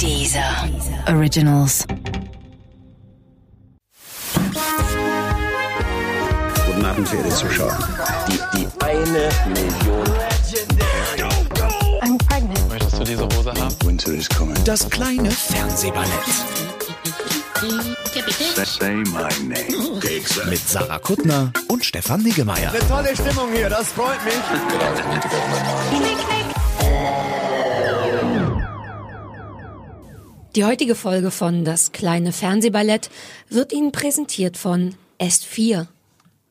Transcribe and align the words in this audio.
Dieser 0.00 0.68
Originals. 1.08 1.86
Guten 6.66 6.84
Abend, 6.84 7.08
verehrte 7.08 7.30
Zuschauer. 7.30 7.78
Die, 8.28 8.38
die 8.58 8.66
eine 8.84 9.28
Million. 9.48 10.04
I'm 12.02 12.18
pregnant. 12.28 12.68
Möchtest 12.68 12.98
du 12.98 13.04
diese 13.04 13.24
Hose 13.24 13.52
haben? 13.52 13.74
Winter 13.84 14.12
is 14.12 14.28
coming. 14.28 14.56
Das 14.64 14.88
kleine 14.90 15.30
Fernsehballett 15.30 16.08
Say 18.64 18.94
my 18.94 19.28
name. 19.42 20.00
mit 20.50 20.68
Sarah 20.68 20.98
Kuttner 20.98 21.50
und 21.68 21.84
Stefan 21.84 22.22
Niggemeier. 22.22 22.72
Tolle 22.88 23.14
Stimmung 23.14 23.50
hier, 23.54 23.70
das 23.70 23.88
freut 23.88 24.22
mich. 24.24 24.34
Die 30.56 30.64
heutige 30.64 30.94
Folge 30.94 31.32
von 31.32 31.64
Das 31.64 31.90
kleine 31.90 32.30
Fernsehballett 32.30 33.10
wird 33.48 33.72
Ihnen 33.72 33.90
präsentiert 33.90 34.56
von 34.56 34.94
S4. 35.18 35.88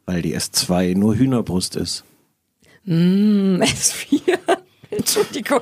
Weil 0.05 0.21
die 0.21 0.35
S2 0.35 0.97
nur 0.97 1.15
Hühnerbrust 1.15 1.77
ist. 1.77 2.03
Mm, 2.83 3.61
S4. 3.61 4.37
Entschuldigung. 4.89 5.61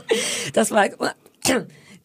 Das 0.54 0.72
war. 0.72 0.88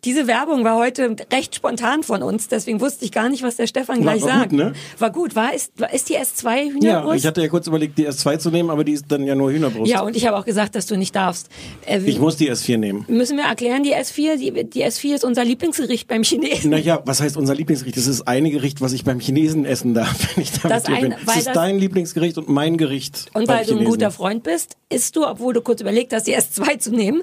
Diese 0.06 0.27
Werbung 0.27 0.65
war 0.65 0.77
heute 0.78 1.15
recht 1.33 1.55
spontan 1.55 2.02
von 2.02 2.23
uns, 2.23 2.48
deswegen 2.48 2.80
wusste 2.80 3.05
ich 3.05 3.12
gar 3.12 3.28
nicht, 3.28 3.42
was 3.42 3.56
der 3.56 3.66
Stefan 3.66 3.96
War- 4.05 4.15
gleich 4.15 4.23
war 4.23 4.38
sagt. 4.38 4.51
gut, 4.51 4.59
ne? 4.59 4.73
War 4.98 5.10
gut, 5.10 5.34
war 5.37 5.52
ist, 5.52 5.73
war- 5.79 5.92
ist 5.92 6.09
die 6.09 6.16
S2 6.16 6.45
Ja, 6.56 6.73
Hühnerbrust? 6.73 7.16
ich 7.19 7.27
hatte 7.27 7.42
ja 7.42 7.48
kurz 7.48 7.66
überlegt, 7.66 7.98
die 7.98 8.06
S2 8.09 8.38
zu 8.38 8.51
nehmen, 8.51 8.70
aber 8.70 8.84
die 8.84 8.92
ist 8.92 9.05
dann 9.09 9.24
ja 9.24 9.34
nur 9.34 9.51
Hühnerbrust. 9.52 9.91
ja, 9.91 10.01
und 10.02 10.16
ich 10.16 10.27
habe 10.27 10.38
auch 10.38 10.45
gesagt, 10.45 10.74
dass 10.77 10.87
du 10.87 10.96
nicht 10.96 11.15
darfst. 11.15 11.48
Äh, 11.84 11.98
ich 12.06 12.19
muss 12.20 12.37
die 12.37 12.51
S4 12.51 12.79
nehmen. 12.79 13.05
müssen 13.09 13.37
wir 13.37 13.45
erklären, 13.45 13.82
die 13.82 13.92
S4, 13.95 14.37
die, 14.37 14.65
die 14.65 14.84
S4 14.84 15.16
ist 15.16 15.24
unser 15.24 15.45
Lieblingsgericht 15.45 16.09
beim 16.09 16.23
Chinesen. 16.23 16.70
Naja, 16.70 17.02
was 17.04 17.20
heißt 17.20 17.37
unser 17.37 17.54
Lieblingsgericht? 17.54 17.96
Das 17.98 18.07
ist 18.07 18.29
eine 18.29 18.51
Gericht, 18.51 18.80
was 18.80 18.93
ich 18.93 19.04
beim 19.04 19.18
Chinesen 19.20 19.65
essen 19.65 19.93
darf, 19.93 20.16
wenn 20.37 20.43
ich 20.45 20.52
da 20.52 20.68
Das 20.68 20.87
mit 20.88 20.96
dir 20.98 21.01
bin. 21.02 21.13
eine- 21.15 21.16
weil 21.23 21.26
Das 21.26 21.37
ist 21.38 21.46
das- 21.48 21.54
dein 21.54 21.79
Lieblingsgericht 21.80 22.38
und 22.38 22.48
mein 22.48 22.76
Gericht. 22.79 23.26
Und 23.35 23.48
weil 23.48 23.65
du 23.65 23.73
ein 23.73 23.79
Chinesen. 23.79 23.87
guter 23.87 24.10
Freund 24.13 24.45
bist, 24.45 24.76
isst 24.88 25.16
du, 25.16 25.26
obwohl 25.26 25.52
du 25.52 25.63
kurz 25.63 25.80
überlegt 25.80 26.13
hast, 26.13 26.29
die 26.29 26.37
S2 26.37 26.79
zu 26.79 26.93
nehmen, 26.93 27.23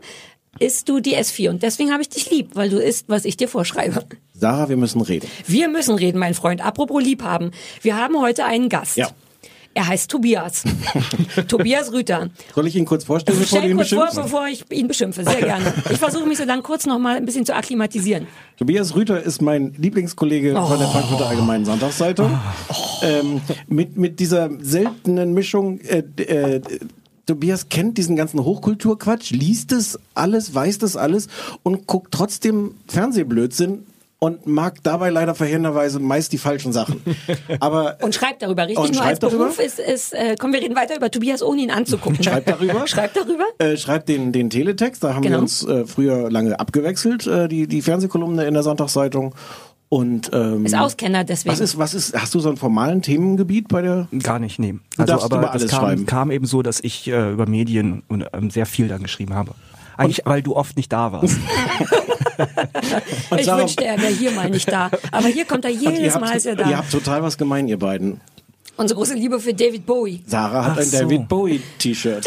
isst 0.59 0.89
du 0.89 0.99
die 0.99 1.15
S4. 1.15 1.49
Und 1.49 1.63
deswegen 1.63 1.91
habe 1.91 2.01
ich 2.01 2.09
dich 2.09 2.29
lieb, 2.29 2.51
weil 2.53 2.69
du 2.69 2.77
isst, 2.77 3.09
was 3.09 3.25
ich 3.25 3.37
dir 3.37 3.47
vorschreibe. 3.47 4.03
Sarah, 4.33 4.69
wir 4.69 4.77
müssen 4.77 5.01
reden. 5.01 5.27
Wir 5.47 5.67
müssen 5.67 5.95
reden, 5.95 6.19
mein 6.19 6.33
Freund. 6.33 6.63
Apropos 6.63 7.03
Liebhaben. 7.03 7.51
Wir 7.81 7.97
haben 7.97 8.19
heute 8.19 8.45
einen 8.45 8.69
Gast. 8.69 8.97
Ja. 8.97 9.09
Er 9.75 9.87
heißt 9.87 10.11
Tobias. 10.11 10.63
Tobias 11.47 11.91
Rüter. 11.91 12.29
Soll 12.53 12.67
ich 12.67 12.75
ihn 12.75 12.85
kurz 12.85 13.05
vorstellen, 13.05 13.39
bevor 13.39 13.57
du 13.57 13.65
Stell 13.65 13.71
ihn 13.71 13.77
kurz 13.77 13.89
vor, 13.89 14.23
bevor 14.23 14.47
ich 14.47 14.63
ihn 14.71 14.87
beschimpfe. 14.87 15.23
Sehr 15.23 15.41
gerne. 15.41 15.73
Ich 15.89 15.97
versuche 15.97 16.27
mich 16.27 16.37
so 16.37 16.45
dann 16.45 16.61
kurz 16.61 16.85
noch 16.85 16.99
mal 16.99 17.17
ein 17.17 17.25
bisschen 17.25 17.45
zu 17.45 17.55
akklimatisieren. 17.55 18.27
Tobias 18.57 18.95
Rüter 18.95 19.23
ist 19.23 19.41
mein 19.41 19.73
Lieblingskollege 19.73 20.53
von 20.53 20.77
der 20.77 20.87
Frankfurter 20.87 21.27
Allgemeinen 21.27 21.65
Sonntagszeitung. 21.65 22.39
Ähm, 23.01 23.41
mit, 23.67 23.97
mit 23.97 24.19
dieser 24.19 24.49
seltenen 24.59 25.33
Mischung, 25.33 25.79
äh, 25.81 26.03
äh, 26.21 26.61
Tobias 27.25 27.69
kennt 27.69 27.97
diesen 27.97 28.15
ganzen 28.15 28.43
Hochkulturquatsch, 28.43 29.31
liest 29.31 29.71
es 29.71 29.97
alles, 30.13 30.53
weiß 30.53 30.77
das 30.79 30.97
alles 30.97 31.27
und 31.63 31.87
guckt 31.87 32.11
trotzdem 32.11 32.75
Fernsehblödsinn 32.87 33.85
und 34.19 34.47
mag 34.47 34.81
dabei 34.83 35.09
leider 35.09 35.35
verheerenderweise 35.35 35.99
meist 35.99 36.31
die 36.31 36.37
falschen 36.37 36.71
Sachen. 36.71 37.01
Aber 37.59 37.97
Und 38.01 38.15
schreibt 38.15 38.41
darüber, 38.41 38.63
richtig? 38.67 38.77
Und 38.79 38.93
Nur 38.95 39.03
als 39.03 39.19
darüber? 39.19 39.45
Beruf 39.45 39.59
ist, 39.59 39.79
ist 39.79 40.13
äh, 40.13 40.35
komm, 40.39 40.53
wir 40.53 40.61
reden 40.61 40.75
weiter 40.77 40.95
über 40.95 41.11
Tobias, 41.11 41.43
ohne 41.43 41.61
ihn 41.61 41.71
anzugucken. 41.71 42.23
Schreibt 42.23 42.47
darüber? 42.49 42.87
Schreibt 42.87 43.17
darüber? 43.17 43.43
äh, 43.57 43.75
schreibt 43.75 44.07
den, 44.07 44.31
den 44.31 44.49
Teletext, 44.49 45.03
da 45.03 45.13
haben 45.13 45.23
Genau. 45.23 45.37
wir 45.37 45.41
uns 45.41 45.65
äh, 45.65 45.85
früher 45.85 46.31
lange 46.31 46.57
abgewechselt, 46.57 47.27
äh, 47.27 47.49
die, 47.49 47.67
die 47.67 47.81
Fernsehkolumne 47.81 48.45
in 48.45 48.53
der 48.53 48.63
Sonntagszeitung. 48.63 49.35
Und 49.93 50.31
ähm, 50.33 50.65
Ist 50.65 50.73
Auskenner 50.73 51.23
deswegen. 51.23 51.53
was 51.53 51.59
ist, 51.59 51.77
was 51.77 51.93
ist, 51.93 52.19
hast 52.19 52.33
du 52.33 52.39
so 52.39 52.47
einen 52.49 52.57
formalen 52.57 53.03
Themengebiet 53.03 53.67
bei 53.67 53.83
der? 53.83 54.07
Gar 54.23 54.39
nicht, 54.39 54.57
nee. 54.57 54.71
Du 54.71 54.79
Also, 55.03 55.05
darfst 55.13 55.25
aber 55.25 55.37
über 55.37 55.45
das 55.47 55.53
alles 55.61 55.71
kam, 55.71 55.81
schreiben. 55.81 56.05
kam 56.07 56.31
eben 56.31 56.45
so, 56.47 56.63
dass 56.63 56.79
ich 56.79 57.07
äh, 57.07 57.31
über 57.31 57.45
Medien 57.45 58.01
und 58.07 58.25
ähm, 58.33 58.49
sehr 58.49 58.65
viel 58.65 58.87
dann 58.87 59.03
geschrieben 59.03 59.35
habe. 59.35 59.51
Eigentlich, 59.95 60.21
weil 60.25 60.41
du 60.41 60.55
oft 60.55 60.75
nicht 60.77 60.91
da 60.91 61.11
warst. 61.11 61.37
ich 63.37 63.45
wünschte, 63.47 63.85
er 63.85 64.01
wäre 64.01 64.11
hier 64.11 64.31
mal 64.31 64.49
nicht 64.49 64.67
da. 64.71 64.89
Aber 65.11 65.27
hier 65.27 65.45
kommt 65.45 65.63
er 65.65 65.71
Und 65.71 65.79
jedes 65.79 66.19
Mal, 66.19 66.35
ist 66.37 66.47
er 66.47 66.53
habt, 66.53 66.61
da. 66.65 66.69
ihr 66.71 66.77
habt 66.77 66.91
total 66.91 67.21
was 67.21 67.37
gemein, 67.37 67.67
ihr 67.67 67.77
beiden. 67.77 68.19
Unsere 68.75 68.97
große 68.97 69.13
Liebe 69.13 69.39
für 69.39 69.53
David 69.53 69.85
Bowie. 69.85 70.23
Sarah 70.25 70.65
hat 70.65 70.71
Ach 70.73 70.77
ein 70.79 70.85
so. 70.85 70.97
David 71.01 71.27
Bowie 71.27 71.61
T-Shirt. 71.77 72.25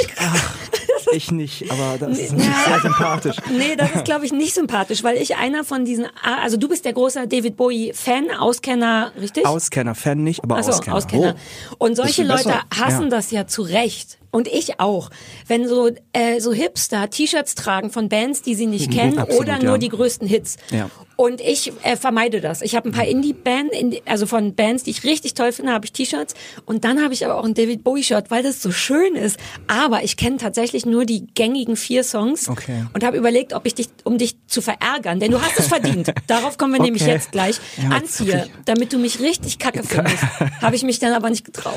Ich 1.13 1.31
nicht, 1.31 1.71
aber 1.71 1.97
das 1.99 2.19
ist 2.19 2.33
nicht 2.33 2.51
sehr 2.67 2.81
sympathisch. 2.81 3.37
Nee, 3.51 3.77
das 3.77 3.91
ist, 3.95 4.05
glaube 4.05 4.25
ich, 4.27 4.33
nicht 4.33 4.55
sympathisch, 4.55 5.03
weil 5.05 5.17
ich 5.17 5.37
einer 5.37 5.65
von 5.65 5.85
diesen, 5.85 6.07
ah, 6.23 6.39
also 6.43 6.57
du 6.57 6.69
bist 6.69 6.85
der 6.85 6.93
große 6.93 7.27
David 7.29 7.57
Bowie-Fan, 7.57 8.31
Auskenner, 8.31 9.13
richtig? 9.21 9.47
Auskenner, 9.47 9.95
Fan 9.95 10.23
nicht, 10.23 10.43
aber 10.43 10.57
Achso, 10.57 10.71
Auskenner. 10.73 10.97
Auskenner. 10.97 11.35
Und 11.79 11.97
solche 11.97 12.25
besser. 12.25 12.51
Leute 12.51 12.61
hassen 12.81 13.05
Ja. 13.05 13.09
das 13.11 13.31
ja 13.31 13.47
zu 13.47 13.63
Recht. 13.63 14.19
Und 14.31 14.49
ich 14.49 14.81
auch. 14.81 15.11
Wenn 15.47 15.67
so, 15.69 15.91
äh, 16.13 16.41
so 16.41 16.53
Hipster 16.53 17.09
T-Shirts 17.11 17.55
tragen 17.55 17.91
von 17.91 18.09
Bands, 18.09 18.43
die 18.43 18.55
sie 18.55 18.67
nicht 18.67 18.91
kennen 18.93 19.19
Absolut, 19.19 19.43
oder 19.43 19.53
ja. 19.59 19.63
nur 19.63 19.79
die 19.79 19.89
größten 19.89 20.27
Hits. 20.29 20.57
Ja. 20.71 20.91
Und 21.17 21.41
ich 21.41 21.73
äh, 21.83 21.97
vermeide 21.97 22.43
das. 22.43 22.61
Ich 22.61 22.77
habe 22.77 22.91
ein 22.91 22.93
paar 22.93 23.07
Indie-Band, 23.07 23.73
Indie, 23.73 24.03
also 24.05 24.27
von 24.27 24.55
Bands, 24.55 24.83
die 24.83 24.91
ich 24.91 25.03
richtig 25.05 25.33
toll 25.33 25.51
finde, 25.53 25.73
habe 25.73 25.87
ich 25.87 25.93
T-Shirts. 25.93 26.35
Und 26.67 26.85
dann 26.85 27.03
habe 27.03 27.15
ich 27.15 27.25
aber 27.25 27.37
auch 27.37 27.45
ein 27.45 27.55
David 27.55 27.83
Bowie-Shirt, 27.85 28.31
weil 28.31 28.43
das 28.43 28.61
so 28.61 28.71
schön 28.71 29.15
ist. 29.17 29.39
Aber 29.67 30.03
ich 30.05 30.19
kenne 30.19 30.37
tatsächlich 30.37 30.85
nur 30.85 31.07
die 31.07 31.27
gängigen 31.35 31.77
vier 31.77 32.05
Songs 32.05 32.49
Okay. 32.51 32.85
und 32.93 33.03
habe 33.03 33.17
überlegt, 33.17 33.55
ob 33.55 33.65
ich 33.65 33.75
dich, 33.75 33.89
um 34.05 34.19
dich 34.19 34.37
zu 34.47 34.61
verärgern, 34.61 35.19
denn 35.19 35.31
du 35.31 35.41
hast 35.41 35.59
es 35.59 35.69
verdient. 35.69 36.13
Darauf 36.27 36.59
kommen 36.59 36.75
wir 36.75 36.83
nämlich 36.83 37.03
Okay. 37.03 37.13
jetzt 37.13 37.33
gleich. 37.33 37.57
Ja, 37.83 37.97
Anziehe, 37.97 38.49
damit 38.67 38.93
du 38.93 38.99
mich 38.99 39.21
richtig 39.21 39.59
kacke 39.59 39.83
findest. 39.87 40.23
habe 40.61 40.77
ich 40.77 40.83
mich 40.83 40.99
dann 40.99 41.15
aber 41.15 41.31
nicht 41.31 41.45
getraut. 41.47 41.77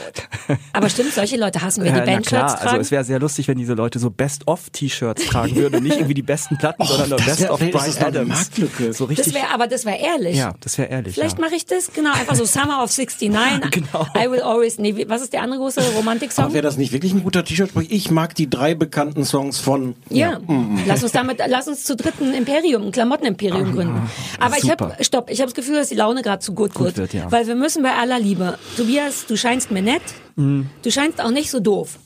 Aber 0.73 0.89
stimmt, 0.89 1.13
solche 1.13 1.37
Leute 1.37 1.61
hassen 1.61 1.83
wir, 1.85 1.93
die 1.93 1.99
Ja, 2.39 2.45
klar, 2.47 2.55
tragen. 2.57 2.69
also 2.69 2.81
es 2.81 2.91
wäre 2.91 3.03
sehr 3.03 3.19
lustig, 3.19 3.47
wenn 3.47 3.57
diese 3.57 3.73
Leute 3.73 3.99
so 3.99 4.09
Best-of-T-Shirts 4.09 5.25
tragen 5.25 5.55
würden 5.55 5.75
und 5.75 5.83
nicht 5.83 5.95
irgendwie 5.95 6.13
die 6.13 6.21
besten 6.21 6.57
Platten, 6.57 6.83
sondern 6.87 7.09
nur 7.09 7.17
das 7.19 7.27
Best-of 7.27 7.59
das 7.59 7.69
Brian 7.71 8.07
Adams. 8.07 8.29
Marktlücke. 8.29 8.93
So 8.93 9.05
das 9.07 9.17
richtig. 9.17 9.33
wäre, 9.33 9.47
aber 9.53 9.67
das 9.67 9.85
wäre 9.85 9.97
ehrlich. 9.97 10.37
ja, 10.37 10.53
das 10.61 10.77
wäre 10.77 10.89
ehrlich. 10.89 11.13
Vielleicht 11.15 11.37
ja. 11.37 11.45
mache 11.45 11.55
ich 11.55 11.65
das, 11.65 11.91
genau, 11.93 12.11
einfach 12.13 12.35
so 12.35 12.45
Summer 12.45 12.83
of 12.83 12.95
69. 12.95 13.71
Genau. 13.71 14.07
I 14.17 14.29
will 14.29 14.41
always, 14.41 14.77
nee, 14.77 15.05
was 15.07 15.21
ist 15.21 15.33
der 15.33 15.41
andere 15.41 15.59
große 15.59 15.81
Romantik-Song? 15.95 16.53
wäre 16.53 16.63
das 16.63 16.77
nicht 16.77 16.91
wirklich 16.91 17.13
ein 17.13 17.23
guter 17.23 17.43
T-Shirt? 17.43 17.71
Ich 17.89 18.11
mag 18.11 18.35
die 18.35 18.49
drei 18.49 18.75
bekannten 18.75 19.23
Songs 19.25 19.59
von. 19.59 19.95
Ja, 20.09 20.39
lass 20.87 21.03
uns 21.03 21.11
damit, 21.11 21.39
lass 21.47 21.67
uns 21.67 21.83
zu 21.83 21.95
dritten 21.95 22.33
Imperium, 22.33 22.83
ein 22.87 22.91
Klamottenimperium 22.91 23.73
gründen. 23.73 24.09
Aber 24.39 24.57
ich 24.57 24.69
habe, 24.69 24.95
stopp, 25.01 25.29
ich 25.29 25.39
habe 25.39 25.47
das 25.51 25.55
Gefühl, 25.55 25.75
dass 25.75 25.89
die 25.89 25.95
Laune 25.95 26.21
gerade 26.21 26.39
zu 26.39 26.53
gut, 26.53 26.73
Gut 26.73 26.85
wird, 26.87 26.97
wird, 26.97 27.13
ja. 27.13 27.31
weil 27.31 27.47
wir 27.47 27.55
müssen 27.55 27.83
bei 27.83 27.93
aller 27.93 28.19
Liebe. 28.19 28.57
Tobias, 28.77 29.25
du 29.27 29.35
scheinst 29.37 29.71
mir 29.71 29.81
nett, 29.81 30.01
Mhm. 30.35 30.69
du 30.83 30.91
scheinst 30.91 31.21
auch 31.21 31.31
nicht 31.31 31.51
so 31.51 31.59
doof. 31.59 31.97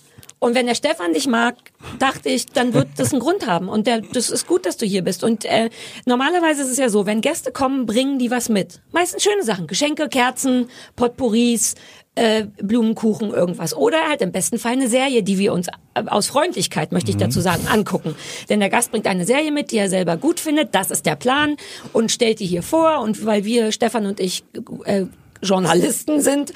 Und 0.44 0.56
wenn 0.56 0.66
der 0.66 0.76
Stefan 0.76 1.14
dich 1.14 1.26
mag, 1.26 1.56
dachte 2.00 2.28
ich, 2.28 2.48
dann 2.48 2.74
wird 2.74 2.90
das 2.98 3.14
einen 3.14 3.22
Grund 3.22 3.48
haben. 3.48 3.70
Und 3.70 3.88
der, 3.88 4.02
das 4.02 4.30
ist 4.30 4.46
gut, 4.46 4.66
dass 4.66 4.76
du 4.76 4.86
hier 4.86 5.02
bist. 5.02 5.24
Und 5.24 5.46
äh, 5.46 5.70
normalerweise 6.06 6.64
ist 6.64 6.70
es 6.70 6.78
ja 6.78 6.90
so, 6.90 7.06
wenn 7.06 7.22
Gäste 7.22 7.54
kommen, 7.54 7.86
bringen 7.86 8.20
die 8.20 8.30
was 8.30 8.50
mit. 8.50 8.82
Meistens 8.92 9.24
schöne 9.24 9.44
Sachen. 9.44 9.68
Geschenke, 9.68 10.09
Kerzen, 10.09 10.68
Potpourris, 10.98 11.76
äh, 12.16 12.48
Blumenkuchen, 12.62 13.32
irgendwas. 13.32 13.74
Oder 13.74 14.09
halt 14.09 14.22
im 14.22 14.34
besten 14.34 14.59
Fall 14.59 14.74
eine 14.74 14.90
Serie, 14.90 15.24
die 15.24 15.38
wir 15.38 15.53
uns 15.53 15.70
äh, 15.94 16.03
aus 16.08 16.28
Freundlichkeit, 16.28 16.92
möchte 16.92 17.12
ich 17.12 17.16
dazu 17.16 17.40
sagen, 17.40 17.66
angucken. 17.68 18.14
Denn 18.50 18.59
der 18.59 18.70
Gast 18.70 18.92
bringt 18.92 19.08
eine 19.08 19.26
Serie 19.26 19.53
mit, 19.53 19.72
die 19.72 19.78
er 19.78 19.88
selber 19.88 20.18
gut 20.18 20.42
findet. 20.42 20.76
Das 20.76 20.92
ist 20.92 21.06
der 21.06 21.16
Plan. 21.16 21.56
Und 21.94 22.12
stellt 22.12 22.42
die 22.42 22.46
hier 22.46 22.64
vor. 22.64 23.00
Und 23.00 23.26
weil 23.26 23.46
wir, 23.46 23.72
Stefan 23.72 24.06
und 24.06 24.20
ich, 24.20 24.44
äh, 24.84 25.06
Journalisten 25.44 26.22
sind, 26.22 26.54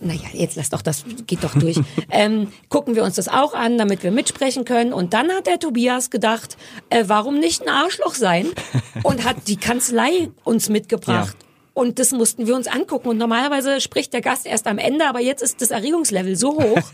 naja, 0.00 0.28
jetzt 0.32 0.56
lass 0.56 0.70
doch, 0.70 0.82
das 0.82 1.04
geht 1.26 1.44
doch 1.44 1.54
durch, 1.54 1.78
ähm, 2.10 2.48
gucken 2.68 2.96
wir 2.96 3.04
uns 3.04 3.16
das 3.16 3.28
auch 3.28 3.54
an, 3.54 3.78
damit 3.78 4.02
wir 4.02 4.10
mitsprechen 4.10 4.64
können. 4.64 4.92
Und 4.92 5.14
dann 5.14 5.30
hat 5.30 5.46
der 5.46 5.58
Tobias 5.58 6.10
gedacht, 6.10 6.56
äh, 6.90 7.04
warum 7.06 7.38
nicht 7.38 7.62
ein 7.62 7.68
Arschloch 7.68 8.14
sein? 8.14 8.46
Und 9.02 9.24
hat 9.24 9.48
die 9.48 9.56
Kanzlei 9.56 10.30
uns 10.44 10.68
mitgebracht. 10.68 11.36
Und 11.74 11.98
das 11.98 12.12
mussten 12.12 12.46
wir 12.46 12.54
uns 12.54 12.66
angucken. 12.66 13.08
Und 13.08 13.18
normalerweise 13.18 13.80
spricht 13.80 14.12
der 14.12 14.20
Gast 14.20 14.46
erst 14.46 14.66
am 14.66 14.78
Ende, 14.78 15.06
aber 15.06 15.20
jetzt 15.20 15.42
ist 15.42 15.60
das 15.62 15.70
Erregungslevel 15.70 16.36
so 16.36 16.60
hoch. 16.62 16.82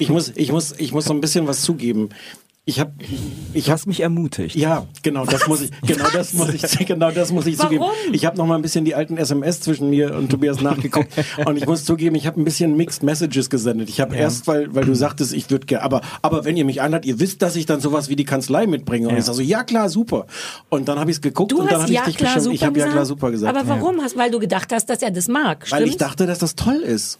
Ich 0.00 0.08
muss, 0.10 0.32
ich 0.36 0.52
muss, 0.52 0.74
ich 0.78 0.92
muss 0.92 1.06
so 1.06 1.12
ein 1.12 1.20
bisschen 1.20 1.46
was 1.48 1.62
zugeben. 1.62 2.10
Ich 2.68 2.80
habe, 2.80 2.92
ich 3.54 3.64
Du 3.64 3.72
hast 3.72 3.86
mich 3.86 4.00
ermutigt. 4.00 4.54
Ja, 4.54 4.86
genau, 5.02 5.24
das 5.24 5.48
muss 5.48 5.62
ich, 5.62 5.70
genau 5.86 6.04
das 6.12 6.34
muss 6.34 6.52
ich, 6.52 6.86
genau 6.86 7.10
das 7.10 7.32
muss 7.32 7.46
ich 7.46 7.56
zugeben. 7.56 7.80
Warum? 7.80 8.12
Ich 8.12 8.26
habe 8.26 8.36
noch 8.36 8.44
mal 8.44 8.56
ein 8.56 8.62
bisschen 8.62 8.84
die 8.84 8.94
alten 8.94 9.16
SMS 9.16 9.62
zwischen 9.62 9.88
mir 9.88 10.14
und 10.14 10.28
Tobias 10.28 10.60
nachgeguckt 10.60 11.10
und 11.46 11.56
ich 11.56 11.66
muss 11.66 11.86
zugeben, 11.86 12.14
ich 12.14 12.26
habe 12.26 12.38
ein 12.38 12.44
bisschen 12.44 12.76
Mixed 12.76 13.02
Messages 13.02 13.48
gesendet. 13.48 13.88
Ich 13.88 14.02
habe 14.02 14.14
erst, 14.14 14.46
weil, 14.48 14.74
weil 14.74 14.84
du 14.84 14.94
sagtest, 14.94 15.32
ich 15.32 15.50
würde 15.50 15.64
gerne, 15.64 15.82
aber, 15.82 16.02
aber 16.20 16.44
wenn 16.44 16.58
ihr 16.58 16.66
mich 16.66 16.82
einladet, 16.82 17.06
ihr 17.06 17.18
wisst, 17.18 17.40
dass 17.40 17.56
ich 17.56 17.64
dann 17.64 17.80
sowas 17.80 18.10
wie 18.10 18.16
die 18.16 18.26
Kanzlei 18.26 18.66
mitbringe. 18.66 19.08
Und 19.08 19.16
ich 19.16 19.24
sage 19.24 19.36
so, 19.36 19.42
ja 19.42 19.64
klar, 19.64 19.88
super. 19.88 20.26
Und 20.68 20.88
dann 20.88 20.98
habe 20.98 21.10
ich 21.10 21.16
es 21.16 21.20
geguckt 21.22 21.52
Du 21.52 21.60
und 21.60 21.72
dann 21.72 21.80
habe 21.80 21.90
ich 21.90 21.96
ja 21.96 22.04
dich 22.04 22.18
klar 22.18 22.34
beschimpft. 22.34 22.44
super 22.44 22.54
Ich 22.54 22.64
habe 22.64 22.78
ja 22.80 22.88
klar 22.88 23.06
super 23.06 23.30
gesagt. 23.30 23.56
Aber 23.56 23.66
warum 23.66 24.02
hast, 24.02 24.14
weil 24.18 24.30
du 24.30 24.38
gedacht 24.38 24.70
hast, 24.74 24.90
dass 24.90 25.00
er 25.00 25.10
das 25.10 25.26
mag, 25.28 25.64
Weil 25.70 25.84
ich 25.84 25.96
dachte, 25.96 26.26
dass 26.26 26.38
das 26.38 26.54
toll 26.54 26.82
ist. 26.84 27.18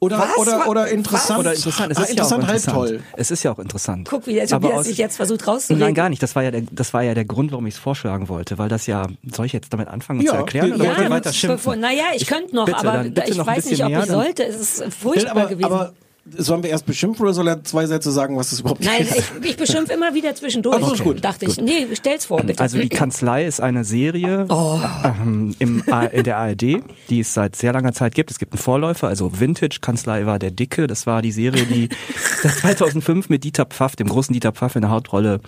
Oder, 0.00 0.18
Was? 0.20 0.36
oder, 0.38 0.68
oder 0.68 0.88
interessant. 0.88 1.40
Oder 1.40 1.54
interessant. 1.54 1.90
Es 1.92 1.98
Ah, 1.98 2.02
ist 2.02 2.10
interessant, 2.10 2.42
ja 2.42 2.44
auch 2.44 2.48
halb 2.48 2.56
interessant. 2.60 2.88
toll. 2.88 3.00
Es 3.16 3.30
ist 3.32 3.42
ja 3.42 3.52
auch 3.52 3.58
interessant. 3.58 4.08
Guck, 4.08 4.26
wie 4.28 4.34
der 4.34 4.46
Tobias 4.46 4.86
sich 4.86 4.96
jetzt 4.96 5.16
versucht 5.16 5.46
rauszureden. 5.46 5.84
Nein, 5.84 5.94
gar 5.94 6.08
nicht. 6.08 6.22
Das 6.22 6.36
war 6.36 6.42
ja 6.44 6.50
der, 6.52 6.62
das 6.70 6.94
war 6.94 7.02
ja 7.02 7.14
der 7.14 7.24
Grund, 7.24 7.50
warum 7.50 7.66
ich 7.66 7.74
es 7.74 7.80
vorschlagen 7.80 8.28
wollte, 8.28 8.58
weil 8.58 8.68
das 8.68 8.86
ja, 8.86 9.06
soll 9.34 9.46
ich 9.46 9.52
jetzt 9.52 9.72
damit 9.72 9.88
anfangen, 9.88 10.20
Ja, 10.20 10.30
zu 10.32 10.36
erklären 10.36 10.72
oder 10.74 10.84
ja, 10.84 11.10
weiter 11.10 11.30
bevor, 11.30 11.32
schimpfen? 11.32 11.80
naja, 11.80 12.04
ich, 12.14 12.26
könnte 12.26 12.54
noch, 12.54 12.66
bitte, 12.66 12.78
aber 12.78 12.92
dann 12.92 13.14
bitte 13.14 13.30
ich 13.30 13.36
noch 13.36 13.46
weiß 13.46 13.66
nicht, 13.66 13.82
ob 13.82 13.90
mehr, 13.90 14.00
ich 14.00 14.06
sollte. 14.06 14.44
Es 14.44 14.56
ist 14.78 14.94
furchtbar 14.94 15.30
aber, 15.32 15.46
gewesen. 15.46 15.64
aber 15.72 15.92
sollen 16.36 16.62
wir 16.62 16.70
erst 16.70 16.86
beschimpfen 16.86 17.24
oder 17.24 17.32
soll 17.34 17.48
er 17.48 17.64
zwei 17.64 17.86
Sätze 17.86 18.10
sagen, 18.12 18.36
was 18.36 18.50
das 18.50 18.60
überhaupt 18.60 18.84
Nein, 18.84 19.02
ist? 19.02 19.16
ich, 19.16 19.50
ich 19.50 19.56
beschimpfe 19.56 19.92
immer 19.92 20.14
wieder 20.14 20.34
zwischendurch. 20.34 20.82
Ach 20.82 20.92
ist 20.92 21.02
gut. 21.02 21.24
Dachte 21.24 21.46
ich. 21.46 21.58
Nee, 21.60 21.86
stell's 21.94 22.26
vor, 22.26 22.42
bitte. 22.42 22.60
Also 22.62 22.78
die 22.78 22.88
Kanzlei 22.88 23.46
ist 23.46 23.60
eine 23.60 23.84
Serie 23.84 24.46
Oh. 24.48 24.80
ähm, 25.04 25.54
im, 25.58 25.82
in 26.12 26.24
der 26.24 26.36
ARD, 26.38 26.82
die 27.08 27.20
es 27.20 27.34
seit 27.34 27.56
sehr 27.56 27.72
langer 27.72 27.92
Zeit 27.92 28.14
gibt. 28.14 28.30
Es 28.30 28.38
gibt 28.38 28.52
einen 28.52 28.60
Vorläufer, 28.60 29.08
also 29.08 29.40
Vintage 29.40 29.78
Kanzlei 29.80 30.26
war 30.26 30.38
der 30.38 30.50
Dicke. 30.50 30.86
Das 30.86 31.06
war 31.06 31.22
die 31.22 31.32
Serie, 31.32 31.64
die 31.64 31.88
seit 32.42 32.52
2005 32.54 33.28
mit 33.28 33.44
Dieter 33.44 33.66
Pfaff, 33.66 33.96
dem 33.96 34.08
großen 34.08 34.32
Dieter 34.32 34.52
Pfaff 34.52 34.76
in 34.76 34.82
der 34.82 34.90
Hauptrolle, 34.90 35.40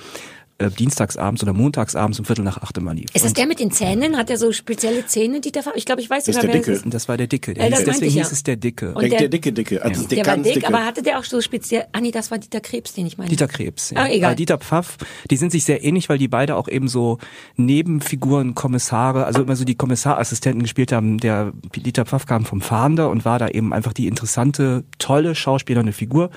äh, 0.61 0.71
dienstagsabends 0.71 1.43
oder 1.43 1.53
montagsabends 1.53 2.19
um 2.19 2.25
Viertel 2.25 2.43
nach 2.45 2.59
acht 2.59 2.77
immer 2.79 2.95
lief. 2.95 3.07
ist 3.15 3.25
das 3.25 3.33
Und 3.33 3.39
der 3.39 3.47
mit 3.47 3.59
den 3.61 3.71
Zähnen? 3.73 4.17
Hat 4.17 4.31
er 4.31 4.37
so 4.37 4.53
spezielle 4.53 5.07
Zähne, 5.07 5.41
Dieter 5.41 5.63
Pfaff? 5.63 5.73
Ich 5.77 5.85
glaube, 5.87 6.01
ich 6.03 6.09
weiß 6.11 6.27
sogar, 6.27 6.43
wer 6.45 6.53
Dicke. 6.53 6.73
es 6.73 6.83
ist. 6.83 6.95
das 6.95 7.09
war 7.09 7.17
der 7.17 7.27
Dicke. 7.27 7.55
Der 7.55 7.65
Ja, 7.65 7.71
das 7.71 7.79
hieß, 7.81 7.87
meinte 7.89 8.01
deswegen 8.01 8.09
ich 8.11 8.17
ja. 8.17 8.23
hieß 8.25 8.33
es 8.33 8.43
der 8.43 8.57
Dicke. 8.57 8.95
Und 8.95 9.03
der, 9.11 9.19
der- 9.19 9.29
dicke, 9.29 9.53
dicke. 9.53 9.83
Also 9.83 10.07
der, 10.07 10.17
Der 10.17 10.27
war 10.27 10.35
ganz 10.37 10.47
dick, 10.47 10.55
dicke. 10.55 10.69
aber 10.69 10.85
hatte 10.85 11.03
der 11.03 11.19
auch 11.19 11.25
so 11.25 11.41
speziell... 11.41 11.85
Ah 11.93 12.01
nee, 12.01 12.11
das 12.11 12.31
war 12.31 12.39
Dieter 12.39 12.61
Krebs, 12.61 12.93
den 12.93 13.07
ich 13.07 13.19
meine. 13.19 13.31
Dieter 13.31 13.49
Krebs. 13.49 13.91
Ja. 13.91 14.03
Ah, 14.03 14.09
egal. 14.09 14.33
Äh, 14.33 14.37
Dieter 14.37 14.59
Pfaff, 14.59 14.97
die 15.31 15.37
sind 15.37 15.51
sich 15.53 15.65
sehr 15.65 15.83
ähnlich, 15.83 16.09
weil 16.09 16.19
die 16.19 16.29
beide 16.29 16.57
auch 16.57 16.69
eben 16.69 16.89
so 16.89 17.19
Nebenfiguren, 17.57 18.55
Kommissare, 18.55 19.25
also 19.25 19.43
immer 19.43 19.57
so 19.57 19.65
die 19.65 19.75
Kommissarassistenten 19.77 20.63
gespielt 20.63 20.93
haben. 20.93 21.19
Der 21.19 21.53
Dieter 21.77 22.05
Pfaff 22.05 22.27
kam 22.27 22.45
vom 22.45 22.61
Fahnder 22.61 23.11
und 23.11 23.25
war 23.25 23.39
da 23.39 23.49
eben 23.49 23.73
einfach 23.73 23.93
die 23.93 24.07
interessante, 24.07 24.85
tolle 24.99 25.35
schauspielernde 25.35 25.93
Figur 25.93 26.31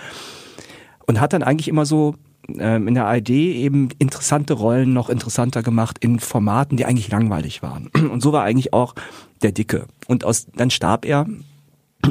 und 1.07 1.19
hat 1.19 1.33
dann 1.33 1.43
eigentlich 1.43 1.67
immer 1.67 1.85
so 1.85 2.15
ähm, 2.57 2.87
in 2.87 2.93
der 2.93 3.05
ARD 3.05 3.29
eben 3.29 3.89
interessante 3.99 4.53
Rollen 4.53 4.93
noch 4.93 5.09
interessanter 5.09 5.63
gemacht 5.63 5.97
in 5.99 6.19
Formaten, 6.19 6.77
die 6.77 6.85
eigentlich 6.85 7.09
langweilig 7.09 7.61
waren. 7.63 7.87
Und 8.11 8.21
so 8.21 8.31
war 8.33 8.43
eigentlich 8.43 8.73
auch 8.73 8.95
der 9.41 9.51
Dicke. 9.51 9.87
Und 10.07 10.23
aus, 10.23 10.47
dann 10.55 10.69
starb 10.69 11.05
er 11.05 11.25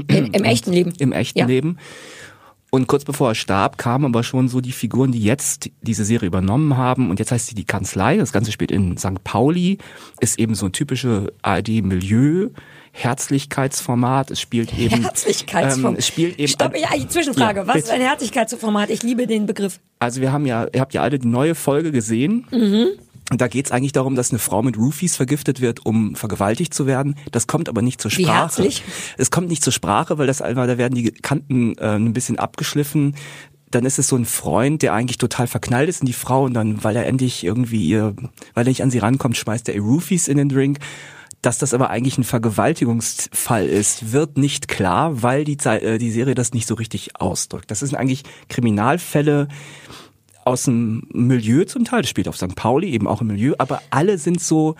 Im, 0.08 0.32
Im 0.32 0.44
echten 0.44 0.72
Leben. 0.72 0.92
im 0.98 1.12
echten 1.12 1.38
ja. 1.38 1.46
Leben. 1.46 1.78
Und 2.70 2.86
kurz 2.86 3.04
bevor 3.04 3.28
er 3.28 3.34
starb, 3.34 3.76
kamen 3.76 4.06
aber 4.06 4.22
schon 4.22 4.48
so 4.48 4.62
die 4.62 4.72
Figuren, 4.72 5.12
die 5.12 5.22
jetzt 5.22 5.70
diese 5.82 6.06
Serie 6.06 6.26
übernommen 6.26 6.78
haben. 6.78 7.10
Und 7.10 7.18
jetzt 7.18 7.30
heißt 7.30 7.48
sie 7.48 7.54
die 7.54 7.66
Kanzlei. 7.66 8.16
Das 8.16 8.32
Ganze 8.32 8.50
spielt 8.50 8.70
in 8.70 8.96
St. 8.96 9.22
Pauli, 9.22 9.76
ist 10.20 10.38
eben 10.38 10.54
so 10.54 10.66
ein 10.66 10.72
typische 10.72 11.34
ARD-Milieu. 11.42 12.48
Herzlichkeitsformat. 12.92 14.30
Es 14.30 14.40
spielt 14.40 14.76
eben 14.78 15.02
Herzlichkeitsformat. 15.02 15.92
Ähm, 15.92 15.98
es 15.98 16.06
spielt 16.06 16.38
eben 16.38 16.48
Stopp, 16.48 16.76
ja, 16.76 16.88
die 16.96 17.08
Zwischenfrage. 17.08 17.60
Ja, 17.60 17.66
Was 17.66 17.76
ist 17.76 17.82
bitte. 17.84 17.94
ein 17.94 18.00
Herzlichkeitsformat? 18.02 18.90
Ich 18.90 19.02
liebe 19.02 19.26
den 19.26 19.46
Begriff. 19.46 19.80
Also 19.98 20.20
wir 20.20 20.32
haben 20.32 20.46
ja, 20.46 20.66
ihr 20.72 20.80
habt 20.80 20.94
ja 20.94 21.02
alle 21.02 21.18
die 21.18 21.26
neue 21.28 21.54
Folge 21.54 21.90
gesehen. 21.92 22.46
Und 23.30 23.40
da 23.40 23.48
geht 23.48 23.66
es 23.66 23.72
eigentlich 23.72 23.92
darum, 23.92 24.14
dass 24.14 24.30
eine 24.30 24.38
Frau 24.38 24.62
mit 24.62 24.76
Roofies 24.76 25.16
vergiftet 25.16 25.60
wird, 25.62 25.86
um 25.86 26.16
vergewaltigt 26.16 26.74
zu 26.74 26.86
werden. 26.86 27.16
Das 27.30 27.46
kommt 27.46 27.68
aber 27.68 27.80
nicht 27.80 28.00
zur 28.00 28.10
Wie 28.12 28.24
Sprache. 28.24 28.36
herzlich. 28.38 28.82
Es 29.16 29.30
kommt 29.30 29.48
nicht 29.48 29.64
zur 29.64 29.72
Sprache, 29.72 30.18
weil 30.18 30.26
das 30.26 30.42
einfach, 30.42 30.66
da 30.66 30.76
werden 30.76 30.94
die 30.94 31.10
Kanten 31.12 31.76
äh, 31.78 31.96
ein 31.96 32.12
bisschen 32.12 32.38
abgeschliffen. 32.38 33.14
Dann 33.70 33.86
ist 33.86 33.98
es 33.98 34.08
so 34.08 34.16
ein 34.16 34.26
Freund, 34.26 34.82
der 34.82 34.92
eigentlich 34.92 35.16
total 35.16 35.46
verknallt 35.46 35.88
ist 35.88 36.00
in 36.02 36.06
die 36.06 36.12
Frau 36.12 36.44
und 36.44 36.52
dann, 36.52 36.84
weil 36.84 36.94
er 36.94 37.06
endlich 37.06 37.42
irgendwie 37.42 37.86
ihr, 37.86 38.14
weil 38.52 38.66
er 38.66 38.68
nicht 38.68 38.82
an 38.82 38.90
sie 38.90 38.98
rankommt, 38.98 39.38
schmeißt 39.38 39.66
er 39.70 39.74
ihr 39.76 39.80
Roofies 39.80 40.28
in 40.28 40.36
den 40.36 40.50
Drink. 40.50 40.78
Dass 41.42 41.58
das 41.58 41.74
aber 41.74 41.90
eigentlich 41.90 42.18
ein 42.18 42.24
Vergewaltigungsfall 42.24 43.66
ist, 43.66 44.12
wird 44.12 44.38
nicht 44.38 44.68
klar, 44.68 45.22
weil 45.22 45.44
die, 45.44 45.58
äh, 45.64 45.98
die 45.98 46.12
Serie 46.12 46.34
das 46.34 46.54
nicht 46.54 46.68
so 46.68 46.74
richtig 46.74 47.20
ausdrückt. 47.20 47.70
Das 47.70 47.80
sind 47.80 47.96
eigentlich 47.96 48.22
Kriminalfälle, 48.48 49.48
aus 50.44 50.64
dem 50.64 51.06
Milieu 51.12 51.64
zum 51.64 51.84
Teil, 51.84 52.02
das 52.02 52.10
spielt 52.10 52.28
auf 52.28 52.36
St. 52.36 52.54
Pauli, 52.56 52.90
eben 52.90 53.06
auch 53.06 53.20
im 53.20 53.28
Milieu, 53.28 53.54
aber 53.58 53.80
alle 53.90 54.18
sind 54.18 54.40
so, 54.40 54.74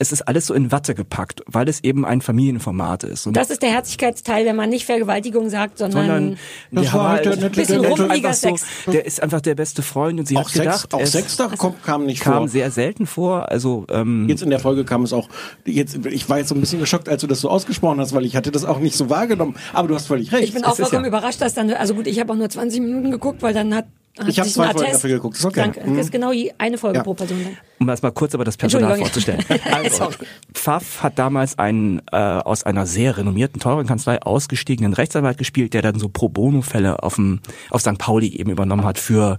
es 0.00 0.12
ist 0.12 0.22
alles 0.22 0.46
so 0.46 0.54
in 0.54 0.72
Watte 0.72 0.94
gepackt, 0.94 1.42
weil 1.46 1.68
es 1.68 1.84
eben 1.84 2.04
ein 2.06 2.22
Familienformat 2.22 3.04
ist. 3.04 3.26
Und 3.26 3.36
Das 3.36 3.50
ist 3.50 3.62
der 3.62 3.70
Herzlichkeitsteil, 3.70 4.46
wenn 4.46 4.56
man 4.56 4.70
nicht 4.70 4.86
Vergewaltigung 4.86 5.50
sagt, 5.50 5.78
sondern, 5.78 6.06
sondern 6.06 6.38
Das 6.72 6.92
war 6.94 7.08
halt 7.10 7.24
der 7.26 7.32
halt 7.32 7.40
nette- 7.42 7.60
Bisschen 7.60 7.84
rummeliger 7.84 8.10
einfach 8.28 8.32
so, 8.34 8.48
Sex. 8.48 8.64
der 8.86 9.04
ist 9.06 9.22
einfach 9.22 9.40
der 9.42 9.54
beste 9.54 9.82
Freund 9.82 10.18
und 10.18 10.26
sie 10.26 10.36
auch 10.36 10.40
hat 10.44 10.48
Sex, 10.48 10.58
gedacht, 10.64 10.94
auch 10.94 11.06
Sex 11.06 11.36
da 11.36 11.48
kommt, 11.48 11.82
kam 11.84 12.06
nicht 12.06 12.22
kam 12.22 12.38
vor. 12.38 12.48
sehr 12.48 12.70
selten 12.70 13.06
vor, 13.06 13.50
also 13.50 13.84
ähm, 13.90 14.26
Jetzt 14.28 14.42
in 14.42 14.50
der 14.50 14.58
Folge 14.58 14.84
kam 14.84 15.02
es 15.02 15.12
auch, 15.12 15.28
jetzt, 15.66 15.98
ich 16.06 16.28
war 16.30 16.38
jetzt 16.38 16.48
so 16.48 16.54
ein 16.54 16.60
bisschen 16.60 16.80
geschockt, 16.80 17.08
als 17.08 17.20
du 17.20 17.26
das 17.26 17.40
so 17.40 17.50
ausgesprochen 17.50 18.00
hast, 18.00 18.14
weil 18.14 18.24
ich 18.24 18.34
hatte 18.36 18.50
das 18.50 18.64
auch 18.64 18.78
nicht 18.80 18.96
so 18.96 19.10
wahrgenommen. 19.10 19.54
Aber 19.74 19.86
du 19.88 19.94
hast 19.94 20.06
völlig 20.06 20.32
recht. 20.32 20.44
ich 20.44 20.54
bin 20.54 20.64
auch 20.64 20.76
vollkommen 20.76 21.04
ja- 21.04 21.08
überrascht, 21.08 21.40
dass 21.42 21.54
dann, 21.54 21.70
also 21.72 21.94
gut, 21.94 22.06
ich 22.06 22.18
habe 22.20 22.32
auch 22.32 22.36
nur 22.36 22.48
20 22.48 22.80
Minuten 22.80 23.10
geguckt, 23.10 23.42
weil 23.42 23.52
dann 23.54 23.74
hat, 23.74 23.84
hat 24.18 24.28
Ich 24.28 24.38
hab 24.38 24.44
sich 24.46 24.54
zwei 24.54 24.64
Folgen 24.66 24.80
Attest- 24.80 24.94
dafür 24.94 25.10
geguckt, 25.10 25.36
ist 25.36 25.44
okay. 25.44 25.60
Danke, 25.60 25.80
Mhm. 25.88 25.96
das 25.96 26.06
ist 26.06 26.12
genau 26.12 26.32
eine 26.58 26.78
Folge 26.78 26.98
Ja. 26.98 27.02
pro 27.04 27.14
Person. 27.14 27.38
Dann. 27.44 27.56
um 27.78 27.86
das 27.86 28.02
mal 28.02 28.10
kurz 28.10 28.34
aber 28.34 28.44
das 28.44 28.56
Personal 28.56 28.96
vorzustellen. 28.98 29.44
Also. 29.72 30.10
Pfaff 30.52 31.02
hat 31.02 31.18
damals 31.18 31.58
einen 31.58 32.02
äh, 32.12 32.16
aus 32.16 32.64
einer 32.64 32.86
sehr 32.86 33.16
renommierten, 33.16 33.60
teuren 33.60 33.86
Kanzlei 33.86 34.20
ausgestiegenen 34.20 34.92
Rechtsanwalt 34.92 35.38
gespielt, 35.38 35.72
der 35.74 35.82
dann 35.82 35.98
so 35.98 36.08
Pro 36.08 36.28
Bono-Fälle 36.28 37.02
auf, 37.02 37.14
dem, 37.14 37.40
auf 37.70 37.80
St. 37.82 37.98
Pauli 37.98 38.28
eben 38.36 38.50
übernommen 38.50 38.84
hat 38.84 38.98
für 38.98 39.38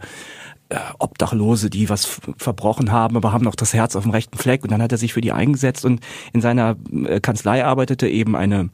Obdachlose, 1.00 1.69
die 1.69 1.89
was 1.89 2.21
verbrochen 2.38 2.91
haben, 2.91 3.18
aber 3.18 3.31
haben 3.31 3.44
noch 3.44 3.56
das 3.56 3.73
Herz 3.73 3.95
auf 3.95 4.03
dem 4.03 4.12
rechten 4.12 4.38
Fleck. 4.38 4.63
Und 4.63 4.71
dann 4.71 4.81
hat 4.81 4.91
er 4.91 4.97
sich 4.97 5.13
für 5.13 5.21
die 5.21 5.31
eingesetzt 5.31 5.85
und 5.85 6.01
in 6.33 6.41
seiner 6.41 6.75
äh, 7.06 7.19
Kanzlei 7.19 7.65
arbeitete 7.65 8.07
eben 8.07 8.35
eine 8.35 8.69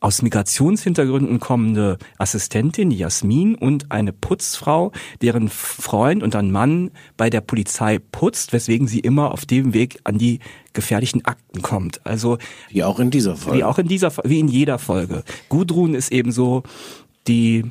aus 0.00 0.22
Migrationshintergründen 0.22 1.40
kommende 1.40 1.98
Assistentin, 2.18 2.90
die 2.90 2.98
Jasmin, 2.98 3.56
und 3.56 3.90
eine 3.90 4.12
Putzfrau, 4.12 4.92
deren 5.22 5.48
Freund 5.48 6.22
und 6.22 6.36
ein 6.36 6.52
Mann 6.52 6.92
bei 7.16 7.30
der 7.30 7.40
Polizei 7.40 7.98
putzt, 7.98 8.52
weswegen 8.52 8.86
sie 8.86 9.00
immer 9.00 9.32
auf 9.32 9.44
dem 9.44 9.74
Weg 9.74 9.98
an 10.04 10.18
die 10.18 10.38
gefährlichen 10.72 11.24
Akten 11.24 11.62
kommt. 11.62 12.06
Also 12.06 12.38
Wie 12.68 12.84
auch 12.84 13.00
in 13.00 13.10
dieser 13.10 13.36
Folge. 13.36 13.58
wie 13.58 13.64
auch 13.64 13.78
in 13.78 13.88
dieser, 13.88 14.12
wie 14.22 14.38
in 14.38 14.48
jeder 14.48 14.78
Folge. 14.78 15.24
Gudrun 15.48 15.94
ist 15.94 16.12
eben 16.12 16.30
so 16.30 16.62
die, 17.26 17.64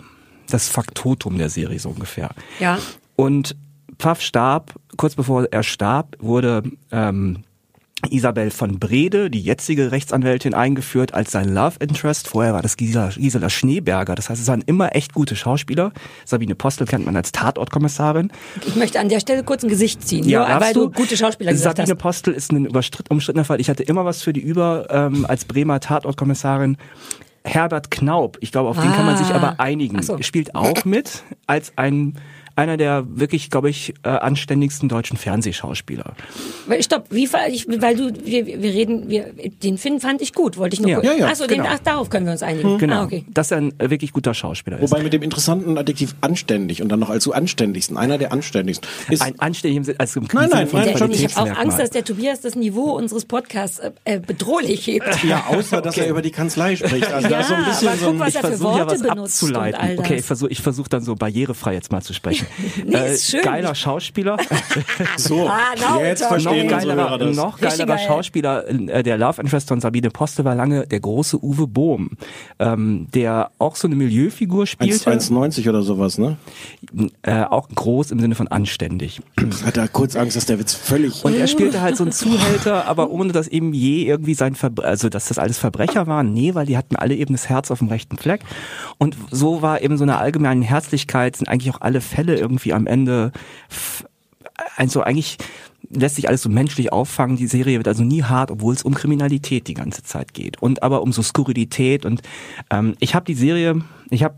das 0.50 0.68
Faktotum 0.68 1.38
der 1.38 1.50
Serie 1.50 1.80
so 1.80 1.90
ungefähr. 1.90 2.32
Ja. 2.60 2.78
Und 3.18 3.56
Pfaff 4.00 4.22
starb, 4.22 4.76
kurz 4.96 5.16
bevor 5.16 5.46
er 5.52 5.64
starb, 5.64 6.16
wurde 6.20 6.64
ähm, 6.92 7.44
Isabel 8.12 8.52
von 8.52 8.78
Brede, 8.78 9.32
die 9.32 9.42
jetzige 9.42 9.92
Rechtsanwältin, 9.92 10.54
eingeführt 10.54 11.16
als 11.16 11.32
sein 11.32 11.50
Love 11.50 11.78
Interest. 11.80 12.28
Vorher 12.28 12.54
war 12.54 12.62
das 12.62 12.78
Gisela, 12.78 13.10
Gisela 13.10 13.50
Schneeberger. 13.50 14.14
Das 14.14 14.30
heißt, 14.30 14.40
es 14.40 14.48
waren 14.48 14.62
immer 14.62 14.96
echt 14.96 15.16
gute 15.16 15.36
Schauspieler. 15.36 15.92
Sabine 16.24 16.54
Postel 16.54 16.86
kennt 16.86 17.08
man 17.08 17.16
als 17.16 17.32
Tatortkommissarin. 17.32 18.32
Ich 18.68 18.76
möchte 18.76 19.00
an 19.00 19.10
der 19.10 19.20
Stelle 19.20 19.44
kurz 19.44 19.64
ein 19.64 19.70
Gesicht 19.70 20.08
ziehen, 20.08 20.22
nur 20.30 20.46
darfst 20.46 20.68
weil 20.68 20.74
du 20.76 20.92
gute 20.92 21.18
Schauspieler 21.18 21.52
gesagt 21.52 21.78
Sabine 21.78 21.96
hast. 21.96 22.02
Postel 22.02 22.34
ist 22.36 22.52
ein 22.52 22.68
überstritt, 22.68 23.10
umstrittener 23.10 23.46
Fall. 23.46 23.60
Ich 23.60 23.70
hatte 23.70 23.82
immer 23.82 24.06
was 24.06 24.22
für 24.22 24.32
die 24.32 24.42
über 24.42 24.86
ähm, 24.92 25.26
als 25.28 25.46
Bremer 25.46 25.80
Tatortkommissarin. 25.80 26.78
Herbert 27.44 27.90
Knaub, 27.90 28.38
ich 28.42 28.52
glaube, 28.52 28.70
auf 28.70 28.80
den 28.80 28.92
kann 28.92 29.06
man 29.06 29.18
sich 29.18 29.28
Ah. 29.28 29.36
aber 29.38 29.60
einigen. 29.60 30.04
So. 30.04 30.22
Spielt 30.22 30.54
auch 30.54 30.86
mit 30.86 31.24
als 31.48 31.72
ein 31.78 32.14
einer 32.58 32.76
der 32.78 33.06
wirklich, 33.08 33.50
glaube 33.50 33.70
ich, 33.70 33.94
äh, 34.04 34.10
anständigsten 34.10 34.90
deutschen 34.90 35.16
Fernsehschauspieler. 35.18 36.14
Stopp, 36.82 37.06
wie 37.12 37.24
ich, 37.26 37.34
weil 37.34 37.96
du 37.96 38.12
wir, 38.26 38.46
wir 38.46 38.74
reden, 38.74 39.10
wir 39.10 39.32
den 39.64 39.78
Film 39.78 40.00
fand 40.00 40.22
ich 40.22 40.34
gut, 40.34 40.58
wollte 40.58 40.74
ich 40.76 40.82
nur 40.82 40.90
Ja. 40.92 41.02
Ja, 41.04 41.14
ja, 41.14 41.28
Achso, 41.28 41.46
den 41.48 41.58
genau. 41.60 41.70
ach, 41.74 41.80
darauf 41.80 42.10
können 42.10 42.26
wir 42.26 42.34
uns 42.34 42.44
einigen. 42.44 42.78
Genau, 42.78 43.02
Ah, 43.02 43.04
okay. 43.06 43.26
dass 43.30 43.52
er 43.52 43.58
ein 43.58 43.80
äh, 43.80 43.90
wirklich 43.90 44.12
guter 44.12 44.34
Schauspieler 44.34 44.80
ist. 44.80 44.92
Wobei 44.92 45.04
mit 45.04 45.14
dem 45.14 45.22
interessanten 45.22 45.78
Adjektiv 45.78 46.16
anständig 46.22 46.82
und 46.82 46.90
dann 46.90 47.00
noch 47.00 47.10
als 47.10 47.24
so 47.24 47.32
anständigsten, 47.32 47.96
einer 47.98 48.18
der 48.18 48.32
anständigsten. 48.34 48.88
Ist, 49.10 49.22
ein 49.22 49.40
anständig 49.40 49.78
im 49.78 49.84
Sinne, 49.84 50.00
also 50.00 50.20
im 50.20 50.28
Nein, 50.34 50.50
nein, 50.52 50.68
nein, 50.72 50.98
schon- 50.98 51.12
ich 51.12 51.36
habe 51.38 51.52
auch. 51.54 51.58
Angst, 51.58 51.80
dass 51.80 51.92
der 51.92 52.04
Tobias 52.04 52.42
das 52.42 52.56
Niveau 52.56 52.92
unseres 52.98 53.26
Podcasts 53.26 53.80
äh, 53.80 53.92
äh, 54.06 54.20
bedrohlich 54.20 54.88
hebt. 54.88 55.24
ja, 55.24 55.46
außer 55.48 55.82
dass 55.82 55.98
er 55.98 56.08
über 56.10 56.22
die 56.22 56.32
Kanzlei 56.32 56.76
spricht. 56.76 57.12
Also 57.12 57.28
da 57.30 57.40
ist 57.40 57.48
so 57.50 57.54
ein 57.54 57.62
Ja, 57.62 57.68
bisschen 57.70 57.88
aber 57.90 57.98
so 57.98 58.06
guck, 58.06 58.14
ein, 58.16 58.20
was 58.20 58.28
ich 58.30 58.36
er 58.36 58.42
für 58.42 58.48
versuche 58.48 58.72
ja 58.72 58.78
Worte 58.80 58.94
was 58.96 59.02
benutzt 59.02 59.44
und 59.44 59.56
all 59.56 59.64
abzuleiten. 59.76 59.98
das. 59.98 60.06
Okay, 60.06 60.16
ich 60.18 60.26
versuche 60.26 60.50
ich 60.52 60.62
versuch 60.62 60.88
dann 60.88 61.02
so 61.04 61.16
barrierefrei 61.16 61.74
jetzt 61.74 61.92
mal 61.92 62.02
zu 62.02 62.14
sprechen. 62.14 62.47
Nee, 62.86 63.14
ist 63.14 63.30
schön. 63.30 63.42
Geiler 63.42 63.76
Schauspieler. 63.76 64.38
so. 65.18 65.48
Ah, 65.48 65.74
now 65.80 66.02
Jetzt 66.02 66.22
noch 66.22 66.30
verstehen 66.30 66.70
Hörer 66.70 66.80
geilerer, 66.80 67.18
das. 67.18 67.36
noch 67.36 67.60
geilerer 67.60 67.86
geil. 67.86 68.00
Schauspieler, 68.08 68.68
äh, 68.68 69.04
der 69.04 69.18
Love 69.18 69.42
Interest 69.42 69.68
von 69.68 69.80
Sabine 69.80 70.10
Postel 70.10 70.46
war 70.46 70.56
lange 70.56 70.88
der 70.88 71.00
große 71.00 71.44
Uwe 71.44 71.68
Bohm, 71.68 72.12
ähm, 72.60 73.08
der 73.14 73.52
auch 73.60 73.76
so 73.76 73.88
eine 73.88 73.96
Milieufigur 73.96 74.66
spielte, 74.68 75.12
1,90 75.12 75.70
oder 75.70 75.82
sowas, 75.84 76.18
ne? 76.18 76.38
äh, 77.22 77.44
auch 77.44 77.70
groß 77.70 78.12
im 78.12 78.20
Sinne 78.20 78.36
von 78.36 78.48
anständig. 78.48 79.22
Hat 79.66 79.78
er 79.78 79.88
kurz 79.88 80.16
Angst, 80.16 80.36
dass 80.36 80.46
der 80.46 80.60
Witz 80.60 80.74
völlig... 80.74 81.24
Und 81.24 81.36
er 81.36 81.48
spielte 81.48 81.82
halt 81.82 81.98
so 81.98 82.04
einen 82.04 82.12
Zuhälter, 82.12 82.88
aber 82.88 83.10
ohne 83.12 83.32
dass 83.32 83.48
eben 83.48 83.74
je 83.74 84.04
irgendwie 84.04 84.34
sein 84.34 84.56
Verbre 84.56 84.88
also 84.88 85.10
dass 85.10 85.28
das 85.28 85.38
alles 85.38 85.58
Verbrecher 85.58 86.08
waren. 86.08 86.34
Nee, 86.34 86.56
weil 86.56 86.66
die 86.66 86.78
hatten 86.78 86.96
alle 86.96 87.16
eben 87.16 87.34
das 87.34 87.50
Herz 87.50 87.72
auf 87.72 87.80
dem 87.80 87.90
rechten 87.90 88.18
Fleck. 88.18 88.42
Und 88.98 89.18
so 89.32 89.62
war 89.62 89.82
eben 89.82 89.98
so 89.98 90.04
eine 90.04 90.18
allgemeine 90.18 90.66
Herzlichkeit, 90.66 91.36
sind 91.36 91.50
eigentlich 91.50 91.74
auch 91.74 91.82
alle 91.82 92.02
Fälle 92.02 92.37
irgendwie 92.38 92.74
am 92.74 92.88
Ende 92.88 93.32
also 94.76 95.02
eigentlich 95.02 95.38
lässt 95.90 96.16
sich 96.16 96.28
alles 96.28 96.42
so 96.42 96.50
menschlich 96.50 96.92
auffangen. 96.92 97.38
Die 97.38 97.48
Serie 97.48 97.78
wird 97.78 97.88
also 97.88 98.04
nie 98.04 98.24
hart, 98.24 98.52
obwohl 98.52 98.74
es 98.74 98.84
um 98.84 98.94
Kriminalität 98.94 99.68
die 99.68 99.74
ganze 99.74 100.04
Zeit 100.04 100.34
geht 100.34 100.62
und 100.62 100.84
aber 100.84 101.02
um 101.02 101.14
so 101.14 101.22
Skurrilität 101.22 102.06
und 102.06 102.22
ähm, 102.72 102.96
ich 103.00 103.16
habe 103.16 103.26
die 103.26 103.36
Serie, 103.36 103.82
ich 104.10 104.24
habe 104.24 104.36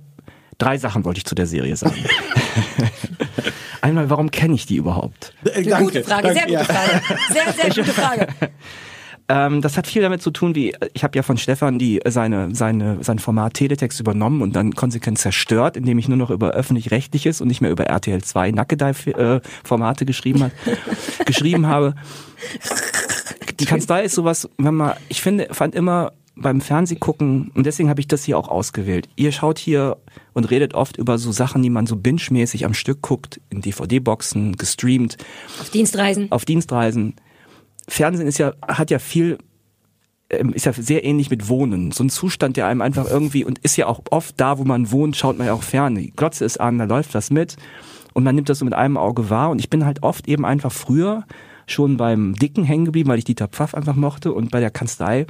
drei 0.58 0.78
Sachen 0.78 1.06
wollte 1.06 1.20
ich 1.20 1.26
zu 1.26 1.36
der 1.36 1.48
Serie 1.48 1.76
sagen. 1.76 1.96
Einmal, 3.82 4.10
warum 4.10 4.30
kenne 4.30 4.56
ich 4.56 4.66
die 4.66 4.76
überhaupt? 4.76 5.34
Äh, 5.46 5.64
Gute 5.64 6.04
Frage, 6.04 6.34
sehr 6.34 6.44
gute 6.44 6.54
ja. 6.54 6.64
Frage. 6.66 7.02
Sehr, 7.32 7.54
sehr 7.54 7.70
gute 7.70 7.94
Frage. 7.94 8.28
Ähm, 9.30 9.62
das 9.62 9.78
hat 9.78 9.86
viel 9.86 10.02
damit 10.02 10.24
zu 10.24 10.32
tun, 10.32 10.56
wie 10.56 10.74
ich 10.94 11.04
habe 11.04 11.16
ja 11.16 11.22
von 11.22 11.38
Stefan 11.38 11.78
die 11.78 12.02
seine 12.08 12.54
seine 12.56 13.04
sein 13.04 13.20
Format 13.20 13.54
Teletext 13.54 14.00
übernommen 14.00 14.42
und 14.42 14.56
dann 14.56 14.74
konsequent 14.74 15.20
zerstört, 15.20 15.78
indem 15.78 16.00
ich 16.00 16.08
nur 16.08 16.18
noch 16.18 16.32
über 16.32 16.52
öffentlich-rechtliches 16.52 17.40
und 17.40 17.48
nicht 17.48 17.62
mehr 17.62 17.70
über 17.70 17.86
RTL 17.86 18.24
2 18.24 18.52
Nackedei 18.52 18.90
äh, 18.90 19.40
Formate 19.64 20.06
geschrieben 20.06 20.44
hat, 20.44 20.52
geschrieben 21.26 21.68
habe. 21.68 21.94
Die 23.60 23.66
Kanzlei 23.66 24.04
ist 24.04 24.16
sowas, 24.16 24.50
wenn 24.58 24.74
man 24.74 24.94
ich 25.10 25.22
finde 25.22 25.48
fand 25.52 25.76
immer 25.76 26.12
beim 26.36 26.62
Fernsehgucken 26.62 27.52
und 27.54 27.66
deswegen 27.66 27.90
habe 27.90 28.00
ich 28.00 28.08
das 28.08 28.24
hier 28.24 28.38
auch 28.38 28.48
ausgewählt. 28.48 29.10
Ihr 29.16 29.32
schaut 29.32 29.60
hier 29.60 29.98
und 30.34 30.50
redet 30.50 30.74
oft 30.74 30.98
über 30.98 31.18
so 31.20 31.32
Sachen, 31.32 31.62
die 31.62 31.70
man 31.70 31.86
so 31.86 31.98
binge-mäßig 31.98 32.66
am 32.66 32.74
Stück 32.74 33.02
guckt, 33.02 33.42
in 33.50 33.62
DVD-Boxen, 33.62 34.56
gestreamt, 34.56 35.18
Auf 35.60 35.70
Dienstreisen. 35.70 36.32
auf 36.32 36.46
Dienstreisen. 36.46 37.16
Fernsehen 37.90 38.28
ist 38.28 38.38
ja, 38.38 38.54
hat 38.68 38.92
ja 38.92 39.00
viel, 39.00 39.38
ähm, 40.30 40.54
ist 40.54 40.66
ja 40.66 40.74
sehr 40.74 41.04
ähnlich 41.04 41.30
mit 41.30 41.50
Wohnen. 41.50 41.92
So 41.92 42.04
ein 42.04 42.10
Zustand, 42.10 42.58
der 42.58 42.68
einem 42.68 42.82
einfach 42.82 43.10
irgendwie, 43.10 43.44
und 43.44 43.60
ist 43.60 43.76
ja 43.78 43.88
auch 43.88 44.02
oft 44.12 44.40
da, 44.40 44.58
wo 44.58 44.64
man 44.64 44.92
wohnt, 44.92 45.18
schaut 45.18 45.38
man 45.38 45.48
ja 45.48 45.54
auch 45.54 45.64
fern. 45.64 45.96
Die 45.96 46.12
Glotze 46.12 46.46
ist 46.46 46.60
an, 46.60 46.78
da 46.78 46.86
läuft 46.86 47.14
was 47.14 47.32
mit. 47.32 47.58
Und 48.14 48.24
man 48.24 48.36
nimmt 48.36 48.50
das 48.50 48.60
so 48.60 48.66
mit 48.66 48.74
einem 48.74 48.98
Auge 48.98 49.30
wahr. 49.30 49.50
Und 49.50 49.60
ich 49.60 49.70
bin 49.70 49.86
halt 49.86 50.04
oft 50.04 50.28
eben 50.28 50.46
einfach 50.46 50.72
früher 50.72 51.26
schon 51.68 51.98
beim 51.98 52.34
Dicken 52.34 52.64
hängen 52.64 52.86
geblieben, 52.86 53.10
weil 53.10 53.20
ich 53.20 53.26
Dieter 53.26 53.48
Pfaff 53.48 53.76
einfach 53.76 53.96
mochte. 53.96 54.34
Und 54.34 54.52
bei 54.52 54.60
der 54.60 54.72
Kanzlei 54.72 55.28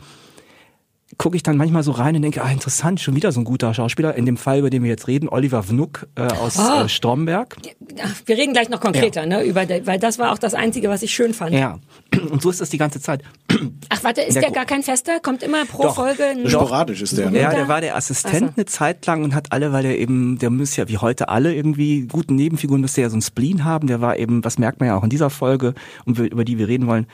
gucke 1.17 1.35
ich 1.35 1.43
dann 1.43 1.57
manchmal 1.57 1.83
so 1.83 1.91
rein 1.91 2.15
und 2.15 2.21
denke, 2.21 2.43
ah, 2.43 2.51
interessant, 2.51 3.01
schon 3.01 3.15
wieder 3.15 3.31
so 3.31 3.41
ein 3.41 3.43
guter 3.43 3.73
Schauspieler. 3.73 4.13
In 4.15 4.25
dem 4.25 4.37
Fall, 4.37 4.59
über 4.59 4.69
den 4.69 4.83
wir 4.83 4.89
jetzt 4.89 5.07
reden, 5.07 5.27
Oliver 5.27 5.67
Wnuck 5.67 6.07
äh, 6.15 6.21
aus 6.21 6.57
Ah. 6.59 6.83
äh, 6.83 6.89
Stromberg. 6.89 7.57
Wir 8.25 8.37
reden 8.37 8.53
gleich 8.53 8.69
noch 8.69 8.79
konkreter, 8.79 9.25
ne, 9.25 9.43
über, 9.43 9.65
der- 9.65 9.85
weil 9.87 9.99
das 9.99 10.19
war 10.19 10.31
auch 10.31 10.37
das 10.37 10.53
Einzige, 10.53 10.87
was 10.89 11.01
ich 11.01 11.13
schön 11.13 11.33
fand. 11.33 11.53
Ja. 11.53 11.79
Und 12.29 12.41
so 12.41 12.49
ist 12.49 12.61
das 12.61 12.69
die 12.69 12.77
ganze 12.77 13.01
Zeit. 13.01 13.23
Ach, 13.89 14.03
warte, 14.03 14.21
ist 14.21 14.35
Der 14.35 14.43
der 14.43 14.51
gar 14.51 14.65
kein 14.65 14.83
Fester? 14.83 15.19
Kommt 15.19 15.41
immer 15.43 15.65
pro 15.65 15.83
Doch. 15.83 15.95
Folge 15.95 16.23
ein 16.25 16.47
Sporadisch 16.49 17.01
ist 17.01 17.17
der. 17.17 17.31
Ne? 17.31 17.41
Ja, 17.41 17.51
der 17.53 17.67
war 17.67 17.81
der 17.81 17.95
Assistent 17.95 18.35
Ach 18.35 18.47
so. 18.49 18.53
eine 18.55 18.65
Zeit 18.65 19.05
lang 19.07 19.23
und 19.23 19.33
hat 19.33 19.51
alle, 19.51 19.73
weil 19.73 19.83
der 19.83 19.97
eben, 19.99 20.37
der 20.37 20.51
muss 20.51 20.75
ja 20.75 20.87
wie 20.89 20.97
heute 20.99 21.29
alle 21.29 21.53
irgendwie 21.55 22.07
guten 22.07 22.35
Nebenfiguren, 22.35 22.81
müsste 22.81 23.01
ja 23.01 23.09
so 23.09 23.17
ein 23.17 23.21
Spleen 23.21 23.65
haben. 23.65 23.87
Der 23.87 23.99
war 24.01 24.17
eben, 24.17 24.43
was 24.45 24.59
merkt 24.59 24.79
man 24.79 24.87
ja 24.87 24.95
auch 24.97 25.03
in 25.03 25.09
dieser 25.09 25.29
Folge, 25.31 25.73
über 26.05 26.45
die 26.45 26.57
wir 26.59 26.67
reden 26.67 26.85
wollen. 26.87 27.07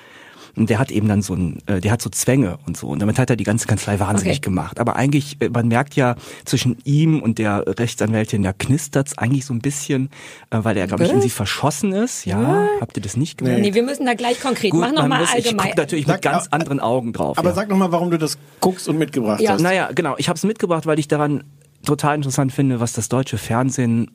Und 0.55 0.69
der 0.69 0.79
hat 0.79 0.89
eben 0.91 1.07
dann 1.07 1.21
so 1.21 1.33
ein, 1.33 1.59
äh, 1.65 1.81
der 1.81 1.91
hat 1.91 2.01
so 2.01 2.09
Zwänge 2.09 2.57
und 2.65 2.77
so. 2.77 2.87
Und 2.87 2.99
damit 2.99 3.19
hat 3.19 3.29
er 3.29 3.35
die 3.35 3.43
ganze 3.43 3.67
Kanzlei 3.67 3.99
wahnsinnig 3.99 4.37
Okay. 4.37 4.41
gemacht. 4.45 4.79
Aber 4.79 4.95
eigentlich, 4.95 5.37
äh, 5.41 5.49
man 5.49 5.67
merkt 5.67 5.95
ja 5.95 6.15
zwischen 6.45 6.77
ihm 6.85 7.21
und 7.21 7.37
der 7.39 7.63
Rechtsanwältin, 7.67 8.43
da 8.43 8.53
knistert's 8.53 9.17
eigentlich 9.17 9.45
so 9.45 9.53
ein 9.53 9.59
bisschen, 9.59 10.09
äh, 10.51 10.59
weil 10.61 10.77
er, 10.77 10.87
glaube 10.87 11.03
ich, 11.05 11.11
in 11.11 11.21
sie 11.21 11.29
verschossen 11.29 11.91
ist. 11.91 12.25
Ja, 12.25 12.67
habt 12.79 12.95
ihr 12.97 13.03
das 13.03 13.17
nicht 13.17 13.37
gemerkt? 13.37 13.61
Nee, 13.61 13.73
wir 13.73 13.83
müssen 13.83 14.05
da 14.05 14.13
gleich 14.13 14.39
konkret. 14.39 14.73
Mach 14.73 14.91
noch 14.91 15.01
man 15.01 15.09
mal 15.09 15.19
muss, 15.19 15.29
ich 15.29 15.35
allgemein. 15.45 15.67
gucke 15.67 15.81
natürlich 15.81 16.05
Sag- 16.05 16.15
mit 16.15 16.21
ganz 16.23 16.47
anderen 16.51 16.79
Augen 16.79 17.11
drauf. 17.13 17.37
Aber 17.37 17.49
ja. 17.49 17.55
sag 17.55 17.69
noch 17.69 17.77
mal, 17.77 17.91
warum 17.91 18.09
du 18.11 18.17
das 18.17 18.37
guckst 18.61 18.87
und 18.87 18.97
mitgebracht 18.97 19.41
Ja. 19.41 19.51
hast. 19.51 19.61
Naja, 19.61 19.89
genau. 19.93 20.15
Ich 20.17 20.29
habe 20.29 20.37
es 20.37 20.43
mitgebracht, 20.43 20.85
weil 20.85 20.99
ich 20.99 21.07
daran 21.07 21.43
total 21.85 22.15
interessant 22.15 22.51
finde, 22.53 22.79
was 22.79 22.93
das 22.93 23.09
deutsche 23.09 23.37
Fernsehen. 23.37 24.09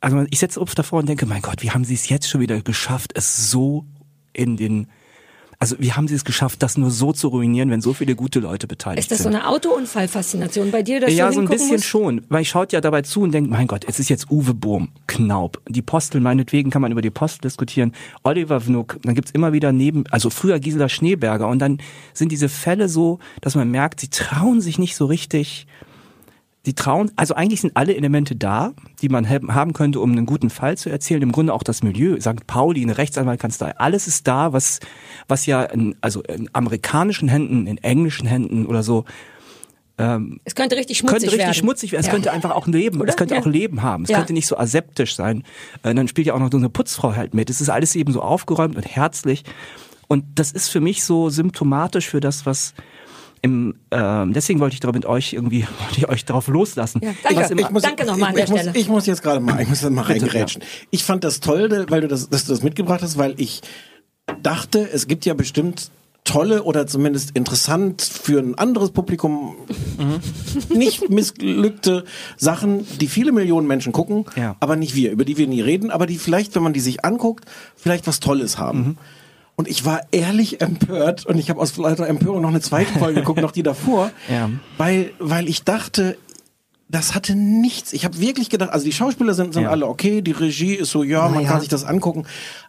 Also 0.00 0.24
ich 0.30 0.38
setze 0.38 0.60
oft 0.60 0.78
davor 0.78 0.98
und 1.00 1.08
denke, 1.08 1.26
mein 1.26 1.42
Gott, 1.42 1.62
wie 1.62 1.70
haben 1.70 1.84
sie 1.84 1.94
es 1.94 2.08
jetzt 2.08 2.28
schon 2.28 2.40
wieder 2.40 2.60
geschafft, 2.60 3.12
es 3.14 3.50
so 3.50 3.84
in 4.32 4.56
den. 4.56 4.88
Also 5.64 5.76
wie 5.78 5.92
haben 5.92 6.08
sie 6.08 6.14
es 6.14 6.26
geschafft, 6.26 6.62
das 6.62 6.76
nur 6.76 6.90
so 6.90 7.14
zu 7.14 7.28
ruinieren, 7.28 7.70
wenn 7.70 7.80
so 7.80 7.94
viele 7.94 8.14
gute 8.14 8.38
Leute 8.38 8.66
beteiligt 8.66 8.98
ist 8.98 9.10
das 9.10 9.20
so 9.20 9.30
sind? 9.30 9.36
eine 9.36 9.48
Autounfallfaszination 9.48 10.70
bei 10.70 10.82
dir, 10.82 11.00
dass 11.00 11.10
ja, 11.14 11.28
du 11.28 11.32
so 11.36 11.40
ein 11.40 11.48
bisschen 11.48 11.70
musst? 11.70 11.86
schon, 11.86 12.20
weil 12.28 12.42
ich 12.42 12.50
schaut 12.50 12.74
ja 12.74 12.82
dabei 12.82 13.00
zu 13.00 13.22
und 13.22 13.32
denkt, 13.32 13.48
mein 13.50 13.66
Gott, 13.66 13.86
es 13.88 13.98
ist 13.98 14.10
jetzt 14.10 14.30
Uwe 14.30 14.52
Bohm, 14.52 14.90
Knaub, 15.06 15.62
die 15.66 15.80
Postel, 15.80 16.20
meinetwegen 16.20 16.68
kann 16.68 16.82
man 16.82 16.92
über 16.92 17.00
die 17.00 17.08
Postel 17.08 17.40
diskutieren, 17.48 17.92
Oliver 18.24 18.66
Wnuck, 18.66 18.98
dann 19.04 19.14
gibt's 19.14 19.30
immer 19.30 19.54
wieder 19.54 19.72
neben, 19.72 20.04
also 20.10 20.28
früher 20.28 20.58
Gisela 20.58 20.90
Schneeberger 20.90 21.48
und 21.48 21.60
dann 21.60 21.78
sind 22.12 22.30
diese 22.30 22.50
Fälle 22.50 22.90
so, 22.90 23.18
dass 23.40 23.54
man 23.54 23.70
merkt, 23.70 24.00
sie 24.00 24.08
trauen 24.08 24.60
sich 24.60 24.78
nicht 24.78 24.96
so 24.96 25.06
richtig, 25.06 25.66
sie 26.64 26.72
trauen, 26.74 27.10
also 27.16 27.34
eigentlich 27.34 27.60
sind 27.60 27.76
alle 27.76 27.94
Elemente 27.94 28.34
da, 28.36 28.72
die 29.02 29.08
man 29.08 29.28
hab- 29.28 29.48
haben 29.48 29.72
könnte, 29.74 30.00
um 30.00 30.12
einen 30.12 30.26
guten 30.26 30.50
Fall 30.50 30.76
zu 30.78 30.88
erzählen. 30.90 31.20
Im 31.22 31.32
Grunde 31.32 31.52
auch 31.52 31.62
das 31.62 31.82
Milieu, 31.82 32.18
St. 32.20 32.46
Pauli, 32.46 32.82
eine 32.82 32.96
Rechtsanwaltkanzlei, 32.98 33.76
alles 33.76 34.06
ist 34.06 34.26
da, 34.26 34.52
was, 34.52 34.80
was 35.28 35.46
ja 35.46 35.62
in, 35.64 35.94
also 36.00 36.22
in 36.22 36.48
amerikanischen 36.52 37.28
Händen, 37.28 37.66
in 37.66 37.78
englischen 37.78 38.26
Händen 38.26 38.66
oder 38.66 38.82
so 38.82 39.04
Es 39.96 40.56
könnte 40.56 40.74
richtig 40.76 40.98
schmutzig 40.98 41.12
könnte 41.20 41.26
richtig 41.26 41.38
werden. 41.38 41.54
schmutzig 41.54 41.92
werden. 41.92 42.00
Es 42.00 42.06
Ja. 42.06 42.12
könnte 42.12 42.32
einfach 42.32 42.50
auch 42.50 42.66
ein 42.66 42.72
Leben, 42.72 43.00
Oder? 43.00 43.10
es 43.10 43.16
könnte 43.16 43.34
Ja. 43.34 43.40
auch 43.40 43.46
Leben 43.46 43.82
haben. 43.82 44.02
Es 44.02 44.10
Ja. 44.10 44.16
könnte 44.18 44.32
nicht 44.32 44.48
so 44.48 44.58
aseptisch 44.58 45.14
sein. 45.14 45.44
Äh, 45.84 45.94
dann 45.94 46.08
spielt 46.08 46.26
ja 46.26 46.34
auch 46.34 46.40
noch 46.40 46.50
so 46.50 46.56
eine 46.56 46.68
Putzfrau 46.68 47.14
halt 47.14 47.32
mit. 47.32 47.48
Es 47.48 47.60
ist 47.60 47.68
alles 47.68 47.94
eben 47.94 48.12
so 48.12 48.20
aufgeräumt 48.20 48.74
und 48.74 48.84
herzlich. 48.84 49.44
Und 50.08 50.24
das 50.34 50.50
ist 50.50 50.68
für 50.68 50.80
mich 50.80 51.04
so 51.04 51.30
symptomatisch 51.30 52.08
für 52.08 52.18
das, 52.18 52.44
was 52.44 52.74
im, 53.44 53.74
ähm, 53.90 54.32
deswegen 54.32 54.58
wollte 54.60 54.72
ich 54.72 54.80
da 54.80 54.90
mit 54.90 55.04
euch 55.04 55.34
irgendwie, 55.34 55.62
wollte 55.80 55.98
ich 55.98 56.08
euch 56.08 56.24
darauf 56.24 56.48
loslassen. 56.48 57.00
Ja, 57.04 57.10
danke. 57.22 57.40
Was 57.42 57.50
im, 57.50 57.58
Ich 57.58 57.68
muss- 57.70 57.82
Danke 57.82 58.06
nochmal 58.06 58.30
an 58.30 58.34
ich, 58.34 58.36
der 58.36 58.44
ich 58.46 58.50
muss, 58.50 58.60
Stelle. 58.60 58.78
Ich 58.78 58.88
muss 58.88 59.06
jetzt 59.06 59.22
gerade 59.22 59.40
mal, 59.40 59.60
ich 59.60 59.68
muss 59.68 59.82
mal 59.82 59.90
Bitte, 59.90 60.08
reingerätschen. 60.24 60.62
Ich 60.90 61.04
fand 61.04 61.24
das 61.24 61.40
toll, 61.40 61.84
weil 61.90 62.00
du 62.00 62.08
das, 62.08 62.30
dass 62.30 62.46
du 62.46 62.52
das 62.52 62.62
mitgebracht 62.62 63.02
hast, 63.02 63.18
weil 63.18 63.34
ich 63.38 63.60
dachte, 64.42 64.88
es 64.90 65.06
gibt 65.06 65.26
ja 65.26 65.34
bestimmt 65.34 65.90
tolle 66.24 66.62
oder 66.62 66.86
zumindest 66.86 67.32
interessant 67.36 68.00
für 68.00 68.38
ein 68.40 68.54
anderes 68.54 68.92
Publikum 68.92 69.56
nicht 70.74 71.10
missglückte 71.10 72.04
Sachen, 72.38 72.86
die 72.98 73.08
viele 73.08 73.30
Millionen 73.30 73.66
Menschen 73.66 73.92
gucken, 73.92 74.24
Ja. 74.34 74.56
aber 74.60 74.76
nicht 74.76 74.94
wir, 74.94 75.10
über 75.12 75.26
die 75.26 75.36
wir 75.36 75.46
nie 75.46 75.60
reden, 75.60 75.90
aber 75.90 76.06
die 76.06 76.16
vielleicht, 76.16 76.54
wenn 76.54 76.62
man 76.62 76.72
die 76.72 76.80
sich 76.80 77.04
anguckt, 77.04 77.44
vielleicht 77.76 78.06
was 78.06 78.20
Tolles 78.20 78.56
haben. 78.56 78.96
Und 79.56 79.68
ich 79.68 79.84
war 79.84 80.00
ehrlich 80.10 80.60
empört 80.60 81.26
und 81.26 81.38
ich 81.38 81.48
habe 81.48 81.60
aus 81.60 81.76
lauter 81.76 82.06
Empörung 82.08 82.42
noch 82.42 82.48
eine 82.48 82.60
zweite 82.60 82.98
Folge 82.98 83.20
geguckt, 83.20 83.40
noch 83.40 83.52
die 83.52 83.62
davor, 83.62 84.10
Ja. 84.28 84.50
weil, 84.78 85.12
weil 85.20 85.48
ich 85.48 85.62
dachte, 85.62 86.16
das 86.88 87.14
hatte 87.14 87.34
nichts. 87.34 87.92
Ich 87.92 88.04
habe 88.04 88.18
wirklich 88.20 88.50
gedacht, 88.50 88.70
also 88.70 88.84
die 88.84 88.92
Schauspieler 88.92 89.32
sind, 89.34 89.54
sind 89.54 89.62
Ja. 89.64 89.70
alle 89.70 89.86
okay, 89.86 90.22
die 90.22 90.32
Regie 90.32 90.74
ist 90.74 90.90
so, 90.90 91.02
ja, 91.02 91.28
man 91.28 91.44
ja. 91.44 91.50
kann 91.50 91.60
sich 91.60 91.68
das 91.68 91.84
angucken, 91.84 92.26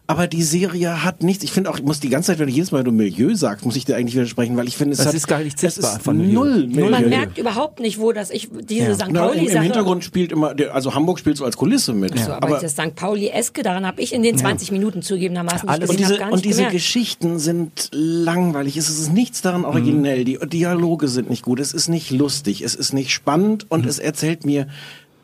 aber 0.07 0.27
die 0.27 0.43
Serie 0.43 1.03
hat 1.03 1.23
nichts. 1.23 1.43
Ich 1.43 1.51
finde 1.51 1.69
auch, 1.69 1.77
ich 1.79 1.83
muss 1.83 1.99
die 1.99 2.09
ganze 2.09 2.27
Zeit, 2.31 2.39
wenn 2.39 2.47
du 2.47 2.53
jedes 2.53 2.71
Mal 2.71 2.79
wenn 2.79 2.85
du 2.85 2.91
Milieu 2.91 3.33
sagst, 3.33 3.65
muss 3.65 3.75
ich 3.75 3.85
dir 3.85 3.95
eigentlich 3.95 4.13
widersprechen, 4.15 4.55
weil 4.55 4.67
ich 4.67 4.77
finde, 4.77 4.91
es 4.93 4.99
Das 4.99 5.07
hat, 5.07 5.13
ist 5.15 5.27
gar 5.27 5.39
nicht 5.39 5.55
es 5.63 5.75
sichtbar 5.75 5.95
ist 5.97 6.03
von 6.03 6.17
Milieu. 6.17 6.33
null 6.45 6.67
Milieu. 6.67 6.89
Man 6.91 7.09
merkt 7.09 7.37
überhaupt 7.39 7.79
nicht, 7.79 7.99
wo 7.99 8.11
das 8.11 8.29
ich 8.29 8.49
diese 8.69 8.89
Ja. 8.89 8.93
St. 8.95 9.05
Na, 9.09 9.21
im, 9.21 9.27
Pauli 9.31 9.39
Im 9.47 9.47
Sache. 9.51 9.63
Hintergrund 9.63 10.03
spielt 10.03 10.31
immer, 10.31 10.53
also 10.71 10.93
Hamburg 10.93 11.17
spielt 11.19 11.37
so 11.37 11.45
als 11.45 11.57
Kulisse 11.57 11.93
mit. 11.93 12.17
so, 12.19 12.31
aber, 12.33 12.59
das 12.59 12.73
St. 12.73 12.95
Pauli-eske, 12.95 13.63
daran 13.63 13.85
habe 13.87 14.01
ich 14.01 14.13
in 14.13 14.21
den 14.21 14.37
20 14.37 14.71
Minuten 14.71 15.01
zugegebenermaßen 15.01 15.61
nicht 15.67 15.69
Alles- 15.69 15.89
und 15.89 15.99
diese, 15.99 16.17
gar 16.17 16.31
und 16.31 16.45
diese 16.45 16.55
gemerkt. 16.57 16.73
Geschichten 16.73 17.39
sind 17.39 17.89
langweilig. 17.91 18.77
Es 18.77 18.89
ist 18.89 19.11
nichts 19.11 19.41
daran 19.41 19.65
originell. 19.65 20.23
Die 20.23 20.37
Dialoge 20.45 21.07
sind 21.07 21.29
nicht 21.29 21.41
gut. 21.43 21.59
Es 21.59 21.73
ist 21.73 21.87
nicht 21.89 22.11
lustig. 22.11 22.61
Es 22.61 22.75
ist 22.75 22.93
nicht 22.93 23.11
spannend 23.11 23.65
und 23.69 23.85
es 23.85 23.97
erzählt 23.99 24.45
mir 24.45 24.67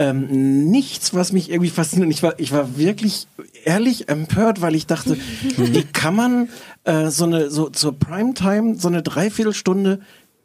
ähm, 0.02 0.72
nichts, 0.72 1.14
was 1.14 1.32
mich 1.32 1.52
irgendwie 1.52 1.70
fasziniert. 1.70 2.08
Und 2.08 2.12
Ich 2.12 2.24
war, 2.24 2.40
ich 2.40 2.52
war 2.52 2.76
wirklich 2.76 3.28
ehrlich 3.64 4.10
empört, 4.10 4.60
weil 4.62 4.74
ich 4.74 4.88
dachte, 4.88 5.16
wie 5.58 5.84
kann 5.84 6.16
man 6.16 6.50
äh, 6.86 7.10
so 7.10 7.26
eine 7.26 7.52
so 7.52 7.70
zur 7.70 7.98
Primetime 7.98 8.76
so 8.76 8.88
eine 8.88 9.04
Dreiviertelstunde 9.04 10.00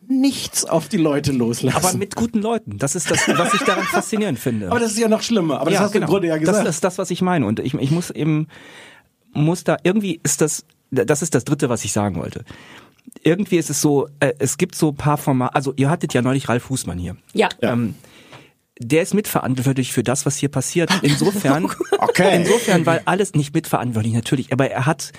nichts 0.09 0.67
auf 0.67 0.89
die 0.89 0.99
Leute 0.99 1.33
loslassen? 1.33 1.77
aber 1.77 1.97
mit 1.97 2.17
guten 2.17 2.43
Leuten. 2.43 2.77
Das 2.77 2.95
ist 2.95 3.11
das, 3.11 3.27
was 3.29 3.55
ich 3.55 3.63
daran 3.63 3.85
faszinierend 3.91 4.39
finde. 4.39 4.71
Aber 4.71 4.79
das 4.79 4.93
ist 4.93 4.99
ja 4.99 5.09
noch 5.09 5.23
schlimmer. 5.23 5.61
Aber 5.61 5.71
das 5.71 5.81
hast 5.81 5.95
du 5.95 6.01
im 6.01 6.05
Grunde 6.05 6.29
ja 6.29 6.37
gesagt. 6.37 6.59
genau. 6.59 6.67
Das 6.67 6.77
ist 6.77 6.85
das, 6.85 6.99
was 6.99 7.11
ich 7.11 7.23
meine. 7.23 7.47
Und 7.47 7.59
ich, 7.61 7.73
ich 7.73 7.91
muss 7.91 8.11
eben, 8.11 8.49
muss 9.33 9.65
da, 9.65 9.79
irgendwie 9.85 10.21
ist 10.23 10.43
das, 10.43 10.67
das 10.91 11.23
ist 11.23 11.35
das 11.35 11.45
dritte, 11.45 11.71
was 11.71 11.83
ich 11.85 11.93
sagen 11.93 12.17
wollte. 12.17 12.45
Irgendwie 13.23 13.57
ist 13.57 13.71
es 13.71 13.81
so, 13.81 14.09
äh, 14.21 14.35
es 14.39 14.59
gibt 14.59 14.75
so 14.75 14.91
ein 14.91 14.97
paar 14.97 15.17
Formate, 15.17 15.55
also 15.55 15.73
ihr 15.77 15.89
hattet 15.89 16.13
ja 16.13 16.21
neulich 16.21 16.49
Ralf 16.51 16.65
Fußmann 16.65 16.99
hier. 16.99 17.17
ja. 17.33 17.49
Ähm, 17.63 17.95
der 18.79 19.03
ist 19.03 19.15
mitverantwortlich 19.15 19.93
für 19.93 20.03
das, 20.03 20.27
was 20.27 20.37
hier 20.37 20.49
passiert. 20.49 20.91
Insofern, 21.03 21.71
Okay. 21.99 22.37
insofern, 22.37 22.87
weil 22.87 23.03
alles 23.05 23.35
nicht 23.35 23.55
mitverantwortlich 23.55 24.13
natürlich, 24.15 24.53
aber 24.53 24.71
er 24.71 24.87
hat 24.87 25.13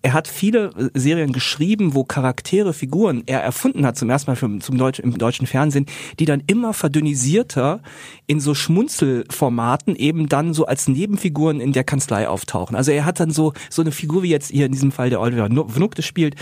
er 0.00 0.12
hat 0.12 0.28
viele 0.28 0.70
äh, 0.76 0.90
Serien 0.98 1.32
geschrieben, 1.32 1.94
wo 1.94 2.04
Charaktere, 2.04 2.72
Figuren 2.72 3.24
er 3.26 3.40
erfunden 3.40 3.84
hat 3.84 3.96
zum 3.96 4.08
ersten 4.08 4.30
Mal 4.30 4.36
für, 4.36 4.58
zum 4.60 4.78
Deutsch, 4.78 5.00
im 5.00 5.18
deutschen 5.18 5.46
Fernsehen, 5.46 5.86
die 6.20 6.24
dann 6.24 6.42
immer 6.46 6.72
verdünnisierter 6.72 7.80
in 8.26 8.38
so 8.38 8.54
Schmunzelformaten 8.54 9.96
eben 9.96 10.28
dann 10.28 10.54
so 10.54 10.66
als 10.66 10.86
Nebenfiguren 10.86 11.60
in 11.60 11.72
der 11.72 11.84
Kanzlei 11.84 12.28
auftauchen. 12.28 12.76
Also 12.76 12.92
er 12.92 13.04
hat 13.04 13.18
dann 13.18 13.30
so 13.30 13.54
so 13.70 13.82
eine 13.82 13.90
Figur 13.90 14.22
wie 14.22 14.30
jetzt 14.30 14.50
hier 14.50 14.66
in 14.66 14.72
diesem 14.72 14.92
Fall 14.92 15.10
der 15.10 15.20
Oliver 15.20 15.48
das 15.48 16.04
spielt, 16.04 16.36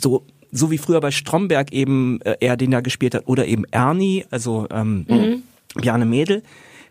so 0.00 0.24
so 0.52 0.70
wie 0.70 0.78
früher 0.78 1.00
bei 1.00 1.10
Stromberg 1.10 1.72
eben 1.72 2.20
äh, 2.22 2.36
er 2.40 2.56
den 2.56 2.70
da 2.70 2.80
gespielt 2.80 3.14
hat 3.14 3.28
oder 3.28 3.46
eben 3.46 3.64
Ernie, 3.70 4.24
also 4.30 4.66
ähm, 4.70 5.42
Bjarne 5.74 6.06
Mädel, 6.06 6.42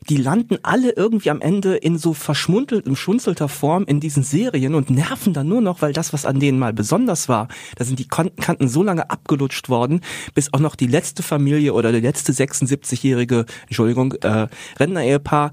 die 0.07 0.17
landen 0.17 0.57
alle 0.63 0.91
irgendwie 0.91 1.29
am 1.29 1.41
Ende 1.41 1.75
in 1.75 1.97
so 1.97 2.13
verschmuntelt, 2.13 2.85
schunzelter 2.97 3.49
Form 3.49 3.83
in 3.85 3.99
diesen 3.99 4.23
Serien 4.23 4.75
und 4.75 4.89
nerven 4.89 5.33
dann 5.33 5.47
nur 5.47 5.61
noch, 5.61 5.81
weil 5.81 5.93
das, 5.93 6.13
was 6.13 6.25
an 6.25 6.39
denen 6.39 6.57
mal 6.57 6.73
besonders 6.73 7.29
war, 7.29 7.47
da 7.75 7.85
sind 7.85 7.99
die 7.99 8.07
Kanten 8.07 8.67
so 8.67 8.81
lange 8.81 9.09
abgelutscht 9.09 9.69
worden, 9.69 10.01
bis 10.33 10.53
auch 10.53 10.59
noch 10.59 10.75
die 10.75 10.87
letzte 10.87 11.23
Familie 11.23 11.73
oder 11.73 11.91
der 11.91 12.01
letzte 12.01 12.31
76-jährige, 12.31 13.45
Entschuldigung, 13.67 14.13
äh, 14.21 14.47
Rentner-Ehepaar 14.79 15.51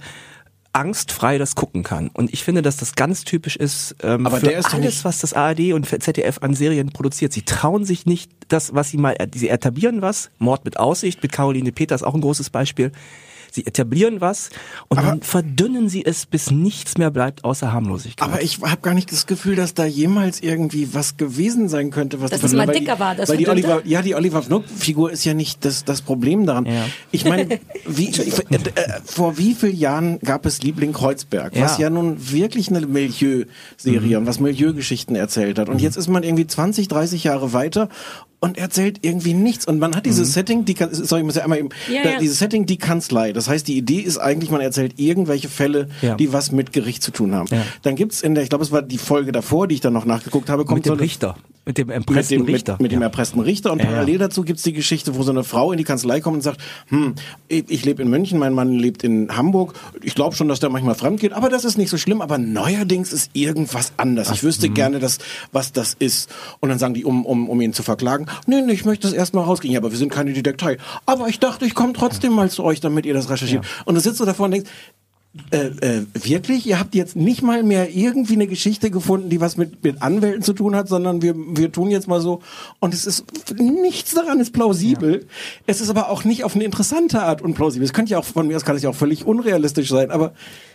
angstfrei 0.77 1.39
das 1.39 1.55
gucken 1.55 1.83
kann. 1.83 2.11
Und 2.13 2.33
ich 2.35 2.45
finde, 2.45 2.61
dass 2.61 2.77
das 2.77 2.95
ganz 2.95 3.25
typisch 3.25 3.57
ist 3.57 3.97
ähm, 4.03 4.27
Aber 4.27 4.37
für 4.37 4.51
ist 4.51 4.75
alles, 4.75 5.05
was 5.07 5.21
das 5.21 5.33
ARD 5.33 5.73
und 5.73 5.87
ZDF 5.87 6.39
an 6.43 6.55
Serien 6.55 6.91
produziert. 6.91 7.33
Sie 7.33 7.43
trauen 7.43 7.85
sich 7.87 8.05
nicht, 8.05 8.31
das, 8.49 8.75
was 8.75 8.91
sie 8.91 8.99
mal, 8.99 9.17
sie 9.35 9.49
etablieren 9.49 10.03
was, 10.03 10.31
Mord 10.39 10.65
mit 10.65 10.79
Aussicht, 10.79 11.23
mit 11.23 11.33
Caroline 11.33 11.73
Peters 11.73 12.03
auch 12.03 12.15
ein 12.15 12.21
großes 12.21 12.51
Beispiel. 12.51 12.93
Sie 13.57 13.67
etablieren 13.67 14.21
was 14.21 14.51
und 14.89 14.99
dann 14.99 15.23
verdünnen 15.23 15.89
sie 15.89 16.05
es, 16.05 16.27
bis 16.27 16.51
nichts 16.51 16.99
mehr 16.99 17.11
bleibt 17.11 17.43
außer 17.43 17.73
Harmlosigkeit. 17.73 18.29
Aber 18.29 18.43
ich 18.43 18.61
habe 18.61 18.83
gar 18.83 18.93
nicht 18.93 19.11
das 19.11 19.27
Gefühl, 19.27 19.57
dass 19.57 19.73
da 19.73 19.87
jemals 19.87 20.41
irgendwie 20.43 20.93
was 20.93 21.17
gewesen 21.17 21.71
sein 21.71 21.91
könnte, 21.91 22.21
was 22.21 22.33
Dass 22.33 22.43
es 22.43 22.53
mal 22.53 22.67
dicker 22.67 22.99
war, 22.99 23.15
das 23.15 23.31
weil 23.31 23.39
die? 23.39 23.49
Oliver, 23.49 23.81
ja, 23.87 24.03
die 24.03 24.15
Oliver 24.15 24.43
Fnook-Figur 24.43 25.11
ist 25.11 25.25
ja 25.25 25.33
nicht 25.33 25.65
das, 25.65 25.87
das 25.87 26.03
Problem 26.03 26.45
daran. 26.45 26.67
Ja. 26.67 26.85
Ich 27.13 27.25
meine, 27.25 27.59
wie, 27.87 28.09
äh, 28.09 28.57
äh, 28.57 29.01
vor 29.07 29.39
wie 29.39 29.55
vielen 29.55 29.77
Jahren 29.77 30.19
gab 30.19 30.45
es 30.45 30.61
Liebling 30.63 30.93
Kreuzberg, 30.93 31.55
was 31.59 31.79
Ja. 31.79 31.85
ja 31.85 31.91
nun 31.91 32.31
wirklich 32.31 32.69
eine 32.69 32.87
Milieu-Serie 32.87 34.19
und 34.19 34.27
was 34.27 34.39
Milieugeschichten 34.39 35.17
erzählt 35.17 35.59
hat. 35.59 35.71
Und 35.71 35.81
jetzt 35.81 35.97
ist 35.97 36.09
man 36.09 36.25
irgendwie 36.25 36.47
20, 36.47 36.89
30 36.89 37.25
Jahre 37.25 37.55
weiter 37.55 37.89
und 38.47 38.59
erzählt 38.59 38.99
irgendwie 39.03 39.35
nichts. 39.35 39.67
Und 39.67 39.79
man 39.79 39.95
hat 39.95 40.07
dieses 40.07 40.33
Setting, 40.33 40.65
die 40.65 40.75
kann, 40.75 40.89
sorry, 40.93 41.21
ich 41.21 41.27
muss 41.27 41.35
ja 41.37 41.43
einmal 41.43 41.59
eben, 41.59 41.69
Ja, 41.93 42.03
da, 42.03 42.11
ja. 42.13 42.19
dieses 42.19 42.39
Setting, 42.39 42.67
die 42.67 42.79
Kanzlei. 42.79 43.33
Das 43.33 43.49
heißt, 43.49 43.67
die 43.69 43.77
Idee 43.77 44.01
ist 44.01 44.19
eigentlich, 44.19 44.51
man 44.51 44.61
erzählt 44.61 44.95
irgendwelche 44.99 45.49
Fälle, 45.49 45.89
Ja. 46.03 46.15
die 46.15 46.33
was 46.33 46.53
mit 46.53 46.73
Gericht 46.73 47.03
zu 47.03 47.11
tun 47.11 47.35
haben. 47.35 47.49
Ja. 47.51 47.63
Dann 47.83 47.97
gibt's 47.97 48.23
in 48.23 48.35
der, 48.35 48.43
ich 48.45 48.49
glaube, 48.49 48.65
es 48.65 48.73
war 48.73 48.83
die 48.83 48.99
Folge 48.99 49.33
davor, 49.33 49.67
die 49.69 49.75
ich 49.75 49.81
dann 49.81 49.93
noch 49.93 50.05
nachgeguckt 50.07 50.49
habe, 50.49 50.65
kommt 50.65 50.79
mit 50.79 50.87
dem 50.87 50.89
so 50.91 50.93
eine- 50.95 51.03
Richter, 51.03 51.37
mit 51.65 51.79
dem 51.79 51.89
mit 51.89 51.97
erpressten 51.97 52.39
dem, 52.39 52.47
Richter. 52.55 52.73
mit, 52.75 52.81
mit 52.83 52.93
dem 52.93 53.03
erpressten 53.03 53.41
Richter 53.41 53.73
und 53.73 53.79
Ja, 53.81 53.85
ja. 53.87 53.91
parallel 53.91 54.19
dazu 54.19 54.43
gibt's 54.43 54.63
die 54.63 54.73
Geschichte, 54.73 55.17
wo 55.17 55.23
so 55.23 55.33
eine 55.33 55.43
Frau 55.45 55.73
in 55.73 55.79
die 55.79 55.85
Kanzlei 55.85 56.21
kommt 56.21 56.37
und 56.37 56.43
sagt, 56.43 56.61
hm, 56.89 57.15
ich, 57.49 57.65
ich 57.69 57.85
lebe 57.85 58.03
in 58.03 58.09
München, 58.09 58.39
mein 58.39 58.53
Mann 58.55 58.73
lebt 58.75 59.03
in 59.05 59.37
Hamburg, 59.37 59.75
ich 60.03 60.15
glaube 60.15 60.37
schon, 60.37 60.47
dass 60.49 60.61
der 60.61 60.71
manchmal 60.71 60.95
fremd 60.95 61.21
geht, 61.21 61.33
aber 61.33 61.49
das 61.49 61.65
ist 61.65 61.77
nicht 61.77 61.91
so 61.91 61.97
schlimm, 61.99 62.21
aber 62.21 62.39
neuerdings 62.39 63.13
ist 63.13 63.31
irgendwas 63.33 63.93
anders. 63.97 64.31
Ich 64.31 64.43
Mhm. 64.43 64.47
wüsste 64.47 64.69
gerne, 64.69 64.99
dass, 65.01 65.19
was 65.53 65.73
das 65.73 65.95
ist. 65.99 66.31
Und 66.61 66.69
dann 66.69 66.79
sagen 66.79 66.95
die, 66.95 67.05
um, 67.05 67.27
um, 67.27 67.49
um 67.49 67.61
ihn 67.61 67.73
zu 67.73 67.83
verklagen, 67.83 68.27
nee, 68.47 68.61
nee, 68.63 68.73
ich 68.73 68.85
möchte 68.85 69.07
das 69.07 69.15
erstmal 69.15 69.45
rauskriegen, 69.45 69.75
ja, 69.75 69.81
aber 69.81 69.91
wir 69.91 69.99
sind 69.99 70.11
keine 70.13 70.33
Detektei. 70.33 70.79
Aber 71.07 71.29
ich 71.29 71.39
dachte, 71.39 71.65
ich 71.65 71.75
komme 71.75 71.93
trotzdem 71.93 72.33
mal 72.33 72.51
zu 72.51 72.65
euch, 72.65 72.81
damit 72.81 73.07
ihr 73.07 73.15
das 73.15 73.31
recherchiert. 73.31 73.65
Und 73.85 73.95
du 73.95 74.01
sitzt 74.01 74.19
so 74.19 74.25
davor 74.25 74.47
und 74.47 74.53
denkst, 74.53 74.71
äh, 75.51 75.67
äh, 75.67 76.07
wirklich? 76.15 76.67
Ihr 76.67 76.79
habt 76.81 76.95
jetzt 76.95 77.15
nicht 77.15 77.43
mal 77.43 77.63
mehr 77.63 77.95
irgendwie 77.95 78.35
eine 78.35 78.47
Geschichte 78.47 78.91
gefunden, 78.91 79.29
die 79.29 79.41
was 79.41 79.57
mit, 79.57 79.85
mit 79.85 80.03
Anwälten 80.03 80.43
zu 80.43 80.53
tun 80.53 80.75
hat, 80.75 80.89
sondern 80.89 81.23
wir, 81.23 81.35
wir 81.37 81.71
tun 81.71 81.91
jetzt 81.91 82.09
mal 82.09 82.21
so. 82.21 82.41
Und 82.81 82.95
es 82.95 83.07
ist, 83.07 83.25
nichts 83.55 84.15
daran 84.15 84.41
ist 84.41 84.53
plausibel. 84.53 85.27
Es 85.67 85.81
ist 85.81 85.91
aber 85.91 86.09
auch 86.11 86.25
nicht 86.25 86.45
auf 86.45 86.55
eine 86.55 86.65
interessante 86.65 87.23
Art 87.23 87.43
unplausibel. 87.43 87.85
Es 87.85 87.93
könnte 87.93 88.13
ja 88.13 88.19
auch, 88.19 88.25
von 88.25 88.47
mir 88.47 88.57
aus 88.57 88.65
kann 88.65 88.77
es 88.77 88.83
ja 88.83 88.91
auch 88.91 88.95
völlig 88.95 89.27
unrealistisch 89.27 89.89
sein, 89.89 90.11
aber 90.11 90.33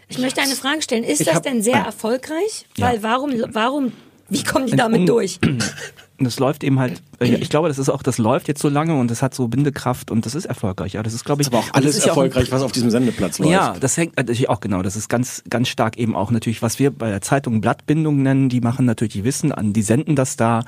Ich 0.09 0.19
möchte 0.19 0.41
eine 0.41 0.55
Frage 0.55 0.81
stellen. 0.81 1.03
Ist 1.03 1.25
das 1.25 1.35
hab- 1.35 1.43
denn 1.43 1.63
sehr 1.63 1.79
erfolgreich? 1.79 2.67
Ja. 2.77 2.87
Weil 2.87 3.03
warum, 3.03 3.31
warum, 3.51 3.93
wie 4.29 4.43
kommen 4.43 4.67
die 4.67 4.75
damit 4.75 5.09
durch? 5.09 5.39
Und 6.21 6.25
das 6.25 6.37
läuft 6.37 6.63
eben 6.63 6.79
halt, 6.79 7.01
äh, 7.19 7.33
ich 7.33 7.49
glaube, 7.49 7.67
das 7.67 7.79
ist 7.79 7.89
auch, 7.89 8.03
das 8.03 8.19
läuft 8.19 8.47
jetzt 8.47 8.61
so 8.61 8.69
lange 8.69 8.93
und 8.93 9.09
das 9.09 9.23
hat 9.23 9.33
so 9.33 9.47
Bindekraft 9.47 10.11
und 10.11 10.27
das 10.27 10.35
ist 10.35 10.45
erfolgreich. 10.45 10.93
Ja, 10.93 11.01
das 11.01 11.15
ist, 11.15 11.25
glaube 11.25 11.41
ich, 11.41 11.47
ist 11.47 11.53
aber 11.55 11.63
auch 11.63 11.65
das 11.65 11.73
alles 11.73 11.97
ist 11.97 12.05
ja 12.05 12.11
auch 12.11 12.17
erfolgreich, 12.17 12.51
was 12.51 12.61
auf 12.61 12.71
diesem 12.71 12.91
Sendeplatz 12.91 13.39
läuft. 13.39 13.51
Ja, 13.51 13.75
das 13.79 13.97
hängt 13.97 14.17
natürlich 14.17 14.47
auch 14.47 14.59
genau. 14.59 14.83
Das 14.83 14.95
ist 14.95 15.09
ganz, 15.09 15.43
ganz 15.49 15.67
stark 15.67 15.97
eben 15.97 16.15
auch 16.15 16.29
natürlich, 16.29 16.61
was 16.61 16.77
wir 16.77 16.91
bei 16.91 17.09
der 17.09 17.21
Zeitung 17.21 17.59
Blattbindung 17.59 18.21
nennen. 18.21 18.49
Die 18.49 18.61
machen 18.61 18.85
natürlich, 18.85 19.13
die 19.13 19.23
wissen 19.23 19.51
an, 19.51 19.73
die 19.73 19.81
senden 19.81 20.15
das 20.15 20.35
da. 20.37 20.63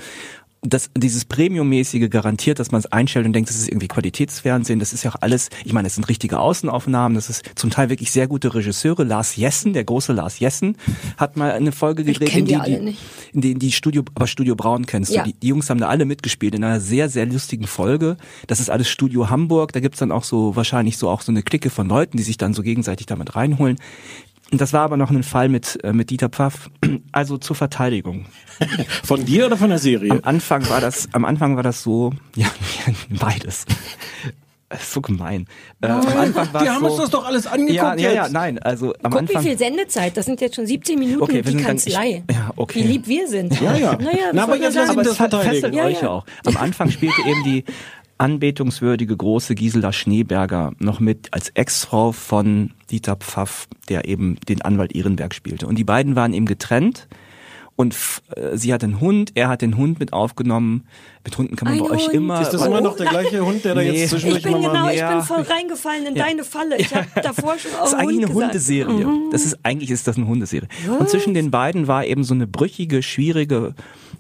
Das, 0.66 0.90
dieses 0.98 1.26
Premium-mäßige 1.26 2.10
garantiert, 2.10 2.58
dass 2.60 2.72
man 2.72 2.80
es 2.80 2.86
einstellt 2.92 3.26
und 3.26 3.34
denkt, 3.34 3.50
das 3.50 3.58
ist 3.58 3.68
irgendwie 3.68 3.90
Qualitätsfernsehen. 3.90 4.80
Das 4.80 4.94
ist 4.94 5.04
ja 5.04 5.12
auch 5.12 5.18
alles, 5.20 5.50
ich 5.66 5.74
meine, 5.74 5.88
es 5.88 5.96
sind 5.96 6.08
richtige 6.08 6.40
Außenaufnahmen. 6.40 7.16
Das 7.16 7.30
ist 7.30 7.44
zum 7.56 7.70
Teil 7.70 7.90
wirklich 7.90 8.12
sehr 8.12 8.28
gute 8.28 8.54
Regisseure. 8.56 9.04
Lars 9.04 9.36
Jessen, 9.36 9.74
der 9.74 9.84
große 9.84 10.14
Lars 10.14 10.40
Jessen, 10.40 10.78
hat 11.18 11.36
mal 11.36 11.52
eine 11.52 11.72
Folge 11.74 12.04
gedreht, 12.06 12.34
in 12.36 12.46
die 12.46 12.58
die, 12.66 12.96
in 13.34 13.42
die, 13.42 13.52
in 13.52 13.60
die 13.60 13.72
Studio, 13.74 14.04
aber 14.16 14.28
Studio 14.28 14.56
Braun 14.56 14.86
kennst 14.86 15.12
Ja. 15.12 15.24
du. 15.24 15.32
Die, 15.32 15.40
die 15.40 15.48
Jungs 15.48 15.70
haben 15.70 15.80
da 15.80 15.90
alle 15.90 16.06
mitgespielt 16.06 16.56
in 16.56 16.64
einer 16.64 16.80
sehr, 16.80 17.10
sehr 17.10 17.26
lustigen 17.26 17.68
Folge. 17.68 18.16
Das 18.48 18.60
ist 18.60 18.70
alles 18.70 18.90
Studio 18.90 19.30
Hamburg. 19.30 19.74
Da 19.74 19.80
gibt's 19.82 20.00
dann 20.00 20.12
auch 20.12 20.24
so, 20.24 20.56
wahrscheinlich 20.56 20.98
so 20.98 21.10
auch 21.10 21.22
so 21.22 21.32
eine 21.32 21.44
Clique 21.44 21.70
von 21.70 21.90
Leuten, 21.90 22.16
die 22.18 22.24
sich 22.24 22.38
dann 22.38 22.54
so 22.54 22.64
gegenseitig 22.64 23.06
damit 23.06 23.36
reinholen. 23.36 23.78
Das 24.58 24.72
war 24.74 24.82
aber 24.82 24.98
noch 24.98 25.10
ein 25.10 25.24
Fall 25.24 25.50
mit, 25.50 25.80
äh, 25.84 25.94
mit 25.94 26.10
Dieter 26.10 26.30
Pfaff. 26.30 26.70
Also 27.12 27.38
zur 27.38 27.56
Verteidigung. 27.56 28.26
Von 29.04 29.24
dir 29.26 29.46
oder 29.48 29.56
von 29.58 29.70
der 29.70 29.78
Serie? 29.80 30.10
Am 30.12 30.20
Anfang 30.24 30.68
war 30.70 30.82
das, 30.82 31.08
am 31.12 31.26
Anfang 31.26 31.56
war 31.56 31.64
das 31.64 31.84
so, 31.84 32.12
ja, 32.36 32.48
beides. 33.10 33.66
Das 34.70 34.82
ist 34.82 34.94
so 34.94 35.02
gemein. 35.02 35.46
Äh, 35.82 35.88
am 35.88 36.08
Anfang 36.08 36.52
war 36.54 36.62
Die 36.64 36.68
es 36.68 36.74
haben 36.74 36.82
so, 36.86 36.88
uns 36.92 36.98
das 37.02 37.10
doch 37.12 37.26
alles 37.26 37.46
angeguckt 37.46 37.76
Ja, 37.76 37.94
ja, 37.96 38.12
ja, 38.12 38.30
nein, 38.30 38.58
also 38.60 38.94
am 39.04 39.12
Guck, 39.12 39.22
Anfang. 39.22 39.44
wie 39.44 39.48
viel 39.50 39.58
Sendezeit. 39.60 40.18
Das 40.18 40.26
sind 40.26 40.42
jetzt 40.42 40.56
schon 40.56 40.66
17 40.66 40.98
Minuten, 40.98 41.22
Okay, 41.22 41.46
wir 41.46 41.52
die 41.52 41.58
Kanzlei. 41.64 42.24
ich- 42.28 42.36
ja, 42.36 42.50
okay. 42.56 42.80
Wie 42.80 42.88
lieb 42.88 43.08
wir 43.08 43.28
sind. 43.28 43.60
Ja, 43.62 43.76
ja. 43.76 43.96
Naja, 43.96 44.32
Na, 44.34 44.44
aber 44.44 44.58
jetzt 44.58 44.74
lass 44.76 44.86
ihn 44.88 44.92
aber 44.92 45.04
das 45.04 45.18
verteidigen. 45.18 45.54
fesselt 45.54 45.76
Ja, 45.76 45.84
euch 45.86 46.02
ja. 46.02 46.10
auch. 46.10 46.26
Am 46.46 46.58
Anfang 46.58 46.90
spielte 46.90 47.22
eben 47.28 47.44
die 47.44 47.64
anbetungswürdige 48.18 49.16
große 49.18 49.56
Gisela 49.56 49.92
Schneeberger 49.94 50.74
noch 50.80 51.00
mit 51.00 51.28
als 51.32 51.50
Ex-Frau 51.50 52.12
von 52.12 52.72
Dieter 52.92 53.16
Pfaff, 53.16 53.68
der 53.90 54.08
eben 54.08 54.38
den 54.48 54.62
Anwalt 54.62 54.96
Ehrenberg 54.96 55.34
spielte. 55.34 55.68
Und 55.68 55.76
die 55.78 55.84
beiden 55.84 56.16
waren 56.16 56.34
eben 56.34 56.46
getrennt. 56.46 57.08
Und 57.76 57.96
äh, 58.36 58.56
sie 58.56 58.72
hat 58.72 58.84
einen 58.84 59.00
Hund, 59.00 59.32
er 59.34 59.48
hat 59.50 59.64
den 59.64 59.78
Hund 59.78 60.00
mit 60.00 60.14
aufgenommen. 60.14 60.84
Mit 61.26 61.36
Hunden 61.40 61.56
kann 61.56 61.68
man 61.70 61.80
Ein 61.80 61.84
bei 61.84 61.90
euch 61.96 62.04
Hund. 62.06 62.14
immer. 62.14 62.40
Ist 62.40 62.52
das 62.52 62.64
immer 62.68 62.82
noch 62.82 62.96
der 62.96 63.08
gleiche 63.08 63.44
Hund, 63.44 63.66
der 63.66 63.74
da 63.74 63.82
Nee. 63.82 63.94
jetzt 63.94 64.12
zwischendurch 64.12 64.46
Ich 64.46 64.52
bin 64.52 64.62
genau, 64.62 64.90
ich 64.90 65.02
bin 65.04 65.22
voll 65.24 65.42
reingefallen 65.42 66.06
in 66.06 66.16
Ja. 66.16 66.26
deine 66.26 66.44
Falle. 66.44 66.78
Ich 66.78 66.94
habe 66.94 67.08
davor 67.24 67.58
schon 67.58 67.72
Das 67.72 67.90
ist 67.90 67.96
auch 67.96 67.98
eigentlich 67.98 68.30
Hund 68.30 68.44
eine 68.44 68.52
gesagt. 68.52 68.88
Hundeserie. 68.90 69.08
Das 69.32 69.44
ist 69.46 69.58
eigentlich 69.64 69.90
ist 69.90 70.08
das 70.08 70.18
eine 70.18 70.28
Hundeserie. 70.28 70.68
Und 71.00 71.10
zwischen 71.10 71.34
den 71.34 71.50
beiden 71.50 71.88
war 71.88 72.06
eben 72.06 72.24
so 72.24 72.36
eine 72.36 72.46
brüchige, 72.46 73.02
schwierige 73.02 73.74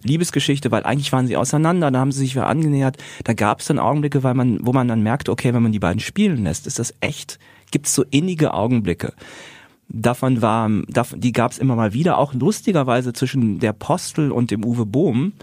Liebesgeschichte, 0.03 0.71
weil 0.71 0.83
eigentlich 0.83 1.11
waren 1.11 1.27
sie 1.27 1.37
auseinander, 1.37 1.91
da 1.91 1.99
haben 1.99 2.11
sie 2.11 2.19
sich 2.19 2.35
wieder 2.35 2.47
angenähert. 2.47 2.97
Da 3.23 3.33
gab 3.33 3.59
es 3.59 3.67
dann 3.67 3.79
Augenblicke, 3.79 4.23
weil 4.23 4.33
man, 4.33 4.59
wo 4.61 4.73
man 4.73 4.87
dann 4.87 5.01
merkt, 5.01 5.29
okay, 5.29 5.53
wenn 5.53 5.63
man 5.63 5.71
die 5.71 5.79
beiden 5.79 5.99
spielen 5.99 6.43
lässt, 6.43 6.67
ist 6.67 6.79
das 6.79 6.93
echt, 7.01 7.39
gibt 7.71 7.87
es 7.87 7.95
so 7.95 8.03
innige 8.09 8.53
Augenblicke. 8.53 9.13
Davon 9.89 10.41
war, 10.41 10.69
die 11.15 11.31
gab 11.31 11.51
es 11.51 11.59
immer 11.59 11.75
mal 11.75 11.93
wieder, 11.93 12.17
auch 12.17 12.33
lustigerweise 12.33 13.13
zwischen 13.13 13.59
der 13.59 13.73
Postel 13.73 14.31
und 14.31 14.49
dem 14.49 14.63
Uwe 14.65 14.85
Bohm 14.85 15.33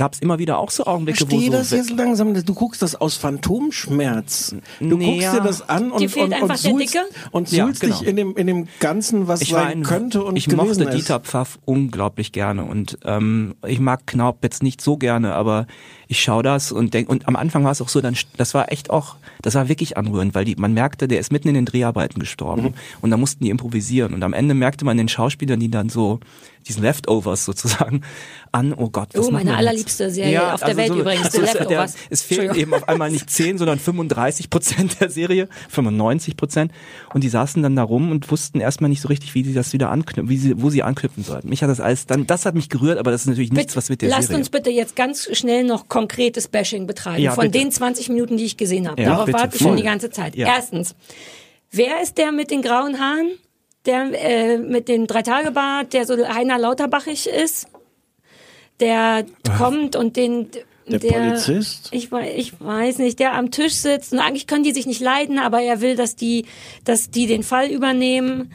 gab 0.00 0.14
es 0.14 0.20
immer 0.20 0.38
wieder 0.38 0.58
auch 0.58 0.70
so 0.70 0.86
Augenblicke, 0.86 1.20
wo 1.24 1.26
Verstehe 1.26 1.50
so 1.50 1.58
das 1.58 1.70
jetzt 1.72 1.90
langsam. 1.90 2.32
Du 2.32 2.54
guckst 2.54 2.80
das 2.80 2.94
aus 2.94 3.16
Phantomschmerz. 3.16 4.54
Du 4.80 4.96
Nee, 4.96 5.04
guckst 5.04 5.22
ja. 5.24 5.32
dir 5.34 5.40
das 5.42 5.68
an 5.68 5.90
und, 5.90 6.00
Dir 6.00 6.08
fehlt 6.08 6.28
und, 6.28 6.32
einfach 6.32 6.48
und 6.54 6.64
der 6.64 6.70
suhlst, 6.70 6.94
Dicke? 6.94 7.04
und 7.32 7.52
Ja, 7.52 7.66
suhlst 7.66 7.80
genau. 7.82 7.98
dich 7.98 8.08
in 8.08 8.16
dem, 8.16 8.34
in 8.34 8.46
dem 8.46 8.68
Ganzen, 8.80 9.28
was 9.28 9.42
ich 9.42 9.50
sein 9.50 9.66
ein, 9.66 9.82
könnte 9.82 10.24
und 10.24 10.36
ich 10.36 10.50
mochte 10.50 10.84
ist. 10.84 10.94
Dieter 10.94 11.20
Pfaff 11.20 11.58
unglaublich 11.66 12.32
gerne 12.32 12.64
und 12.64 12.96
ähm, 13.04 13.56
ich 13.66 13.78
mag 13.78 14.06
Knaub 14.06 14.38
jetzt 14.42 14.62
nicht 14.62 14.80
so 14.80 14.96
gerne, 14.96 15.34
aber 15.34 15.66
ich 16.12 16.20
schaue 16.20 16.42
das 16.42 16.72
und 16.72 16.92
denk 16.92 17.08
und 17.08 17.28
am 17.28 17.36
Anfang 17.36 17.62
war 17.62 17.70
es 17.70 17.80
auch 17.80 17.88
so, 17.88 18.00
dann 18.00 18.16
das 18.36 18.52
war 18.52 18.72
echt 18.72 18.90
auch, 18.90 19.14
das 19.42 19.54
war 19.54 19.68
wirklich 19.68 19.96
anrührend, 19.96 20.34
weil 20.34 20.44
die, 20.44 20.56
man 20.56 20.74
merkte, 20.74 21.06
der 21.06 21.20
ist 21.20 21.30
mitten 21.30 21.46
in 21.48 21.54
den 21.54 21.66
Dreharbeiten 21.66 22.18
gestorben 22.18 22.62
Mhm. 22.62 22.74
und 23.00 23.10
da 23.10 23.16
mussten 23.16 23.44
die 23.44 23.50
improvisieren 23.50 24.12
und 24.12 24.22
am 24.24 24.32
Ende 24.32 24.54
merkte 24.54 24.84
man 24.84 24.96
den 24.96 25.08
Schauspielern, 25.08 25.60
die 25.60 25.70
dann 25.70 25.88
so 25.88 26.18
diesen 26.68 26.82
Leftovers 26.82 27.44
sozusagen 27.46 28.02
an, 28.52 28.74
oh 28.74 28.90
Gott, 28.90 29.10
was 29.14 29.28
Oh, 29.28 29.30
meine 29.30 29.56
allerliebste 29.56 30.10
Serie 30.10 30.52
auf 30.52 30.60
der 30.62 30.76
Welt 30.76 30.94
übrigens, 30.94 31.24
also 31.34 31.38
The 31.38 31.44
es, 31.44 31.52
der, 31.52 31.60
Leftovers. 31.62 31.94
es 32.10 32.22
fehlen 32.22 32.54
eben 32.54 32.74
auf 32.74 32.86
einmal 32.88 33.10
nicht 33.10 33.30
10, 33.30 33.56
sondern 33.56 33.78
35 33.78 34.50
Prozent 34.50 35.00
der 35.00 35.08
Serie, 35.10 35.48
95 35.70 36.36
Prozent. 36.36 36.72
Und 37.14 37.24
die 37.24 37.28
saßen 37.30 37.62
dann 37.62 37.76
da 37.76 37.82
rum 37.82 38.10
und 38.10 38.30
wussten 38.30 38.60
erstmal 38.60 38.90
nicht 38.90 39.00
so 39.00 39.08
richtig, 39.08 39.34
wie 39.34 39.42
sie 39.44 39.54
das 39.54 39.72
wieder 39.72 39.90
anknüpfen, 39.90 40.28
wie 40.28 40.36
sie, 40.36 40.60
wo 40.60 40.68
sie 40.68 40.82
anknüpfen 40.82 41.24
sollten. 41.24 41.48
Mich 41.48 41.62
hat 41.62 41.70
das 41.70 41.80
alles 41.80 42.04
dann, 42.06 42.26
das 42.26 42.44
hat 42.44 42.54
mich 42.54 42.68
gerührt, 42.68 42.98
aber 42.98 43.10
das 43.10 43.22
ist 43.22 43.28
natürlich 43.28 43.52
nichts, 43.52 43.74
was 43.76 43.88
mit 43.88 44.02
der 44.02 44.10
Lasst 44.10 44.28
Serie. 44.28 44.38
uns 44.40 44.50
bitte 44.50 44.68
jetzt 44.70 44.96
ganz 44.96 45.28
schnell 45.32 45.64
noch 45.64 45.88
konkretes 46.00 46.48
Bashing 46.48 46.86
betreiben. 46.86 47.22
Ja, 47.22 47.32
von 47.32 47.44
bitte. 47.50 47.58
den 47.58 47.70
20 47.70 48.08
Minuten, 48.08 48.36
die 48.36 48.44
ich 48.44 48.56
gesehen 48.56 48.88
habe. 48.88 49.00
Ja, 49.02 49.10
Darauf 49.10 49.26
bitte, 49.26 49.38
warte 49.38 49.56
ich 49.56 49.62
schon 49.62 49.76
die 49.76 49.82
ganze 49.82 50.10
Zeit. 50.10 50.34
Ja. 50.34 50.46
Erstens, 50.46 50.94
wer 51.70 52.00
ist 52.02 52.16
der 52.16 52.32
mit 52.32 52.50
den 52.50 52.62
grauen 52.62 52.98
Haaren? 52.98 53.32
Der 53.86 54.08
äh, 54.12 54.58
mit 54.58 54.88
dem 54.88 55.06
Dreitagebart, 55.06 55.92
der 55.92 56.06
so 56.06 56.16
Heiner 56.16 56.58
Lauterbachig 56.58 57.26
ist? 57.26 57.68
Der 58.80 59.24
kommt 59.58 59.94
und 59.96 60.16
den... 60.16 60.48
Der 60.86 60.98
Polizist? 60.98 61.88
Ich, 61.92 62.10
ich 62.10 62.60
weiß 62.60 62.98
nicht, 62.98 63.20
der 63.20 63.34
am 63.34 63.52
Tisch 63.52 63.74
sitzt 63.74 64.12
und 64.12 64.18
eigentlich 64.18 64.48
können 64.48 64.64
die 64.64 64.72
sich 64.72 64.86
nicht 64.86 65.00
leiden, 65.00 65.38
aber 65.38 65.60
er 65.60 65.80
will, 65.80 65.94
dass 65.94 66.16
die, 66.16 66.46
dass 66.84 67.10
die 67.10 67.26
den 67.26 67.44
Fall 67.44 67.70
übernehmen. 67.70 68.50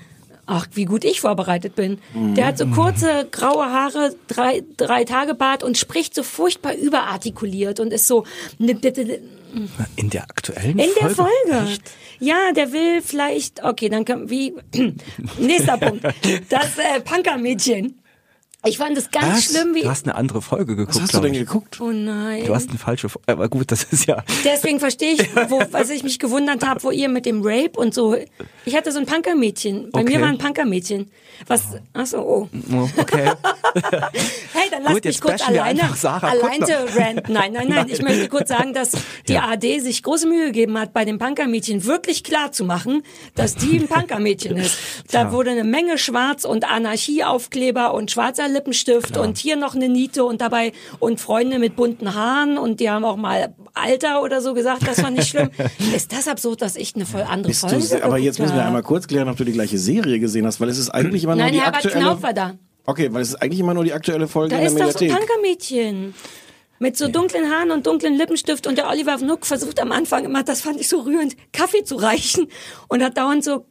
Ach, 0.48 0.68
wie 0.74 0.86
gut 0.86 1.04
ich 1.06 1.22
vorbereitet 1.22 1.76
bin. 1.76 2.00
Der 2.14 2.46
hat 2.48 2.58
so 2.58 2.68
kurze 2.68 3.28
graue 3.32 3.66
Haare, 3.66 4.16
drei, 4.28 4.64
drei 4.78 5.04
Tage 5.04 5.34
Bart 5.34 5.64
und 5.64 5.78
spricht 5.78 6.14
so 6.14 6.22
furchtbar 6.24 6.76
überartikuliert 6.76 7.80
und 7.80 7.92
ist 7.92 8.06
so 8.08 8.26
In 9.96 10.10
der 10.10 10.24
aktuellen 10.24 10.78
in 10.80 10.90
Folge? 10.90 11.00
der 11.02 11.10
Folge. 11.10 11.72
Echt? 11.72 11.92
Ja, 12.20 12.52
der 12.56 12.72
will 12.72 13.02
vielleicht. 13.02 13.64
Okay, 13.64 13.90
dann 13.90 14.06
kann 14.06 14.30
wie 14.30 14.54
nächster 15.40 15.78
Punkt. 15.78 16.04
Das 16.50 16.78
äh, 16.78 17.02
Punkermädchen. 17.04 18.00
Ich 18.66 18.78
fand 18.78 18.98
es 18.98 19.12
ganz 19.12 19.26
Was? 19.38 19.44
schlimm, 19.46 19.76
wie. 19.76 19.82
Du 19.82 19.90
hast 19.90 20.06
eine 20.06 20.16
andere 20.16 20.42
Folge 20.42 20.76
geguckt. 20.76 20.96
Was 20.96 21.04
hast 21.04 21.14
du 21.14 21.20
denn 21.22 21.34
ich. 21.34 21.40
geguckt? 21.40 21.80
Oh 21.82 21.92
nein. 21.92 22.46
Du 22.46 22.56
hast 22.56 22.70
eine 22.70 22.80
falsche 22.80 23.10
Folge. 23.10 23.32
Aber 23.32 23.48
gut, 23.50 23.72
das 23.72 23.84
ist 23.84 24.06
ja. 24.08 24.24
Deswegen 24.44 24.80
verstehe 24.80 25.14
ich, 25.14 25.36
wo, 25.50 25.62
was 25.72 25.90
ich 25.90 26.04
mich 26.04 26.20
gewundert 26.20 26.66
habe, 26.66 26.84
wo 26.84 26.92
ihr 26.92 27.10
mit 27.10 27.26
dem 27.26 27.42
Rape 27.44 27.80
und 27.80 27.94
so. 27.94 28.16
Ich 28.66 28.76
hatte 28.76 28.92
so 28.92 29.00
ein 29.00 29.06
Punkermädchen. 29.06 29.92
Bei 29.92 30.02
Okay. 30.02 30.14
mir 30.18 30.22
war 30.22 30.30
ein 30.30 30.38
Punkermädchen. 30.38 31.12
Was? 31.48 31.64
Ach 31.94 32.06
so, 32.06 32.18
oh. 32.20 32.50
Oh, 32.74 32.88
Okay. 32.98 33.32
Hey, 34.54 34.70
dann 34.72 34.84
lass 34.84 34.94
Gut, 34.94 35.06
mich 35.06 35.20
kurz 35.22 35.46
alleine- 35.48 35.90
Sarah 35.96 36.30
alleine 36.30 36.60
Kuttner. 36.66 36.96
ranten. 36.96 37.34
Nein, 37.34 37.52
nein, 37.54 37.68
nein. 37.68 37.86
Ich 37.90 38.02
möchte 38.02 38.30
kurz 38.30 38.48
sagen, 38.50 38.74
dass 38.74 38.92
die 39.28 39.34
Ja. 39.34 39.50
AD 39.50 39.80
sich 39.80 40.02
große 40.02 40.28
Mühe 40.28 40.46
gegeben 40.48 40.80
hat, 40.80 40.94
bei 40.94 41.04
dem 41.04 41.20
Punkermädchen 41.20 41.84
wirklich 41.86 42.24
klar 42.24 42.52
zu 42.54 42.64
machen, 42.64 43.04
dass 43.36 43.56
die 43.56 43.78
ein 43.78 43.88
Punkermädchen 43.88 44.56
ist. 44.58 44.78
Da 45.12 45.32
wurde 45.34 45.52
eine 45.52 45.66
Menge 45.66 45.98
Schwarz 45.98 46.46
und 46.46 46.64
Anarchieaufkleber 46.72 47.94
und 47.94 48.12
schwarzer 48.12 48.48
Lippenstift 48.56 49.18
und 49.18 49.38
hier 49.38 49.56
noch 49.56 49.76
eine 49.76 49.90
Niete 49.90 50.26
und 50.26 50.42
dabei 50.42 50.72
und 51.00 51.20
Freunde 51.20 51.60
mit 51.60 51.76
bunten 51.76 52.16
Haaren 52.16 52.58
und 52.58 52.80
die 52.80 52.90
haben 52.90 53.06
auch 53.06 53.18
mal 53.18 53.54
Alter 53.74 54.24
oder 54.24 54.42
so 54.42 54.54
gesagt. 54.54 54.88
Das 54.88 55.04
war 55.04 55.12
nicht 55.12 55.28
schlimm. 55.28 55.52
ist 55.96 56.12
das 56.12 56.28
absurd, 56.28 56.62
dass 56.62 56.76
ich 56.76 56.96
eine 56.96 57.06
voll 57.06 57.22
andere 57.22 57.50
Bist 57.50 57.62
Folge 57.62 57.86
du, 57.88 58.04
aber 58.04 58.18
jetzt 58.18 58.40
müssen 58.40 58.54
wir 58.54 58.60
habe? 58.60 58.68
einmal 58.68 58.84
kurz 58.84 59.08
klären, 59.08 59.30
ob 59.30 59.38
du 59.38 59.44
die 59.44 59.52
gleiche 59.52 59.78
Serie 59.78 60.20
gesehen 60.20 60.46
hast, 60.46 60.60
weil 60.60 60.70
es 60.70 60.78
ist 60.78 60.90
eigentlich 60.90 61.24
immer 61.24 61.36
nur 61.36 61.44
Nein, 61.44 61.54
die 61.54 61.62
Herbert 61.62 61.86
aktuelle. 61.86 62.06
Knauf 62.06 62.24
war 62.24 62.34
da. 62.34 62.56
Okay, 62.86 63.12
weil 63.12 63.22
es 63.22 63.30
ist 63.30 63.36
eigentlich 63.36 63.60
immer 63.60 63.74
nur 63.74 63.84
die 63.84 63.94
aktuelle 63.94 64.28
Folge 64.28 64.56
Da 64.56 64.62
in 64.62 64.76
der 64.76 64.88
ist 64.88 64.96
doch 64.96 65.00
so 65.00 65.06
ein. 65.06 65.12
Punkermädchen. 65.12 66.14
Mit 66.78 66.98
so 66.98 67.08
dunklen 67.08 67.50
Haaren 67.50 67.72
und 67.72 67.88
dunklen 67.88 68.18
Lippenstift 68.18 68.68
und 68.68 68.78
der 68.78 68.90
Oliver 68.90 69.18
Vnuck 69.18 69.46
versucht 69.46 69.80
am 69.80 69.92
Anfang 69.92 70.26
immer, 70.26 70.44
das 70.44 70.62
fand 70.62 70.80
ich 70.80 70.90
so 70.90 71.00
rührend, 71.00 71.36
Kaffee 71.54 71.84
zu 71.84 71.96
reichen 71.96 72.48
und 72.90 73.02
hat 73.02 73.18
dauernd 73.18 73.44
so, 73.44 73.66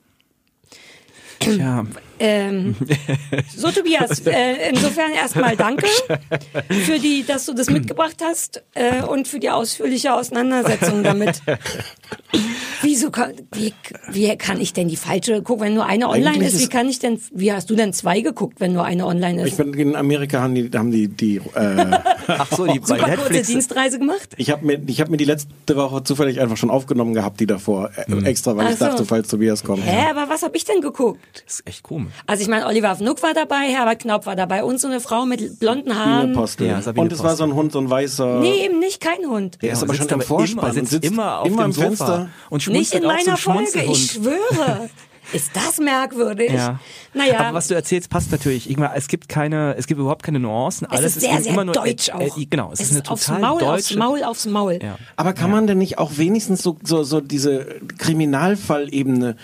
Tja. 1.40 1.84
Ähm, 2.18 2.76
so 3.56 3.70
Tobias, 3.70 4.20
äh, 4.26 4.70
insofern 4.70 5.12
erstmal 5.12 5.56
danke 5.56 5.86
für 6.68 6.98
die, 6.98 7.24
dass 7.26 7.46
du 7.46 7.54
das 7.54 7.68
mitgebracht 7.70 8.16
hast 8.22 8.62
äh, 8.74 9.02
und 9.02 9.28
für 9.28 9.38
die 9.38 9.50
ausführliche 9.50 10.14
Auseinandersetzung 10.14 11.02
damit. 11.02 11.40
Wieso 12.82 13.10
kann, 13.10 13.32
wie, 13.52 13.72
wie 14.10 14.36
kann 14.36 14.60
ich 14.60 14.72
denn 14.72 14.88
die 14.88 14.96
falsche 14.96 15.42
gucken, 15.42 15.66
wenn 15.66 15.74
nur 15.74 15.86
eine 15.86 16.08
online 16.08 16.36
Eigentlich 16.36 16.54
ist? 16.54 16.60
Wie 16.60 16.68
kann 16.68 16.88
ich 16.88 16.98
denn, 16.98 17.18
wie 17.32 17.52
hast 17.52 17.70
du 17.70 17.74
denn 17.74 17.92
zwei 17.92 18.20
geguckt, 18.20 18.60
wenn 18.60 18.72
nur 18.74 18.84
eine 18.84 19.06
online 19.06 19.42
ist? 19.42 19.48
Ich 19.48 19.56
bin 19.56 19.72
in 19.72 19.96
Amerika 19.96 20.40
haben 20.42 20.54
die, 20.54 20.70
haben 20.74 20.90
die, 20.90 21.08
die 21.08 21.36
äh, 21.54 21.86
Ach 22.26 22.50
so, 22.50 22.66
die 22.66 22.80
Super 22.84 22.98
kurze 22.98 23.10
Netflix. 23.10 23.48
Dienstreise 23.48 23.98
gemacht? 23.98 24.34
ich 24.36 24.50
habe 24.50 24.66
mir, 24.66 24.80
ich 24.86 25.00
habe 25.00 25.10
mir 25.10 25.16
die 25.16 25.24
letzte 25.24 25.76
Woche 25.76 26.04
zufällig 26.04 26.40
einfach 26.40 26.56
schon 26.56 26.70
aufgenommen 26.70 27.14
gehabt, 27.14 27.40
die 27.40 27.46
davor 27.46 27.90
äh, 27.96 28.24
extra, 28.24 28.56
weil 28.56 28.66
Ach 28.66 28.70
ich 28.72 28.78
so. 28.78 28.84
dachte, 28.84 29.04
falls 29.04 29.28
Tobias 29.28 29.64
kommt. 29.64 29.84
Hä, 29.84 30.10
aber 30.10 30.28
was 30.28 30.42
habe 30.42 30.56
ich 30.56 30.64
denn 30.64 30.80
geguckt? 30.80 31.20
Das 31.46 31.54
ist 31.60 31.66
echt 31.66 31.82
komisch. 31.82 32.03
Also 32.26 32.42
ich 32.42 32.48
meine, 32.48 32.66
Oliver 32.66 32.94
Vnuck 32.96 33.22
war 33.22 33.34
dabei, 33.34 33.66
Herbert 33.68 34.00
Knaup 34.00 34.26
war 34.26 34.36
dabei 34.36 34.64
und 34.64 34.80
so 34.80 34.88
eine 34.88 35.00
Frau 35.00 35.26
mit 35.26 35.58
blonden 35.58 35.96
Haaren. 35.98 36.32
Postel. 36.32 36.66
Ja, 36.68 36.80
Und 36.94 37.12
es 37.12 37.22
war 37.22 37.36
so 37.36 37.44
ein 37.44 37.54
Hund, 37.54 37.72
so 37.72 37.78
ein 37.78 37.88
weißer. 37.90 38.40
Nee, 38.40 38.64
eben 38.64 38.78
nicht, 38.78 39.00
kein 39.00 39.26
Hund. 39.28 39.58
Der 39.62 39.72
ist 39.72 39.78
Ja, 39.80 39.84
aber 39.84 39.94
sitzt 39.94 40.08
schon 40.10 40.20
im 40.20 40.20
aber 40.20 40.24
Vorspann 40.26 40.70
immer, 40.70 40.80
und 40.80 40.88
sitzt 40.88 41.04
immer 41.10 41.38
auf 41.40 41.46
immer 41.46 41.56
dem 41.56 41.64
am 41.64 41.72
Sofa 41.72 41.86
Fenster. 41.88 42.28
und 42.50 42.66
Nicht 42.68 42.92
in 42.94 43.02
schmunzelt 43.02 43.04
auch 43.04 43.08
so 43.38 43.50
meiner 43.50 43.60
ein 43.60 43.66
Folge, 43.66 43.92
ich 43.92 44.10
schwöre. 44.12 44.90
Ist 45.32 45.56
das 45.56 45.78
merkwürdig? 45.78 46.52
Ja. 46.52 46.78
Naja, 47.14 47.40
Aber 47.40 47.54
was 47.54 47.68
du 47.68 47.74
erzählst, 47.74 48.10
passt 48.10 48.30
natürlich. 48.30 48.68
Ich 48.68 48.76
meine, 48.76 48.94
es 48.94 49.08
gibt 49.08 49.26
keine, 49.26 49.74
es 49.78 49.86
gibt 49.86 49.98
überhaupt 49.98 50.22
keine 50.22 50.38
Nuancen. 50.38 50.86
es 50.90 50.98
Alles 50.98 51.16
ist 51.16 51.22
sehr, 51.22 51.32
eben 51.32 51.42
sehr 51.42 51.52
immer 51.54 51.64
nur 51.64 51.74
deutsch 51.74 52.10
äh, 52.10 52.12
auch. 52.12 52.36
Äh, 52.36 52.44
genau, 52.44 52.70
es, 52.72 52.80
es 52.80 52.86
ist 52.88 52.92
eine 52.92 53.02
ist 53.04 53.10
aufs 53.10 53.26
total 53.26 53.40
Maul, 53.40 53.58
deutsche. 53.60 53.72
aufs 53.72 53.94
Maul, 53.96 54.22
aufs 54.22 54.46
Maul. 54.46 54.78
Ja. 54.82 54.98
Aber 55.16 55.32
kann 55.32 55.50
man 55.50 55.66
denn 55.66 55.78
nicht 55.78 55.96
auch 55.98 56.18
wenigstens 56.18 56.62
so, 56.62 56.76
so, 56.82 57.04
so 57.04 57.22
diese 57.22 57.64
Kriminalfallebene 57.98 59.36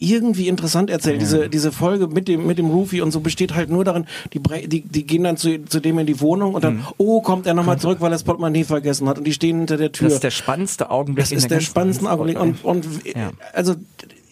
irgendwie 0.00 0.46
interessant 0.48 0.90
erzählen? 0.90 1.18
Diese, 1.18 1.48
diese 1.48 1.72
Folge 1.72 2.06
mit 2.06 2.28
dem, 2.28 2.46
mit 2.46 2.56
dem 2.58 2.66
Rufy 2.70 3.00
und 3.00 3.10
so 3.10 3.20
besteht 3.20 3.54
halt 3.54 3.68
nur 3.68 3.84
darin, 3.84 4.06
die, 4.32 4.40
die, 4.68 4.80
die 4.82 5.04
gehen 5.06 5.24
dann 5.24 5.36
zu, 5.36 5.64
zu 5.64 5.80
dem 5.80 5.98
in 5.98 6.06
die 6.06 6.20
Wohnung 6.20 6.54
und 6.54 6.62
dann, 6.64 6.76
Mhm. 6.76 6.86
oh, 6.98 7.20
kommt 7.20 7.46
er 7.46 7.54
nochmal 7.54 7.78
zurück, 7.80 7.98
weil 8.00 8.08
er 8.08 8.14
das 8.14 8.22
Portemonnaie 8.22 8.62
vergessen 8.64 9.08
hat 9.08 9.18
und 9.18 9.24
die 9.24 9.32
stehen 9.32 9.58
hinter 9.58 9.76
der 9.76 9.90
Tür. 9.90 10.06
Das 10.06 10.14
ist 10.14 10.22
der 10.24 10.30
spannendste 10.30 10.90
Augenblick. 10.90 11.24
Das 11.24 11.32
ist 11.32 11.42
der 11.50 11.56
ganzen 11.58 11.66
spannendste 11.70 12.08
Augenblick. 12.10 12.38
Und, 12.40 12.64
und 12.64 12.86
Ja. 13.04 13.32
also, 13.52 13.74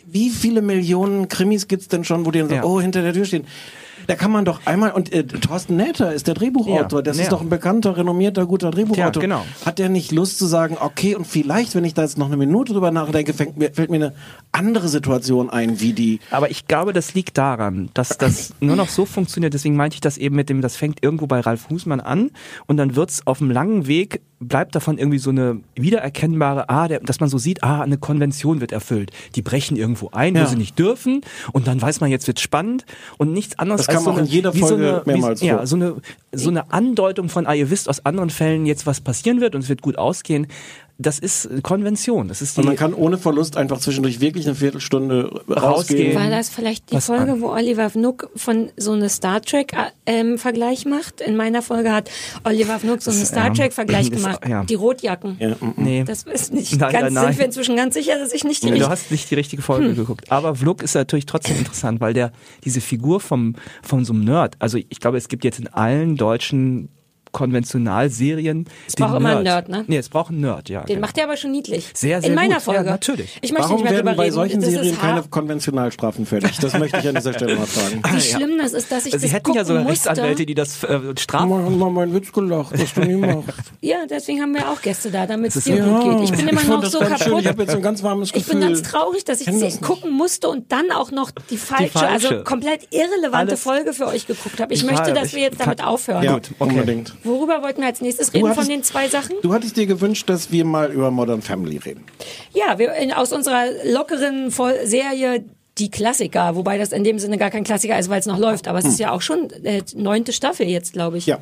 wie 0.06 0.30
viele 0.30 0.62
Millionen 0.62 1.28
Krimis 1.28 1.66
gibt's 1.66 1.88
denn 1.88 2.04
schon, 2.04 2.24
wo 2.24 2.30
die 2.30 2.38
dann 2.38 2.48
so, 2.48 2.54
Ja. 2.54 2.64
oh, 2.64 2.80
hinter 2.80 3.02
der 3.02 3.12
Tür 3.12 3.24
stehen? 3.24 3.44
Da 4.06 4.14
kann 4.14 4.30
man 4.30 4.44
doch 4.44 4.60
einmal, 4.66 4.92
und 4.92 5.12
äh, 5.12 5.24
Thorsten 5.24 5.76
Näther 5.76 6.12
ist 6.12 6.26
der 6.26 6.34
Drehbuchautor, 6.34 7.00
Ja, 7.00 7.02
das 7.02 7.16
ja. 7.16 7.24
ist 7.24 7.32
doch 7.32 7.40
ein 7.40 7.48
bekannter, 7.48 7.96
renommierter, 7.96 8.46
guter 8.46 8.70
Drehbuchautor. 8.70 9.22
Ja, 9.22 9.28
genau. 9.28 9.44
Hat 9.64 9.78
der 9.78 9.88
nicht 9.88 10.12
Lust 10.12 10.38
zu 10.38 10.46
sagen, 10.46 10.76
okay, 10.80 11.14
und 11.14 11.26
vielleicht, 11.26 11.74
wenn 11.74 11.84
ich 11.84 11.94
da 11.94 12.02
jetzt 12.02 12.18
noch 12.18 12.26
eine 12.26 12.36
Minute 12.36 12.72
drüber 12.72 12.90
nachdenke, 12.90 13.32
fällt 13.32 13.56
mir, 13.56 13.72
fällt 13.72 13.90
mir 13.90 13.96
eine 13.96 14.12
andere 14.52 14.88
Situation 14.88 15.50
ein, 15.50 15.80
wie 15.80 15.92
die. 15.92 16.20
Aber 16.30 16.50
ich 16.50 16.66
glaube, 16.66 16.92
das 16.92 17.14
liegt 17.14 17.38
daran, 17.38 17.90
dass 17.94 18.16
das 18.18 18.54
nur 18.60 18.76
noch 18.76 18.88
so 18.88 19.04
funktioniert. 19.06 19.54
Deswegen 19.54 19.76
meinte 19.76 19.94
ich 19.94 20.00
das 20.00 20.18
eben 20.18 20.36
mit 20.36 20.48
dem, 20.48 20.60
das 20.60 20.76
fängt 20.76 21.02
irgendwo 21.02 21.26
bei 21.26 21.40
Ralf 21.40 21.68
Husmann 21.70 22.00
an 22.00 22.30
und 22.66 22.76
dann 22.76 22.96
wird's 22.96 23.26
auf 23.26 23.38
dem 23.38 23.50
langen 23.50 23.86
Weg, 23.86 24.20
bleibt 24.38 24.74
davon 24.74 24.98
irgendwie 24.98 25.18
so 25.18 25.30
eine 25.30 25.60
wiedererkennbare, 25.76 26.68
ah, 26.68 26.88
der, 26.88 27.00
dass 27.00 27.20
man 27.20 27.28
so 27.28 27.38
sieht, 27.38 27.62
ah, 27.62 27.80
eine 27.80 27.96
Konvention 27.96 28.60
wird 28.60 28.70
erfüllt. 28.72 29.10
Die 29.34 29.42
brechen 29.42 29.76
irgendwo 29.76 30.10
ein, 30.12 30.34
Ja. 30.36 30.42
wo 30.42 30.46
sie 30.46 30.56
nicht 30.56 30.78
dürfen 30.78 31.22
und 31.52 31.66
dann 31.66 31.80
weiß 31.80 32.00
man, 32.00 32.10
jetzt 32.10 32.26
wird 32.26 32.40
spannend 32.40 32.84
und 33.16 33.32
nichts 33.32 33.58
anderes 33.58 33.86
Das 33.86 33.96
als 33.96 34.04
so 34.04 34.10
eine, 34.12 34.26
wie 34.54 34.60
so 34.60 34.74
eine, 34.74 35.02
mehrmals 35.06 35.40
wie. 35.40 35.46
Ja, 35.46 35.64
so 35.66 35.76
eine, 35.76 35.96
so 36.32 36.50
eine 36.50 36.70
Andeutung 36.70 37.28
von, 37.28 37.46
ah, 37.46 37.54
ihr 37.54 37.70
wisst 37.70 37.88
aus 37.88 38.04
anderen 38.04 38.30
Fällen 38.30 38.66
jetzt, 38.66 38.86
was 38.86 39.00
passieren 39.00 39.40
wird 39.40 39.54
und 39.54 39.62
es 39.62 39.68
wird 39.68 39.80
gut 39.80 39.96
ausgehen. 39.96 40.48
Das 40.98 41.18
ist 41.18 41.48
Konvention. 41.62 42.26
Das 42.28 42.40
ist 42.40 42.56
die, 42.56 42.60
Und 42.60 42.66
man 42.68 42.76
kann 42.76 42.94
ohne 42.94 43.18
Verlust 43.18 43.58
einfach 43.58 43.78
zwischendurch 43.80 44.20
wirklich 44.20 44.46
eine 44.46 44.54
Viertelstunde 44.54 45.42
Rausgehen. 45.46 46.14
War 46.14 46.30
das 46.30 46.48
vielleicht 46.48 46.90
die 46.90 46.94
Was 46.94 47.06
Folge, 47.06 47.32
an? 47.32 47.40
wo 47.42 47.48
Oliver 47.50 47.90
Vnuck 47.90 48.30
von 48.34 48.70
so 48.78 48.92
eine 48.92 49.10
Star 49.10 49.42
Trek 49.42 49.74
äh, 49.74 49.90
ähm, 50.06 50.38
Vergleich 50.38 50.86
macht? 50.86 51.20
In 51.20 51.36
meiner 51.36 51.60
Folge 51.60 51.92
hat 51.92 52.10
Oliver 52.44 52.78
Vnuck 52.78 53.02
so 53.02 53.10
eine 53.10 53.26
Star 53.26 53.52
Trek 53.52 53.74
Vergleich 53.74 54.08
das- 54.10 54.22
gemacht. 54.22 54.48
ja. 54.48 54.64
Die 54.64 54.74
Rotjacken. 54.74 55.36
Ja, 55.38 55.50
mm, 55.50 55.74
nee. 55.76 56.04
Das 56.04 56.22
ist 56.22 56.54
nicht 56.54 56.78
Nein, 56.78 56.92
ganz, 56.92 57.04
nein, 57.04 57.12
nein. 57.14 57.26
sind 57.26 57.38
wir 57.38 57.44
inzwischen 57.44 57.76
ganz 57.76 57.94
sicher, 57.94 58.18
dass 58.18 58.32
ich 58.32 58.44
nicht 58.44 58.62
die 58.62 58.68
Du 58.68 58.72
richtige 58.72 58.90
hast 58.90 59.10
nicht 59.10 59.30
die 59.30 59.34
richtige 59.34 59.60
Folge 59.62 59.88
Hm. 59.88 59.96
geguckt. 59.96 60.32
Aber 60.32 60.54
Vlog 60.54 60.82
ist 60.82 60.94
natürlich 60.94 61.26
trotzdem 61.26 61.58
interessant, 61.58 62.00
weil 62.00 62.14
der 62.14 62.32
diese 62.64 62.80
Figur 62.80 63.20
vom 63.20 63.54
von 63.82 64.06
so 64.06 64.14
einem 64.14 64.24
Nerd, 64.24 64.56
also 64.60 64.78
ich 64.78 65.00
glaube, 65.00 65.18
es 65.18 65.28
gibt 65.28 65.44
jetzt 65.44 65.58
in 65.60 65.68
allen 65.68 66.16
deutschen 66.16 66.88
Konventionalserien. 67.36 68.64
Es 68.86 68.94
braucht 68.96 69.16
immer 69.16 69.28
einen 69.30 69.42
Nerd, 69.44 69.68
ne? 69.68 69.84
Nee, 69.86 69.98
es 69.98 70.08
braucht 70.08 70.30
einen 70.30 70.40
Nerd, 70.40 70.68
ja. 70.68 70.80
Den 70.80 70.86
genau. 70.96 71.00
macht 71.06 71.18
er 71.18 71.24
aber 71.24 71.36
schon 71.36 71.52
niedlich. 71.52 71.90
Sehr, 71.94 72.20
sehr 72.20 72.30
In 72.30 72.34
meiner 72.34 72.54
gut. 72.56 72.62
Folge. 72.64 72.84
Ja, 72.86 72.90
natürlich. 72.92 73.38
Ich 73.42 73.52
möchte 73.52 73.64
Warum 73.68 73.82
nicht 73.82 73.84
mehr 73.92 74.04
werden 74.04 74.16
bei 74.16 74.22
reden. 74.24 74.34
solchen 74.34 74.60
das 74.60 74.70
Serien 74.70 74.94
ist 74.94 75.00
keine. 75.00 75.22
Konventionalstrafen 75.22 76.24
fällig? 76.26 76.58
Das 76.58 76.72
möchte 76.78 76.98
ich 76.98 77.08
an 77.08 77.14
dieser 77.14 77.34
Stelle 77.34 77.56
mal 77.56 77.66
fragen. 77.66 78.02
Wie 78.16 78.20
schlimm 78.20 78.58
das 78.58 78.72
ist, 78.72 78.90
dass 78.90 79.06
ich 79.06 79.12
Sie 79.12 79.18
das 79.20 79.32
hätten 79.32 79.52
ja 79.52 79.64
sogar 79.64 79.82
musste. 79.84 80.08
Rechtsanwälte, 80.08 80.46
die 80.46 80.54
das 80.54 80.82
äh, 80.84 80.98
strafen. 81.18 81.48
Mal, 81.50 81.70
mal 81.70 81.90
meinen 81.90 82.14
Witz 82.14 82.32
gelacht, 82.32 82.72
was 82.78 82.94
du 82.94 83.00
nie 83.02 83.14
machst. 83.16 83.48
Ja, 83.82 83.98
deswegen 84.08 84.40
haben 84.40 84.54
wir 84.54 84.68
auch 84.70 84.80
Gäste 84.80 85.10
da, 85.10 85.26
damit 85.26 85.54
es 85.54 85.64
dir 85.64 85.82
gut 85.82 86.02
geht. 86.20 86.30
Ich 86.30 86.36
bin 86.36 86.48
immer 86.48 86.60
fand 86.60 86.82
noch 86.82 86.90
so 86.90 86.98
ganz 87.00 87.18
schön. 87.18 87.28
kaputt. 87.28 87.42
Ich 87.42 87.48
habe 87.48 87.62
jetzt 87.62 87.74
ein 87.74 87.82
ganz 87.82 88.02
warmes 88.02 88.28
Ich 88.28 88.34
Gefühl. 88.34 88.60
bin 88.60 88.68
ganz 88.68 88.82
traurig, 88.82 89.24
dass 89.24 89.40
ich 89.40 89.46
sie 89.52 89.80
gucken 89.80 90.10
musste 90.10 90.48
und 90.48 90.72
dann 90.72 90.90
auch 90.90 91.10
noch 91.12 91.30
die 91.50 91.56
falsche, 91.56 91.90
falsche. 91.90 92.28
also 92.28 92.44
komplett 92.44 92.88
irrelevante 92.90 93.52
Alles- 93.52 93.62
Folge 93.62 93.92
für 93.92 94.06
euch 94.06 94.26
geguckt 94.26 94.58
habe. 94.60 94.72
Ich, 94.74 94.80
Ich 94.82 94.90
möchte, 94.90 95.12
dass 95.12 95.34
wir 95.34 95.42
jetzt 95.42 95.54
ich 95.54 95.64
damit 95.64 95.84
aufhören. 95.84 96.22
Ja, 96.24 96.34
Gut, 96.34 96.50
okay. 96.58 96.70
unbedingt. 96.70 97.14
Worüber 97.26 97.62
wollten 97.62 97.80
wir 97.80 97.88
als 97.88 98.00
nächstes 98.00 98.32
reden 98.32 98.42
von 98.46 98.50
hattest- 98.52 98.70
den 98.70 98.82
zwei 98.82 99.08
Sachen? 99.08 99.36
Du 99.42 99.52
hattest 99.52 99.76
dir 99.76 99.86
gewünscht, 99.86 100.28
dass 100.28 100.50
wir 100.50 100.64
mal 100.64 100.90
über 100.92 101.10
Modern 101.10 101.42
Family 101.42 101.76
reden. 101.78 102.04
Ja, 102.54 102.78
wir 102.78 102.94
in, 102.94 103.12
aus 103.12 103.32
unserer 103.32 103.64
lockeren 103.84 104.50
Serie 104.84 105.44
die 105.78 105.90
Klassiker, 105.90 106.56
wobei 106.56 106.78
das 106.78 106.92
in 106.92 107.04
dem 107.04 107.18
Sinne 107.18 107.36
gar 107.36 107.50
kein 107.50 107.64
Klassiker 107.64 107.98
ist, 107.98 108.08
weil 108.08 108.20
es 108.20 108.26
noch 108.26 108.38
läuft. 108.38 108.66
Aber 108.68 108.78
es 108.78 108.86
ist 108.86 108.98
ja 108.98 109.10
auch 109.12 109.20
schon 109.20 109.50
äh, 109.64 109.82
neunte 109.94 110.32
Staffel 110.32 110.66
jetzt, 110.66 110.94
glaube 110.94 111.18
ich. 111.18 111.26
Hm. 111.26 111.32
Ja. 111.32 111.38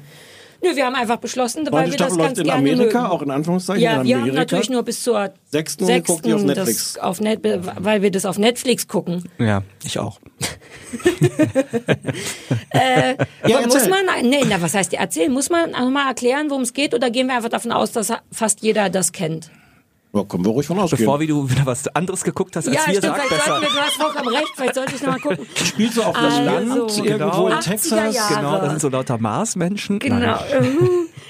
Nö, 0.64 0.74
wir 0.76 0.86
haben 0.86 0.94
einfach 0.94 1.18
beschlossen, 1.18 1.68
weil 1.70 1.90
wir 1.90 1.98
das 1.98 2.08
ganz 2.08 2.16
läuft 2.18 2.38
in 2.38 2.44
gerne 2.44 2.58
Amerika, 2.58 3.00
mögen. 3.02 3.10
auch 3.12 3.22
in 3.22 3.30
Anführungszeichen 3.30 3.82
Ja, 3.82 4.00
in 4.00 4.06
wir 4.06 4.14
haben 4.16 4.22
Amerika. 4.22 4.40
natürlich 4.40 4.70
nur 4.70 4.82
bis 4.82 5.02
zur 5.02 5.30
Sechsten 5.50 5.86
geguckt, 5.86 6.24
die 6.24 6.32
auf 6.34 6.42
Netflix. 6.42 6.94
Das 6.94 7.02
auf 7.02 7.20
Net, 7.20 7.40
weil 7.42 8.02
wir 8.02 8.10
das 8.10 8.24
auf 8.24 8.38
Netflix 8.38 8.88
gucken. 8.88 9.24
Ja, 9.38 9.62
ich 9.84 9.98
auch. 9.98 10.20
Äh, 12.70 13.16
Ja, 13.46 13.60
muss 13.66 13.88
man, 13.88 14.00
nee, 14.22 14.42
na, 14.48 14.60
was 14.60 14.74
heißt 14.74 14.92
erzählen? 14.94 15.32
Muss 15.32 15.50
man 15.50 15.70
nochmal 15.70 16.08
erklären, 16.08 16.50
worum 16.50 16.62
es 16.62 16.72
geht, 16.72 16.94
oder 16.94 17.10
gehen 17.10 17.26
wir 17.28 17.34
einfach 17.36 17.48
davon 17.50 17.72
aus, 17.72 17.92
dass 17.92 18.12
fast 18.32 18.62
jeder 18.62 18.90
das 18.90 19.12
kennt? 19.12 19.50
Ja, 20.14 20.24
können 20.24 20.44
wir 20.44 20.52
ruhig 20.52 20.66
von 20.66 20.78
ausgehen. 20.78 21.04
Bevor 21.04 21.20
wie 21.20 21.26
du 21.26 21.50
wieder 21.50 21.66
was 21.66 21.88
anderes 21.88 22.22
geguckt 22.22 22.54
hast 22.56 22.68
als 22.68 22.76
ja, 22.76 22.82
wir, 22.86 22.98
stimmt, 22.98 23.16
sag 23.16 23.26
vielleicht 23.26 23.44
besser. 23.44 23.60
wir, 23.60 23.68
du 23.68 23.74
hast 23.74 23.94
vollkommen 23.94 24.28
recht, 24.28 24.52
vielleicht 24.54 24.74
sollte 24.74 24.94
ich 24.94 25.02
nochmal 25.02 25.20
gucken. 25.20 25.46
Spielt 25.54 25.92
so 25.92 26.02
auf 26.04 26.14
das 26.14 26.34
Also, 26.34 26.42
Land, 26.42 26.98
irgendwo 26.98 27.04
genau. 27.04 27.48
in 27.48 27.54
80er 27.54 27.60
Texas. 27.60 28.28
Genau, 28.28 28.58
das 28.58 28.70
sind 28.70 28.80
so 28.80 28.88
lauter 28.88 29.18
Marsmenschen. 29.18 29.98
Genau. 29.98 30.38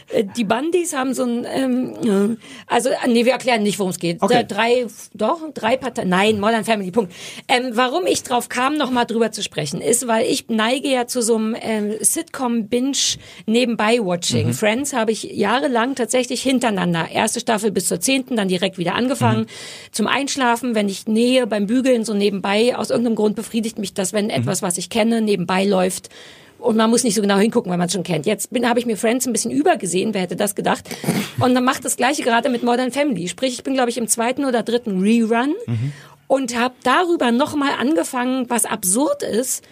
Äh, 0.08 0.24
die 0.36 0.44
Bundys 0.44 0.94
haben 0.94 1.14
so 1.14 1.24
ein, 1.24 1.46
ähm, 1.48 1.94
äh, 2.04 2.36
also 2.66 2.90
äh, 2.90 3.08
nee, 3.08 3.24
wir 3.24 3.32
erklären 3.32 3.62
nicht, 3.62 3.78
worum 3.78 3.90
es 3.90 3.98
geht. 3.98 4.22
Okay. 4.22 4.44
Drei, 4.46 4.86
doch 5.14 5.40
drei 5.54 5.76
Parteien. 5.76 6.08
Nein, 6.08 6.40
Modern 6.40 6.64
Family. 6.64 6.90
Punkt. 6.90 7.12
Ähm, 7.48 7.70
warum 7.72 8.06
ich 8.06 8.22
drauf 8.22 8.48
kam, 8.48 8.76
noch 8.76 8.90
mal 8.90 9.04
drüber 9.04 9.32
zu 9.32 9.42
sprechen, 9.42 9.80
ist, 9.80 10.06
weil 10.06 10.26
ich 10.26 10.48
neige 10.48 10.88
ja 10.88 11.06
zu 11.06 11.22
so 11.22 11.36
einem 11.36 11.56
ähm, 11.60 11.94
Sitcom-Binge 12.00 13.18
nebenbei 13.46 13.98
Watching. 14.00 14.52
Friends 14.52 14.92
habe 14.92 15.12
ich 15.12 15.24
jahrelang 15.24 15.94
tatsächlich 15.94 16.42
hintereinander. 16.42 17.08
Erste 17.10 17.40
Staffel 17.40 17.70
bis 17.70 17.88
zur 17.88 18.00
zehnten, 18.00 18.36
dann 18.36 18.48
direkt 18.48 18.73
wieder 18.78 18.94
angefangen. 18.94 19.46
Zum 19.92 20.06
Einschlafen, 20.06 20.74
wenn 20.74 20.88
ich 20.88 21.06
nähe 21.06 21.46
beim 21.46 21.66
Bügeln 21.66 22.04
so 22.04 22.14
nebenbei. 22.14 22.76
Aus 22.76 22.90
irgendeinem 22.90 23.16
Grund 23.16 23.36
befriedigt 23.36 23.78
mich 23.78 23.94
das, 23.94 24.12
wenn 24.12 24.30
etwas, 24.30 24.62
was 24.62 24.78
ich 24.78 24.90
kenne, 24.90 25.20
nebenbei 25.20 25.64
läuft. 25.64 26.10
Und 26.58 26.76
man 26.76 26.88
muss 26.88 27.04
nicht 27.04 27.14
so 27.14 27.20
genau 27.20 27.36
hingucken, 27.36 27.70
weil 27.70 27.76
man 27.76 27.88
es 27.88 27.92
schon 27.92 28.04
kennt. 28.04 28.24
Jetzt 28.24 28.48
habe 28.64 28.78
ich 28.78 28.86
mir 28.86 28.96
Friends 28.96 29.26
ein 29.26 29.32
bisschen 29.32 29.50
übergesehen, 29.50 30.14
wer 30.14 30.22
hätte 30.22 30.36
das 30.36 30.54
gedacht? 30.54 30.84
Und 31.38 31.54
dann 31.54 31.64
macht 31.64 31.84
das 31.84 31.96
gleiche 31.96 32.22
gerade 32.22 32.48
mit 32.48 32.62
Modern 32.62 32.90
Family. 32.90 33.28
Sprich, 33.28 33.52
ich 33.52 33.64
bin 33.64 33.74
glaube 33.74 33.90
ich 33.90 33.98
im 33.98 34.08
zweiten 34.08 34.46
oder 34.46 34.62
dritten 34.62 35.02
Rerun 35.02 35.54
und 36.26 36.58
habe 36.58 36.74
darüber 36.82 37.32
nochmal 37.32 37.72
angefangen, 37.78 38.48
was 38.48 38.64
absurd 38.64 39.22
ist, 39.22 39.62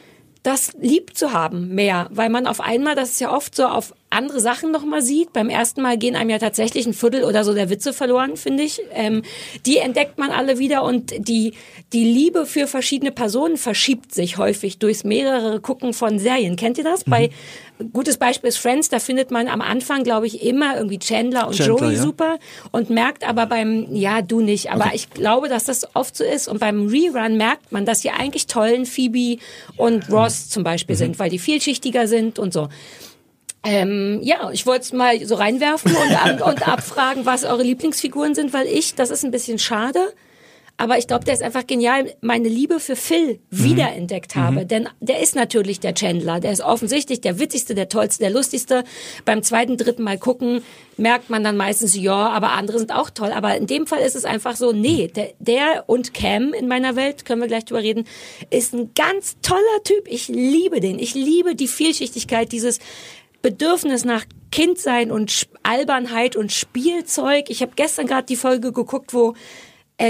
das 0.43 0.73
lieb 0.81 1.17
zu 1.17 1.33
haben 1.33 1.69
mehr, 1.75 2.09
weil 2.11 2.29
man 2.29 2.47
auf 2.47 2.61
einmal, 2.61 2.95
das 2.95 3.11
ist 3.11 3.21
ja 3.21 3.35
oft 3.35 3.55
so 3.55 3.67
auf 3.67 3.95
andere 4.13 4.41
Sachen 4.41 4.71
nochmal 4.71 5.03
sieht. 5.03 5.33
Beim 5.33 5.49
ersten 5.49 5.83
Mal 5.83 5.99
gehen 5.99 6.17
einem 6.17 6.31
ja 6.31 6.39
tatsächlich 6.39 6.87
ein 6.87 6.95
Viertel 6.95 7.25
oder 7.25 7.45
so 7.45 7.55
der 7.55 7.71
Witze 7.71 7.93
verloren, 7.93 8.37
finde 8.37 8.63
ich. 8.63 8.81
Ähm, 8.93 9.23
die 9.67 9.79
entdeckt 9.79 10.19
man 10.19 10.31
alle 10.31 10.59
wieder 10.59 10.85
und 10.85 11.13
die, 11.19 11.55
die 11.93 12.05
Liebe 12.05 12.47
für 12.47 12.67
verschiedene 12.67 13.13
Personen 13.13 13.57
verschiebt 13.57 14.15
sich 14.15 14.39
häufig 14.39 14.79
durchs 14.79 15.05
mehrere 15.05 15.61
Gucken 15.61 15.93
von 15.93 16.19
Serien. 16.19 16.57
Kennt 16.57 16.79
ihr 16.79 16.85
das? 16.85 17.05
Bei 17.05 17.31
gutes 17.93 18.17
Beispiel 18.17 18.49
ist 18.49 18.59
Friends, 18.59 18.89
da 18.89 18.99
findet 18.99 19.31
man 19.31 19.49
am 19.49 19.61
Anfang, 19.61 20.05
glaube 20.05 20.27
ich, 20.27 20.45
immer 20.45 20.77
irgendwie 20.77 20.99
Chandler 20.99 21.49
und 21.49 21.57
Chandler, 21.57 21.79
Joey 21.79 21.95
ja. 21.95 22.03
super 22.03 22.39
und 22.71 22.91
merkt 22.91 23.27
aber 23.27 23.47
beim, 23.47 23.87
ja, 23.95 24.23
du 24.23 24.41
nicht, 24.41 24.71
aber 24.71 24.91
ich 24.95 25.11
glaube, 25.11 25.49
dass 25.49 25.65
das 25.65 25.95
oft 25.95 26.17
so 26.17 26.25
ist 26.25 26.49
und 26.49 26.61
beim 26.61 26.87
Rerun 26.87 27.37
merkt 27.37 27.73
man, 27.73 27.85
dass 27.85 28.01
die 28.01 28.11
eigentlich 28.11 28.47
tollen 28.47 28.87
Phoebe 28.87 29.43
und 29.77 30.11
Ross 30.11 30.49
zum 30.49 30.65
Beispiel 30.65 30.97
sind, 30.97 31.19
weil 31.19 31.31
die 31.31 31.39
vielschichtiger 31.39 32.07
sind 32.07 32.39
und 32.39 32.53
so. 32.53 32.69
Ähm, 33.65 34.21
ja, 34.23 34.51
ich 34.51 34.67
wollte 34.67 34.83
es 34.83 34.93
mal 34.93 35.25
so 35.25 35.37
reinwerfen 35.37 35.95
und, 35.95 36.43
und 36.47 36.69
abfragen, 36.69 37.27
was 37.27 37.45
eure 37.45 37.63
Lieblingsfiguren 37.63 38.35
sind, 38.35 38.53
weil 38.53 38.67
ich, 38.67 38.95
das 38.95 39.11
ist 39.11 39.25
ein 39.25 39.31
bisschen 39.31 39.59
schade, 39.59 40.13
aber 40.79 40.99
ich 40.99 41.07
glaube, 41.07 41.25
der 41.25 41.35
ist 41.35 41.45
einfach 41.45 41.65
genial, 41.67 42.13
meine 42.23 42.49
Liebe 42.49 42.81
für 42.81 42.97
Phil 42.97 43.39
wiederentdeckt 43.51 44.35
habe. 44.35 44.67
Denn 44.67 44.89
der 44.99 45.21
ist 45.21 45.37
natürlich 45.37 45.79
der 45.79 45.95
Chandler. 45.95 46.41
Der 46.41 46.51
ist 46.51 46.61
offensichtlich 46.61 47.21
der 47.21 47.39
witzigste, 47.39 47.77
der 47.77 47.89
tollste, 47.89 48.25
der 48.25 48.31
lustigste. 48.31 48.83
Beim 49.25 49.45
zweiten, 49.45 49.77
dritten 49.77 50.03
Mal 50.03 50.19
gucken, 50.19 50.63
merkt 50.97 51.31
man 51.31 51.45
dann 51.45 51.57
meistens, 51.57 51.95
ja, 51.95 52.31
aber 52.31 52.51
andere 52.53 52.81
sind 52.81 52.93
auch 52.93 53.11
toll. 53.11 53.31
Aber 53.33 53.57
in 53.57 53.69
dem 53.69 53.87
Fall 53.87 54.01
ist 54.01 54.17
es 54.17 54.25
einfach 54.25 54.57
so, 54.57 54.73
nee, 54.73 55.07
der, 55.07 55.35
der 55.39 55.85
und 55.87 56.15
Cam 56.15 56.53
in 56.53 56.67
meiner 56.67 56.97
Welt, 56.97 57.25
können 57.27 57.41
wir 57.41 57.49
gleich 57.49 57.65
drüber 57.65 57.83
reden, 57.83 58.05
ist 58.51 58.75
ein 58.75 58.91
ganz 58.95 59.37
toller 59.41 59.85
Typ. 59.85 60.09
Ich 60.09 60.27
liebe 60.27 60.81
den. 60.81 60.99
Ich 60.99 61.15
liebe 61.15 61.55
die 61.55 61.69
Vielschichtigkeit, 61.69 62.51
dieses 62.51 62.81
Bedürfnis 63.43 64.05
nach 64.05 64.25
Kindsein 64.51 65.11
und 65.11 65.49
Albernheit 65.63 66.37
und 66.37 66.53
Spielzeug. 66.53 67.47
Ich 67.49 67.63
habe 67.63 67.73
gestern 67.77 68.07
gerade 68.07 68.27
die 68.27 68.37
Folge 68.37 68.73
geguckt, 68.73 69.13
wo 69.13 69.35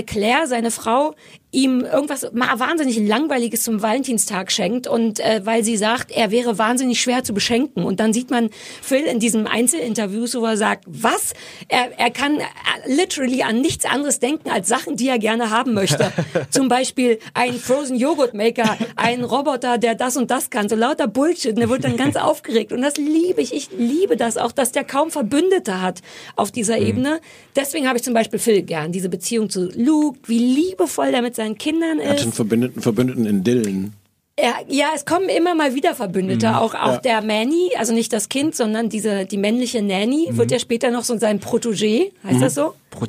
Claire, 0.07 0.47
seine 0.47 0.71
Frau, 0.71 1.14
ihm 1.52 1.84
irgendwas 1.84 2.26
wahnsinnig 2.32 2.98
Langweiliges 2.98 3.62
zum 3.62 3.82
Valentinstag 3.82 4.50
schenkt 4.50 4.86
und 4.86 5.20
äh, 5.20 5.42
weil 5.44 5.62
sie 5.62 5.76
sagt, 5.76 6.10
er 6.10 6.30
wäre 6.30 6.56
wahnsinnig 6.56 7.00
schwer 7.00 7.24
zu 7.24 7.34
beschenken. 7.34 7.84
Und 7.84 8.00
dann 8.00 8.14
sieht 8.14 8.30
man 8.30 8.48
Phil 8.80 9.04
in 9.04 9.20
diesem 9.20 9.46
Einzelinterview, 9.46 10.26
wo 10.32 10.46
er 10.46 10.56
sagt, 10.56 10.84
was? 10.86 11.34
Er, 11.68 11.98
er 11.98 12.10
kann 12.10 12.40
äh, 12.40 12.44
literally 12.86 13.42
an 13.42 13.60
nichts 13.60 13.84
anderes 13.84 14.18
denken 14.18 14.50
als 14.50 14.66
Sachen, 14.66 14.96
die 14.96 15.08
er 15.08 15.18
gerne 15.18 15.50
haben 15.50 15.74
möchte. 15.74 16.10
Zum 16.50 16.68
Beispiel 16.68 17.18
ein 17.34 17.54
Frozen 17.54 17.96
Joghurt 17.96 18.32
Maker, 18.32 18.78
ein 18.96 19.22
Roboter, 19.22 19.76
der 19.76 19.94
das 19.94 20.16
und 20.16 20.30
das 20.30 20.48
kann. 20.48 20.70
So 20.70 20.76
lauter 20.76 21.06
Bullshit. 21.06 21.54
Und 21.54 21.60
er 21.60 21.68
wird 21.68 21.84
dann 21.84 21.98
ganz 21.98 22.16
aufgeregt. 22.22 22.72
Und 22.72 22.80
das 22.80 22.96
liebe 22.96 23.42
ich. 23.42 23.52
Ich 23.52 23.68
liebe 23.76 24.16
das 24.16 24.38
auch, 24.38 24.52
dass 24.52 24.72
der 24.72 24.84
kaum 24.84 25.10
Verbündete 25.10 25.82
hat 25.82 26.00
auf 26.34 26.50
dieser 26.50 26.78
Ebene. 26.78 27.20
Deswegen 27.56 27.88
habe 27.88 27.98
ich 27.98 28.04
zum 28.04 28.14
Beispiel 28.14 28.38
Phil 28.38 28.62
gern. 28.62 28.90
Diese 28.90 29.10
Beziehung 29.10 29.50
zu 29.50 29.68
Luke, 29.74 30.18
wie 30.24 30.38
liebevoll 30.38 31.10
der 31.10 31.20
mit 31.20 31.41
seinen 31.42 31.59
Kindern 31.59 31.98
Er 31.98 32.11
hat 32.11 32.16
ist. 32.18 32.22
einen 32.22 32.33
Verbündeten, 32.33 32.83
Verbündeten 32.83 33.26
in 33.26 33.44
Dylan. 33.44 33.92
Er, 34.35 34.55
ja, 34.68 34.87
es 34.94 35.05
kommen 35.05 35.28
immer 35.28 35.55
mal 35.55 35.74
wieder 35.74 35.94
Verbündete. 35.94 36.57
Auch, 36.57 36.74
auch 36.74 36.96
der 37.02 37.20
Manny, 37.20 37.70
also 37.76 37.92
nicht 37.92 38.12
das 38.14 38.31
Kind, 38.31 38.57
sondern 38.57 38.88
diese, 38.88 39.26
die 39.26 39.37
männliche 39.37 39.83
Nanny, 39.83 40.28
wird 40.31 40.50
ja 40.50 40.59
später 40.59 40.90
noch 40.90 41.05
so 41.05 41.18
sein 41.18 41.38
Protégé, 41.38 42.12
heißt 42.24 42.40
das 42.40 42.55
so? 42.55 42.74
Pro 42.90 43.07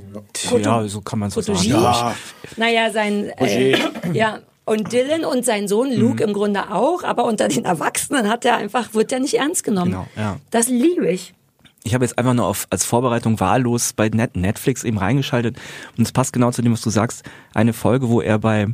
ja, 0.58 0.86
so 0.88 1.00
kann 1.00 1.20
man 1.20 1.30
so 1.30 1.40
sagen. 1.40 1.60
Protégé. 1.60 1.70
Ja, 1.70 2.16
Naja, 2.58 2.92
sein, 2.92 3.30
äh, 3.38 3.78
ja. 4.14 4.40
Und 4.66 4.92
Dylan 4.92 5.26
und 5.26 5.46
sein 5.46 5.68
Sohn 5.68 5.94
Luke 5.94 6.24
im 6.24 6.34
Grunde 6.34 6.72
auch, 6.72 7.04
aber 7.04 7.26
unter 7.26 7.48
den 7.48 7.66
Erwachsenen 7.66 8.30
hat 8.30 8.46
er 8.46 8.58
einfach, 8.58 8.94
wird 8.94 9.12
er 9.12 9.20
nicht 9.20 9.36
ernst 9.36 9.64
genommen. 9.64 9.92
Genau, 9.92 10.08
ja. 10.18 10.38
Das 10.52 10.68
liebe 10.68 11.10
ich. 11.10 11.34
Ich 11.84 11.94
habe 11.94 12.06
jetzt 12.06 12.18
einfach 12.18 12.34
nur 12.34 12.48
auf, 12.48 12.68
als 12.70 12.86
Vorbereitung 12.86 13.40
wahllos 13.40 13.94
bei 13.94 14.08
Net 14.10 14.36
Netflix 14.38 14.84
eben 14.84 14.98
reingeschaltet 14.98 15.58
und 15.98 16.06
es 16.06 16.14
passt 16.14 16.32
genau 16.32 16.52
zu 16.52 16.62
dem, 16.62 16.72
was 16.72 16.82
du 16.82 16.90
sagst. 16.90 17.24
Eine 17.54 17.74
Folge, 17.74 18.10
wo 18.10 18.22
er 18.22 18.40
bei 18.40 18.68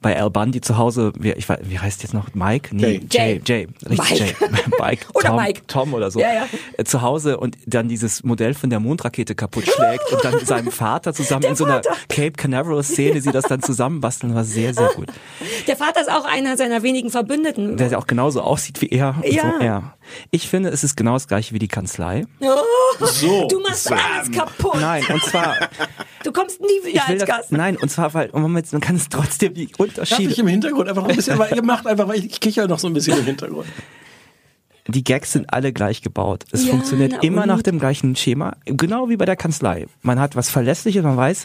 bei 0.00 0.20
Al 0.20 0.30
Bundy 0.30 0.60
zu 0.60 0.78
Hause, 0.78 1.12
wie, 1.18 1.32
ich 1.32 1.48
weiß, 1.48 1.60
wie 1.64 1.78
heißt 1.78 2.02
jetzt 2.02 2.14
noch 2.14 2.34
Mike? 2.34 2.74
Nee, 2.74 3.00
Jay. 3.10 3.34
Jay, 3.34 3.40
Jay, 3.44 3.68
richtig 3.88 4.10
Mike. 4.10 4.34
Jay. 4.40 4.48
Mike, 4.80 5.06
Oder 5.12 5.28
Tom, 5.28 5.36
Mike. 5.36 5.62
Tom 5.66 5.94
oder 5.94 6.10
so. 6.10 6.20
Ja, 6.20 6.32
ja. 6.32 6.46
Äh, 6.76 6.84
Zu 6.84 7.02
Hause 7.02 7.38
und 7.38 7.58
dann 7.66 7.88
dieses 7.88 8.22
Modell 8.24 8.54
von 8.54 8.70
der 8.70 8.80
Mondrakete 8.80 9.34
kaputt 9.34 9.64
schlägt 9.64 10.10
und 10.12 10.24
dann 10.24 10.34
mit 10.34 10.46
seinem 10.46 10.70
Vater 10.70 11.12
zusammen 11.12 11.44
in 11.48 11.56
so 11.56 11.64
einer 11.64 11.82
Vater. 11.82 11.96
Cape 12.08 12.32
Canaveral 12.32 12.82
Szene 12.82 13.20
sie 13.20 13.30
das 13.30 13.44
dann 13.44 13.62
zusammenbasteln, 13.62 14.34
war 14.34 14.44
sehr, 14.44 14.72
sehr 14.72 14.88
gut. 14.94 15.08
Der 15.66 15.76
Vater 15.76 16.00
ist 16.00 16.10
auch 16.10 16.24
einer 16.24 16.56
seiner 16.56 16.82
wenigen 16.82 17.10
Verbündeten. 17.10 17.76
Der 17.76 17.98
auch 17.98 18.06
genauso 18.06 18.40
aussieht 18.40 18.80
wie 18.80 18.88
er. 18.88 19.16
Ja. 19.24 19.54
So, 19.58 19.64
ja. 19.64 19.94
Ich 20.30 20.48
finde, 20.48 20.70
es 20.70 20.84
ist 20.84 20.96
genau 20.96 21.14
das 21.14 21.28
gleiche 21.28 21.54
wie 21.54 21.58
die 21.58 21.68
Kanzlei. 21.68 22.24
So. 23.06 23.48
Du 23.48 23.60
machst 23.60 23.90
alles 23.90 24.30
kaputt. 24.30 24.80
Nein, 24.80 25.02
und 25.12 25.22
zwar 25.24 25.56
Du 26.24 26.32
kommst 26.32 26.60
nie 26.60 26.66
wieder 26.86 26.96
Ich 26.96 27.02
als 27.02 27.18
das, 27.20 27.28
Gast. 27.28 27.52
nein, 27.52 27.76
und 27.76 27.88
zwar, 27.90 28.12
weil 28.14 28.30
Moment, 28.32 28.70
man 28.72 28.80
kann 28.80 28.96
es 28.96 29.08
trotzdem 29.08 29.54
die 29.54 29.66
Darf 29.68 29.80
Unterschiede. 29.80 30.30
ich 30.30 30.38
im 30.38 30.46
Hintergrund 30.48 30.88
einfach 30.88 31.04
ein 31.04 31.16
bisschen, 31.16 31.38
weil 31.38 31.54
ihr 31.56 31.62
macht 31.62 31.86
einfach, 31.86 32.06
weil 32.08 32.18
ich 32.24 32.40
kicher 32.40 32.68
noch 32.68 32.78
so 32.78 32.88
ein 32.88 32.92
bisschen 32.92 33.18
im 33.18 33.24
Hintergrund. 33.24 33.66
Die 34.88 35.04
Gags 35.04 35.32
sind 35.32 35.52
alle 35.52 35.72
gleich 35.72 36.02
gebaut. 36.02 36.44
Es 36.52 36.64
Ja, 36.64 36.70
funktioniert 36.72 37.12
na 37.12 37.22
immer 37.22 37.42
und? 37.42 37.48
nach 37.48 37.62
dem 37.62 37.78
gleichen 37.78 38.16
Schema, 38.16 38.56
genau 38.64 39.08
wie 39.08 39.16
bei 39.16 39.24
der 39.24 39.36
Kanzlei. 39.36 39.86
Man 40.02 40.18
hat 40.18 40.36
was 40.36 40.50
Verlässliches, 40.50 41.02
man 41.02 41.16
weiß, 41.16 41.44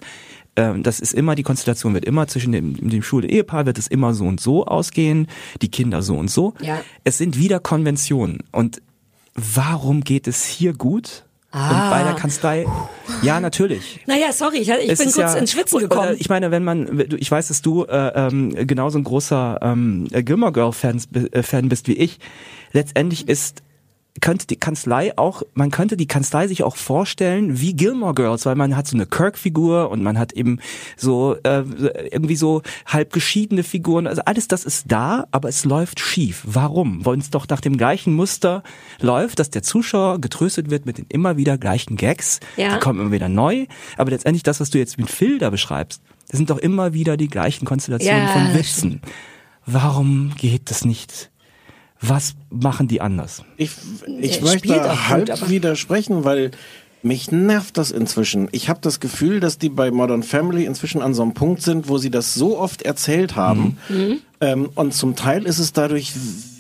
ähm, 0.55 0.83
das 0.83 0.99
ist 0.99 1.13
immer, 1.13 1.35
die 1.35 1.43
Konstellation 1.43 1.93
wird 1.93 2.05
immer 2.05 2.27
zwischen 2.27 2.53
dem, 2.53 2.75
dem 2.89 3.03
Schul- 3.03 3.23
und 3.23 3.29
Ehepaar 3.29 3.65
wird 3.65 3.77
es 3.77 3.87
immer 3.87 4.13
so 4.13 4.25
und 4.25 4.39
so 4.39 4.65
ausgehen, 4.65 5.27
die 5.61 5.69
Kinder 5.69 6.01
so 6.01 6.15
und 6.15 6.31
so. 6.31 6.53
Ja. 6.61 6.81
Es 7.03 7.17
sind 7.17 7.37
wieder 7.37 7.59
Konventionen. 7.59 8.39
Und 8.51 8.81
warum 9.35 10.01
geht 10.03 10.27
es 10.27 10.45
hier 10.45 10.73
gut? 10.73 11.24
Und 11.55 11.89
bei 11.89 12.03
der 12.03 12.15
Kanzlei, 12.15 12.65
ja, 13.21 13.39
natürlich. 13.39 14.01
Naja, 14.07 14.33
sorry, 14.33 14.57
ich, 14.57 14.69
ich 14.69 14.87
bin 14.97 14.97
kurz 14.97 15.15
ja- 15.15 15.33
ins 15.35 15.51
Schwitzen 15.51 15.77
oder- 15.77 15.87
gekommen. 15.87 16.15
Ich 16.19 16.27
meine, 16.27 16.51
wenn 16.51 16.65
man, 16.65 17.05
ich 17.17 17.31
weiß, 17.31 17.47
dass 17.47 17.61
du 17.61 17.85
äh, 17.85 18.11
ähm, 18.13 18.53
genauso 18.67 18.97
ein 18.97 19.05
großer 19.05 19.59
ähm, 19.61 20.05
Gilmore 20.11 20.51
Girl 20.51 20.71
äh, 21.31 21.43
Fan 21.43 21.69
bist 21.69 21.87
wie 21.87 21.93
ich. 21.93 22.19
Letztendlich 22.73 23.29
ist 23.29 23.63
könnte 24.21 24.47
die 24.47 24.56
Kanzlei 24.56 25.17
auch, 25.17 25.43
man 25.54 25.71
könnte 25.71 25.97
die 25.97 26.08
Kanzlei 26.08 26.47
sich 26.47 26.63
auch 26.63 26.78
vorstellen 26.78 27.60
wie 27.60 27.73
Gilmore 27.73 28.13
Girls, 28.13 28.45
weil 28.45 28.56
man 28.56 28.75
hat 28.75 28.88
so 28.88 28.95
eine 28.95 29.06
Kirk-Figur 29.06 29.89
und 29.89 30.04
man 30.04 30.17
hat 30.17 30.32
eben 30.34 30.60
so 30.95 31.36
äh, 31.43 31.63
irgendwie 32.12 32.36
so 32.38 32.62
halb 32.86 33.12
geschiedene 33.12 33.63
Figuren. 33.63 34.08
Also 34.08 34.21
alles 34.25 34.47
das 34.47 34.63
ist 34.63 34.86
da, 34.91 35.28
aber 35.32 35.49
es 35.49 35.65
läuft 35.65 35.99
schief. 35.99 36.43
Warum? 36.45 37.06
Weil 37.06 37.19
es 37.19 37.30
doch 37.30 37.47
nach 37.49 37.62
dem 37.62 37.78
gleichen 37.78 38.13
Muster 38.13 38.63
läuft, 39.01 39.39
dass 39.39 39.49
der 39.49 39.63
Zuschauer 39.63 40.19
getröstet 40.21 40.69
wird 40.69 40.86
mit 40.86 40.97
den 40.97 41.06
immer 41.10 41.36
wieder 41.36 41.58
gleichen 41.58 41.97
Gags. 41.97 42.39
Ja. 42.56 42.73
Die 42.73 42.80
kommen 42.80 43.01
immer 43.01 43.12
wieder 43.12 43.30
neu. 43.30 43.65
Aber 43.97 44.12
letztendlich 44.12 44.43
das, 44.43 44.60
was 44.60 44.69
du 44.69 44.78
jetzt 44.78 44.97
mit 44.97 45.10
Phil 45.10 45.39
da 45.39 45.49
beschreibst, 45.49 46.01
das 46.30 46.38
sind 46.38 46.49
doch 46.49 46.58
immer 46.58 46.93
wieder 46.93 47.17
die 47.17 47.28
gleichen 47.28 47.65
Konstellationen 47.65 48.23
Ja, 48.23 48.28
von 48.30 48.54
Witzen. 48.54 49.01
Warum 49.65 50.34
geht 50.38 50.69
das 50.69 50.86
nicht? 50.86 51.32
Was 52.01 52.36
machen 52.49 52.88
die 52.88 53.01
anders? 53.01 53.43
Ich, 53.58 53.71
ich 54.19 54.41
möchte 54.41 54.67
gut, 54.67 55.10
halb 55.10 55.29
aber- 55.29 55.49
widersprechen, 55.49 56.23
weil 56.23 56.51
mich 57.01 57.31
nervt 57.31 57.77
das 57.77 57.91
inzwischen. 57.91 58.49
Ich 58.51 58.67
habe 58.67 58.79
das 58.81 58.99
Gefühl, 58.99 59.39
dass 59.39 59.58
die 59.60 59.69
bei 59.69 59.91
Modern 59.91 60.23
Family 60.23 60.65
inzwischen 60.65 61.01
an 61.01 61.13
so 61.13 61.21
einem 61.21 61.34
Punkt 61.34 61.62
sind, 61.62 61.88
wo 61.88 61.97
sie 61.99 62.10
das 62.10 62.34
so 62.34 62.58
oft 62.58 62.81
erzählt 62.81 63.36
haben. 63.36 63.77
Mhm. 63.89 64.17
Ähm, 64.41 64.69
und 64.73 64.93
zum 64.93 65.15
Teil 65.15 65.45
ist 65.45 65.60
es 65.60 65.71
dadurch 65.71 66.13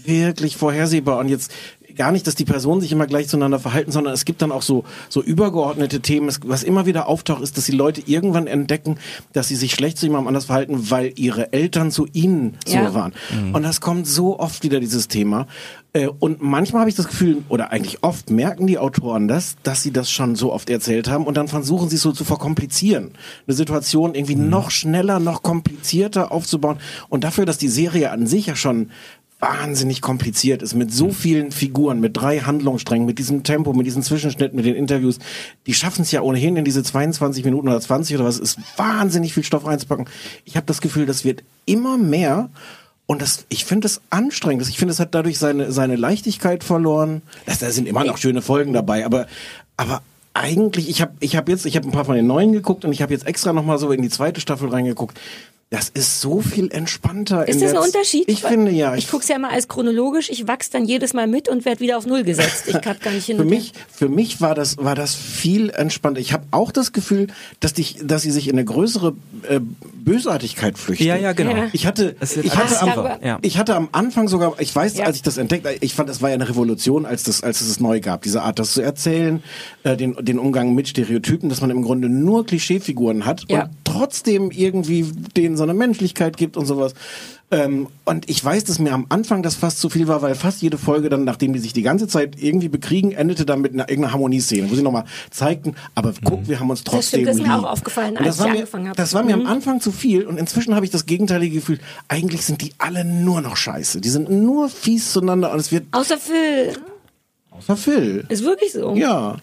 wirklich 0.05 0.55
vorhersehbar. 0.55 1.17
Und 1.17 1.29
jetzt 1.29 1.51
gar 1.95 2.11
nicht, 2.11 2.27
dass 2.27 2.35
die 2.35 2.45
Personen 2.45 2.81
sich 2.81 2.91
immer 2.91 3.07
gleich 3.07 3.27
zueinander 3.27 3.59
verhalten, 3.59 3.91
sondern 3.91 4.13
es 4.13 4.25
gibt 4.25 4.41
dann 4.41 4.51
auch 4.51 4.61
so, 4.61 4.83
so 5.09 5.21
übergeordnete 5.23 5.99
Themen. 6.01 6.27
Es, 6.27 6.39
was 6.45 6.63
immer 6.63 6.85
wieder 6.85 7.07
auftaucht, 7.07 7.41
ist, 7.41 7.57
dass 7.57 7.65
die 7.65 7.71
Leute 7.71 8.01
irgendwann 8.05 8.47
entdecken, 8.47 8.97
dass 9.33 9.47
sie 9.47 9.55
sich 9.55 9.73
schlecht 9.73 9.97
zu 9.97 10.05
jemandem 10.05 10.27
anders 10.27 10.45
verhalten, 10.45 10.89
weil 10.91 11.13
ihre 11.15 11.53
Eltern 11.53 11.91
zu 11.91 12.07
ihnen 12.13 12.57
so 12.65 12.75
Ja. 12.75 12.93
waren. 12.93 13.13
Und 13.53 13.63
das 13.63 13.81
kommt 13.81 14.07
so 14.07 14.39
oft 14.39 14.63
wieder, 14.63 14.79
dieses 14.79 15.07
Thema. 15.07 15.47
Äh, 15.93 16.07
Und 16.19 16.41
manchmal 16.41 16.81
habe 16.81 16.89
ich 16.89 16.95
das 16.95 17.07
Gefühl, 17.07 17.43
oder 17.49 17.71
eigentlich 17.71 18.03
oft 18.03 18.29
merken 18.29 18.67
die 18.67 18.77
Autoren 18.77 19.27
das, 19.27 19.55
dass 19.63 19.81
sie 19.81 19.91
das 19.91 20.11
schon 20.11 20.35
so 20.35 20.51
oft 20.51 20.69
erzählt 20.69 21.09
haben 21.09 21.25
und 21.25 21.37
dann 21.37 21.47
versuchen 21.47 21.89
sie 21.89 21.95
es 21.95 22.01
so 22.01 22.11
zu 22.11 22.25
verkomplizieren. 22.25 23.11
Eine 23.47 23.55
Situation 23.55 24.13
irgendwie 24.15 24.35
noch 24.35 24.71
schneller, 24.71 25.19
noch 25.19 25.41
komplizierter 25.41 26.31
aufzubauen. 26.31 26.77
Und 27.09 27.23
dafür, 27.23 27.45
dass 27.45 27.57
die 27.57 27.69
Serie 27.69 28.11
an 28.11 28.27
sich 28.27 28.47
ja 28.47 28.55
schon 28.55 28.89
wahnsinnig 29.39 30.01
kompliziert 30.01 30.61
ist, 30.61 30.75
mit 30.75 30.93
so 30.93 31.11
vielen 31.11 31.51
Figuren, 31.51 31.99
mit 31.99 32.15
drei 32.17 32.39
Handlungssträngen, 32.39 33.05
mit 33.05 33.19
diesem 33.19 33.43
Tempo, 33.43 33.73
mit 33.73 33.85
diesen 33.85 34.01
Zwischenschnitten, 34.01 34.55
mit 34.55 34.65
den 34.65 34.75
Interviews, 34.75 35.19
die 35.67 35.73
schaffen 35.73 36.03
es 36.03 36.11
ja 36.11 36.21
ohnehin 36.21 36.55
in 36.55 36.65
diese 36.65 36.83
22 36.83 37.43
Minuten 37.43 37.67
oder 37.67 37.79
20 37.79 38.15
oder 38.15 38.25
was, 38.25 38.39
ist 38.39 38.59
wahnsinnig 38.77 39.33
viel 39.33 39.43
Stoff 39.43 39.65
reinzupacken. 39.65 40.07
Ich 40.45 40.55
habe 40.55 40.65
das 40.65 40.81
Gefühl, 40.81 41.05
das 41.05 41.25
wird 41.25 41.43
immer 41.65 41.97
mehr 41.97 42.49
und 43.07 43.21
das, 43.21 43.45
ich 43.49 43.65
finde 43.65 43.87
es 43.87 44.01
anstrengend. 44.09 44.67
Ich 44.67 44.79
finde, 44.79 44.93
es 44.93 44.99
hat 44.99 45.13
dadurch 45.13 45.37
seine, 45.37 45.71
seine 45.71 45.95
Leichtigkeit 45.95 46.63
verloren. 46.63 47.21
Das, 47.45 47.59
da 47.59 47.69
sind 47.69 47.87
immer 47.87 48.03
noch 48.03 48.17
schöne 48.17 48.41
Folgen 48.41 48.73
dabei, 48.73 49.05
aber, 49.05 49.27
aber 49.77 50.01
eigentlich, 50.33 50.89
ich 50.89 51.01
habe 51.01 51.13
ich 51.19 51.35
hab 51.35 51.47
jetzt, 51.47 51.65
ich 51.65 51.75
habe 51.75 51.87
ein 51.87 51.91
paar 51.91 52.05
von 52.05 52.15
den 52.15 52.27
neuen 52.27 52.51
geguckt 52.51 52.83
und 52.83 52.91
ich 52.91 53.01
habe 53.01 53.13
jetzt 53.13 53.27
extra 53.27 53.53
nochmal 53.53 53.77
so 53.77 53.91
in 53.91 54.01
die 54.01 54.09
zweite 54.09 54.41
Staffel 54.41 54.69
reingeguckt. 54.69 55.19
Das 55.71 55.89
ist 55.89 56.21
so 56.21 56.41
viel 56.41 56.71
entspannter. 56.71 57.47
Ist 57.47 57.59
das 57.61 57.71
ein 57.71 57.79
Unterschied? 57.79 58.25
Ich 58.27 58.43
finde 58.43 58.71
ja. 58.71 58.95
Ich 58.95 59.09
guck's 59.09 59.27
ja 59.27 59.35
immer 59.35 59.49
als 59.49 59.67
chronologisch, 59.67 60.29
ich 60.29 60.47
wachs 60.47 60.69
dann 60.69 60.85
jedes 60.85 61.13
Mal 61.13 61.25
mit 61.27 61.49
und 61.49 61.65
werd 61.65 61.79
wieder 61.79 61.97
auf 61.97 62.05
Null 62.05 62.23
gesetzt. 62.23 62.65
Ich 62.67 62.79
kann 62.81 62.97
gar 63.01 63.11
nicht 63.11 63.25
hin 63.25 63.37
für 63.37 63.45
mich, 63.45 63.73
für 63.91 64.07
mich 64.07 64.41
war 64.41 64.53
das, 64.53 64.77
war 64.77 64.93
das 64.93 65.15
viel 65.15 65.71
entspannter. 65.71 66.19
Ich 66.21 66.33
habe 66.33 66.43
auch 66.51 66.71
das 66.71 66.93
Gefühl, 66.93 67.27
dass, 67.61 67.73
dich, 67.73 67.97
dass 68.03 68.21
sie 68.21 68.29
sich 68.31 68.47
in 68.47 68.53
eine 68.53 68.63
größere 68.63 69.15
äh, 69.49 69.59
Bösartigkeit 70.05 70.77
flüchten. 70.77 71.07
Ja, 71.07 71.15
ja, 71.15 71.33
genau. 71.33 71.55
Ja. 71.55 71.67
Ich 71.73 71.87
hatte, 71.87 72.15
Es 72.19 72.37
ich 72.37 72.55
hatte, 72.55 72.79
am, 72.81 73.21
ja. 73.23 73.39
ich 73.41 73.57
hatte 73.57 73.75
am 73.75 73.89
Anfang 73.91 74.27
sogar, 74.27 74.53
ich 74.59 74.73
weiß, 74.73 74.97
Ja. 74.97 75.05
als 75.05 75.15
ich 75.17 75.23
das 75.23 75.37
entdeckt, 75.37 75.67
ich 75.81 75.95
fand, 75.95 76.09
es 76.11 76.21
war 76.21 76.29
ja 76.29 76.35
eine 76.35 76.47
Revolution, 76.47 77.07
als 77.07 77.23
das, 77.23 77.41
als 77.41 77.61
es 77.61 77.69
es 77.69 77.79
neu 77.79 77.99
gab, 78.01 78.21
diese 78.21 78.43
Art, 78.43 78.59
das 78.59 78.73
zu 78.73 78.81
erzählen, 78.81 79.41
äh, 79.83 79.97
den, 79.97 80.15
den 80.23 80.37
Umgang 80.37 80.75
mit 80.75 80.87
Stereotypen, 80.87 81.49
dass 81.49 81.61
man 81.61 81.71
im 81.71 81.81
Grunde 81.81 82.07
nur 82.07 82.45
Klischeefiguren 82.45 83.25
hat 83.25 83.45
Ja. 83.49 83.63
und 83.63 83.69
trotzdem 83.83 84.51
irgendwie 84.51 85.05
denen 85.55 85.57
so 85.57 85.63
eine 85.63 85.73
Menschlichkeit 85.73 86.37
gibt 86.37 86.57
und 86.57 86.65
sowas. 86.65 86.93
Ähm, 87.51 87.87
und 88.05 88.27
ich 88.29 88.43
weiß, 88.43 88.63
dass 88.65 88.79
mir 88.79 88.91
am 88.93 89.05
Anfang 89.09 89.43
das 89.43 89.55
fast 89.55 89.79
zu 89.79 89.89
viel 89.89 90.07
war, 90.07 90.21
weil 90.21 90.35
fast 90.35 90.61
jede 90.61 90.77
Folge 90.77 91.09
dann, 91.09 91.23
nachdem 91.25 91.53
die 91.53 91.59
sich 91.59 91.73
die 91.73 91.83
ganze 91.83 92.07
Zeit 92.07 92.41
irgendwie 92.41 92.69
bekriegen, 92.69 93.11
endete 93.11 93.45
dann 93.45 93.61
mit 93.61 93.73
einer 93.73 93.87
irgendeiner 93.87 94.13
Harmonieszene, 94.13 94.69
wo 94.69 94.75
sie 94.75 94.81
nochmal 94.81 95.05
zeigten, 95.29 95.75
aber 95.93 96.13
guck, 96.23 96.47
wir 96.47 96.59
haben 96.59 96.69
uns 96.71 96.83
trotzdem 96.83 97.21
stimmt, 97.21 97.27
das 97.27 97.35
ist 97.37 97.43
mir 97.47 97.55
auch 97.59 97.71
aufgefallen, 97.71 98.17
als 98.17 98.27
das 98.27 98.39
war 98.39 98.47
ich 98.47 98.51
mir, 98.53 98.57
angefangen 98.59 98.89
hab. 98.89 98.97
Das 98.97 99.13
war 99.13 99.23
mir 99.23 99.35
Mhm. 99.37 99.43
am 99.43 99.47
Anfang 99.47 99.79
zu 99.79 99.91
viel 99.91 100.25
und 100.25 100.37
inzwischen 100.39 100.73
habe 100.75 100.85
ich 100.85 100.91
das 100.91 101.05
gegenteilige 101.05 101.55
Gefühl, 101.57 101.79
eigentlich 102.07 102.43
sind 102.45 102.61
die 102.61 102.73
alle 102.79 103.05
nur 103.05 103.41
noch 103.41 103.57
scheiße. 103.57 104.01
Die 104.01 104.09
sind 104.09 104.29
nur 104.29 104.67
fies 104.69 105.11
zueinander 105.13 105.51
und 105.53 105.59
es 105.59 105.71
wird 105.71 105.85
Außer 105.91 106.17
Phil. 106.17 106.73
außer 107.51 107.77
Phil. 107.77 108.25
Ist 108.29 108.43
wirklich 108.43 108.73
so. 108.73 108.95
Ja. 108.95 109.37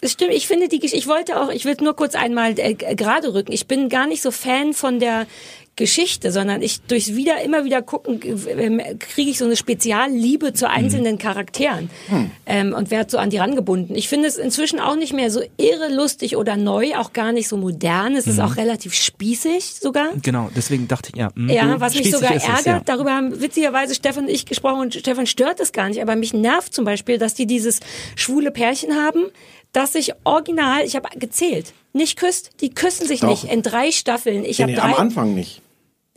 Es 0.00 0.12
stimmt, 0.12 0.32
ich 0.32 0.46
finde 0.46 0.68
die 0.68 0.80
Gesch- 0.80 0.94
ich 0.94 1.08
wollte 1.08 1.40
auch, 1.40 1.50
ich 1.50 1.64
will 1.64 1.76
nur 1.80 1.96
kurz 1.96 2.14
einmal 2.14 2.54
äh, 2.58 2.74
gerade 2.74 3.34
rücken. 3.34 3.52
Ich 3.52 3.66
bin 3.66 3.88
gar 3.88 4.06
nicht 4.06 4.22
so 4.22 4.30
Fan 4.30 4.72
von 4.72 5.00
der 5.00 5.26
Geschichte, 5.74 6.32
sondern 6.32 6.60
ich 6.60 6.80
durchs 6.82 7.14
wieder 7.14 7.40
immer 7.42 7.64
wieder 7.64 7.82
gucken 7.82 8.18
kriege 8.18 9.30
ich 9.30 9.38
so 9.38 9.44
eine 9.44 9.54
Spezialliebe 9.54 10.52
zu 10.52 10.68
einzelnen 10.68 11.18
Charakteren 11.18 11.88
ähm, 12.46 12.72
und 12.74 12.90
werde 12.90 13.08
so 13.12 13.18
an 13.18 13.30
die 13.30 13.36
rangebunden. 13.38 13.94
Ich 13.94 14.08
finde 14.08 14.26
es 14.26 14.38
inzwischen 14.38 14.80
auch 14.80 14.96
nicht 14.96 15.12
mehr 15.12 15.30
so 15.30 15.40
irre 15.56 15.88
lustig 15.94 16.36
oder 16.36 16.56
neu, 16.56 16.96
auch 16.96 17.12
gar 17.12 17.30
nicht 17.30 17.46
so 17.46 17.56
modern. 17.56 18.16
Es 18.16 18.26
ist 18.26 18.40
auch 18.40 18.56
relativ 18.56 18.92
spießig 18.92 19.74
sogar. 19.80 20.08
Genau, 20.20 20.50
deswegen 20.56 20.88
dachte 20.88 21.10
ich, 21.14 21.18
ja. 21.20 21.30
mm, 21.36 21.48
Ja, 21.48 21.78
was 21.80 21.94
mich 21.94 22.10
sogar 22.10 22.34
ist 22.34 22.42
es, 22.42 22.48
ärgert, 22.48 22.66
ja. 22.66 22.82
darüber 22.84 23.12
haben 23.14 23.40
witzigerweise 23.40 23.94
Stefan 23.94 24.24
und 24.24 24.30
ich 24.30 24.46
gesprochen 24.46 24.80
und 24.80 24.94
Stefan 24.94 25.26
stört 25.28 25.60
es 25.60 25.70
gar 25.70 25.88
nicht, 25.88 26.02
aber 26.02 26.16
mich 26.16 26.34
nervt 26.34 26.74
zum 26.74 26.84
Beispiel, 26.84 27.18
dass 27.18 27.34
die 27.34 27.46
dieses 27.46 27.78
schwule 28.16 28.50
Pärchen 28.50 28.96
haben, 28.96 29.26
das 29.72 29.92
sich 29.92 30.12
original, 30.24 30.84
ich 30.84 30.96
habe 30.96 31.08
gezählt, 31.18 31.72
nicht 31.92 32.18
küsst, 32.18 32.50
die 32.60 32.70
küssen 32.70 33.06
sich 33.06 33.20
Doch. 33.20 33.28
nicht 33.28 33.44
in 33.44 33.62
drei 33.62 33.90
Staffeln. 33.92 34.44
Ich 34.44 34.58
Nee, 34.58 34.64
habe 34.64 34.72
nee, 34.72 34.78
am 34.80 34.90
drei, 34.92 34.98
Anfang 34.98 35.34
nicht. 35.34 35.60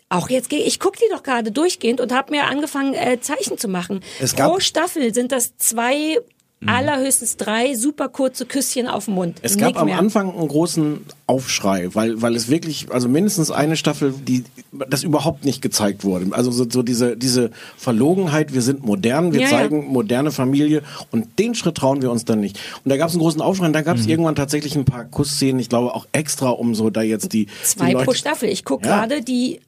auch 0.10 0.30
jetzt 0.30 0.50
gehe 0.50 0.64
ich 0.64 0.80
gucke 0.80 0.98
die 0.98 1.10
doch 1.12 1.24
gerade 1.24 1.52
durchgehend 1.52 2.02
und 2.02 2.12
habe 2.14 2.32
mir 2.32 2.46
angefangen 2.46 2.94
äh, 2.94 3.20
Zeichen 3.22 3.58
zu 3.58 3.68
machen. 3.68 4.02
Es 4.20 4.36
gab- 4.36 4.52
Pro 4.52 4.60
Staffel 4.60 5.14
sind 5.14 5.32
das 5.32 5.58
zwei 5.58 6.18
allerhöchstens 6.66 7.38
drei 7.38 7.74
super 7.76 8.08
kurze 8.10 8.46
Küsschen 8.46 8.88
auf 8.88 9.06
dem 9.06 9.16
Mund. 9.16 9.40
Es 9.42 9.58
gab 9.58 9.70
Nick 9.70 9.78
am 9.78 9.86
mehr. 9.88 9.98
Anfang 9.98 10.34
einen 10.38 10.48
großen 10.48 11.02
Aufschrei, 11.28 11.90
weil, 11.94 12.22
weil 12.22 12.36
es 12.36 12.50
wirklich, 12.50 12.88
also 12.92 13.08
mindestens 13.10 13.52
eine 13.52 13.76
Staffel, 13.76 14.14
die 14.14 14.44
das 14.90 15.04
überhaupt 15.04 15.44
nicht 15.46 15.62
gezeigt 15.62 16.04
wurde. 16.04 16.28
Also 16.36 16.52
so, 16.52 16.66
so 16.70 16.84
diese, 16.84 17.18
diese 17.18 17.52
Verlogenheit, 17.78 18.54
wir 18.54 18.62
sind 18.62 18.86
modern, 18.86 19.34
wir 19.34 19.42
Ja, 19.42 19.48
ja. 19.50 19.58
zeigen 19.58 19.88
moderne 19.88 20.32
Familie 20.32 20.84
und 21.12 21.40
den 21.40 21.56
Schritt 21.56 21.76
trauen 21.76 22.02
wir 22.02 22.12
uns 22.12 22.26
dann 22.26 22.40
nicht. 22.40 22.60
Und 22.84 22.90
da 22.90 22.98
gab 22.98 23.08
es 23.10 23.16
einen 23.16 23.22
großen 23.22 23.42
Aufschrei 23.42 23.66
und 23.68 23.74
da 23.74 23.82
gab 23.82 23.96
Mhm. 23.98 24.02
es 24.04 24.08
irgendwann 24.08 24.36
tatsächlich 24.36 24.76
ein 24.76 24.86
paar 24.86 25.06
Kussszenen, 25.06 25.60
ich 25.60 25.70
glaube 25.70 25.96
auch 25.96 26.06
extra, 26.12 26.50
um 26.50 26.76
so 26.76 26.90
da 26.90 27.02
jetzt 27.02 27.34
die, 27.34 27.48
Zwei 27.64 27.88
die 27.88 27.94
Leute, 27.94 28.06
pro 28.06 28.14
Staffel. 28.14 28.50
Ich 28.50 28.66
gucke 28.66 28.88
Ja. 28.88 29.00
gerade 29.00 29.22
die 29.24 29.62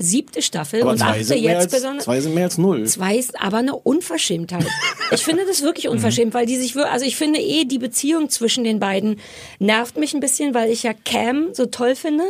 siebte 0.00 0.42
Staffel 0.42 0.82
Aber 0.82 0.92
und 0.92 1.02
achte 1.02 1.34
jetzt 1.34 1.56
als, 1.56 1.72
besonders. 1.72 2.04
zwei 2.04 2.20
sind 2.20 2.34
mehr 2.34 2.44
als 2.44 2.58
null. 2.58 2.84
Zwei 2.86 3.16
ist 3.16 3.40
aber 3.40 3.58
eine 3.58 3.76
Unverschämtheit. 3.76 4.66
Ich 5.12 5.22
finde 5.22 5.44
das 5.46 5.62
wirklich 5.62 5.88
unverschämt, 5.90 6.34
weil 6.34 6.46
die 6.46 6.56
sich, 6.56 6.76
also 6.76 7.04
ich 7.04 7.16
finde 7.16 7.40
eh 7.40 7.64
die 7.64 7.78
Beziehung 7.78 8.30
zwischen 8.30 8.64
den 8.64 8.80
beiden 8.80 9.20
nervt 9.58 9.96
mich 9.96 10.14
ein 10.14 10.20
bisschen, 10.20 10.54
weil 10.54 10.70
ich 10.70 10.82
ja 10.82 10.92
Cam 10.92 11.50
so 11.52 11.66
toll 11.66 11.94
finde. 11.94 12.24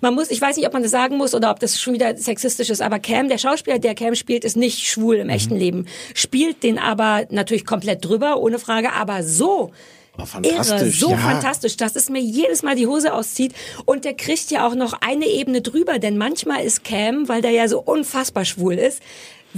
Man 0.00 0.14
muss, 0.14 0.30
ich 0.30 0.40
weiß 0.40 0.56
nicht, 0.56 0.66
ob 0.66 0.72
man 0.72 0.82
das 0.82 0.90
sagen 0.90 1.16
muss 1.16 1.34
oder 1.34 1.50
ob 1.50 1.60
das 1.60 1.78
schon 1.78 1.94
wieder 1.94 2.16
sexistisch 2.16 2.70
ist, 2.70 2.80
aber 2.80 2.98
Cam, 2.98 3.28
der 3.28 3.38
Schauspieler, 3.38 3.78
der 3.78 3.94
Cam 3.94 4.14
spielt, 4.14 4.44
ist 4.44 4.56
nicht 4.56 4.86
schwul 4.86 5.16
im 5.16 5.28
echten 5.28 5.56
Leben. 5.56 5.86
Spielt 6.14 6.62
den 6.62 6.78
aber 6.78 7.26
natürlich 7.30 7.66
komplett 7.66 8.04
drüber, 8.04 8.38
ohne 8.40 8.58
Frage, 8.58 8.92
aber 8.92 9.22
so. 9.22 9.72
Aber 10.16 10.26
fantastisch, 10.26 10.80
Irre, 10.80 10.90
so 10.90 11.10
ja. 11.10 11.18
fantastisch, 11.18 11.76
dass 11.76 11.94
es 11.96 12.08
mir 12.08 12.20
jedes 12.20 12.62
Mal 12.62 12.74
die 12.74 12.86
Hose 12.86 13.12
auszieht. 13.12 13.52
Und 13.84 14.04
der 14.04 14.14
kriegt 14.14 14.50
ja 14.50 14.66
auch 14.66 14.74
noch 14.74 14.94
eine 15.00 15.26
Ebene 15.26 15.60
drüber, 15.60 15.98
denn 15.98 16.16
manchmal 16.16 16.64
ist 16.64 16.84
Cam, 16.84 17.28
weil 17.28 17.42
der 17.42 17.50
ja 17.50 17.68
so 17.68 17.80
unfassbar 17.80 18.44
schwul 18.44 18.74
ist, 18.74 19.02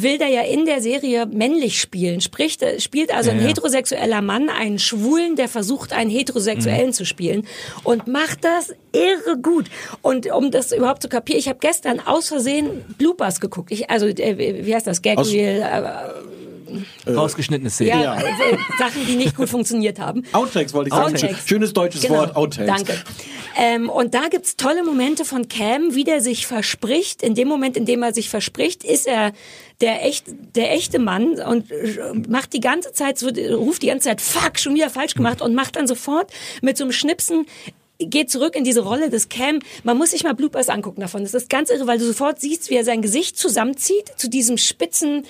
will 0.03 0.19
der 0.19 0.29
ja 0.29 0.43
in 0.43 0.65
der 0.65 0.81
Serie 0.81 1.27
männlich 1.27 1.81
spielen. 1.81 2.21
Spricht, 2.21 2.63
äh, 2.63 2.81
spielt 2.81 3.13
also 3.13 3.31
ein 3.31 3.41
ja. 3.41 3.49
heterosexueller 3.49 4.23
Mann 4.23 4.49
einen 4.49 4.79
Schwulen, 4.79 5.37
der 5.37 5.49
versucht, 5.49 5.93
einen 5.93 6.11
Heterosexuellen 6.11 6.93
zu 6.93 7.05
spielen 7.05 7.47
und 7.85 8.07
macht 8.07 8.45
das 8.45 8.75
irre 8.93 9.39
gut. 9.41 9.67
Und 10.03 10.31
um 10.33 10.51
das 10.51 10.73
überhaupt 10.73 11.03
zu 11.03 11.09
kapieren, 11.09 11.39
ich 11.39 11.49
habe 11.49 11.59
gestern 11.61 12.01
aus 12.01 12.29
Versehen 12.29 12.85
Bloopers 12.99 13.41
geguckt. 13.41 13.71
Ich, 13.73 13.91
also, 13.91 14.07
äh, 14.07 14.65
wie 14.65 14.75
heißt 14.75 14.87
das? 14.87 15.03
Gag 15.03 15.19
Reel, 15.19 15.63
äh, 15.63 16.38
Rausgeschnittene 17.07 17.71
Szene. 17.71 18.03
ja, 18.03 18.19
äh, 18.21 18.25
Sachen, 18.79 19.07
die 19.07 19.17
nicht 19.17 19.37
gut 19.37 19.49
funktioniert 19.49 19.99
haben. 19.99 20.25
Outtakes 20.33 20.75
wollte 20.75 20.89
ich 20.89 20.95
sagen. 20.95 21.15
Outtakes. 21.15 21.47
Schönes 21.47 21.73
deutsches 21.73 22.03
Genau. 22.03 22.15
Wort, 22.15 22.37
Outtakes. 22.37 22.67
Danke. 22.67 23.03
Ähm, 23.57 23.91
und 23.91 24.15
da 24.15 24.29
gibt's 24.29 24.57
tolle 24.57 24.85
Momente 24.85 25.25
von 25.25 25.49
Cam, 25.49 25.95
wie 25.95 26.05
der 26.05 26.21
sich 26.21 26.47
verspricht. 26.47 27.23
In 27.23 27.35
dem 27.35 27.49
Moment, 27.49 27.77
in 27.77 27.87
dem 27.87 28.03
er 28.03 28.15
sich 28.15 28.31
verspricht, 28.31 28.85
ist 28.85 29.07
er 29.07 29.33
der, 29.81 30.05
echt, 30.05 30.27
der 30.55 30.73
echte 30.73 30.99
Mann 30.99 31.41
und 31.41 31.71
äh, 31.71 32.13
macht 32.29 32.53
die 32.53 32.61
ganze 32.61 32.93
Zeit, 32.93 33.19
so, 33.19 33.29
ruft 33.29 33.83
die 33.83 33.89
ganze 33.89 34.09
Zeit, 34.09 34.21
fuck, 34.21 34.59
schon 34.59 34.75
wieder 34.75 34.91
falsch 34.91 35.15
gemacht 35.15 35.43
und 35.43 35.55
macht 35.55 35.77
dann 35.77 35.87
sofort 35.87 36.31
mit 36.63 36.77
so 36.77 36.85
einem 36.85 36.93
Schnipsen 36.93 37.47
geht 38.01 38.31
zurück 38.31 38.55
in 38.55 38.63
diese 38.63 38.81
Rolle 38.81 39.11
des 39.11 39.29
Cam. 39.29 39.59
Man 39.83 39.99
muss 39.99 40.11
sich 40.11 40.23
mal 40.23 40.35
Bloopers 40.35 40.69
angucken 40.69 41.01
davon. 41.01 41.23
Das 41.23 41.35
ist 41.35 41.51
ganz 41.51 41.69
irre, 41.71 41.87
weil 41.89 41.99
du 41.99 42.05
sofort 42.07 42.41
siehst, 42.41 42.71
wie 42.71 42.77
er 42.77 42.85
sein 42.85 43.03
Gesicht 43.03 43.37
zusammenzieht 43.37 44.13
zu 44.17 44.31
diesem 44.31 44.57
spitzen 44.57 45.25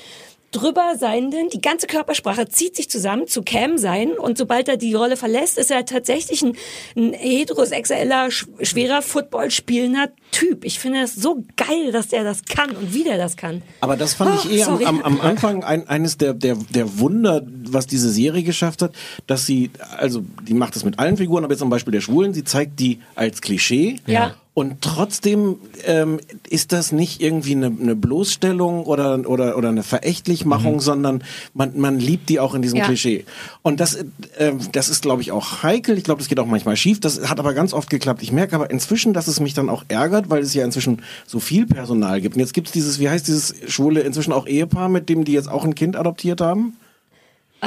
drüber 0.50 0.94
seienden, 0.98 1.50
die 1.50 1.60
ganze 1.60 1.86
Körpersprache 1.86 2.48
zieht 2.48 2.76
sich 2.76 2.88
zusammen 2.88 3.26
zu 3.26 3.42
Cam 3.42 3.76
sein 3.76 4.12
und 4.12 4.38
sobald 4.38 4.68
er 4.68 4.76
die 4.78 4.94
Rolle 4.94 5.16
verlässt, 5.16 5.58
ist 5.58 5.70
er 5.70 5.84
tatsächlich 5.84 6.42
ein, 6.42 6.56
ein 6.96 7.12
heterosexueller, 7.12 8.30
sch 8.30 8.46
schwerer 8.62 9.02
Football 9.02 9.50
spielender 9.50 10.08
Typ. 10.30 10.64
Ich 10.64 10.78
finde 10.78 11.02
das 11.02 11.14
so 11.14 11.44
geil, 11.56 11.92
dass 11.92 12.08
der 12.08 12.24
das 12.24 12.44
kann 12.44 12.70
und 12.70 12.94
wie 12.94 13.04
der 13.04 13.18
das 13.18 13.36
kann. 13.36 13.62
Aber 13.80 13.96
das 13.96 14.14
fand 14.14 14.30
Oh, 14.30 14.48
ich 14.48 14.58
eher 14.58 14.68
am, 14.68 14.82
am, 14.84 15.02
am 15.02 15.20
Anfang 15.20 15.64
ein, 15.64 15.88
eines 15.88 16.18
der, 16.18 16.34
der, 16.34 16.56
der 16.70 16.98
Wunder, 16.98 17.42
was 17.46 17.86
diese 17.86 18.10
Serie 18.10 18.42
geschafft 18.42 18.82
hat, 18.82 18.92
dass 19.26 19.46
sie, 19.46 19.70
also 19.96 20.24
die 20.46 20.54
macht 20.54 20.76
es 20.76 20.84
mit 20.84 20.98
allen 20.98 21.16
Figuren, 21.16 21.44
aber 21.44 21.52
jetzt 21.52 21.60
zum 21.60 21.70
Beispiel 21.70 21.92
der 21.92 22.00
Schwulen, 22.00 22.34
sie 22.34 22.44
zeigt 22.44 22.78
die 22.80 23.00
als 23.14 23.40
Klischee. 23.40 23.96
Ja. 24.06 24.34
Und 24.58 24.82
trotzdem 24.82 25.54
ähm, 25.84 26.18
ist 26.50 26.72
das 26.72 26.90
nicht 26.90 27.22
irgendwie 27.22 27.52
eine, 27.52 27.66
eine 27.66 27.94
Bloßstellung 27.94 28.86
oder, 28.86 29.20
oder, 29.30 29.56
oder 29.56 29.68
eine 29.68 29.84
Verächtlichmachung, 29.84 30.80
sondern 30.80 31.22
man, 31.54 31.78
man 31.78 32.00
liebt 32.00 32.28
die 32.28 32.40
auch 32.40 32.56
in 32.56 32.62
diesem 32.62 32.78
Ja. 32.78 32.86
Klischee. 32.86 33.24
Und 33.62 33.78
das, 33.78 33.94
äh, 33.94 34.54
das 34.72 34.88
ist, 34.88 35.00
glaube 35.02 35.22
ich, 35.22 35.30
auch 35.30 35.62
heikel. 35.62 35.96
Ich 35.96 36.02
glaube, 36.02 36.18
das 36.18 36.28
geht 36.28 36.40
auch 36.40 36.46
manchmal 36.46 36.76
schief. 36.76 36.98
Das 36.98 37.30
hat 37.30 37.38
aber 37.38 37.54
ganz 37.54 37.72
oft 37.72 37.88
geklappt. 37.88 38.20
Ich 38.20 38.32
merke 38.32 38.56
aber 38.56 38.68
inzwischen, 38.68 39.12
dass 39.12 39.28
es 39.28 39.38
mich 39.38 39.54
dann 39.54 39.68
auch 39.68 39.84
ärgert, 39.86 40.28
weil 40.28 40.42
es 40.42 40.52
ja 40.54 40.64
inzwischen 40.64 41.02
so 41.24 41.38
viel 41.38 41.64
Personal 41.64 42.20
gibt. 42.20 42.34
Und 42.34 42.40
jetzt 42.40 42.52
gibt's 42.52 42.72
dieses, 42.72 42.98
wie 42.98 43.08
heißt 43.08 43.28
dieses 43.28 43.54
schwule, 43.68 44.00
inzwischen 44.00 44.32
auch 44.32 44.48
Ehepaar, 44.48 44.88
mit 44.88 45.08
dem 45.08 45.24
die 45.24 45.34
jetzt 45.34 45.48
auch 45.48 45.64
ein 45.64 45.76
Kind 45.76 45.94
adoptiert 45.94 46.40
haben? 46.40 46.76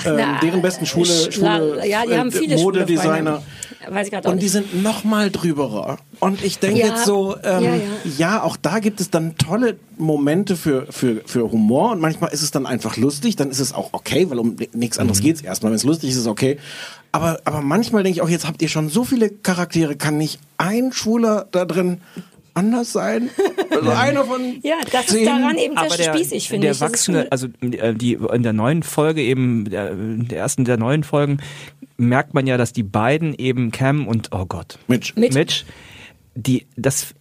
Ähm, 0.06 0.16
na, 0.18 0.40
deren 0.40 0.62
besten 0.62 0.86
Schule, 0.86 1.32
Schule 1.32 1.88
ja, 1.88 2.06
die 2.06 2.16
haben 2.18 2.30
äh, 2.30 2.32
viele 2.32 2.58
Modedesigner. 2.58 3.42
Schulfreunde. 3.42 3.42
Weiß 3.90 4.06
ich 4.08 4.14
gerade 4.14 4.28
auch 4.28 4.34
Und 4.34 4.42
die 4.42 4.48
sind 4.48 4.84
noch 4.84 5.04
mal 5.04 5.32
drüberer. 5.32 5.98
Und 6.20 6.44
ich 6.44 6.60
denke 6.60 6.80
Ja, 6.80 6.88
jetzt 6.88 7.06
so, 7.06 7.36
ähm, 7.44 7.64
ja, 7.64 7.76
ja, 7.76 7.82
ja. 8.18 8.44
auch 8.44 8.56
da 8.56 8.80
gibt 8.80 9.02
es 9.02 9.10
dann 9.10 9.38
tolle 9.38 9.78
Momente 9.98 10.56
für, 10.56 10.86
für, 10.92 11.22
für 11.26 11.52
Humor 11.52 11.92
und 11.92 12.00
manchmal 12.00 12.32
ist 12.32 12.44
es 12.44 12.52
dann 12.52 12.66
einfach 12.68 12.96
lustig, 12.98 13.36
dann 13.38 13.50
ist 13.50 13.60
es 13.60 13.74
auch 13.74 13.90
okay, 13.94 14.30
weil 14.30 14.38
um 14.40 14.56
nichts 14.74 15.00
anderes 15.00 15.20
Mhm. 15.20 15.24
geht's 15.26 15.42
erstmal. 15.42 15.72
Wenn 15.72 15.78
es 15.78 15.84
lustig 15.84 16.10
ist, 16.12 16.16
ist 16.18 16.22
es 16.22 16.28
okay. 16.28 16.60
Aber, 17.12 17.40
aber 17.44 17.62
manchmal 17.62 18.04
denke 18.04 18.18
ich 18.18 18.22
auch, 18.22 18.30
jetzt 18.30 18.48
habt 18.48 18.62
ihr 18.62 18.70
schon 18.70 18.88
so 18.88 19.04
viele 19.04 19.30
Charaktere, 19.30 19.96
kann 19.96 20.18
nicht 20.18 20.40
ein 20.58 20.94
Schwuler 20.94 21.48
da 21.52 21.66
drin 21.66 22.02
anders 22.54 22.92
sein? 22.92 23.30
Also 23.70 23.90
einer 23.90 24.26
von 24.26 24.60
Ja, 24.64 24.76
das 24.92 25.12
ist 25.12 25.26
daran 25.26 25.58
eben 25.58 25.76
sehr 25.76 25.86
aber 25.86 25.98
der, 25.98 26.14
spießig, 26.14 26.50
finde 26.50 26.66
der 26.66 26.72
ich. 26.72 26.78
Ist 26.78 26.82
Wachsende, 26.82 27.32
also 27.32 27.48
äh, 27.62 27.94
die 27.94 28.14
in 28.14 28.44
der 28.44 28.54
neuen 28.54 28.84
Folge 28.84 29.22
eben, 29.22 29.70
der, 29.70 29.96
der 29.96 30.40
ersten 30.40 30.66
der 30.66 30.78
neuen 30.78 31.04
Folgen, 31.04 31.38
merkt 31.98 32.34
man 32.34 32.48
ja, 32.48 32.58
dass 32.58 32.74
die 32.74 32.84
beiden 32.84 33.34
eben 33.34 33.72
Cam 33.72 34.08
und 34.08 34.30
oh 34.32 34.46
Gott, 34.46 34.78
Mitch. 34.88 35.14
Mitch. 35.16 35.34
Mitch 35.34 35.66
die 36.36 36.66
das 36.76 37.14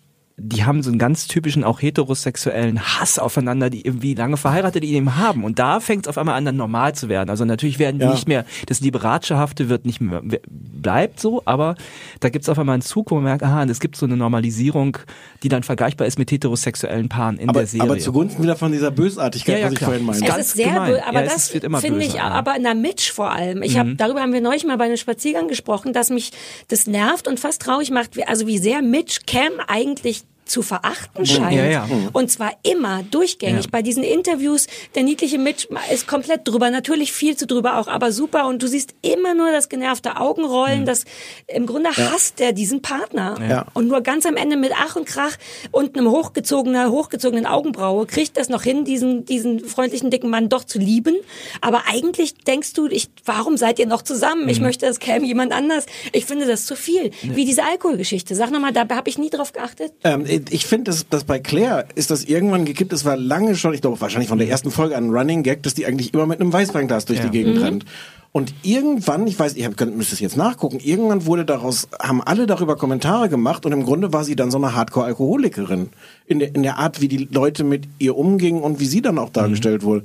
die 0.42 0.64
haben 0.64 0.82
so 0.82 0.88
einen 0.90 0.98
ganz 0.98 1.26
typischen 1.26 1.64
auch 1.64 1.82
heterosexuellen 1.82 2.80
Hass 2.80 3.18
aufeinander, 3.18 3.68
die 3.68 3.84
irgendwie 3.84 4.14
lange 4.14 4.36
verheiratet 4.36 4.82
die 4.82 4.94
eben 4.94 5.16
haben. 5.16 5.44
Und 5.44 5.58
da 5.58 5.80
fängt 5.80 6.06
es 6.06 6.08
auf 6.08 6.16
einmal 6.16 6.34
an, 6.36 6.44
dann 6.46 6.56
normal 6.56 6.94
zu 6.94 7.08
werden. 7.08 7.28
Also 7.28 7.44
natürlich 7.44 7.78
werden 7.78 7.98
die 7.98 8.06
Ja. 8.06 8.12
nicht 8.12 8.26
mehr, 8.26 8.44
das 8.66 8.80
Liberatscherhafte 8.80 9.68
wird 9.68 9.84
nicht 9.84 10.00
mehr, 10.00 10.22
bleibt 10.48 11.20
so, 11.20 11.42
aber 11.44 11.74
da 12.20 12.30
gibt 12.30 12.44
es 12.44 12.48
auf 12.48 12.58
einmal 12.58 12.74
einen 12.74 12.82
Zug, 12.82 13.10
wo 13.10 13.16
man 13.16 13.24
merkt, 13.24 13.42
aha, 13.42 13.64
es 13.64 13.80
gibt 13.80 13.96
so 13.96 14.06
eine 14.06 14.16
Normalisierung, 14.16 14.96
die 15.42 15.48
dann 15.48 15.62
vergleichbar 15.62 16.06
ist 16.06 16.18
mit 16.18 16.30
heterosexuellen 16.30 17.08
Paaren 17.08 17.38
in 17.38 17.48
aber, 17.48 17.60
der 17.60 17.66
Serie. 17.66 17.82
aber 17.90 17.98
zugunsten 17.98 18.42
wieder 18.42 18.56
von 18.56 18.72
dieser 18.72 18.90
Bösartigkeit, 18.90 19.56
Ja, 19.56 19.60
ja, 19.60 19.66
was 19.66 19.72
ich 19.74 19.78
vorhin 19.80 20.04
meinte. 20.06 20.24
Es 20.24 20.30
ganz 20.30 20.46
ist 20.46 20.56
sehr 20.56 20.68
gemein. 20.72 20.90
böse, 20.92 21.06
aber 21.06 21.20
Ja, 21.20 21.24
das 21.26 21.36
ist- 21.36 21.54
wird 21.54 21.64
immer 21.64 21.80
finde 21.80 22.04
ich, 22.04 22.14
ja. 22.14 22.28
aber 22.28 22.56
in 22.56 22.62
der 22.62 22.74
Mitch 22.74 23.12
vor 23.12 23.30
allem. 23.30 23.62
Ich 23.62 23.74
Mhm. 23.74 23.78
habe 23.78 23.94
darüber 23.96 24.20
haben 24.20 24.32
wir 24.32 24.40
neulich 24.40 24.64
mal 24.64 24.78
bei 24.78 24.84
einem 24.86 24.96
Spaziergang 24.96 25.48
gesprochen, 25.48 25.92
dass 25.92 26.10
mich 26.10 26.32
das 26.68 26.86
nervt 26.86 27.28
und 27.28 27.38
fast 27.40 27.60
traurig 27.62 27.90
macht, 27.90 28.16
wie- 28.16 28.24
also 28.24 28.46
wie 28.46 28.58
sehr 28.58 28.80
Mitch 28.82 29.20
Cam 29.26 29.52
eigentlich 29.68 30.22
zu 30.50 30.62
verachten 30.62 31.24
scheint. 31.24 31.56
Ja, 31.56 31.64
ja. 31.64 31.88
Und 32.12 32.30
zwar 32.30 32.52
immer 32.62 33.02
durchgängig. 33.10 33.66
Ja. 33.66 33.70
Bei 33.70 33.82
diesen 33.82 34.02
Interviews, 34.02 34.66
der 34.94 35.04
niedliche 35.04 35.38
Mitch 35.38 35.68
ist 35.92 36.06
komplett 36.06 36.46
drüber, 36.46 36.70
natürlich 36.70 37.12
viel 37.12 37.36
zu 37.36 37.46
drüber 37.46 37.78
auch, 37.78 37.86
aber 37.86 38.12
super. 38.12 38.46
Und 38.46 38.62
du 38.62 38.66
siehst 38.66 38.94
immer 39.02 39.34
nur 39.34 39.52
das 39.52 39.68
genervte 39.68 40.16
Augenrollen, 40.16 40.84
das 40.84 41.04
im 41.46 41.66
Grunde 41.66 41.90
hasst 41.90 42.40
er 42.40 42.52
diesen 42.52 42.82
Partner. 42.82 43.36
Ja. 43.48 43.66
Und 43.74 43.88
nur 43.88 44.00
ganz 44.00 44.26
am 44.26 44.36
Ende 44.36 44.56
mit 44.56 44.72
Ach 44.76 44.96
und 44.96 45.06
Krach 45.06 45.36
und 45.70 45.96
einem 45.96 46.10
hochgezogener, 46.10 46.90
hochgezogenen 46.90 47.46
Augenbraue 47.46 48.06
kriegt 48.06 48.36
das 48.36 48.48
noch 48.48 48.62
hin, 48.62 48.84
diesen, 48.84 49.24
diesen 49.24 49.60
freundlichen 49.60 50.10
dicken 50.10 50.30
Mann 50.30 50.48
doch 50.48 50.64
zu 50.64 50.78
lieben. 50.78 51.16
Aber 51.60 51.82
eigentlich 51.86 52.34
denkst 52.34 52.72
du, 52.72 52.88
ich, 52.88 53.08
warum 53.24 53.56
seid 53.56 53.78
ihr 53.78 53.86
noch 53.86 54.02
zusammen? 54.02 54.48
Ich 54.48 54.60
möchte, 54.60 54.86
das 54.86 54.98
käme 54.98 55.26
jemand 55.26 55.52
anders. 55.52 55.86
Ich 56.12 56.24
finde 56.24 56.46
das 56.46 56.66
zu 56.66 56.74
viel. 56.74 57.12
Wie 57.22 57.44
diese 57.44 57.62
Alkoholgeschichte. 57.64 58.34
Sag 58.34 58.50
nochmal, 58.50 58.72
da 58.72 58.88
habe 58.88 59.08
ich 59.08 59.18
nie 59.18 59.30
drauf 59.30 59.52
geachtet. 59.52 59.92
Ähm, 60.02 60.24
ich 60.50 60.66
finde, 60.66 60.90
dass, 60.90 61.08
dass 61.08 61.24
bei 61.24 61.38
Claire 61.38 61.84
ist 61.94 62.10
das 62.10 62.24
irgendwann 62.24 62.64
gekippt. 62.64 62.92
Es 62.92 63.04
war 63.04 63.16
lange 63.16 63.56
schon, 63.56 63.74
ich 63.74 63.80
glaube 63.80 64.00
wahrscheinlich 64.00 64.28
von 64.28 64.38
der 64.38 64.48
ersten 64.48 64.70
Folge 64.70 64.96
an 64.96 65.10
Running 65.10 65.42
Gag, 65.42 65.62
dass 65.62 65.74
die 65.74 65.86
eigentlich 65.86 66.14
immer 66.14 66.26
mit 66.26 66.40
einem 66.40 66.52
Weißweinglas 66.52 67.04
durch 67.04 67.18
Ja. 67.18 67.24
die 67.26 67.30
Gegend 67.30 67.56
Mhm. 67.56 67.62
rennt. 67.62 67.84
Und 68.32 68.54
irgendwann, 68.62 69.26
ich 69.26 69.36
weiß, 69.36 69.56
ich 69.56 69.64
hab, 69.64 69.78
müsste 69.96 70.14
es 70.14 70.20
jetzt 70.20 70.36
nachgucken, 70.36 70.78
irgendwann 70.78 71.26
wurde 71.26 71.44
daraus, 71.44 71.88
haben 72.00 72.22
alle 72.22 72.46
darüber 72.46 72.76
Kommentare 72.76 73.28
gemacht 73.28 73.66
und 73.66 73.72
im 73.72 73.84
Grunde 73.84 74.12
war 74.12 74.22
sie 74.22 74.36
dann 74.36 74.52
so 74.52 74.58
eine 74.58 74.76
Hardcore-Alkoholikerin. 74.76 75.88
In 76.26 76.38
der, 76.38 76.54
in 76.54 76.62
der 76.62 76.78
Art, 76.78 77.00
wie 77.00 77.08
die 77.08 77.28
Leute 77.30 77.64
mit 77.64 77.88
ihr 77.98 78.16
umgingen 78.16 78.62
und 78.62 78.78
wie 78.78 78.86
sie 78.86 79.02
dann 79.02 79.18
auch 79.18 79.30
dargestellt 79.30 79.82
wurde. 79.82 80.04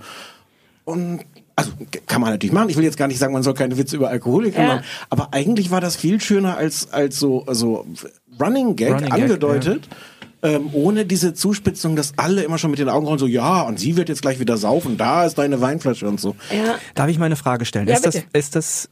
Und 0.85 1.19
also 1.55 1.71
kann 2.07 2.19
man 2.21 2.31
natürlich 2.31 2.51
machen. 2.51 2.69
Ich 2.69 2.77
will 2.77 2.83
jetzt 2.83 2.97
gar 2.97 3.07
nicht 3.07 3.19
sagen, 3.19 3.31
man 3.33 3.43
soll 3.43 3.53
keine 3.53 3.77
Witze 3.77 3.95
über 3.95 4.09
Alkoholiker 4.09 4.61
Ja. 4.61 4.67
machen. 4.67 4.83
Aber 5.09 5.29
eigentlich 5.31 5.71
war 5.71 5.79
das 5.79 5.95
viel 5.95 6.19
schöner 6.19 6.57
als 6.57 6.91
als 6.91 7.17
so 7.19 7.45
so 7.51 7.85
Running 8.41 8.75
Gag 8.75 8.91
Running 8.93 9.05
Gag, 9.05 9.13
angedeutet. 9.13 9.87
Ähm, 10.45 10.69
ohne 10.73 11.05
diese 11.05 11.33
Zuspitzung, 11.33 11.95
dass 11.95 12.13
alle 12.17 12.43
immer 12.43 12.57
schon 12.57 12.69
mit 12.69 12.79
den 12.79 12.89
Augen 12.89 13.07
rollen, 13.07 13.19
so, 13.19 13.27
ja, 13.27 13.63
und 13.63 13.79
sie 13.79 13.97
wird 13.97 14.09
jetzt 14.09 14.21
gleich 14.21 14.39
wieder 14.39 14.57
saufen, 14.57 14.97
da 14.97 15.25
ist 15.25 15.37
deine 15.37 15.59
Weinflasche 15.59 16.07
und 16.07 16.19
so. 16.19 16.35
Ja. 16.51 16.75
Darf 16.93 17.09
ich 17.09 17.17
mal 17.17 17.25
eine 17.25 17.35
Frage 17.35 17.65
stellen? 17.65 17.87
Ja, 17.87 17.95
ist, 17.95 18.05
das, 18.05 18.21
ist 18.33 18.55
das 18.55 18.89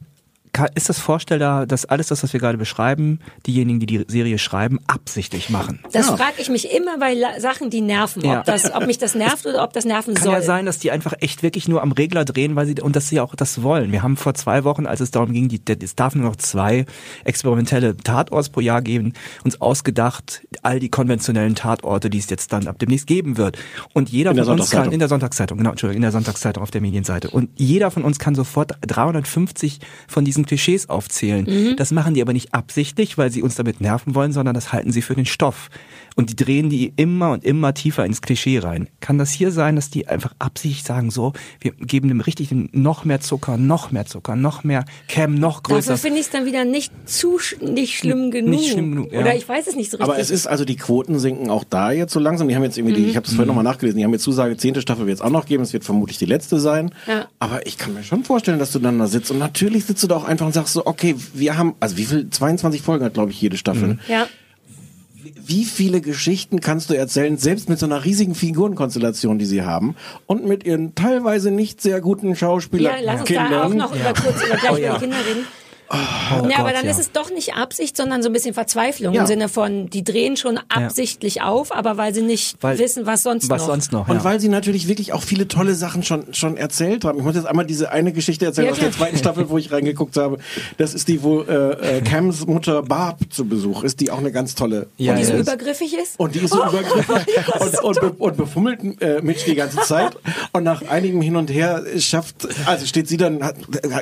ist 0.74 0.88
das 0.88 0.98
vorstellbar, 0.98 1.66
dass 1.66 1.84
alles 1.84 2.08
das, 2.08 2.22
was 2.22 2.32
wir 2.32 2.40
gerade 2.40 2.58
beschreiben, 2.58 3.18
diejenigen, 3.46 3.80
die 3.80 3.86
die 3.86 4.04
Serie 4.08 4.38
schreiben, 4.38 4.78
absichtlich 4.86 5.50
machen? 5.50 5.80
Das 5.92 6.08
Ja. 6.08 6.16
frage 6.16 6.34
ich 6.38 6.48
mich 6.48 6.70
immer 6.72 6.98
bei 6.98 7.14
La 7.14 7.40
Sachen, 7.40 7.70
die 7.70 7.80
nerven. 7.80 8.24
Ja. 8.24 8.40
Ob, 8.40 8.44
das, 8.44 8.72
ob 8.74 8.86
mich 8.86 8.98
das 8.98 9.14
nervt 9.14 9.46
oder 9.46 9.62
ob 9.64 9.72
das 9.72 9.84
nerven 9.84 10.14
Kann 10.14 10.24
soll. 10.24 10.32
ja 10.34 10.42
sein, 10.42 10.66
dass 10.66 10.78
die 10.78 10.90
einfach 10.90 11.14
echt 11.20 11.42
wirklich 11.42 11.68
nur 11.68 11.82
am 11.82 11.92
Regler 11.92 12.24
drehen, 12.24 12.56
weil 12.56 12.66
sie 12.66 12.80
und 12.80 12.94
dass 12.96 13.08
sie 13.08 13.20
auch 13.20 13.34
das 13.34 13.62
wollen. 13.62 13.92
Wir 13.92 14.02
haben 14.02 14.16
vor 14.16 14.34
zwei 14.34 14.64
Wochen, 14.64 14.86
als 14.86 15.00
es 15.00 15.10
darum 15.10 15.32
ging, 15.32 15.48
die, 15.48 15.60
es 15.82 15.94
darf 15.96 16.14
nur 16.14 16.24
noch 16.24 16.36
zwei 16.36 16.86
experimentelle 17.24 17.96
Tatorts 17.96 18.48
pro 18.48 18.60
Jahr 18.60 18.82
geben, 18.82 19.12
uns 19.44 19.60
ausgedacht, 19.60 20.42
all 20.62 20.78
die 20.80 20.88
konventionellen 20.88 21.54
Tatorte, 21.54 22.10
die 22.10 22.18
es 22.18 22.30
jetzt 22.30 22.52
dann 22.52 22.66
ab 22.68 22.78
demnächst 22.78 23.06
geben 23.06 23.36
wird. 23.36 23.58
Und 23.92 24.08
jeder 24.10 24.30
In 24.32 24.44
von 24.44 24.60
uns 24.60 24.70
kann 24.70 24.92
in 24.92 24.98
der 24.98 25.08
Sonntagszeitung, 25.08 25.58
genau, 25.58 25.70
Entschuldigung, 25.70 25.96
in 25.96 26.02
der 26.02 26.12
Sonntagszeitung 26.12 26.62
auf 26.62 26.70
der 26.70 26.80
Medienseite. 26.80 27.30
Und 27.30 27.50
jeder 27.56 27.90
von 27.90 28.04
uns 28.04 28.18
kann 28.18 28.34
sofort 28.34 28.72
350 28.86 29.80
von 30.08 30.24
diesen 30.24 30.43
Klischees 30.46 30.88
aufzählen. 30.88 31.76
Das 31.76 31.90
machen 31.90 32.14
die 32.14 32.22
aber 32.22 32.32
nicht 32.32 32.54
absichtlich, 32.54 33.18
weil 33.18 33.30
sie 33.30 33.42
uns 33.42 33.54
damit 33.54 33.80
nerven 33.80 34.14
wollen, 34.14 34.32
sondern 34.32 34.54
das 34.54 34.72
halten 34.72 34.92
sie 34.92 35.02
für 35.02 35.14
den 35.14 35.26
Stoff. 35.26 35.70
Und 36.16 36.30
die 36.30 36.36
drehen 36.36 36.70
die 36.70 36.92
immer 36.96 37.32
und 37.32 37.44
immer 37.44 37.74
tiefer 37.74 38.04
ins 38.04 38.22
Klischee 38.22 38.58
rein. 38.60 38.88
Kann 39.00 39.18
das 39.18 39.30
hier 39.30 39.50
sein, 39.50 39.74
dass 39.74 39.90
die 39.90 40.06
einfach 40.06 40.32
absichtlich 40.38 40.84
sagen, 40.84 41.10
so, 41.10 41.32
wir 41.60 41.72
geben 41.72 42.08
dem 42.08 42.20
richtig 42.20 42.50
noch 42.52 43.04
mehr 43.04 43.20
Zucker, 43.20 43.56
noch 43.56 43.90
mehr 43.90 44.06
Zucker, 44.06 44.36
noch 44.36 44.62
mehr 44.62 44.84
Cam, 45.08 45.34
noch 45.34 45.64
größer. 45.64 45.92
Dafür 45.92 46.02
finde 46.02 46.20
ich 46.20 46.26
es 46.26 46.32
dann 46.32 46.46
wieder 46.46 46.64
nicht 46.64 46.92
zu 47.06 47.38
sch 47.38 47.60
nicht 47.60 47.98
schlimm 47.98 48.30
genug. 48.30 48.50
Nicht 48.50 48.72
schlimm 48.72 48.92
genug, 48.92 49.12
ja. 49.12 49.20
Oder 49.20 49.34
ich 49.34 49.48
weiß 49.48 49.66
es 49.66 49.74
nicht 49.74 49.90
so 49.90 49.96
richtig. 49.96 50.12
Aber 50.12 50.20
es 50.20 50.30
ist 50.30 50.46
also, 50.46 50.64
die 50.64 50.76
Quoten 50.76 51.18
sinken 51.18 51.50
auch 51.50 51.64
da 51.64 51.90
jetzt 51.90 52.12
so 52.12 52.20
langsam. 52.20 52.46
Die 52.46 52.54
haben 52.54 52.62
jetzt 52.62 52.78
irgendwie, 52.78 52.94
die, 52.94 53.06
ich 53.06 53.16
habe 53.16 53.26
das 53.26 53.34
vorhin 53.34 53.48
nochmal 53.48 53.64
nachgelesen, 53.64 53.98
die 53.98 54.04
haben 54.04 54.12
jetzt 54.12 54.22
Zusage, 54.22 54.56
zehnte 54.56 54.80
Staffel 54.80 55.06
wird 55.06 55.16
es 55.16 55.22
auch 55.22 55.30
noch 55.30 55.46
geben, 55.46 55.64
es 55.64 55.72
wird 55.72 55.84
vermutlich 55.84 56.18
die 56.18 56.26
letzte 56.26 56.60
sein. 56.60 56.94
Ja. 57.08 57.26
Aber 57.40 57.66
ich 57.66 57.76
kann 57.76 57.92
mir 57.92 58.04
schon 58.04 58.22
vorstellen, 58.22 58.60
dass 58.60 58.70
du 58.70 58.78
dann 58.78 58.98
da 58.98 59.08
sitzt 59.08 59.32
und 59.32 59.38
natürlich 59.38 59.86
sitzt 59.86 60.02
du 60.04 60.06
da 60.06 60.16
auch 60.16 60.24
einfach 60.24 60.46
und 60.46 60.52
sagst 60.52 60.74
so, 60.74 60.86
okay, 60.86 61.16
wir 61.34 61.58
haben, 61.58 61.74
also 61.80 61.96
wie 61.96 62.04
viel, 62.04 62.30
22 62.30 62.82
Folgen 62.82 63.04
hat 63.04 63.14
glaube 63.14 63.32
ich 63.32 63.40
jede 63.40 63.56
Staffel. 63.56 63.98
ja. 64.08 64.28
Wie 65.46 65.64
viele 65.64 66.00
Geschichten 66.00 66.60
kannst 66.60 66.90
du 66.90 66.94
erzählen, 66.94 67.36
selbst 67.36 67.68
mit 67.68 67.78
so 67.78 67.86
einer 67.86 68.04
riesigen 68.04 68.34
Figurenkonstellation, 68.34 69.38
die 69.38 69.46
sie 69.46 69.62
haben 69.62 69.96
und 70.26 70.46
mit 70.46 70.64
ihren 70.64 70.94
teilweise 70.94 71.50
nicht 71.50 71.80
sehr 71.80 72.00
guten 72.00 72.30
ja, 72.30 72.36
Schauspielern, 72.36 72.96
lass 73.02 73.20
uns 73.20 73.30
da 73.30 73.64
auch 73.64 73.74
noch 73.74 73.94
über 73.94 74.14
kurz 74.14 74.44
über 74.46 74.56
gleich 74.60 74.72
Oh, 74.72 74.76
ja. 74.76 74.98
Kinder 74.98 75.18
reden. 75.18 75.46
Oh 75.94 76.48
ja, 76.48 76.58
aber 76.58 76.68
Gott, 76.70 76.76
dann 76.78 76.84
ja. 76.86 76.90
ist 76.90 76.98
es 76.98 77.12
doch 77.12 77.30
nicht 77.30 77.54
Absicht, 77.54 77.96
sondern 77.96 78.22
so 78.22 78.28
ein 78.28 78.32
bisschen 78.32 78.54
Verzweiflung 78.54 79.14
Ja. 79.14 79.22
im 79.22 79.26
Sinne 79.26 79.48
von, 79.48 79.88
die 79.90 80.04
drehen 80.04 80.36
schon 80.36 80.58
absichtlich 80.68 81.42
auf, 81.42 81.74
aber 81.74 81.96
weil 81.96 82.14
sie 82.14 82.22
nicht 82.22 82.56
Weil- 82.60 82.78
wissen, 82.78 83.06
was 83.06 83.22
sonst 83.22 83.48
was 83.50 83.62
noch. 83.62 83.66
sonst 83.68 83.92
noch. 83.92 84.08
Und 84.08 84.16
ja. 84.16 84.24
weil 84.24 84.40
sie 84.40 84.48
natürlich 84.48 84.88
wirklich 84.88 85.12
auch 85.12 85.22
viele 85.22 85.48
tolle 85.48 85.74
Sachen 85.74 86.02
schon, 86.02 86.32
schon 86.34 86.56
erzählt 86.56 87.04
haben. 87.04 87.18
Ich 87.18 87.24
muss 87.24 87.34
jetzt 87.36 87.46
einmal 87.46 87.64
diese 87.66 87.90
eine 87.90 88.12
Geschichte 88.12 88.44
erzählen 88.46 88.66
Ja, 88.66 88.72
aus 88.72 88.78
der 88.78 88.92
zweiten 88.92 89.16
Staffel, 89.18 89.48
wo 89.50 89.58
ich 89.58 89.70
reingeguckt 89.72 90.16
habe. 90.16 90.38
Das 90.78 90.94
ist 90.94 91.08
die, 91.08 91.22
wo 91.22 91.42
äh, 91.42 91.98
äh, 91.98 92.00
Cams 92.02 92.46
Mutter 92.46 92.82
Barb 92.82 93.18
zu 93.30 93.44
Besuch 93.46 93.84
ist, 93.84 94.00
die 94.00 94.10
auch 94.10 94.18
eine 94.18 94.32
ganz 94.32 94.54
tolle 94.54 94.86
Ja, 94.96 95.12
Und 95.12 95.18
die 95.18 95.24
so 95.24 95.32
ja. 95.34 95.38
übergriffig 95.40 95.94
ist? 95.94 96.18
und 96.18 96.34
die 96.34 96.40
ist 96.40 96.50
so 96.52 96.62
übergriffig 96.64 97.26
und, 97.60 97.84
und, 97.84 98.00
be 98.00 98.10
und 98.18 98.36
befummelt 98.36 98.80
äh, 99.00 99.20
Mitch 99.22 99.44
die 99.46 99.54
ganze 99.54 99.78
Zeit. 99.82 100.16
Und 100.52 100.64
nach 100.64 100.82
einigem 100.88 101.20
Hin 101.22 101.36
und 101.36 101.50
Her 101.50 101.84
schafft, 101.98 102.48
also 102.66 102.86
steht 102.86 103.08
sie 103.08 103.16
dann, 103.16 103.42
hat, 103.42 103.56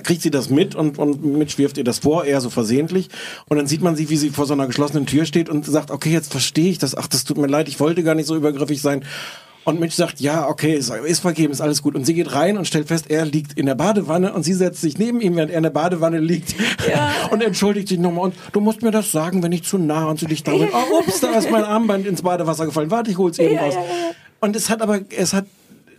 kriegt 0.04 0.22
sie 0.22 0.30
das 0.30 0.50
mit 0.50 0.74
und, 0.74 0.98
und 0.98 1.24
Mitch 1.24 1.58
wirft 1.58 1.78
ihr 1.78 1.81
das 1.84 2.00
vor, 2.00 2.24
eher 2.24 2.40
so 2.40 2.50
versehentlich. 2.50 3.08
Und 3.48 3.56
dann 3.56 3.66
sieht 3.66 3.82
man 3.82 3.96
sie, 3.96 4.10
wie 4.10 4.16
sie 4.16 4.30
vor 4.30 4.46
so 4.46 4.54
einer 4.54 4.66
geschlossenen 4.66 5.06
Tür 5.06 5.24
steht 5.24 5.48
und 5.48 5.64
sagt, 5.64 5.90
okay, 5.90 6.10
jetzt 6.10 6.30
verstehe 6.30 6.70
ich 6.70 6.78
das. 6.78 6.96
Ach, 6.96 7.06
das 7.06 7.24
tut 7.24 7.38
mir 7.38 7.46
leid, 7.46 7.68
ich 7.68 7.80
wollte 7.80 8.02
gar 8.02 8.14
nicht 8.14 8.26
so 8.26 8.36
übergriffig 8.36 8.80
sein. 8.80 9.04
Und 9.64 9.78
Mitch 9.78 9.94
sagt, 9.94 10.20
ja, 10.20 10.48
okay, 10.48 10.74
ist, 10.74 10.90
ist 10.90 11.20
vergeben, 11.20 11.52
ist 11.52 11.60
alles 11.60 11.82
gut. 11.82 11.94
Und 11.94 12.04
sie 12.04 12.14
geht 12.14 12.34
rein 12.34 12.56
und 12.58 12.66
stellt 12.66 12.88
fest, 12.88 13.10
er 13.10 13.24
liegt 13.24 13.56
in 13.56 13.66
der 13.66 13.76
Badewanne 13.76 14.32
und 14.32 14.42
sie 14.42 14.54
setzt 14.54 14.80
sich 14.80 14.98
neben 14.98 15.20
ihm, 15.20 15.36
während 15.36 15.52
er 15.52 15.58
in 15.58 15.62
der 15.62 15.70
Badewanne 15.70 16.18
liegt. 16.18 16.54
Und 17.30 17.42
entschuldigt 17.42 17.88
sich 17.88 17.98
nochmal. 17.98 18.26
Und 18.26 18.34
du 18.52 18.60
musst 18.60 18.82
mir 18.82 18.90
das 18.90 19.12
sagen, 19.12 19.42
wenn 19.42 19.52
ich 19.52 19.62
zu 19.62 19.78
nah 19.78 20.06
und 20.06 20.18
zu 20.18 20.26
dicht 20.26 20.46
dran 20.46 20.58
bin. 20.58 20.68
Oh, 20.72 20.98
ups, 20.98 21.20
da 21.20 21.32
ist 21.34 21.50
mein 21.50 21.64
Armband 21.64 22.06
ins 22.06 22.22
Badewasser 22.22 22.66
gefallen. 22.66 22.90
Warte, 22.90 23.10
ich 23.10 23.18
hol's 23.18 23.38
eben 23.38 23.56
raus. 23.56 23.74
Und 24.40 24.56
es 24.56 24.68
hat 24.68 24.82
aber, 24.82 25.00
es 25.16 25.32
hat, 25.32 25.46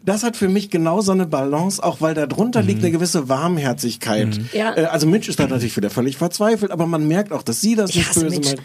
das 0.06 0.24
hat 0.24 0.36
für 0.38 0.50
mich 0.50 0.70
genau 0.70 1.02
so 1.02 1.12
eine 1.12 1.26
Balance, 1.26 1.82
auch 1.84 2.02
weil 2.02 2.14
da 2.14 2.26
drunter 2.28 2.62
liegt 2.62 2.82
eine 2.82 2.92
gewisse 2.92 3.30
Warmherzigkeit. 3.30 4.40
Ja. 4.54 4.76
Äh, 4.76 4.86
also 4.86 5.08
Mitch 5.08 5.30
ist 5.30 5.40
da 5.40 5.48
natürlich 5.48 5.76
wieder 5.78 5.90
völlig 5.90 6.18
verzweifelt, 6.18 6.72
aber 6.72 6.86
man 6.88 7.08
merkt 7.08 7.32
auch, 7.32 7.44
dass 7.44 7.62
sie 7.62 7.76
das 7.76 7.90
Ich 7.92 7.98
nicht 7.98 8.10
hasse 8.10 8.22
böse 8.26 8.42
meint. 8.42 8.56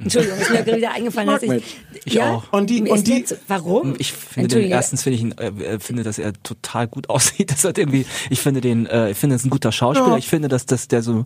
Entschuldigung, 0.00 0.38
ist 0.38 0.50
mir 0.50 0.62
gerade 0.62 0.76
wieder 0.76 0.92
eingefallen, 0.92 1.28
dass 1.28 1.42
ich. 1.42 1.62
Ich 2.04 2.12
ja? 2.14 2.30
auch. 2.34 2.52
Und 2.52 2.70
die- 2.70 2.82
und 2.82 3.06
die- 3.08 3.18
jetzt- 3.18 3.36
warum? 3.48 3.94
Ich 3.98 4.12
finde 4.12 4.54
den 4.60 4.70
erstens 4.70 5.02
finde 5.02 5.16
ich 5.16 5.22
ihn, 5.22 5.32
äh, 5.32 5.48
äh, 5.74 5.80
finde, 5.80 6.04
dass 6.04 6.18
er 6.20 6.32
total 6.44 6.86
gut 6.86 7.08
aussieht. 7.10 7.50
Das 7.50 7.64
hat 7.64 7.78
irgendwie, 7.78 8.06
ich 8.30 8.40
finde 8.40 8.60
den, 8.60 8.86
äh, 8.86 9.10
ich 9.10 9.16
finde, 9.16 9.34
das 9.34 9.42
ist 9.42 9.46
ein 9.46 9.50
guter 9.50 9.72
Schauspieler. 9.72 10.10
Ja. 10.12 10.16
Ich 10.18 10.28
finde, 10.28 10.46
dass, 10.46 10.66
dass 10.66 10.86
der 10.86 11.02
so, 11.02 11.24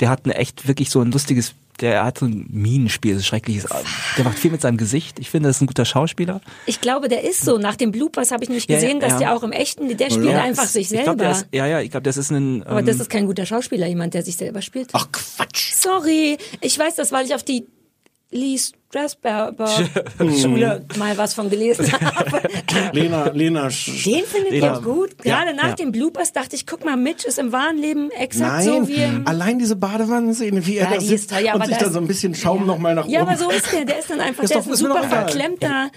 der 0.00 0.10
hat 0.10 0.24
eine 0.24 0.34
echt 0.34 0.68
wirklich 0.68 0.90
so 0.90 1.00
ein 1.00 1.12
lustiges 1.12 1.54
der 1.80 2.04
hat 2.04 2.18
so 2.18 2.26
ein 2.26 2.46
Minenspiel, 2.50 3.16
so 3.16 3.22
schreckliches. 3.22 3.66
Der 4.16 4.24
macht 4.24 4.38
viel 4.38 4.50
mit 4.50 4.60
seinem 4.60 4.76
Gesicht. 4.76 5.18
Ich 5.18 5.30
finde, 5.30 5.48
das 5.48 5.56
ist 5.56 5.62
ein 5.62 5.66
guter 5.66 5.84
Schauspieler. 5.84 6.40
Ich 6.66 6.80
glaube, 6.80 7.08
der 7.08 7.24
ist 7.24 7.44
so. 7.44 7.58
Nach 7.58 7.76
dem 7.76 7.90
Bloopers 7.92 8.30
habe 8.30 8.44
ich 8.44 8.50
nicht 8.50 8.68
Ja, 8.68 8.76
ja, 8.76 8.82
gesehen, 8.82 9.00
dass 9.00 9.12
ja. 9.12 9.18
der 9.18 9.36
auch 9.36 9.42
im 9.42 9.52
echten, 9.52 9.96
der 9.96 10.10
spielt 10.10 10.26
Ja, 10.26 10.42
einfach 10.42 10.66
sich 10.66 10.92
Ich 10.92 11.02
glaub, 11.02 11.18
selber. 11.18 11.30
ist, 11.32 11.46
ja, 11.52 11.66
ja, 11.66 11.80
ich 11.80 11.90
glaube, 11.90 12.04
das 12.04 12.16
ist 12.16 12.30
ein. 12.30 12.62
Aber 12.64 12.80
ähm, 12.80 12.86
das 12.86 12.96
ist 12.96 13.10
kein 13.10 13.26
guter 13.26 13.46
Schauspieler, 13.46 13.86
jemand, 13.86 14.14
der 14.14 14.22
sich 14.22 14.36
selber 14.36 14.62
spielt. 14.62 14.90
Ach 14.92 15.08
Quatsch. 15.10 15.72
Sorry, 15.74 16.36
ich 16.60 16.78
weiß 16.78 16.96
das, 16.96 17.12
weil 17.12 17.26
ich 17.26 17.34
auf 17.34 17.42
die 17.42 17.66
Lee 18.32 18.56
Strasberger 18.58 19.66
Schule 20.40 20.84
mal 20.98 21.16
was 21.18 21.34
von 21.34 21.50
gelesen 21.50 21.90
habe. 22.00 22.42
Lena, 22.92 23.28
Lena. 23.30 23.62
Den 23.68 24.24
findet 24.24 24.52
Ja. 24.52 24.74
ihr 24.76 24.80
gut. 24.82 25.18
Gerade 25.18 25.50
Ja, 25.50 25.52
nach 25.56 25.68
ja. 25.70 25.74
dem 25.74 25.90
Bloopers 25.92 26.32
dachte 26.32 26.54
ich, 26.56 26.66
guck 26.66 26.84
mal, 26.84 26.96
Mitch 26.96 27.26
ist 27.26 27.38
im 27.38 27.52
wahren 27.52 27.76
Leben 27.78 28.10
exakt 28.12 28.64
Nein, 28.64 28.64
so 28.64 28.88
wie 28.88 29.02
im 29.02 29.26
allein 29.26 29.58
diese 29.58 29.76
Badewannenszene, 29.76 30.64
wie 30.66 30.76
er 30.78 30.88
Ja, 30.90 30.94
da 30.94 31.00
sitzt 31.00 31.12
ist 31.12 31.30
toll, 31.30 31.44
ja, 31.44 31.54
und 31.54 31.66
sich 31.66 31.76
da 31.76 31.84
dann 31.84 31.92
so 31.92 31.98
ein 32.00 32.06
bisschen 32.06 32.34
Schaum 32.34 32.60
ja. 32.60 32.66
noch 32.66 32.78
mal 32.78 32.94
nach 32.94 33.04
oben. 33.04 33.12
Ja, 33.12 33.22
aber 33.22 33.36
so 33.36 33.50
ist 33.50 33.72
der. 33.72 33.84
Der 33.84 33.98
ist 33.98 34.10
dann 34.10 34.20
einfach, 34.20 34.42
Ist 34.44 34.50
der 34.50 34.58
doch- 34.58 34.66
ist 34.66 34.68
ein 34.68 34.72
ist 34.74 34.78
super 34.80 35.02
verklemmter 35.08 35.90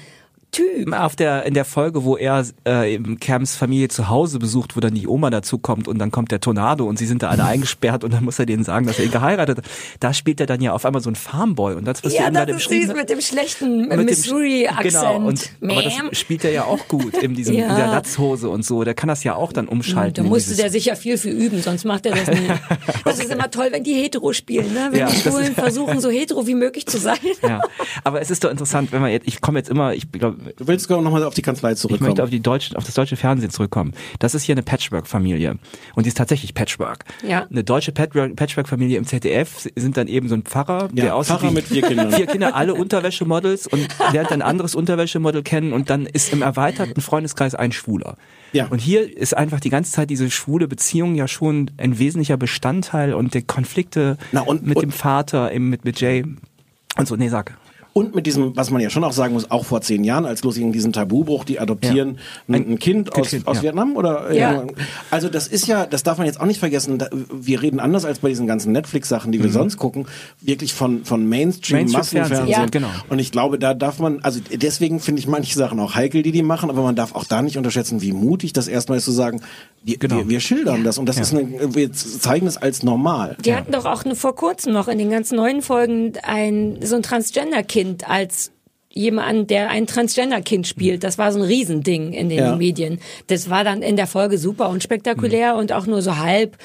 Typ. 0.53 0.93
auf 0.93 1.15
der 1.17 1.43
in 1.45 1.53
der 1.53 1.65
Folge, 1.65 2.05
wo 2.05 2.15
er 2.15 2.45
äh, 2.65 2.93
eben 2.93 3.19
Cams 3.19 3.55
Familie 3.57 3.89
zu 3.89 4.07
Hause 4.07 4.39
besucht, 4.39 4.77
wo 4.77 4.79
dann 4.79 4.93
die 4.93 5.07
Oma 5.07 5.29
dazu 5.29 5.57
kommt 5.57 5.87
und 5.89 5.99
dann 5.99 6.11
kommt 6.11 6.31
der 6.31 6.39
Tornado 6.39 6.85
und 6.85 6.97
sie 6.97 7.05
sind 7.07 7.21
da 7.23 7.29
alle 7.29 7.43
eingesperrt 7.53 8.03
und 8.05 8.13
dann 8.13 8.23
muss 8.23 8.39
er 8.39 8.45
denen 8.45 8.63
sagen, 8.63 8.85
dass 8.87 8.99
er 8.99 9.05
ihn 9.05 9.11
geheiratet 9.11 9.57
hat. 9.57 9.65
Da 9.99 10.13
spielt 10.13 10.39
er 10.39 10.45
dann 10.45 10.61
ja 10.61 10.71
auf 10.73 10.85
einmal 10.85 11.01
so 11.01 11.09
ein 11.09 11.15
Farmboy 11.15 11.75
und 11.75 11.85
das 11.85 12.03
was 12.03 12.13
du 12.13 12.17
Ja, 12.19 12.27
eben 12.27 12.33
das 12.35 12.41
gerade 12.45 12.51
ist 12.53 12.57
beschrieben 12.69 12.89
hast. 12.91 12.95
mit 12.97 13.09
dem 13.09 13.21
schlechten 13.21 13.87
Missouri-Akzent. 13.87 14.93
Genau, 14.93 15.27
und, 15.27 15.49
aber 15.61 15.81
das 15.83 15.93
spielt 16.17 16.43
er 16.45 16.51
ja 16.51 16.63
auch 16.65 16.87
gut 16.87 17.17
in 17.17 17.35
diesem 17.35 17.55
Ja. 17.55 17.69
in 17.69 17.75
der 17.75 17.87
Latzhose 17.87 18.49
und 18.49 18.65
so. 18.65 18.83
Der 18.83 18.93
kann 18.93 19.07
das 19.09 19.23
ja 19.23 19.35
auch 19.35 19.51
dann 19.53 19.67
umschalten. 19.67 20.23
Da 20.23 20.29
musste 20.29 20.55
der 20.55 20.69
sicher 20.69 20.95
viel 20.95 21.17
für 21.17 21.29
üben, 21.29 21.61
sonst 21.61 21.83
macht 21.85 22.05
er 22.05 22.15
das 22.15 22.27
nie. 22.27 22.47
Das 23.05 23.19
ist 23.19 23.31
immer 23.31 23.49
toll, 23.51 23.67
wenn 23.71 23.83
die 23.83 23.93
hetero 23.93 24.33
spielen, 24.33 24.73
ne? 24.73 24.87
wenn 24.91 24.99
Ja, 24.99 25.07
die 25.09 25.15
Schwulen 25.17 25.53
versuchen, 25.55 25.99
so 25.99 26.09
hetero 26.09 26.47
wie 26.47 26.55
möglich 26.55 26.85
zu 26.85 26.97
sein. 26.97 27.17
ja, 27.41 27.61
aber 28.03 28.21
es 28.21 28.29
ist 28.31 28.43
doch 28.43 28.51
interessant, 28.51 28.91
wenn 28.91 29.01
man 29.01 29.11
jetzt, 29.11 29.27
ich 29.27 29.41
komme 29.41 29.59
jetzt 29.59 29.69
immer, 29.69 29.93
ich 29.93 30.11
glaube, 30.11 30.37
Du 30.57 30.67
willst 30.67 30.89
noch 30.89 31.01
mal 31.01 31.23
auf 31.23 31.33
die 31.33 31.41
Kanzlei 31.41 31.71
Ich 31.73 31.77
zurückkommen. 31.79 32.09
möchte 32.09 32.23
auf 32.23 32.29
die 32.29 32.39
deutsche, 32.39 32.75
auf 32.77 32.83
das 32.83 32.93
deutsche 32.93 33.15
Fernsehen 33.15 33.49
zurückkommen. 33.49 33.93
Das 34.19 34.35
ist 34.35 34.43
hier 34.43 34.53
eine 34.55 34.63
Patchwork-Familie. 34.63 35.57
Und 35.95 36.03
die 36.05 36.09
ist 36.09 36.17
tatsächlich 36.17 36.53
Patchwork. 36.53 37.05
Ja. 37.27 37.47
Eine 37.49 37.63
deutsche 37.63 37.91
Patchwork- 37.91 38.35
Patchwork-Familie 38.35 38.97
im 38.97 39.05
ZDF 39.05 39.67
sind 39.75 39.97
dann 39.97 40.07
eben 40.07 40.29
so 40.29 40.35
ein 40.35 40.43
Pfarrer, 40.43 40.89
Ja, 40.93 41.03
der 41.05 41.15
aussieht 41.15 41.37
Pfarrer 41.39 41.51
mit 41.51 41.65
vier 41.65 41.81
Kindern. 41.83 42.11
Vier 42.13 42.25
Kinder, 42.27 42.55
alle 42.55 42.73
Unterwäschemodels 42.73 43.67
und 43.67 43.87
lernt 44.11 44.31
ein 44.31 44.41
anderes 44.41 44.75
Unterwäschemodel 44.75 45.43
kennen 45.43 45.73
und 45.73 45.89
dann 45.89 46.05
ist 46.05 46.31
im 46.33 46.41
erweiterten 46.41 47.01
Freundeskreis 47.01 47.55
ein 47.55 47.71
Schwuler. 47.71 48.17
Ja. 48.51 48.67
Und 48.67 48.79
hier 48.79 49.17
ist 49.17 49.35
einfach 49.35 49.59
die 49.59 49.69
ganze 49.69 49.91
Zeit 49.91 50.09
diese 50.09 50.29
schwule 50.29 50.67
Beziehung 50.67 51.15
ja 51.15 51.27
schon 51.27 51.71
ein 51.77 51.97
wesentlicher 51.97 52.37
Bestandteil 52.37 53.13
und 53.13 53.33
die 53.33 53.41
Konflikte 53.41 54.17
Na, 54.31 54.41
und- 54.41 54.65
mit 54.65 54.77
und- 54.77 54.81
dem 54.83 54.91
Vater, 54.91 55.51
eben 55.51 55.69
mit, 55.69 55.85
mit 55.85 55.99
Jay 55.99 56.23
und 56.97 57.07
so. 57.07 57.15
Nee, 57.15 57.29
sag. 57.29 57.57
Und 57.93 58.15
mit 58.15 58.25
diesem, 58.25 58.55
was 58.55 58.71
man 58.71 58.81
ja 58.81 58.89
schon 58.89 59.03
auch 59.03 59.11
sagen 59.11 59.33
muss, 59.35 59.51
auch 59.51 59.65
vor 59.65 59.81
zehn 59.81 60.03
Jahren, 60.03 60.25
als 60.25 60.43
los 60.43 60.55
ging 60.55 60.71
diesen 60.71 60.93
Tabubruch, 60.93 61.43
die 61.43 61.59
adoptieren 61.59 62.17
Ja. 62.47 62.55
ein, 62.55 62.71
ein 62.73 62.79
Kind 62.79 63.15
aus, 63.15 63.29
Kind, 63.29 63.47
aus 63.47 63.57
ja. 63.57 63.63
Vietnam 63.63 63.95
oder? 63.95 64.33
Ja. 64.33 64.63
Also 65.11 65.29
das 65.29 65.47
ist 65.47 65.67
ja, 65.67 65.85
das 65.85 66.01
darf 66.01 66.17
man 66.17 66.25
jetzt 66.25 66.41
auch 66.41 66.45
nicht 66.47 66.59
vergessen. 66.59 66.97
Da, 66.97 67.07
wir 67.31 67.61
reden 67.61 67.79
anders 67.79 68.03
als 68.03 68.17
bei 68.19 68.29
diesen 68.29 68.47
ganzen 68.47 68.71
Netflix-Sachen, 68.71 69.31
die 69.31 69.43
wir 69.43 69.51
sonst 69.51 69.77
gucken, 69.77 70.07
wirklich 70.41 70.73
von 70.73 71.05
von 71.05 71.27
Mainstream, 71.29 71.85
Mhm. 71.85 71.91
Massenfernsehen. 71.91 72.47
ja. 72.47 72.65
genau. 72.65 72.87
Und 73.09 73.19
ich 73.19 73.31
glaube, 73.31 73.59
da 73.59 73.75
darf 73.75 73.99
man, 73.99 74.21
also 74.23 74.39
deswegen 74.51 74.99
finde 74.99 75.19
ich 75.19 75.27
manche 75.27 75.55
Sachen 75.55 75.79
auch 75.79 75.93
heikel, 75.93 76.23
die 76.23 76.31
die 76.31 76.41
machen, 76.41 76.71
aber 76.71 76.81
man 76.81 76.95
darf 76.95 77.13
auch 77.13 77.25
da 77.25 77.43
nicht 77.43 77.57
unterschätzen, 77.57 78.01
wie 78.01 78.11
mutig 78.11 78.53
das 78.53 78.67
erstmal 78.67 78.97
ist 78.97 79.05
zu 79.05 79.11
sagen, 79.11 79.41
wir, 79.83 79.97
Genau. 79.97 80.15
wir, 80.17 80.29
wir 80.29 80.39
schildern 80.39 80.83
das 80.83 80.97
und 80.97 81.07
das 81.09 81.19
ist 81.19 81.33
eine, 81.33 81.75
wir 81.75 81.91
zeigen 81.91 82.47
es 82.47 82.57
als 82.57 82.81
normal. 82.81 83.35
Die 83.45 83.53
hatten 83.53 83.71
doch 83.71 83.85
auch 83.85 84.03
vor 84.15 84.33
kurzem 84.35 84.73
noch 84.73 84.87
in 84.87 84.97
den 84.97 85.11
ganz 85.11 85.31
neuen 85.31 85.61
Folgen 85.61 86.13
ein 86.23 86.77
so 86.83 86.95
ein 86.95 87.03
Transgender-Kind 87.03 87.82
als 88.07 88.51
jemand, 88.95 89.49
der 89.49 89.71
ein 89.71 89.87
Transgender-Kind 89.87 90.67
spielt. 90.67 91.03
Das 91.03 91.17
war 91.17 91.31
so 91.31 91.39
ein 91.39 91.45
Riesending 91.45 92.13
in 92.13 92.29
den 92.29 92.37
Ja. 92.37 92.55
Medien. 92.55 92.99
Das 93.25 93.49
war 93.49 93.63
dann 93.63 93.81
in 93.81 93.95
der 93.95 94.05
Folge 94.05 94.37
super 94.37 94.69
und 94.69 94.83
spektakulär 94.83 95.55
und 95.55 95.71
auch 95.71 95.87
nur 95.87 96.03
so 96.03 96.17
halb 96.17 96.57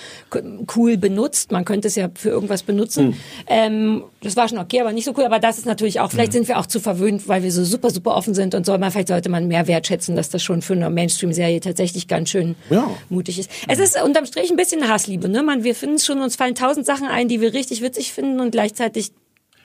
cool 0.76 0.98
benutzt. 0.98 1.52
Man 1.52 1.64
könnte 1.64 1.88
es 1.88 1.94
ja 1.96 2.10
für 2.14 2.28
irgendwas 2.28 2.64
benutzen. 2.64 3.16
Ähm, 3.46 4.04
das 4.20 4.36
war 4.36 4.46
schon 4.46 4.58
okay, 4.58 4.82
aber 4.82 4.92
nicht 4.92 5.06
so 5.06 5.14
cool. 5.16 5.24
Aber 5.24 5.38
das 5.38 5.56
ist 5.56 5.64
natürlich 5.64 6.00
auch, 6.00 6.10
vielleicht 6.10 6.32
sind 6.34 6.46
wir 6.48 6.58
auch 6.58 6.66
zu 6.66 6.80
verwöhnt, 6.80 7.28
weil 7.28 7.42
wir 7.42 7.50
so 7.50 7.64
super, 7.64 7.88
super 7.88 8.14
offen 8.14 8.34
sind 8.34 8.54
und 8.54 8.66
so. 8.66 8.74
Aber 8.74 8.90
vielleicht 8.90 9.08
sollte 9.08 9.30
man 9.30 9.48
mehr 9.48 9.66
wertschätzen, 9.66 10.14
dass 10.14 10.28
das 10.28 10.42
schon 10.42 10.60
für 10.60 10.74
eine 10.74 10.90
Mainstream-Serie 10.90 11.60
tatsächlich 11.60 12.08
ganz 12.08 12.28
schön 12.28 12.56
Ja. 12.68 12.90
mutig 13.08 13.38
ist. 13.38 13.50
Es 13.68 13.78
ist 13.78 13.96
unterm 14.02 14.26
Strich 14.26 14.50
ein 14.50 14.56
bisschen 14.58 14.86
Hassliebe, 14.86 15.30
ne? 15.30 15.42
Man, 15.42 15.64
wir 15.64 15.74
finden 15.74 15.94
es 15.96 16.04
schon, 16.04 16.20
uns 16.20 16.36
fallen 16.36 16.54
tausend 16.54 16.84
Sachen 16.84 17.06
ein, 17.06 17.26
die 17.28 17.40
wir 17.40 17.54
richtig 17.54 17.80
witzig 17.80 18.12
finden 18.12 18.38
und 18.40 18.50
gleichzeitig 18.50 19.12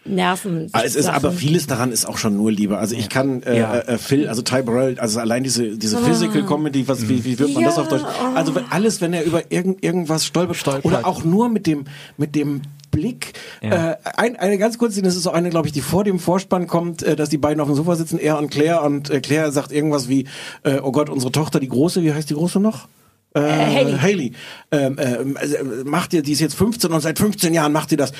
nerven. 0.06 0.70
Ah, 0.74 0.82
Es 0.84 0.96
ist 0.96 1.08
aber 1.08 1.32
vieles 1.32 1.68
daran 1.68 1.92
ist 1.92 2.06
auch 2.08 2.18
schon 2.18 2.36
nur 2.38 2.52
Liebe. 2.52 2.78
Also 2.78 2.96
ich 2.96 3.10
kann 3.10 3.44
äh, 3.44 3.60
Ja. 3.60 3.80
äh, 3.80 3.98
Phil, 3.98 4.28
also 4.28 4.42
Ty 4.42 4.62
Burrell, 4.64 5.00
also 5.00 5.20
allein 5.20 5.44
diese 5.44 5.78
diese 5.78 5.98
Physical 5.98 6.44
Comedy, 6.46 6.88
was 6.88 7.08
wie, 7.08 7.24
wie 7.24 7.40
wird 7.40 7.54
man 7.54 7.64
das 7.64 7.78
Ja, 7.78 7.82
auf 7.84 7.88
Deutsch? 7.88 8.04
Also 8.36 8.54
alles, 8.70 9.02
wenn 9.02 9.14
er 9.14 9.24
über 9.24 9.52
irgend, 9.52 9.84
irgendwas 9.84 10.26
stolpert, 10.26 10.84
oder 10.86 11.06
auch 11.08 11.24
nur 11.24 11.50
mit 11.50 11.68
dem 11.68 11.86
mit 12.18 12.36
dem 12.36 12.62
Blick. 12.92 13.34
Ja. 13.62 13.92
Äh, 13.92 13.98
ein, 14.18 14.36
eine 14.36 14.58
ganz 14.58 14.78
kurze 14.78 15.02
das 15.02 15.16
ist 15.16 15.24
so 15.24 15.32
eine, 15.32 15.50
glaube 15.50 15.68
ich, 15.68 15.74
die 15.74 15.82
vor 15.82 16.04
dem 16.04 16.20
Vorspann 16.20 16.68
kommt, 16.68 17.02
äh, 17.02 17.16
dass 17.16 17.30
die 17.30 17.38
beiden 17.40 17.60
auf 17.60 17.68
dem 17.68 17.76
Sofa 17.76 17.96
sitzen, 17.96 18.20
er 18.20 18.38
und 18.38 18.52
Claire, 18.52 18.84
und 18.84 19.10
äh, 19.10 19.20
Claire 19.20 19.52
sagt 19.52 19.72
irgendwas 19.72 20.10
wie, 20.10 20.28
äh, 20.64 20.80
oh 20.82 20.92
Gott, 20.92 21.10
unsere 21.10 21.32
Tochter, 21.32 21.60
die 21.60 21.70
große, 21.70 22.04
wie 22.04 22.14
heißt 22.14 22.30
die 22.30 22.36
große 22.36 22.60
noch? 22.60 22.88
Äh, 23.34 23.40
Hailey. 23.42 23.98
Haley. 23.98 24.32
Ähm, 24.72 24.98
ähm, 25.00 25.38
also, 25.38 25.56
äh, 25.56 25.84
macht 25.86 26.14
ihr, 26.14 26.22
die 26.22 26.32
ist 26.34 26.40
jetzt 26.40 26.56
15 26.56 26.92
und 26.92 27.02
seit 27.02 27.18
15 27.18 27.54
Jahren 27.54 27.72
macht 27.72 27.90
sie 27.90 27.98
das. 27.98 28.12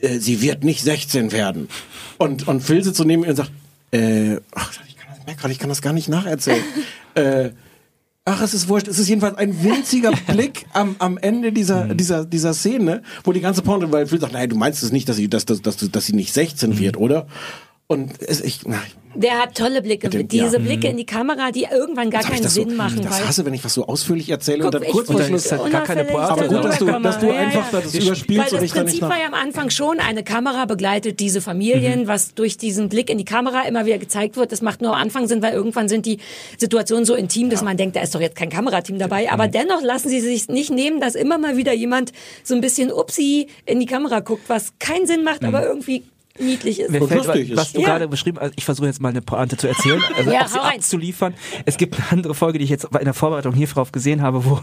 Äh, 0.00 0.18
sie 0.18 0.42
wird 0.42 0.64
nicht 0.64 0.82
16 0.82 1.32
werden. 1.32 1.68
Und, 2.18 2.46
und 2.46 2.60
Phil 2.60 2.82
sitzt 2.82 2.98
so 2.98 3.04
neben 3.04 3.22
ihr 3.22 3.30
und 3.30 3.36
sagt, 3.36 3.52
äh, 3.92 4.36
ach, 4.54 4.72
ich 4.86 4.96
kann 4.96 5.08
das, 5.16 5.26
merk 5.26 5.38
grad, 5.38 5.50
ich 5.50 5.58
kann 5.58 5.68
das 5.68 5.82
gar 5.82 5.92
nicht 5.92 6.08
nacherzählen. 6.08 6.64
äh, 7.14 7.50
Ach, 8.30 8.42
es 8.42 8.52
ist 8.52 8.68
wurscht. 8.68 8.88
Es 8.88 8.98
ist 8.98 9.08
jedenfalls 9.08 9.38
ein 9.38 9.64
winziger 9.64 10.10
Blick 10.26 10.66
am, 10.74 10.96
am 10.98 11.16
Ende 11.16 11.50
dieser, 11.50 11.94
dieser, 11.94 12.26
dieser 12.26 12.52
Szene, 12.52 13.02
wo 13.24 13.32
die 13.32 13.40
ganze 13.40 13.62
Porno, 13.62 13.90
weil 13.90 14.06
Phil 14.06 14.20
sagt, 14.20 14.34
nein, 14.34 14.50
du 14.50 14.56
meinst 14.56 14.82
es 14.82 14.92
nicht, 14.92 15.08
dass 15.08 15.16
sie, 15.16 15.28
dass, 15.28 15.46
dass, 15.46 15.62
dass, 15.62 15.78
dass 15.78 16.04
sie 16.04 16.12
nicht 16.12 16.34
16 16.34 16.78
wird, 16.78 16.98
oder? 16.98 17.26
Und 17.90 18.20
es, 18.20 18.42
ich, 18.42 18.60
na, 18.66 18.82
Der 19.14 19.38
hat 19.40 19.56
tolle 19.56 19.80
Blicke. 19.80 20.10
dem- 20.10 20.28
Diese 20.28 20.58
ja. 20.58 20.62
Blicke 20.62 20.88
in 20.88 20.98
die 20.98 21.06
Kamera, 21.06 21.50
die 21.52 21.66
irgendwann 21.72 22.10
gar 22.10 22.22
keinen 22.22 22.42
das 22.42 22.52
so, 22.52 22.62
Sinn 22.64 22.76
machen. 22.76 23.00
das 23.00 23.26
hasse, 23.26 23.46
wenn 23.46 23.54
ich 23.54 23.64
was 23.64 23.72
so 23.72 23.86
ausführlich 23.86 24.28
erzähle 24.28 24.58
Guck, 24.64 24.74
und 24.74 24.74
dann 24.84 24.90
kurz 24.92 25.06
vor 25.10 25.22
Schluss. 25.22 25.46
ist 25.46 25.52
halt 25.52 25.72
gar 25.72 25.84
keine 25.84 26.04
Pointe 26.04 26.28
Aber 26.30 26.48
gut, 26.48 26.64
dass 26.64 26.78
du, 26.78 26.84
dass 26.84 27.18
du 27.18 27.30
einfach 27.30 27.72
Ja, 27.72 27.80
das 27.80 27.94
überspielst 27.94 28.52
Weil 28.52 28.60
das 28.60 28.70
Prinzip 28.72 29.00
war 29.00 29.18
ja 29.18 29.26
am 29.26 29.32
Anfang 29.32 29.70
schon, 29.70 30.00
eine 30.00 30.22
Kamera 30.22 30.66
begleitet 30.66 31.18
diese 31.18 31.40
Familien, 31.40 32.00
Mhm. 32.02 32.06
was 32.08 32.34
durch 32.34 32.58
diesen 32.58 32.90
Blick 32.90 33.08
in 33.08 33.16
die 33.16 33.24
Kamera 33.24 33.62
immer 33.66 33.86
wieder 33.86 33.96
gezeigt 33.96 34.36
wird. 34.36 34.52
Das 34.52 34.60
macht 34.60 34.82
nur 34.82 34.94
am 34.94 35.00
Anfang 35.00 35.26
Sinn, 35.26 35.40
weil 35.40 35.54
irgendwann 35.54 35.88
sind 35.88 36.04
die 36.04 36.18
Situationen 36.58 37.06
so 37.06 37.14
intim, 37.14 37.48
dass 37.48 37.62
man 37.62 37.78
denkt, 37.78 37.96
da 37.96 38.02
ist 38.02 38.14
doch 38.14 38.20
jetzt 38.20 38.36
kein 38.36 38.50
Kamerateam 38.50 38.98
dabei. 38.98 39.32
Aber 39.32 39.46
Mhm. 39.46 39.52
dennoch 39.52 39.80
lassen 39.80 40.10
sie 40.10 40.20
sich 40.20 40.48
nicht 40.48 40.68
nehmen, 40.70 41.00
dass 41.00 41.14
immer 41.14 41.38
mal 41.38 41.56
wieder 41.56 41.72
jemand 41.72 42.12
so 42.44 42.54
ein 42.54 42.60
bisschen 42.60 42.92
upsi 42.92 43.46
in 43.64 43.80
die 43.80 43.86
Kamera 43.86 44.20
guckt, 44.20 44.42
was 44.48 44.74
keinen 44.78 45.06
Sinn 45.06 45.24
macht, 45.24 45.42
aber 45.42 45.64
irgendwie 45.66 46.02
niedlich 46.40 46.80
ist. 46.80 46.90
Mir 46.90 47.06
fällt, 47.06 47.26
lustig 47.26 47.56
was 47.56 47.68
ist. 47.68 47.76
du 47.76 47.80
Ja. 47.80 47.86
gerade 47.88 48.08
beschrieben 48.08 48.38
hast, 48.40 48.52
ich 48.56 48.64
versuche 48.64 48.86
jetzt 48.86 49.00
mal 49.00 49.08
eine 49.10 49.22
Pointe 49.22 49.56
zu 49.56 49.68
erzählen, 49.68 50.02
also 50.16 50.30
Ja, 50.30 50.46
sie 50.48 50.58
abzuliefern. 50.58 51.34
Es 51.64 51.76
gibt 51.76 51.96
eine 51.96 52.12
andere 52.12 52.34
Folge, 52.34 52.58
die 52.58 52.64
ich 52.64 52.70
jetzt 52.70 52.84
in 52.84 53.04
der 53.04 53.14
Vorbereitung 53.14 53.54
hier 53.54 53.66
drauf 53.66 53.92
gesehen 53.92 54.22
habe, 54.22 54.44
wo, 54.44 54.60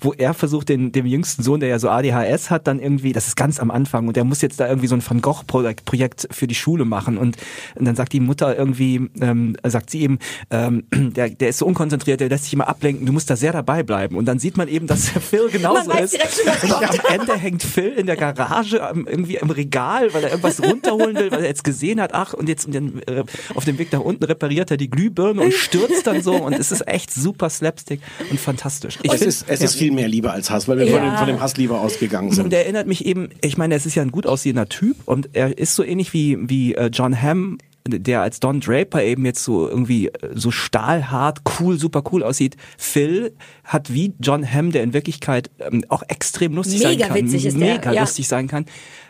wo 0.00 0.12
er 0.12 0.34
versucht, 0.34 0.68
den, 0.68 0.92
dem 0.92 1.06
jüngsten 1.06 1.42
Sohn, 1.42 1.60
der 1.60 1.68
ja 1.68 1.78
so 1.78 1.88
ADHS 1.88 2.50
hat, 2.50 2.66
dann 2.66 2.78
irgendwie, 2.80 3.12
das 3.12 3.26
ist 3.28 3.36
ganz 3.36 3.60
am 3.60 3.70
Anfang, 3.70 4.08
und 4.08 4.16
der 4.16 4.24
muss 4.24 4.40
jetzt 4.42 4.60
da 4.60 4.68
irgendwie 4.68 4.88
so 4.88 4.94
ein 4.94 5.02
Van 5.06 5.20
Gogh-Projekt 5.20 5.84
Projekt 5.84 6.28
für 6.30 6.46
die 6.46 6.54
Schule 6.54 6.84
machen. 6.84 7.18
Und, 7.18 7.36
und 7.74 7.84
dann 7.84 7.96
sagt 7.96 8.12
die 8.12 8.20
Mutter 8.20 8.56
irgendwie, 8.56 9.10
ähm, 9.20 9.56
sagt 9.64 9.90
sie 9.90 10.00
ihm, 10.00 10.18
ähm, 10.50 10.84
der, 10.92 11.30
der 11.30 11.48
ist 11.48 11.58
so 11.58 11.66
unkonzentriert, 11.66 12.20
der 12.20 12.28
lässt 12.28 12.44
sich 12.44 12.52
immer 12.52 12.68
ablenken, 12.68 13.06
du 13.06 13.12
musst 13.12 13.30
da 13.30 13.36
sehr 13.36 13.52
dabei 13.52 13.82
bleiben. 13.82 14.16
Und 14.16 14.26
dann 14.26 14.38
sieht 14.38 14.56
man 14.56 14.68
eben, 14.68 14.86
dass 14.86 15.08
Phil 15.08 15.48
genauso 15.50 15.90
ist. 15.92 16.12
direkt 16.14 16.34
schon, 16.34 16.46
was 16.46 16.62
und 16.64 17.00
am 17.08 17.20
Ende 17.20 17.36
hängt 17.36 17.62
Phil 17.62 17.92
in 17.96 18.06
der 18.06 18.16
Garage 18.16 18.76
irgendwie 18.76 19.36
im 19.36 19.50
Regal, 19.50 20.12
weil 20.14 20.24
er 20.24 20.30
irgendwas 20.30 20.62
runterholen 20.62 21.13
will, 21.16 21.30
weil 21.30 21.40
er 21.42 21.46
jetzt 21.48 21.64
gesehen 21.64 22.00
hat, 22.00 22.14
ach, 22.14 22.34
und 22.34 22.48
jetzt 22.48 22.72
den, 22.72 23.00
äh, 23.06 23.22
auf 23.54 23.64
dem 23.64 23.78
Weg 23.78 23.92
nach 23.92 24.00
unten 24.00 24.24
repariert 24.24 24.70
er 24.70 24.76
die 24.76 24.90
Glühbirne 24.90 25.42
und 25.42 25.52
stürzt 25.54 26.06
dann 26.06 26.22
so 26.22 26.34
und 26.34 26.52
es 26.54 26.72
ist 26.72 26.86
echt 26.88 27.12
super 27.12 27.50
slapstick 27.50 28.00
und 28.30 28.38
fantastisch. 28.40 28.98
Ich 29.02 29.12
Es 29.12 29.18
find- 29.18 29.28
ist, 29.28 29.44
es 29.48 29.60
ist 29.60 29.74
viel 29.76 29.92
mehr 29.92 30.08
Liebe 30.08 30.30
als 30.30 30.50
Hass, 30.50 30.68
weil 30.68 30.78
wir 30.78 30.86
von, 30.88 30.96
Ja. 30.96 31.10
dem, 31.10 31.16
von 31.18 31.26
dem 31.26 31.40
Hass 31.40 31.56
lieber 31.56 31.80
ausgegangen 31.80 32.30
sind. 32.32 32.44
und 32.44 32.52
er 32.52 32.62
erinnert 32.62 32.86
mich 32.86 33.04
eben, 33.06 33.28
ich 33.40 33.56
meine, 33.56 33.74
er 33.74 33.84
ist 33.84 33.94
ja 33.94 34.02
ein 34.02 34.12
gut 34.12 34.26
aussehender 34.26 34.68
Typ 34.68 34.96
und 35.06 35.30
er 35.32 35.56
ist 35.58 35.74
so 35.74 35.82
ähnlich 35.82 36.12
wie, 36.12 36.38
wie 36.48 36.74
äh, 36.74 36.90
John 36.92 37.20
Hamm, 37.20 37.58
der 37.86 38.22
als 38.22 38.40
Don 38.40 38.60
Draper 38.60 39.02
eben 39.02 39.26
jetzt 39.26 39.44
so 39.44 39.68
irgendwie 39.68 40.08
äh, 40.08 40.30
so 40.34 40.50
stahlhart, 40.50 41.40
cool, 41.60 41.78
super 41.78 42.02
cool 42.12 42.22
aussieht. 42.22 42.56
Phil 42.78 43.34
hat 43.62 43.92
wie 43.92 44.14
John 44.20 44.50
Hamm, 44.50 44.72
der 44.72 44.82
in 44.82 44.94
Wirklichkeit 44.94 45.50
ähm, 45.60 45.84
auch 45.90 46.02
extrem 46.08 46.54
lustig 46.54 46.80
sein 46.80 46.92
Mega 46.92 47.08
kann. 47.08 47.16
witzig 47.16 47.44
ist 47.44 47.60
der, 47.60 47.74
mega 47.74 47.92
ja. 47.92 48.00
lustig 48.00 48.26
sein 48.26 48.48
kann. 48.48 48.64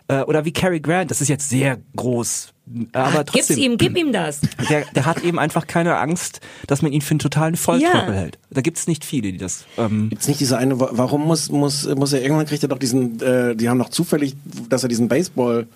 Äh, 0.09 0.21
oder 0.23 0.45
wie 0.45 0.53
Cary 0.53 0.81
Grant, 0.81 1.11
das 1.11 1.21
ist 1.21 1.29
jetzt 1.29 1.49
sehr 1.49 1.79
groß. 1.97 2.53
Aber 2.93 3.25
Gib's 3.25 3.47
trotzdem, 3.49 3.59
ihm, 3.59 3.77
gib 3.79 3.97
ihm 3.97 4.13
das. 4.13 4.41
der, 4.71 4.85
der 4.95 5.07
hat 5.07 5.23
eben 5.23 5.39
einfach 5.39 5.67
keine 5.67 5.97
Angst, 5.99 6.41
dass 6.67 6.83
man 6.83 6.93
ihn 6.93 7.01
für 7.03 7.13
einen 7.13 7.19
totalen 7.19 7.57
Volltrottel 7.57 8.09
Ja. 8.09 8.21
hält. 8.21 8.39
Da 8.51 8.61
gibt's 8.61 8.87
nicht 8.87 9.05
viele, 9.05 9.33
die 9.33 9.39
das. 9.39 9.65
Ähm, 9.79 10.09
Gibt's 10.11 10.29
nicht 10.29 10.41
diese 10.41 10.57
eine, 10.59 10.79
wa- 10.81 10.91
warum 10.93 11.23
muss, 11.27 11.51
muss, 11.51 11.87
muss 11.95 12.13
er 12.13 12.23
irgendwann 12.23 12.47
kriegt 12.47 12.63
er 12.63 12.69
doch 12.69 12.79
diesen, 12.79 13.21
äh, 13.21 13.55
die 13.57 13.69
haben 13.69 13.79
noch 13.79 13.91
zufällig, 13.91 14.35
dass 14.69 14.83
er 14.83 14.89
diesen 14.89 15.09
Baseball 15.09 15.67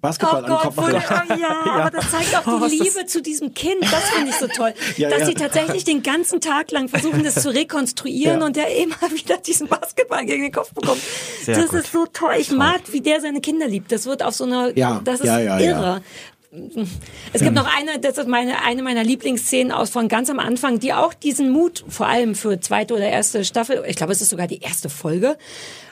Basketball 0.00 0.44
Oh 0.44 0.46
Gott, 0.46 0.62
Kopf 0.62 0.76
wurde, 0.76 1.02
oh 1.10 1.34
ja, 1.34 1.64
aber 1.72 1.90
das 1.90 2.10
zeigt 2.10 2.36
auch 2.36 2.68
die 2.68 2.76
Liebe 2.76 3.06
zu 3.06 3.20
diesem 3.20 3.52
Kind. 3.52 3.82
Das 3.82 4.04
finde 4.10 4.30
ich 4.30 4.36
so 4.36 4.46
toll. 4.46 4.72
Ja, 4.96 5.10
dass 5.10 5.20
ja. 5.20 5.26
sie 5.26 5.34
tatsächlich 5.34 5.84
den 5.84 6.02
ganzen 6.02 6.40
Tag 6.40 6.70
lang 6.70 6.88
versuchen, 6.88 7.24
das 7.24 7.42
zu 7.42 7.52
rekonstruieren 7.52 8.40
Ja. 8.40 8.46
und 8.46 8.56
der 8.56 8.76
immer 8.76 8.96
wieder 9.12 9.38
diesen 9.38 9.66
Basketball 9.66 10.24
gegen 10.24 10.42
den 10.44 10.52
Kopf 10.52 10.72
bekommt. 10.72 11.00
Sehr 11.42 11.56
das 11.56 11.70
gut. 11.70 11.80
ist 11.80 11.92
so 11.92 12.06
toll. 12.12 12.34
Ich 12.38 12.52
mag, 12.52 12.80
wie 12.92 13.00
der 13.00 13.20
seine 13.20 13.40
Kinder 13.40 13.66
liebt. 13.66 13.90
Das 13.90 14.06
wird 14.06 14.22
auf 14.22 14.34
so 14.34 14.44
einer, 14.44 14.76
Ja, 14.76 15.00
das 15.04 15.20
ist 15.20 15.26
ja, 15.26 15.40
ja, 15.40 15.58
ja. 15.58 15.68
irre. 15.70 16.02
Es 17.32 17.42
gibt 17.42 17.54
noch 17.54 17.68
eine, 17.76 17.98
das 18.00 18.16
ist 18.16 18.26
meine, 18.26 18.62
eine 18.64 18.82
meiner 18.82 19.04
Lieblingsszenen 19.04 19.70
aus 19.70 19.90
von 19.90 20.08
ganz 20.08 20.30
am 20.30 20.38
Anfang, 20.38 20.78
die 20.78 20.94
auch 20.94 21.12
diesen 21.12 21.50
Mut, 21.50 21.84
vor 21.88 22.06
allem 22.06 22.34
für 22.34 22.58
zweite 22.60 22.94
oder 22.94 23.06
erste 23.06 23.44
Staffel, 23.44 23.84
ich 23.86 23.96
glaube, 23.96 24.12
es 24.12 24.22
ist 24.22 24.30
sogar 24.30 24.46
die 24.46 24.60
erste 24.60 24.88
Folge, 24.88 25.36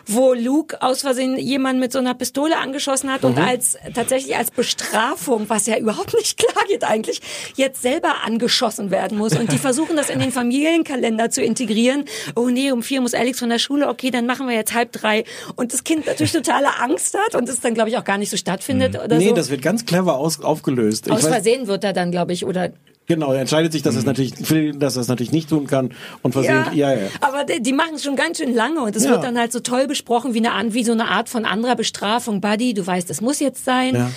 wo 0.07 0.35
Luke 0.35 0.81
aus 0.83 1.01
Versehen 1.03 1.37
jemanden 1.37 1.81
mit 1.81 1.93
so 1.93 1.99
einer 1.99 2.15
Pistole 2.15 2.57
angeschossen 2.59 3.11
hat 3.13 3.23
Mhm. 3.23 3.29
und 3.31 3.39
als, 3.39 3.77
tatsächlich 3.95 4.37
als 4.37 4.51
Bestrafung, 4.51 5.49
was 5.49 5.67
ja 5.67 5.77
überhaupt 5.79 6.15
nicht 6.15 6.39
klar 6.39 6.65
geht 6.69 6.85
eigentlich, 6.85 7.21
jetzt 7.57 7.83
selber 7.83 8.23
angeschossen 8.25 8.91
werden 8.91 9.19
muss. 9.19 9.37
Und 9.37 9.51
die 9.53 9.59
versuchen 9.67 9.97
das 9.97 10.09
in 10.11 10.19
den 10.21 10.33
Familienkalender 10.33 11.31
zu 11.31 11.43
integrieren. 11.43 12.05
Oh 12.35 12.49
nee, 12.49 12.71
um 12.71 12.83
vier 12.83 13.01
muss 13.01 13.15
Alex 13.15 13.39
von 13.39 13.49
der 13.49 13.59
Schule, 13.59 13.89
okay, 13.89 14.11
dann 14.11 14.27
machen 14.27 14.47
wir 14.49 14.55
jetzt 14.55 14.75
halb 14.75 14.93
drei. 14.93 15.25
Und 15.57 15.73
das 15.73 15.85
Kind 15.85 16.07
natürlich 16.07 16.33
totale 16.33 16.69
Angst 16.81 17.17
hat 17.19 17.35
und 17.35 17.49
es 17.49 17.61
dann, 17.61 17.75
glaube 17.75 17.91
ich, 17.91 17.97
auch 17.99 18.05
gar 18.05 18.19
nicht 18.19 18.31
so 18.31 18.37
stattfindet 18.37 18.95
oder 18.97 19.17
Mhm. 19.17 19.21
Nee, 19.21 19.29
so. 19.31 19.35
das 19.35 19.51
wird 19.51 19.63
ganz 19.63 19.85
clever 19.87 20.17
aus, 20.19 20.41
aufgelöst. 20.41 21.11
Aus 21.11 21.27
Versehen 21.27 21.67
wird 21.67 21.83
er 21.85 21.93
dann, 21.93 22.11
glaube 22.11 22.33
ich, 22.33 22.45
oder 22.47 22.71
Genau, 23.09 23.33
er 23.33 23.41
entscheidet 23.41 23.73
sich, 23.73 23.83
dass 23.83 23.95
er 23.95 24.01
es 24.01 24.05
natürlich, 24.05 24.35
dass 24.79 24.97
er 24.97 25.03
es 25.03 25.09
natürlich 25.09 25.31
nicht 25.33 25.49
tun 25.49 25.67
kann 25.67 25.91
und 26.23 26.33
versehentlich, 26.33 26.75
ja, 26.75 26.93
ja. 26.93 27.07
Aber 27.21 27.45
die, 27.45 27.63
die 27.63 27.73
machen 27.73 27.95
es 27.95 28.03
schon 28.03 28.17
ganz 28.17 28.39
schön 28.39 28.53
lange 28.55 28.81
und 28.81 28.97
es 28.97 29.05
Ja. 29.05 29.11
wird 29.13 29.23
dann 29.25 29.39
halt 29.39 29.53
so 29.53 29.61
toll 29.61 29.87
besprochen 29.87 30.35
wie 30.35 30.45
eine, 30.45 30.75
wie 30.75 30.83
so 30.83 30.93
eine 30.93 31.09
Art 31.09 31.29
von 31.29 31.45
anderer 31.45 31.77
Bestrafung. 31.77 32.41
Buddy, 32.41 32.75
du 32.75 32.87
weißt, 32.87 33.09
es 33.11 33.21
muss 33.21 33.39
jetzt 33.41 33.65
sein. 33.65 33.95
Ja. 33.95 34.11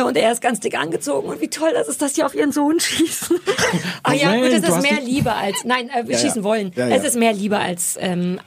Äh, 0.00 0.02
Und 0.02 0.16
er 0.16 0.30
ist 0.32 0.42
ganz 0.42 0.60
dick 0.60 0.78
angezogen 0.78 1.28
und 1.28 1.40
wie 1.40 1.48
toll 1.48 1.70
das 1.74 1.88
ist, 1.88 2.02
dass 2.02 2.12
die 2.12 2.22
auf 2.22 2.34
ihren 2.34 2.52
Sohn 2.52 2.78
schießen. 2.80 3.36
Ach 4.02 4.12
ja, 4.14 4.30
Moment, 4.32 4.54
gut, 4.54 4.62
es 4.62 4.68
ist 4.76 4.82
mehr 4.82 5.00
Liebe 5.02 5.32
als, 5.32 5.64
nein, 5.64 5.88
äh, 5.88 6.02
wir 6.06 6.10
Ja, 6.10 6.10
ja. 6.12 6.18
schießen 6.18 6.44
wollen. 6.44 6.72
Ja, 6.76 6.88
ja. 6.88 6.96
Es 6.96 7.04
ist 7.04 7.16
mehr 7.16 7.32
Liebe 7.32 7.58
als, 7.58 7.96
ähm, 8.00 8.40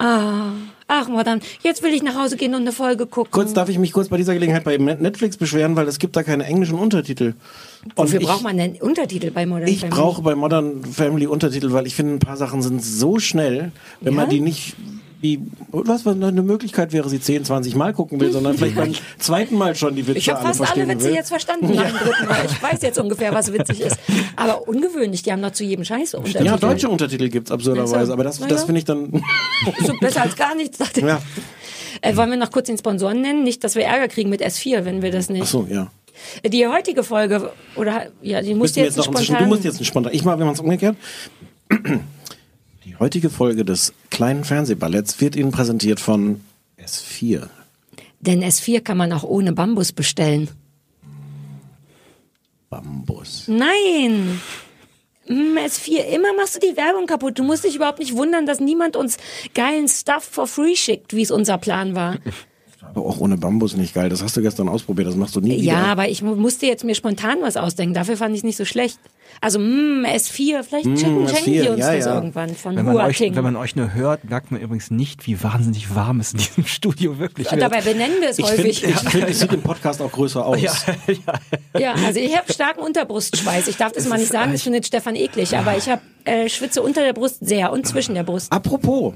ah, 0.00 0.52
ach, 0.88 1.08
Madame, 1.08 1.40
jetzt 1.62 1.82
will 1.82 1.92
ich 1.92 2.02
nach 2.02 2.16
Hause 2.16 2.36
gehen 2.36 2.54
und 2.54 2.62
eine 2.62 2.72
Folge 2.72 3.06
gucken. 3.06 3.30
Kurz 3.30 3.52
darf 3.52 3.68
ich 3.68 3.78
mich 3.78 3.92
kurz 3.92 4.08
bei 4.08 4.16
dieser 4.16 4.34
Gelegenheit 4.34 4.64
bei 4.64 4.76
Netflix 4.76 5.36
beschweren, 5.36 5.76
weil 5.76 5.86
es 5.86 5.98
gibt 5.98 6.16
da 6.16 6.22
keine 6.22 6.44
englischen 6.44 6.78
Untertitel. 6.78 7.34
Und 7.94 8.06
Wofür 8.08 8.20
ich, 8.20 8.26
braucht 8.26 8.42
man 8.42 8.56
denn 8.56 8.76
Untertitel 8.80 9.30
bei 9.30 9.46
Modern 9.46 9.68
ich 9.68 9.80
Family? 9.80 9.96
brauche 10.00 10.22
bei 10.22 10.34
Modern 10.34 10.84
Family 10.84 11.26
Untertitel, 11.26 11.72
weil 11.72 11.86
ich 11.86 11.94
finde, 11.94 12.14
ein 12.14 12.18
paar 12.18 12.36
Sachen 12.36 12.62
sind 12.62 12.82
so 12.82 13.18
schnell, 13.18 13.72
wenn 14.00 14.14
Ja? 14.14 14.20
man 14.20 14.30
die 14.30 14.40
nicht 14.40 14.74
wie, 15.20 15.40
was 15.70 16.06
was 16.06 16.14
eine 16.14 16.42
Möglichkeit 16.42 16.92
wäre, 16.92 17.08
sie 17.08 17.20
10, 17.20 17.44
20 17.44 17.74
Mal 17.74 17.92
gucken 17.92 18.20
will, 18.20 18.32
sondern 18.32 18.56
vielleicht 18.56 18.76
beim 18.76 18.94
zweiten 19.18 19.56
Mal 19.56 19.74
schon 19.74 19.94
die 19.94 20.06
Witze 20.06 20.18
Ich 20.18 20.30
habe 20.30 20.40
fast 20.40 20.60
alle 20.72 20.88
Witze 20.88 21.06
will. 21.06 21.14
jetzt 21.14 21.28
verstanden 21.28 21.68
dem 21.68 21.76
dritten 21.76 22.26
Mal. 22.26 22.46
Ich 22.46 22.62
weiß 22.62 22.82
jetzt 22.82 22.98
ungefähr, 22.98 23.34
was 23.34 23.52
witzig 23.52 23.80
ist. 23.82 23.98
Aber 24.36 24.66
ungewöhnlich, 24.66 25.22
die 25.22 25.32
haben 25.32 25.40
noch 25.40 25.52
zu 25.52 25.64
jedem 25.64 25.84
Scheiß 25.84 26.14
Untertitel. 26.14 26.44
Ja, 26.44 26.56
deutsche 26.56 26.88
Untertitel 26.88 27.28
gibt's 27.28 27.50
absurderweise, 27.50 27.96
Also, 27.96 28.12
aber 28.14 28.24
das, 28.24 28.40
na 28.40 28.46
das 28.46 28.60
ja. 28.60 28.66
finde 28.66 28.78
ich 28.78 28.84
dann. 28.84 29.22
So 29.84 29.92
besser 30.00 30.22
als 30.22 30.36
gar 30.36 30.54
nichts. 30.54 30.78
dachte 30.78 31.00
ich. 31.00 31.06
Ja. 31.06 31.20
Äh, 32.00 32.16
wollen 32.16 32.30
wir 32.30 32.38
noch 32.38 32.50
kurz 32.50 32.66
den 32.66 32.78
Sponsoren 32.78 33.20
nennen? 33.20 33.44
Nicht, 33.44 33.62
dass 33.62 33.74
wir 33.74 33.84
Ärger 33.84 34.08
kriegen 34.08 34.30
mit 34.30 34.42
S4, 34.42 34.84
wenn 34.84 35.02
wir 35.02 35.10
das 35.10 35.28
nicht. 35.28 35.42
Ach 35.42 35.46
so, 35.46 35.66
ja. 35.68 35.90
Die 36.44 36.66
heutige 36.66 37.02
Folge, 37.02 37.52
oder 37.76 38.06
ja, 38.22 38.40
die 38.42 38.54
musst 38.54 38.76
jetzt, 38.76 38.96
jetzt 38.96 38.96
noch 38.96 39.04
spontan. 39.04 39.44
du 39.44 39.48
musst 39.48 39.64
jetzt 39.64 39.78
nicht 39.78 39.88
spontan. 39.88 40.12
Ich 40.14 40.24
mal, 40.24 40.38
wir 40.38 40.44
machen 40.44 40.54
es 40.54 40.60
umgekehrt. 40.60 40.96
Die 43.00 43.04
heutige 43.06 43.30
Folge 43.30 43.64
des 43.64 43.94
kleinen 44.10 44.44
Fernsehballetts 44.44 45.22
wird 45.22 45.34
Ihnen 45.34 45.52
präsentiert 45.52 46.00
von 46.00 46.42
S4. 46.78 47.48
Denn 48.20 48.44
S4 48.44 48.82
kann 48.82 48.98
man 48.98 49.10
auch 49.14 49.22
ohne 49.24 49.54
Bambus 49.54 49.92
bestellen. 49.92 50.50
Bambus. 52.68 53.44
Nein! 53.48 54.38
Mm, 55.26 55.56
S4, 55.56 55.96
immer 56.14 56.34
machst 56.36 56.56
du 56.56 56.60
die 56.60 56.76
Werbung 56.76 57.06
kaputt. 57.06 57.38
Du 57.38 57.42
musst 57.42 57.64
dich 57.64 57.74
überhaupt 57.76 58.00
nicht 58.00 58.14
wundern, 58.16 58.44
dass 58.44 58.60
niemand 58.60 58.96
uns 58.96 59.16
geilen 59.54 59.88
Stuff 59.88 60.24
for 60.30 60.46
free 60.46 60.76
schickt, 60.76 61.14
wie 61.14 61.22
es 61.22 61.30
unser 61.30 61.56
Plan 61.56 61.94
war. 61.94 62.18
Aber 62.82 63.06
auch 63.06 63.18
ohne 63.18 63.38
Bambus 63.38 63.76
nicht 63.78 63.94
geil. 63.94 64.10
Das 64.10 64.22
hast 64.22 64.36
du 64.36 64.42
gestern 64.42 64.68
ausprobiert. 64.68 65.08
Das 65.08 65.16
machst 65.16 65.34
du 65.36 65.40
nie 65.40 65.54
Ja, 65.56 65.78
wieder. 65.78 65.86
aber 65.86 66.08
ich 66.10 66.20
mu- 66.20 66.36
musste 66.36 66.66
jetzt 66.66 66.84
mir 66.84 66.94
spontan 66.94 67.38
was 67.40 67.56
ausdenken. 67.56 67.94
Dafür 67.94 68.18
fand 68.18 68.34
ich 68.34 68.40
es 68.40 68.44
nicht 68.44 68.56
so 68.58 68.66
schlecht. 68.66 68.98
Also, 69.42 69.58
mm, 69.58 70.04
S4, 70.04 70.62
vielleicht 70.62 70.84
schicken, 70.84 71.26
S4, 71.26 71.28
schenken 71.28 71.52
die 71.52 71.68
uns 71.68 71.80
ja, 71.80 71.94
das 71.94 72.04
ja. 72.04 72.14
irgendwann 72.14 72.54
von 72.54 72.76
Wenn 72.76 72.84
man, 72.84 72.96
euch, 72.96 73.20
wenn 73.20 73.42
man 73.42 73.56
euch 73.56 73.74
nur 73.74 73.94
hört, 73.94 74.28
merkt 74.28 74.50
man 74.50 74.60
übrigens 74.60 74.90
nicht, 74.90 75.26
wie 75.26 75.42
wahnsinnig 75.42 75.94
warm 75.94 76.20
es 76.20 76.32
in 76.32 76.38
diesem 76.40 76.66
Studio 76.66 77.18
wirklich 77.18 77.50
wird. 77.50 77.62
Dabei 77.62 77.80
benennen 77.80 78.20
wir 78.20 78.28
es 78.28 78.38
Ich 78.38 78.46
finde, 78.46 78.62
häufig. 78.64 78.84
ich 78.84 78.96
find, 78.96 79.30
es 79.30 79.40
sieht 79.40 79.52
im 79.52 79.62
Podcast 79.62 80.02
auch 80.02 80.12
größer 80.12 80.44
aus. 80.44 80.60
Ja, 81.78 81.94
also 82.06 82.20
ich 82.20 82.36
habe 82.36 82.52
starken 82.52 82.80
Unterbrustschweiß. 82.80 83.68
Ich 83.68 83.76
darf 83.76 83.92
das 83.92 84.06
mal 84.08 84.18
nicht 84.18 84.30
sagen, 84.30 84.52
das 84.52 84.62
findet 84.62 84.86
Stefan 84.86 85.16
eklig, 85.16 85.56
aber 85.56 85.76
ich 85.76 85.88
habe 85.88 86.02
äh, 86.24 86.48
schwitze 86.50 86.82
unter 86.82 87.02
der 87.02 87.14
Brust 87.14 87.38
sehr 87.40 87.72
und 87.72 87.86
zwischen 87.86 88.14
der 88.14 88.24
Brust. 88.24 88.52
Apropos, 88.52 89.14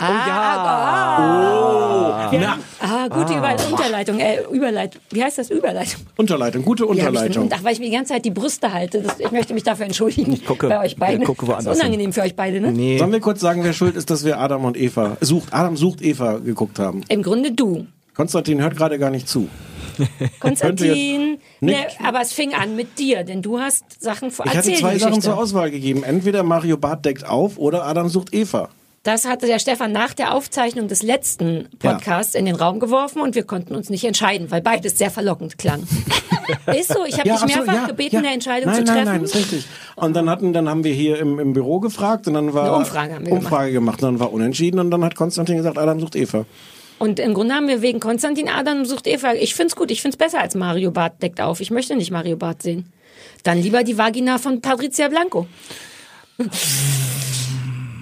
Ah, 0.00 2.30
ja. 2.32 2.58
ah 2.80 3.08
gute 3.08 3.34
Überle 3.34 3.56
Unterleitung, 3.70 4.18
äh, 4.18 4.40
Überleitung. 4.50 5.00
Wie 5.10 5.22
heißt 5.22 5.38
das? 5.38 5.50
Überleitung. 5.50 6.00
Unterleitung, 6.16 6.64
gute 6.64 6.86
Unterleitung. 6.86 7.46
Ich, 7.46 7.52
ach, 7.54 7.62
weil 7.64 7.72
ich 7.74 7.78
mir 7.80 7.86
die 7.86 7.92
ganze 7.92 8.14
Zeit 8.14 8.24
die 8.24 8.30
Brüste 8.30 8.72
halte. 8.72 9.02
Das, 9.02 9.18
ich 9.20 9.30
möchte 9.30 9.52
mich 9.54 9.62
dafür 9.64 9.86
entschuldigen. 9.86 10.32
Ich 10.32 10.44
gucke- 10.46 10.68
bei 10.68 10.80
euch 10.80 10.96
beiden. 10.96 11.20
ich 11.22 11.26
gucke 11.26 11.46
woanders 11.46 11.64
Das 11.66 11.76
ist 11.76 11.80
unangenehm 11.82 12.12
für 12.12 12.22
euch 12.22 12.34
beide, 12.36 12.60
ne? 12.60 12.72
nee. 12.72 12.98
Sollen 12.98 13.12
wir 13.12 13.20
kurz 13.20 13.40
sagen, 13.40 13.62
wer 13.64 13.72
schuld 13.72 13.96
ist, 13.96 14.10
dass 14.10 14.24
wir 14.24 14.38
Adam 14.38 14.64
und 14.64 14.76
Eva 14.76 15.16
sucht, 15.20 15.52
Adam 15.52 15.76
sucht 15.76 16.02
Eva 16.02 16.38
geguckt 16.38 16.78
haben? 16.78 17.02
Im 17.08 17.22
Grunde 17.22 17.52
du. 17.52 17.86
Konstantin 18.14 18.60
hört 18.60 18.76
gerade 18.76 18.98
gar 18.98 19.10
nicht 19.10 19.28
zu. 19.28 19.48
Konstantin. 20.40 21.38
Ne, 21.60 21.76
aber 22.04 22.20
es 22.22 22.32
fing 22.32 22.54
an 22.54 22.76
mit 22.76 22.98
dir, 22.98 23.24
denn 23.24 23.42
du 23.42 23.58
hast 23.60 23.84
Sachen 24.00 24.30
vor 24.30 24.46
Ich 24.46 24.56
hatte 24.56 24.72
zwei 24.72 24.98
Sachen 24.98 25.20
zur 25.20 25.36
Auswahl 25.36 25.70
gegeben. 25.70 26.04
Entweder 26.04 26.42
Mario 26.42 26.76
Barth 26.76 27.04
deckt 27.04 27.26
auf 27.26 27.58
oder 27.58 27.84
Adam 27.84 28.08
sucht 28.08 28.32
Eva. 28.32 28.68
Das 29.02 29.26
hatte 29.26 29.46
der 29.46 29.58
Stefan 29.58 29.92
nach 29.92 30.12
der 30.12 30.34
Aufzeichnung 30.34 30.86
des 30.86 31.02
letzten 31.02 31.70
Podcasts 31.78 32.34
in 32.34 32.44
den 32.44 32.54
Raum 32.54 32.80
geworfen 32.80 33.22
und 33.22 33.34
wir 33.34 33.44
konnten 33.44 33.74
uns 33.74 33.88
nicht 33.88 34.04
entscheiden, 34.04 34.50
weil 34.50 34.60
beides 34.60 34.98
sehr 34.98 35.10
verlockend 35.10 35.56
klang. 35.56 35.84
ist 36.66 36.92
so, 36.92 37.06
ich 37.06 37.14
habe 37.14 37.30
dich 37.30 37.32
ach 37.32 37.48
so, 37.48 37.64
mehrfach 37.64 37.88
gebeten, 37.88 38.18
eine 38.18 38.34
Entscheidung 38.34 38.70
nein, 38.70 38.80
zu 38.80 38.84
treffen. 38.84 39.04
Nein, 39.06 39.14
nein, 39.14 39.24
ist 39.24 39.34
richtig. 39.34 39.64
Und 39.96 40.14
dann 40.14 40.28
hatten, 40.28 40.52
dann 40.52 40.68
haben 40.68 40.84
wir 40.84 40.92
hier 40.92 41.18
im, 41.18 41.38
im 41.38 41.54
Büro 41.54 41.80
gefragt 41.80 42.28
und 42.28 42.34
dann 42.34 42.52
war 42.52 42.64
Eine 42.64 42.76
Umfrage 42.76 43.14
haben 43.14 43.26
wir 43.26 43.32
Umfrage 43.32 43.72
gemacht. 43.72 44.02
Und 44.02 44.12
dann 44.12 44.20
war 44.20 44.34
unentschieden 44.34 44.78
und 44.78 44.90
dann 44.90 45.02
hat 45.02 45.14
Konstantin 45.14 45.56
gesagt, 45.56 45.78
Adam 45.78 45.98
sucht 45.98 46.14
Eva. 46.14 46.44
Und 46.98 47.20
im 47.20 47.32
Grunde 47.32 47.54
haben 47.54 47.68
wir 47.68 47.80
wegen 47.80 48.00
Konstantin 48.00 48.50
Adam 48.50 48.84
sucht 48.84 49.06
Eva. 49.06 49.32
Ich 49.32 49.54
find's 49.54 49.76
gut, 49.76 49.90
ich 49.90 50.02
find's 50.02 50.18
besser 50.18 50.40
als 50.40 50.54
Mario 50.54 50.90
Barth 50.90 51.22
deckt 51.22 51.40
auf. 51.40 51.62
Ich 51.62 51.70
möchte 51.70 51.96
nicht 51.96 52.10
Mario 52.10 52.36
Barth 52.36 52.60
sehen. 52.60 52.92
Dann 53.44 53.62
lieber 53.62 53.82
die 53.82 53.96
Vagina 53.96 54.36
von 54.36 54.60
Patricia 54.60 55.08
Blanco. 55.08 55.46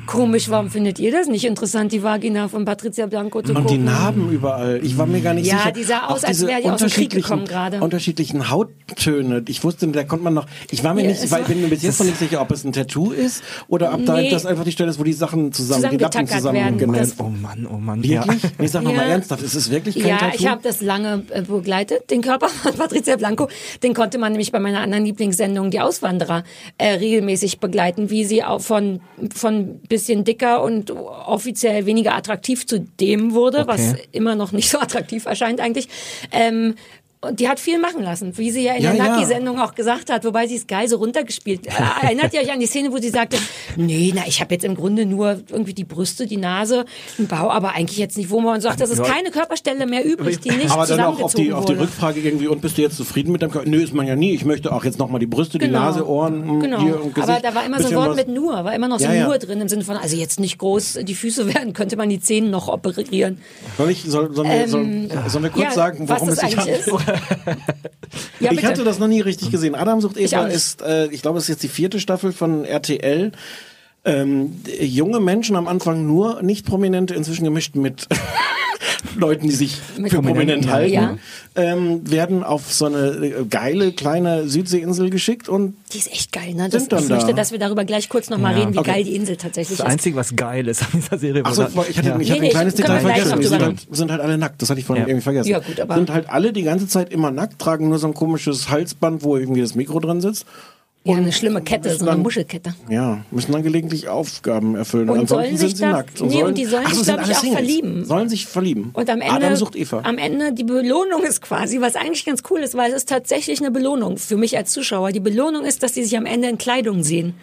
Komisch, 0.08 0.48
warum 0.48 0.70
findet 0.70 0.98
ihr 0.98 1.12
das 1.12 1.26
nicht 1.28 1.44
interessant, 1.44 1.92
die 1.92 2.02
Vagina 2.02 2.48
von 2.48 2.64
Patricia 2.64 3.04
Blanco 3.06 3.42
zu 3.42 3.50
Und 3.52 3.64
gucken? 3.64 3.78
die 3.78 3.84
Narben 3.84 4.32
überall. 4.32 4.80
Ich 4.82 4.96
war 4.96 5.04
mir 5.04 5.20
gar 5.20 5.34
nicht 5.34 5.46
Ja, 5.46 5.58
sicher. 5.58 5.72
die 5.72 5.82
sah 5.84 6.06
aus, 6.06 6.24
als 6.24 6.46
wäre 6.46 6.62
die 6.62 6.70
aus 6.70 6.78
dem 6.80 6.88
Krieg 6.88 7.12
unterschiedlichen- 7.12 7.22
gekommen 7.22 7.44
gerade. 7.46 7.80
Unterschiedlichen 7.82 8.48
Hauttöne. 8.50 9.42
Ich 9.48 9.62
wusste, 9.64 9.86
da 9.88 10.04
konnte 10.04 10.24
man 10.24 10.32
noch. 10.32 10.46
Ich 10.70 10.82
war 10.82 10.94
mir 10.94 11.02
Ja, 11.02 11.08
nicht, 11.10 11.30
weil 11.30 11.42
war- 11.42 11.48
bin 11.48 11.60
mir 11.60 11.68
bis 11.68 11.82
jetzt 11.82 11.98
noch 12.00 12.06
nicht 12.06 12.18
sicher, 12.18 12.40
ob 12.40 12.50
es 12.52 12.64
ein 12.64 12.72
Tattoo 12.72 13.10
ist 13.12 13.42
oder 13.68 13.92
ob 13.92 14.06
da 14.06 14.16
Nee. 14.16 14.30
das 14.30 14.46
einfach 14.46 14.64
die 14.64 14.72
Stelle 14.72 14.88
ist, 14.88 14.98
wo 14.98 15.04
die 15.04 15.12
Sachen 15.12 15.52
zusammen, 15.52 15.82
die 15.90 15.98
Lappen 15.98 16.26
Zusammengetackert 16.26 16.36
zusammen 16.38 16.56
werden. 16.56 16.78
genäht. 16.78 17.00
Das- 17.02 17.14
Oh 17.20 17.24
Mann, 17.24 17.66
oh 17.70 17.76
Mann. 17.76 18.02
Wirklich? 18.02 18.42
Nee, 18.58 18.66
sag 18.66 18.82
noch 18.84 18.92
Ja. 18.92 18.96
mal 18.96 19.08
ernsthaft. 19.10 19.42
Ist 19.42 19.54
es 19.54 19.70
wirklich 19.70 19.96
kein 19.96 20.06
Ja, 20.08 20.16
Tattoo? 20.16 20.36
ich 20.38 20.46
habe 20.46 20.62
das 20.62 20.80
lange 20.80 21.24
äh, 21.30 21.42
begleitet, 21.42 22.10
den 22.10 22.22
Körper 22.22 22.48
von 22.48 22.72
Patricia 22.72 23.16
Blanco. 23.16 23.48
Den 23.82 23.92
konnte 23.92 24.16
man 24.16 24.32
nämlich 24.32 24.52
bei 24.52 24.58
meiner 24.58 24.80
anderen 24.80 25.04
Lieblingssendung, 25.04 25.70
die 25.70 25.80
Auswanderer, 25.80 26.44
äh, 26.78 26.94
regelmäßig 26.94 27.60
begleiten, 27.60 28.08
wie 28.08 28.24
sie 28.24 28.42
auch 28.42 28.62
von, 28.62 29.00
von 29.34 29.80
bisschen 29.98 30.22
dicker 30.24 30.62
und 30.62 30.90
offiziell 30.92 31.84
weniger 31.86 32.14
attraktiv 32.14 32.66
zu 32.66 32.80
dem 33.00 33.34
wurde, 33.34 33.66
was 33.66 33.80
Okay. 33.94 34.02
immer 34.12 34.34
noch 34.36 34.52
nicht 34.52 34.70
so 34.70 34.78
attraktiv 34.86 35.26
erscheint 35.26 35.60
eigentlich. 35.60 35.88
Ähm, 36.30 36.74
und 37.20 37.40
die 37.40 37.48
hat 37.48 37.58
viel 37.58 37.78
machen 37.80 38.02
lassen, 38.02 38.36
wie 38.38 38.50
sie 38.50 38.62
ja 38.64 38.74
in 38.74 38.82
Ja, 38.84 38.92
der 38.92 39.04
ja. 39.04 39.14
Lucky-Sendung 39.14 39.58
auch 39.58 39.74
gesagt 39.74 40.10
hat, 40.10 40.24
wobei 40.24 40.46
sie 40.46 40.56
es 40.56 40.66
geil 40.66 40.88
so 40.88 40.96
runtergespielt. 40.96 41.66
Äh, 41.78 42.06
Erinnert 42.06 42.32
ihr 42.34 42.40
euch 42.40 42.52
an 42.52 42.60
die 42.60 42.66
Szene, 42.66 42.92
wo 42.92 42.98
sie 42.98 43.08
sagte, 43.10 43.36
nee, 43.76 44.12
na, 44.14 44.22
ich 44.26 44.40
habe 44.40 44.54
jetzt 44.54 44.64
im 44.64 44.74
Grunde 44.74 45.04
nur 45.06 45.40
irgendwie 45.50 45.74
die 45.74 45.84
Brüste, 45.84 46.26
die 46.26 46.36
Nase, 46.36 46.84
den 47.18 47.26
Bau, 47.28 47.50
aber 47.50 47.74
eigentlich 47.74 47.98
jetzt 47.98 48.16
nicht, 48.16 48.30
wo 48.30 48.40
man 48.40 48.60
sagt, 48.60 48.80
das 48.80 48.90
ist 48.90 49.02
keine 49.02 49.30
Körperstelle 49.30 49.86
mehr 49.86 50.04
übrig, 50.04 50.40
die 50.40 50.50
nicht 50.50 50.70
aber 50.70 50.86
dann 50.86 51.00
auch 51.00 51.20
auf 51.20 51.34
die, 51.34 51.52
auf 51.52 51.64
die. 51.64 51.72
Rückfrage 51.74 52.20
irgendwie, 52.20 52.46
und 52.48 52.60
bist 52.62 52.78
du 52.78 52.82
jetzt 52.82 52.96
zufrieden 52.96 53.32
mit 53.32 53.42
deinem 53.42 53.50
Körper? 53.50 53.68
Nö, 53.68 53.82
ist 53.82 53.94
man 53.94 54.06
ja 54.06 54.16
nie. 54.16 54.32
Ich 54.34 54.44
möchte 54.44 54.72
auch 54.72 54.84
jetzt 54.84 54.98
nochmal 54.98 55.20
die 55.20 55.26
Brüste, 55.26 55.58
die 55.58 55.66
Genau. 55.66 55.80
Nase, 55.80 56.06
Ohren, 56.08 56.46
mh, 56.46 56.60
Genau. 56.62 56.80
hier 56.80 57.02
und 57.02 57.14
Gesicht. 57.14 57.30
Aber 57.32 57.40
da 57.40 57.54
war 57.54 57.64
immer 57.66 57.80
so 57.80 57.88
ein 57.88 57.94
Wort 57.94 58.16
mit 58.16 58.28
nur, 58.28 58.52
war 58.64 58.74
immer 58.74 58.88
noch 58.88 58.98
so 58.98 59.04
Ja, 59.06 59.12
ja. 59.14 59.26
nur 59.26 59.38
drin 59.38 59.60
im 59.60 59.68
Sinne 59.68 59.84
von, 59.84 59.96
also 59.96 60.16
jetzt 60.16 60.40
nicht 60.40 60.58
groß 60.58 61.00
die 61.02 61.14
Füße 61.14 61.46
werden, 61.54 61.72
könnte 61.72 61.96
man 61.96 62.08
die 62.08 62.20
Zähne 62.20 62.48
noch 62.48 62.68
operieren. 62.68 63.38
Soll 63.76 63.90
ich, 63.90 64.02
soll, 64.04 64.34
sollen, 64.34 64.48
wir, 64.50 64.68
sollen, 64.68 65.10
sollen 65.26 65.44
wir 65.44 65.50
kurz 65.50 65.64
ja, 65.64 65.70
sagen, 65.72 66.06
das 66.06 66.22
es 66.22 66.38
sich 66.40 66.56
handelt? 66.56 66.84
Ja, 68.40 68.52
ich 68.52 68.64
hatte 68.64 68.84
das 68.84 68.98
noch 68.98 69.08
nie 69.08 69.20
richtig 69.20 69.50
gesehen. 69.50 69.74
Adam 69.74 70.00
sucht 70.00 70.16
Eva 70.16 70.46
ist, 70.46 70.82
äh, 70.82 71.06
ich 71.08 71.22
glaube, 71.22 71.38
es 71.38 71.44
ist 71.44 71.48
jetzt 71.48 71.62
die 71.62 71.68
vierte 71.68 72.00
Staffel 72.00 72.32
von 72.32 72.64
RTL. 72.64 73.32
Ähm, 74.04 74.52
junge 74.80 75.20
Menschen 75.20 75.56
am 75.56 75.68
Anfang 75.68 76.06
nur 76.06 76.42
nicht 76.42 76.64
prominente, 76.64 77.14
inzwischen 77.14 77.44
gemischt 77.44 77.74
mit 77.74 78.06
Leuten, 79.16 79.48
die 79.48 79.54
sich 79.54 79.76
Mit 79.98 80.12
für 80.12 80.22
prominent 80.22 80.68
halten, 80.70 80.92
ja. 80.92 81.16
ähm, 81.56 82.08
werden 82.10 82.42
auf 82.44 82.72
so 82.72 82.86
eine 82.86 82.98
äh, 83.08 83.44
geile 83.50 83.92
kleine 83.92 84.48
Südseeinsel 84.48 85.10
geschickt 85.10 85.48
und 85.48 85.74
Die 85.92 85.98
ist 85.98 86.10
echt 86.12 86.32
geil, 86.32 86.54
ne? 86.54 86.68
Das, 86.68 86.82
Sind 86.82 86.92
dann 86.92 87.02
ich 87.02 87.08
möchte, 87.08 87.26
da. 87.28 87.32
dass 87.34 87.52
wir 87.52 87.58
darüber 87.58 87.84
gleich 87.84 88.08
kurz 88.08 88.30
nochmal 88.30 88.52
Ja. 88.54 88.60
reden, 88.60 88.74
wie 88.74 88.78
Okay. 88.78 88.90
geil 88.92 89.04
die 89.04 89.14
Insel 89.16 89.36
tatsächlich 89.36 89.78
Das 89.78 89.86
ist. 89.86 89.92
Einzige, 89.92 90.16
was 90.16 90.34
geil 90.36 90.68
ist 90.68 90.82
an 90.82 90.88
dieser 91.00 91.18
Serie. 91.18 91.42
Ach 91.44 91.52
so, 91.54 91.62
war- 91.74 91.88
ich 91.88 91.98
hatte, 91.98 92.08
ich 92.08 92.12
hatte 92.12 92.18
Nee, 92.18 92.32
ein 92.32 92.40
nee, 92.40 92.48
kleines 92.50 92.74
Detail 92.74 92.94
wir 93.02 93.10
vergessen. 93.12 93.40
Die 93.40 93.46
sind 93.46 93.62
halt, 93.62 93.86
sind 93.90 94.10
halt 94.10 94.20
alle 94.20 94.38
nackt. 94.38 94.62
Das 94.62 94.70
hatte 94.70 94.80
ich 94.80 94.86
vorhin 94.86 95.04
Ja. 95.04 95.08
irgendwie 95.08 95.24
vergessen. 95.24 95.48
Ja, 95.50 95.58
gut, 95.58 95.80
aber- 95.80 95.94
sind 95.96 96.10
halt 96.10 96.30
alle 96.30 96.52
die 96.52 96.62
ganze 96.62 96.86
Zeit 96.88 97.12
immer 97.12 97.30
nackt, 97.30 97.58
tragen 97.58 97.88
nur 97.88 97.98
so 97.98 98.06
ein 98.06 98.14
komisches 98.14 98.68
Halsband, 98.68 99.22
wo 99.22 99.36
irgendwie 99.36 99.60
das 99.60 99.74
Mikro 99.74 100.00
drin 100.00 100.20
sitzt. 100.20 100.46
Ja, 101.08 101.16
eine 101.16 101.32
schlimme 101.32 101.62
Kette, 101.62 101.90
so 101.94 102.00
eine 102.02 102.12
dann- 102.12 102.22
Muschelkette. 102.22 102.74
Ja, 102.88 103.24
müssen 103.30 103.52
dann 103.52 103.62
gelegentlich 103.62 104.08
Aufgaben 104.08 104.74
erfüllen. 104.76 105.08
Und 105.10 105.20
Ansonsten 105.20 105.34
sollen 105.46 105.56
sind 105.56 105.68
sich 105.68 105.76
sie 105.78 105.82
da- 105.82 105.92
nackt. 105.92 106.20
nee, 106.20 106.42
und 106.42 106.56
die 106.58 106.64
sollen 106.66 106.84
Ach 106.86 106.92
sich, 106.94 107.04
sind 107.04 107.14
glaub 107.16 107.28
ich, 107.28 107.36
auch 107.36 107.40
Singles. 107.40 107.58
verlieben. 107.58 108.04
Sollen 108.04 108.28
sich 108.28 108.46
verlieben. 108.46 108.90
Und 108.92 109.08
am 109.10 109.20
Ende, 109.20 109.34
Adam 109.34 109.56
sucht 109.56 109.76
Eva. 109.76 110.00
am 110.04 110.18
Ende 110.18 110.52
die 110.52 110.64
Belohnung 110.64 111.22
ist 111.24 111.40
quasi, 111.42 111.80
was 111.80 111.96
eigentlich 111.96 112.24
ganz 112.24 112.42
cool 112.50 112.60
ist, 112.60 112.76
weil 112.76 112.90
es 112.90 112.98
ist 112.98 113.08
tatsächlich 113.08 113.60
eine 113.60 113.70
Belohnung 113.70 114.18
für 114.18 114.36
mich 114.36 114.56
als 114.56 114.70
Zuschauer. 114.72 115.12
Die 115.12 115.20
Belohnung 115.20 115.64
ist, 115.64 115.82
dass 115.82 115.92
die 115.92 116.04
sich 116.04 116.16
am 116.16 116.26
Ende 116.26 116.48
in 116.48 116.58
Kleidung 116.58 117.02
sehen. 117.02 117.34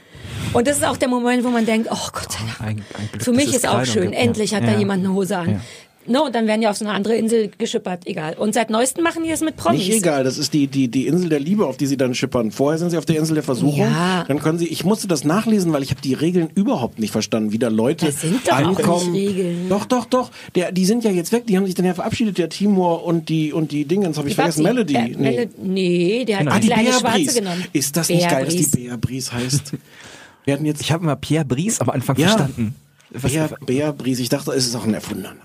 Und 0.54 0.68
das 0.68 0.78
ist 0.78 0.86
auch 0.86 0.98
der 0.98 1.10
Moment, 1.10 1.44
wo 1.44 1.50
man 1.50 1.66
denkt, 1.66 1.90
oh 1.92 2.08
Gott 2.14 2.32
sei 2.32 2.40
Dank. 2.48 2.60
Ein, 2.62 2.78
ein 2.98 3.10
Glück, 3.12 3.24
Für 3.24 3.32
mich 3.32 3.50
es 3.50 3.56
ist 3.58 3.68
auch 3.68 3.84
schön. 3.86 4.04
gibt, 4.04 4.14
ja. 4.16 4.20
Endlich 4.22 4.56
hat 4.56 4.64
ja. 4.64 4.72
da 4.74 4.80
jemand 4.80 5.04
eine 5.04 5.14
Hose 5.14 5.38
an. 5.38 5.50
Ja. 5.50 5.60
No, 6.08 6.26
und 6.26 6.36
dann 6.36 6.46
werden 6.48 6.62
die 6.62 6.68
auf 6.68 6.78
so 6.78 6.86
eine 6.86 6.94
andere 6.94 7.16
Insel 7.16 7.50
geschippert, 7.58 8.06
egal. 8.06 8.36
Und 8.36 8.54
seit 8.54 8.70
neuestem 8.70 9.04
machen 9.04 9.24
die 9.24 9.30
das 9.30 9.42
mit 9.42 9.56
Promis. 9.58 9.80
Nicht 9.80 9.92
egal, 9.98 10.24
das 10.24 10.38
ist 10.38 10.54
die, 10.54 10.68
die, 10.68 10.88
die 10.88 11.08
Insel 11.08 11.30
der 11.30 11.40
Liebe, 11.40 11.66
auf 11.66 11.78
die 11.78 11.88
sie 11.88 11.98
dann 11.98 12.14
schippern. 12.14 12.52
Vorher 12.52 12.78
sind 12.78 12.92
sie 12.92 12.98
auf 12.98 13.06
der 13.06 13.18
Insel 13.18 13.34
der 13.34 13.44
Versuchung. 13.44 13.80
Ja. 13.80 14.24
Dann 14.28 14.40
können 14.40 14.60
sie, 14.60 14.68
ich 14.68 14.84
musste 14.86 15.08
das 15.08 15.24
nachlesen, 15.24 15.74
weil 15.74 15.82
ich 15.84 15.90
habe 15.92 16.02
die 16.02 16.14
Regeln 16.14 16.50
überhaupt 16.56 17.00
nicht 17.00 17.12
verstanden, 17.12 17.52
wie 17.52 17.60
da 17.60 17.70
Leute 17.70 18.06
Das 18.06 18.22
sind 18.22 18.48
doch 18.48 18.54
auch 18.54 18.58
ankommen. 18.58 19.12
nicht 19.14 19.30
Regeln. 19.30 19.70
Doch, 19.70 19.86
doch, 19.86 20.06
doch. 20.06 20.32
Der, 20.56 20.72
die 20.72 20.86
sind 20.86 21.04
ja 21.04 21.12
jetzt 21.12 21.32
weg, 21.32 21.48
die 21.48 21.58
haben 21.58 21.66
sich 21.66 21.76
dann 21.76 21.86
ja 21.86 21.94
verabschiedet, 21.94 22.38
der 22.38 22.50
Timur 22.50 23.04
und 23.04 23.30
die, 23.30 23.52
und 23.54 23.72
die 23.72 23.86
Dingens, 23.86 24.18
habe 24.18 24.28
ich 24.28 24.34
Die 24.36 24.42
vergessen, 24.42 24.64
Babsi. 24.64 24.74
Melody. 24.94 24.96
Äh, 24.96 25.18
Melo- 25.18 25.50
nee, 25.64 26.26
der 26.26 26.40
hat 26.40 26.48
Ah, 26.48 26.56
die 26.60 26.68
die 26.68 26.74
kleine 26.74 26.94
Schwarze 26.94 27.34
genommen. 27.42 27.64
Ist 27.74 27.98
das 27.98 28.10
nicht 28.10 28.20
Bea 28.20 28.30
geil, 28.30 28.46
dass 28.46 28.56
Bries. 28.56 28.72
die 28.72 28.78
Bea 28.84 28.98
Bries 28.98 29.32
heißt? 29.34 29.72
Wir 30.46 30.54
hatten 30.54 30.66
jetzt 30.66 30.82
Ich 30.82 30.92
habe 30.92 31.04
immer 31.04 31.16
Pierre 31.16 31.46
Brice 31.46 31.82
am 31.82 31.90
Anfang 31.90 32.16
Ja. 32.18 32.28
verstanden. 32.28 32.76
Was, 33.12 33.32
Bea, 33.32 33.50
Bea 33.66 33.92
Bries. 33.92 34.20
Ich 34.20 34.30
dachte, 34.30 34.52
es 34.52 34.68
ist 34.68 34.76
auch 34.76 34.86
ein 34.86 34.94
erfundener 34.94 35.30
Name. 35.30 35.40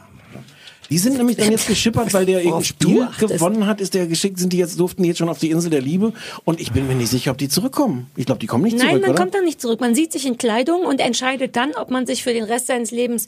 Die 0.91 0.99
sind 0.99 1.17
nämlich 1.17 1.37
dann 1.37 1.53
jetzt 1.53 1.69
geschippert, 1.69 2.13
weil 2.13 2.27
der 2.27 2.41
irgendein 2.41 2.65
Spiel 2.65 3.09
gewonnen 3.19 3.67
hat, 3.67 3.81
ist 3.81 3.95
der 3.95 4.09
geschickt, 4.09 4.39
sind 4.41 4.53
die 4.53 4.59
jetzt, 4.59 4.79
durften 4.81 5.05
die 5.05 5.09
jetzt 5.09 5.19
schon 5.19 5.29
auf 5.29 5.39
die 5.39 5.51
Insel 5.51 5.71
der 5.71 5.81
Liebe. 5.81 6.13
Und 6.45 6.61
ich 6.61 6.73
bin 6.73 6.89
mir 6.89 6.97
nicht 6.97 7.11
sicher, 7.11 7.31
ob 7.31 7.39
die 7.39 7.49
zurückkommen. 7.49 8.11
Ich 8.17 8.27
glaube, 8.27 8.41
die 8.41 8.47
kommen 8.49 8.65
nicht 8.65 8.77
Nein, 8.77 8.89
zurück, 8.89 9.03
man 9.03 9.11
oder? 9.11 9.21
kommt 9.21 9.35
da 9.35 9.41
nicht 9.41 9.61
zurück. 9.61 9.81
Man 9.81 9.95
sieht 9.95 10.11
sich 10.13 10.27
in 10.27 10.37
Kleidung 10.37 10.83
und 10.85 11.01
entscheidet 11.01 11.55
dann, 11.55 11.73
ob 11.75 11.91
man 11.91 12.07
sich 12.07 12.25
für 12.25 12.33
den 12.33 12.43
Rest 12.43 12.67
seines 12.67 12.91
Lebens 12.91 13.27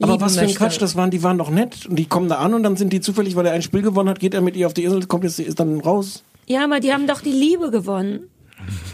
Aber 0.00 0.20
was 0.20 0.34
für 0.34 0.40
ein 0.40 0.46
möchte. 0.46 0.58
Quatsch, 0.58 0.82
das 0.82 0.96
waren, 0.96 1.10
die 1.12 1.22
waren 1.22 1.38
doch 1.38 1.50
nett. 1.50 1.86
Und 1.86 1.94
die 1.96 2.06
kommen 2.06 2.28
da 2.28 2.36
an 2.38 2.54
und 2.54 2.64
dann 2.64 2.76
sind 2.76 2.92
die 2.92 3.00
zufällig, 3.00 3.36
weil 3.36 3.46
er 3.46 3.52
ein 3.52 3.62
Spiel 3.62 3.82
gewonnen 3.82 4.08
hat, 4.08 4.18
geht 4.18 4.34
er 4.34 4.40
mit 4.40 4.56
ihr 4.56 4.66
auf 4.66 4.74
die 4.74 4.82
Insel, 4.82 5.06
kommt 5.06 5.22
jetzt, 5.22 5.38
ist 5.38 5.60
dann 5.60 5.80
raus. 5.80 6.24
Ja, 6.46 6.64
aber 6.64 6.80
die 6.80 6.92
haben 6.92 7.06
doch 7.06 7.20
die 7.20 7.30
Liebe 7.30 7.70
gewonnen. 7.70 8.28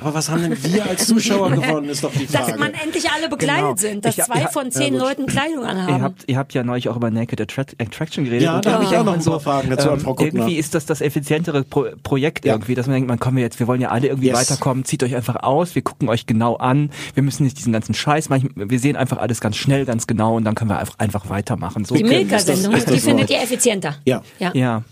Aber 0.01 0.15
was 0.15 0.29
haben 0.31 0.43
denn 0.43 0.57
wir 0.63 0.87
als 0.87 1.07
Zuschauer 1.07 1.51
gewonnen, 1.51 1.89
ist 1.89 2.05
doch 2.05 2.13
die 2.13 2.27
Frage. 2.27 2.53
Dass 2.53 2.59
man 2.61 2.73
endlich 2.75 3.11
alle 3.11 3.29
bekleidet 3.29 3.57
Genau. 3.63 3.77
sind, 3.77 4.05
dass 4.05 4.15
Ich 4.17 4.21
hab- 4.21 4.27
zwei 4.33 4.41
ja, 4.41 4.49
von 4.49 4.71
zehn 4.71 4.95
ja. 4.95 5.01
Leuten 5.01 5.27
Kleidung 5.27 5.63
Ihr 5.65 5.69
anhaben. 5.69 6.03
habt, 6.03 6.25
ihr 6.27 6.37
habt 6.39 6.55
ja 6.55 6.63
neulich 6.63 6.89
auch 6.89 6.97
über 6.97 7.11
Naked 7.11 7.41
Attract 7.41 7.77
Attraction 7.81 8.25
geredet. 8.25 8.43
Ja, 8.45 8.57
und 8.57 8.67
da 8.67 8.73
habe 8.73 8.85
ich 8.85 8.97
auch 8.97 9.05
noch 9.05 9.15
ein 9.15 9.25
paar 9.25 9.41
Fragen 9.41 9.71
dazu 9.71 9.91
an 9.91 10.01
Frau 10.01 10.15
Kuttner. 10.15 10.41
Irgendwie 10.43 10.57
ist 10.57 10.75
das 10.75 10.87
das 10.87 11.01
effizientere 11.01 11.65
Pro 11.65 11.87
Projekt 12.03 12.45
Ja. 12.45 12.55
irgendwie, 12.55 12.75
dass 12.75 12.87
man 12.87 12.95
denkt, 12.95 13.09
man 13.09 13.19
kommen 13.19 13.37
wir 13.37 13.45
jetzt, 13.45 13.59
wir 13.59 13.67
wollen 13.67 13.81
ja 13.81 13.89
alle 13.91 14.09
irgendwie 14.09 14.29
Yes. 14.29 14.37
weiterkommen, 14.51 14.85
zieht 14.85 15.03
euch 15.03 15.15
einfach 15.17 15.37
aus, 15.43 15.75
wir 15.75 15.83
gucken 15.83 16.09
euch 16.09 16.27
genau 16.27 16.57
an, 16.57 16.91
wir 17.15 17.23
müssen 17.23 17.45
nicht 17.45 17.59
diesen 17.59 17.73
ganzen 17.73 17.95
Scheiß 17.95 18.29
machen, 18.29 18.51
wir 18.55 18.79
sehen 18.79 18.97
einfach 18.97 19.19
alles 19.19 19.41
ganz 19.41 19.57
schnell, 19.57 19.85
ganz 19.85 20.07
genau 20.07 20.37
und 20.37 20.45
dann 20.45 20.55
können 20.55 20.71
wir 20.71 20.79
einfach, 20.79 20.99
einfach 20.99 21.29
weitermachen. 21.31 21.85
So 21.85 21.95
die 21.95 22.05
Milka-Sendung, 22.05 22.75
die 22.75 22.99
findet 23.01 23.29
so? 23.29 23.35
ihr 23.35 23.43
effizienter. 23.43 23.97
Ja. 24.05 24.23
ja. 24.39 24.53
Ja. 24.55 24.83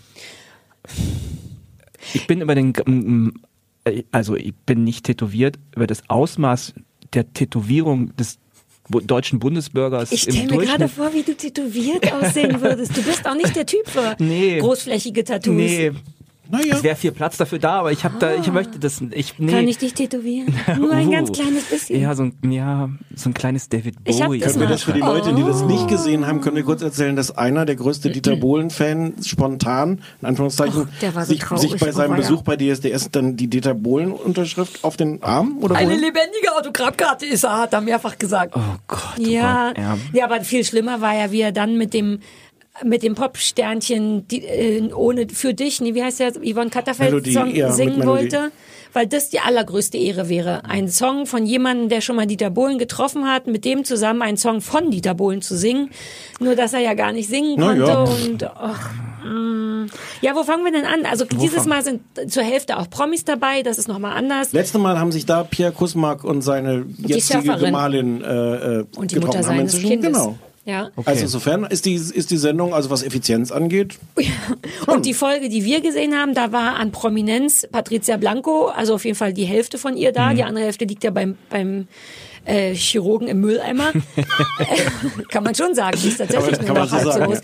Ich 2.13 2.27
bin 2.27 2.41
über 2.41 2.55
den, 2.55 2.69
mm, 2.85 3.29
äh, 3.29 3.31
also 4.11 4.35
ich 4.35 4.53
bin 4.65 4.83
nicht 4.83 5.05
tätowiert, 5.05 5.57
über 5.75 5.87
das 5.87 6.09
Ausmaß 6.09 6.73
der 7.13 7.31
Tätowierung 7.33 8.15
des 8.15 8.39
deutschen 8.89 9.39
Bundesbürgers 9.39 10.11
Ich 10.11 10.21
stelle 10.23 10.45
mir 10.57 10.65
gerade 10.65 10.87
vor, 10.87 11.13
wie 11.13 11.23
du 11.23 11.35
tätowiert 11.35 12.11
aussehen 12.13 12.61
würdest. 12.61 12.95
Du 12.95 13.01
bist 13.01 13.27
auch 13.27 13.35
nicht 13.35 13.55
der 13.55 13.65
Typ 13.65 13.87
für 13.87 14.15
Nee. 14.23 14.59
großflächige 14.59 15.23
Tattoos. 15.23 15.55
Nee, 15.55 15.91
Naja. 16.49 16.75
es 16.75 16.83
wäre 16.83 16.95
viel 16.95 17.11
Platz 17.11 17.37
dafür 17.37 17.59
da, 17.59 17.79
aber 17.79 17.91
ich 17.91 18.03
habe 18.03 18.15
da, 18.19 18.33
ich 18.35 18.51
möchte 18.51 18.79
das, 18.79 19.01
ich, 19.11 19.39
nee. 19.39 19.51
Kann 19.51 19.67
ich 19.67 19.77
dich 19.77 19.93
tätowieren? 19.93 20.53
Nur 20.79 20.91
ein 20.91 21.07
Uh. 21.07 21.11
ganz 21.11 21.31
kleines 21.31 21.63
bisschen. 21.65 21.99
Ja, 22.01 22.15
so 22.15 22.23
ein, 22.23 22.51
ja, 22.51 22.89
so 23.15 23.29
ein 23.29 23.33
kleines 23.33 23.69
David 23.69 23.95
Ich 24.05 24.21
hab 24.21 24.27
Bowie. 24.27 24.39
das 24.39 24.53
Können 24.53 24.61
wir 24.61 24.69
das 24.69 24.83
für 24.83 24.93
die 24.93 24.99
Leute, 24.99 25.33
die 25.33 25.43
das 25.43 25.61
Oh. 25.63 25.65
nicht 25.65 25.87
gesehen 25.87 26.27
haben, 26.27 26.41
können 26.41 26.55
wir 26.55 26.63
kurz 26.63 26.81
erzählen, 26.81 27.15
dass 27.15 27.35
einer 27.37 27.65
der 27.65 27.75
größte 27.75 28.09
Dieter 28.09 28.35
Bohlen-Fan 28.35 29.15
spontan, 29.23 30.01
in 30.21 30.27
Anführungszeichen, 30.27 30.81
Och, 30.83 30.87
der 31.01 31.15
war 31.15 31.25
so 31.25 31.33
sich, 31.33 31.43
sich 31.43 31.77
bei 31.79 31.91
seinem 31.91 32.13
oh, 32.13 32.17
Besuch 32.17 32.41
bei 32.43 32.55
DSDS 32.57 33.09
dann 33.11 33.35
die 33.37 33.47
Dieter 33.47 33.73
Bohlen-Unterschrift 33.73 34.83
auf 34.83 34.97
den 34.97 35.21
Arm 35.23 35.57
oder 35.61 35.75
Eine 35.75 35.89
wohin? 35.91 35.99
lebendige 36.01 36.55
Autogrammkarte 36.57 37.25
ist 37.25 37.43
er, 37.43 37.57
hat 37.59 37.73
er 37.73 37.81
mehrfach 37.81 38.17
gesagt. 38.17 38.53
Oh 38.55 38.59
Gott. 38.87 38.99
Oh 39.17 39.21
ja, 39.21 39.67
Gott, 39.69 39.77
ja. 39.77 39.97
ja, 40.13 40.25
aber 40.25 40.41
viel 40.41 40.63
schlimmer 40.63 41.01
war 41.01 41.13
ja, 41.15 41.31
wie 41.31 41.41
er 41.41 41.51
dann 41.51 41.77
mit 41.77 41.93
dem 41.93 42.19
mit 42.83 43.03
dem 43.03 43.15
Popsternchen 43.15 44.27
die, 44.27 44.43
äh, 44.43 44.93
ohne 44.93 45.27
für 45.29 45.53
dich, 45.53 45.79
nee, 45.81 45.93
wie 45.93 46.03
heißt 46.03 46.19
der 46.19 46.33
Yvonne 46.33 46.69
Katterfeld 46.69 47.11
Melodie, 47.11 47.33
Song 47.33 47.55
ja, 47.55 47.71
singen 47.71 48.05
wollte, 48.05 48.51
weil 48.91 49.07
das 49.07 49.29
die 49.29 49.39
allergrößte 49.39 49.97
Ehre 49.97 50.27
wäre, 50.29 50.65
ein 50.65 50.89
Song 50.89 51.25
von 51.25 51.45
jemandem, 51.45 51.89
der 51.89 52.01
schon 52.01 52.15
mal 52.17 52.25
Dieter 52.25 52.49
Bohlen 52.49 52.77
getroffen 52.77 53.29
hat, 53.29 53.47
mit 53.47 53.63
dem 53.63 53.85
zusammen 53.85 54.21
einen 54.21 54.37
Song 54.37 54.61
von 54.61 54.91
Dieter 54.91 55.13
Bohlen 55.13 55.41
zu 55.41 55.57
singen, 55.57 55.89
nur 56.39 56.55
dass 56.55 56.73
er 56.73 56.79
ja 56.79 56.93
gar 56.95 57.13
nicht 57.13 57.29
singen 57.29 57.59
konnte 57.59 57.85
ja. 57.85 58.03
und 58.03 58.43
ach, 58.43 58.91
mm. 59.23 59.85
ja, 60.21 60.35
wo 60.35 60.43
fangen 60.43 60.65
wir 60.65 60.71
denn 60.71 60.85
an? 60.85 61.05
Also 61.05 61.25
dieses 61.25 61.65
Mal 61.65 61.83
sind 61.83 62.01
zur 62.27 62.43
Hälfte 62.43 62.77
auch 62.77 62.89
Promis 62.89 63.23
dabei, 63.23 63.63
das 63.63 63.77
ist 63.77 63.87
noch 63.87 63.99
mal 63.99 64.13
anders. 64.13 64.51
Letzte 64.51 64.79
Mal 64.79 64.99
haben 64.99 65.13
sich 65.13 65.25
da 65.25 65.43
Pierre 65.43 65.71
Kusmark 65.71 66.23
und 66.25 66.41
seine 66.41 66.85
jetzige. 66.97 67.55
Gemahlin 67.55 68.21
äh, 68.21 68.79
äh, 68.79 68.85
Und 68.95 69.11
die 69.11 69.15
getroffen. 69.15 69.37
Mutter 69.37 69.43
seines 69.43 69.79
Kindes. 69.79 70.11
Genau. 70.11 70.35
Ja. 70.65 70.89
Also 71.05 71.21
insofern 71.21 71.63
ist 71.65 71.85
die, 71.85 71.93
ist 71.93 72.31
die 72.31 72.37
Sendung, 72.37 72.73
also 72.73 72.89
was 72.89 73.03
Effizienz 73.03 73.51
angeht, 73.51 73.99
Und 74.87 75.05
die 75.05 75.13
Folge, 75.13 75.47
die 75.49 75.63
wir 75.63 75.81
gesehen 75.81 76.15
haben, 76.15 76.33
da 76.33 76.51
war 76.51 76.75
an 76.75 76.91
Prominenz 76.91 77.67
Patricia 77.71 78.17
Blanco, 78.17 78.67
also 78.67 78.95
auf 78.95 79.05
jeden 79.05 79.15
Fall 79.15 79.33
die 79.33 79.45
Hälfte 79.45 79.77
von 79.77 79.95
ihr 79.95 80.09
Mhm. 80.09 80.13
da. 80.15 80.33
Die 80.33 80.43
andere 80.43 80.65
Hälfte 80.65 80.85
liegt 80.85 81.03
ja 81.03 81.11
beim, 81.11 81.37
beim 81.49 81.87
äh, 82.45 82.73
Chirurgen 82.73 83.27
im 83.27 83.41
Mülleimer. 83.41 83.91
Kann 85.31 85.43
man 85.43 85.53
schon 85.55 85.75
sagen, 85.75 85.97
die 86.01 86.07
ist 86.09 86.17
tatsächlich 86.17 86.57
Kann 86.57 86.65
nur 86.67 86.75
man 86.75 86.83
noch 86.85 86.91
halb 86.91 87.03
so 87.03 87.11
sagen, 87.11 87.25
groß. 87.25 87.39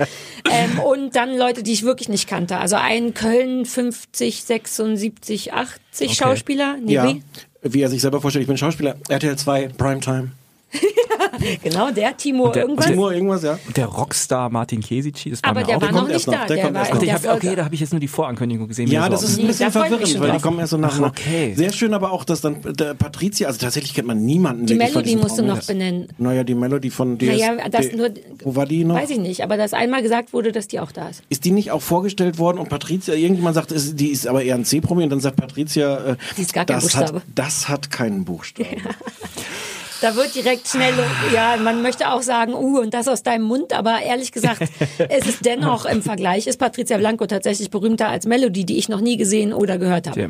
Ähm, 0.51 0.79
und 0.79 1.15
dann 1.15 1.37
Leute, 1.37 1.63
die 1.63 1.73
ich 1.73 1.83
wirklich 1.83 2.09
nicht 2.09 2.27
kannte. 2.27 2.57
Also 2.57 2.75
ein 2.75 3.13
Köln 3.13 3.65
50, 3.65 4.43
76, 4.43 5.53
80 5.53 6.13
Schauspieler. 6.13 6.77
Nee, 6.83 6.93
ja, 6.93 7.05
wie? 7.07 7.23
wie 7.63 7.81
er 7.81 7.89
sich 7.89 8.01
selber 8.01 8.21
vorstellt, 8.21 8.43
ich 8.43 8.47
bin 8.47 8.57
Schauspieler, 8.57 8.95
RTL 9.09 9.35
2, 9.37 9.69
Primetime. 9.77 10.31
Genau, 11.63 11.91
der 11.91 12.15
Timo 12.17 12.49
der- 12.49 12.63
irgendwas. 12.63 12.85
Timur, 12.87 13.13
irgendwas, 13.13 13.43
ja. 13.43 13.57
Der 13.75 13.85
Rockstar 13.87 14.49
Martin 14.49 14.81
Kesici, 14.81 15.29
das 15.31 15.41
war 15.43 15.49
Aber 15.51 15.61
mir 15.61 15.65
der 15.67 15.77
auch 15.77 15.81
war 15.81 15.87
der 15.89 15.91
noch 15.93 16.01
kommt 16.03 16.13
nicht 16.13 16.27
da. 16.27 16.45
der 16.45 16.57
kommt 16.63 16.73
war, 16.75 16.81
erst 16.81 16.93
noch. 16.93 16.99
Der 17.01 17.13
hab, 17.13 17.35
okay, 17.35 17.55
da 17.55 17.65
habe 17.65 17.75
ich 17.75 17.81
jetzt 17.81 17.91
nur 17.93 17.99
die 17.99 18.07
Vorankündigung 18.07 18.67
gesehen. 18.67 18.89
Ja, 18.89 19.09
das 19.09 19.23
ist 19.23 19.39
ein 19.39 19.47
bisschen 19.47 19.71
verwirrend, 19.71 20.19
weil 20.19 20.31
die 20.31 20.39
kommen 20.39 20.59
erst 20.59 20.71
so 20.71 20.77
nach. 20.77 20.99
Ach, 21.01 21.07
okay. 21.09 21.53
Sehr 21.55 21.71
schön 21.73 21.93
aber 21.93 22.11
auch, 22.11 22.23
dass 22.23 22.41
dann 22.41 22.57
der 22.63 22.93
Patricia, 22.93 23.47
also 23.47 23.59
tatsächlich 23.59 23.93
kennt 23.93 24.07
man 24.07 24.23
niemanden. 24.23 24.65
Die 24.65 24.75
Melodie 24.75 25.15
musst 25.15 25.37
du 25.37 25.43
noch 25.43 25.63
benennen. 25.65 26.07
Naja, 26.17 26.43
die 26.43 26.55
Melodie 26.55 26.89
von 26.89 27.17
DS. 27.17 27.29
Naja, 27.39 27.69
das 27.69 27.91
nur. 27.93 28.09
Wo 28.43 28.55
war 28.55 28.65
die 28.65 28.83
noch? 28.83 28.95
Weiß 28.95 29.09
ich 29.09 29.19
nicht, 29.19 29.41
aber 29.43 29.57
dass 29.57 29.73
einmal 29.73 30.01
gesagt 30.01 30.33
wurde, 30.33 30.51
dass 30.51 30.67
die 30.67 30.79
auch 30.79 30.91
da 30.91 31.09
ist. 31.09 31.23
Ist 31.29 31.45
die 31.45 31.51
nicht 31.51 31.71
auch 31.71 31.81
vorgestellt 31.81 32.37
worden 32.37 32.57
und 32.59 32.69
Patricia, 32.69 33.13
irgendjemand 33.13 33.55
sagt, 33.55 33.71
ist- 33.71 33.99
die 33.99 34.07
ist 34.09 34.27
aber 34.27 34.43
eher 34.43 34.55
ein 34.55 34.65
C-Promi 34.65 35.03
und 35.03 35.09
dann 35.09 35.19
sagt 35.19 35.35
Patricia, 35.37 35.97
äh, 36.11 36.15
das, 36.67 36.95
hat, 36.95 37.13
das 37.35 37.67
hat 37.69 37.91
keinen 37.91 38.25
Buchstaben. 38.25 38.69
Da 40.01 40.15
wird 40.15 40.33
direkt 40.33 40.67
schnell, 40.67 40.93
ja, 41.33 41.57
man 41.57 41.81
möchte 41.83 42.09
auch 42.11 42.21
sagen, 42.23 42.53
uh, 42.55 42.79
und 42.79 42.93
das 42.93 43.07
aus 43.07 43.21
deinem 43.23 43.43
Mund, 43.43 43.71
aber 43.73 44.01
ehrlich 44.01 44.31
gesagt, 44.31 44.61
es 45.09 45.27
ist 45.27 45.45
dennoch 45.45 45.85
im 45.85 46.01
Vergleich, 46.01 46.47
ist 46.47 46.57
Patricia 46.57 46.97
Blanco 46.97 47.27
tatsächlich 47.27 47.69
berühmter 47.69 48.07
als 48.09 48.25
Melody, 48.25 48.65
die 48.65 48.77
ich 48.77 48.89
noch 48.89 48.99
nie 49.01 49.17
gesehen 49.17 49.53
oder 49.53 49.77
gehört 49.77 50.07
habe. 50.07 50.19
Der- 50.19 50.29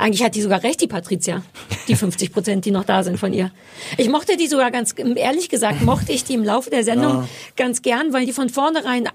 Eigentlich 0.00 0.22
hat 0.22 0.36
die 0.36 0.42
sogar 0.42 0.62
recht, 0.62 0.80
die 0.80 0.86
Patricia. 0.86 1.42
Die 1.88 1.94
50 1.96 2.32
Prozent, 2.32 2.64
die 2.64 2.70
noch 2.70 2.84
da 2.84 3.02
sind 3.02 3.18
von 3.18 3.32
ihr. 3.32 3.50
Ich 3.96 4.08
mochte 4.08 4.36
die 4.36 4.46
sogar 4.46 4.70
ganz, 4.70 4.94
ehrlich 5.16 5.48
gesagt, 5.48 5.82
mochte 5.82 6.12
ich 6.12 6.24
die 6.24 6.34
im 6.34 6.44
Laufe 6.44 6.70
der 6.70 6.84
Sendung 6.84 7.28
ganz 7.56 7.82
gern, 7.82 8.12
weil 8.12 8.24
die 8.26 8.32
von 8.32 8.48
vornherein 8.48 9.08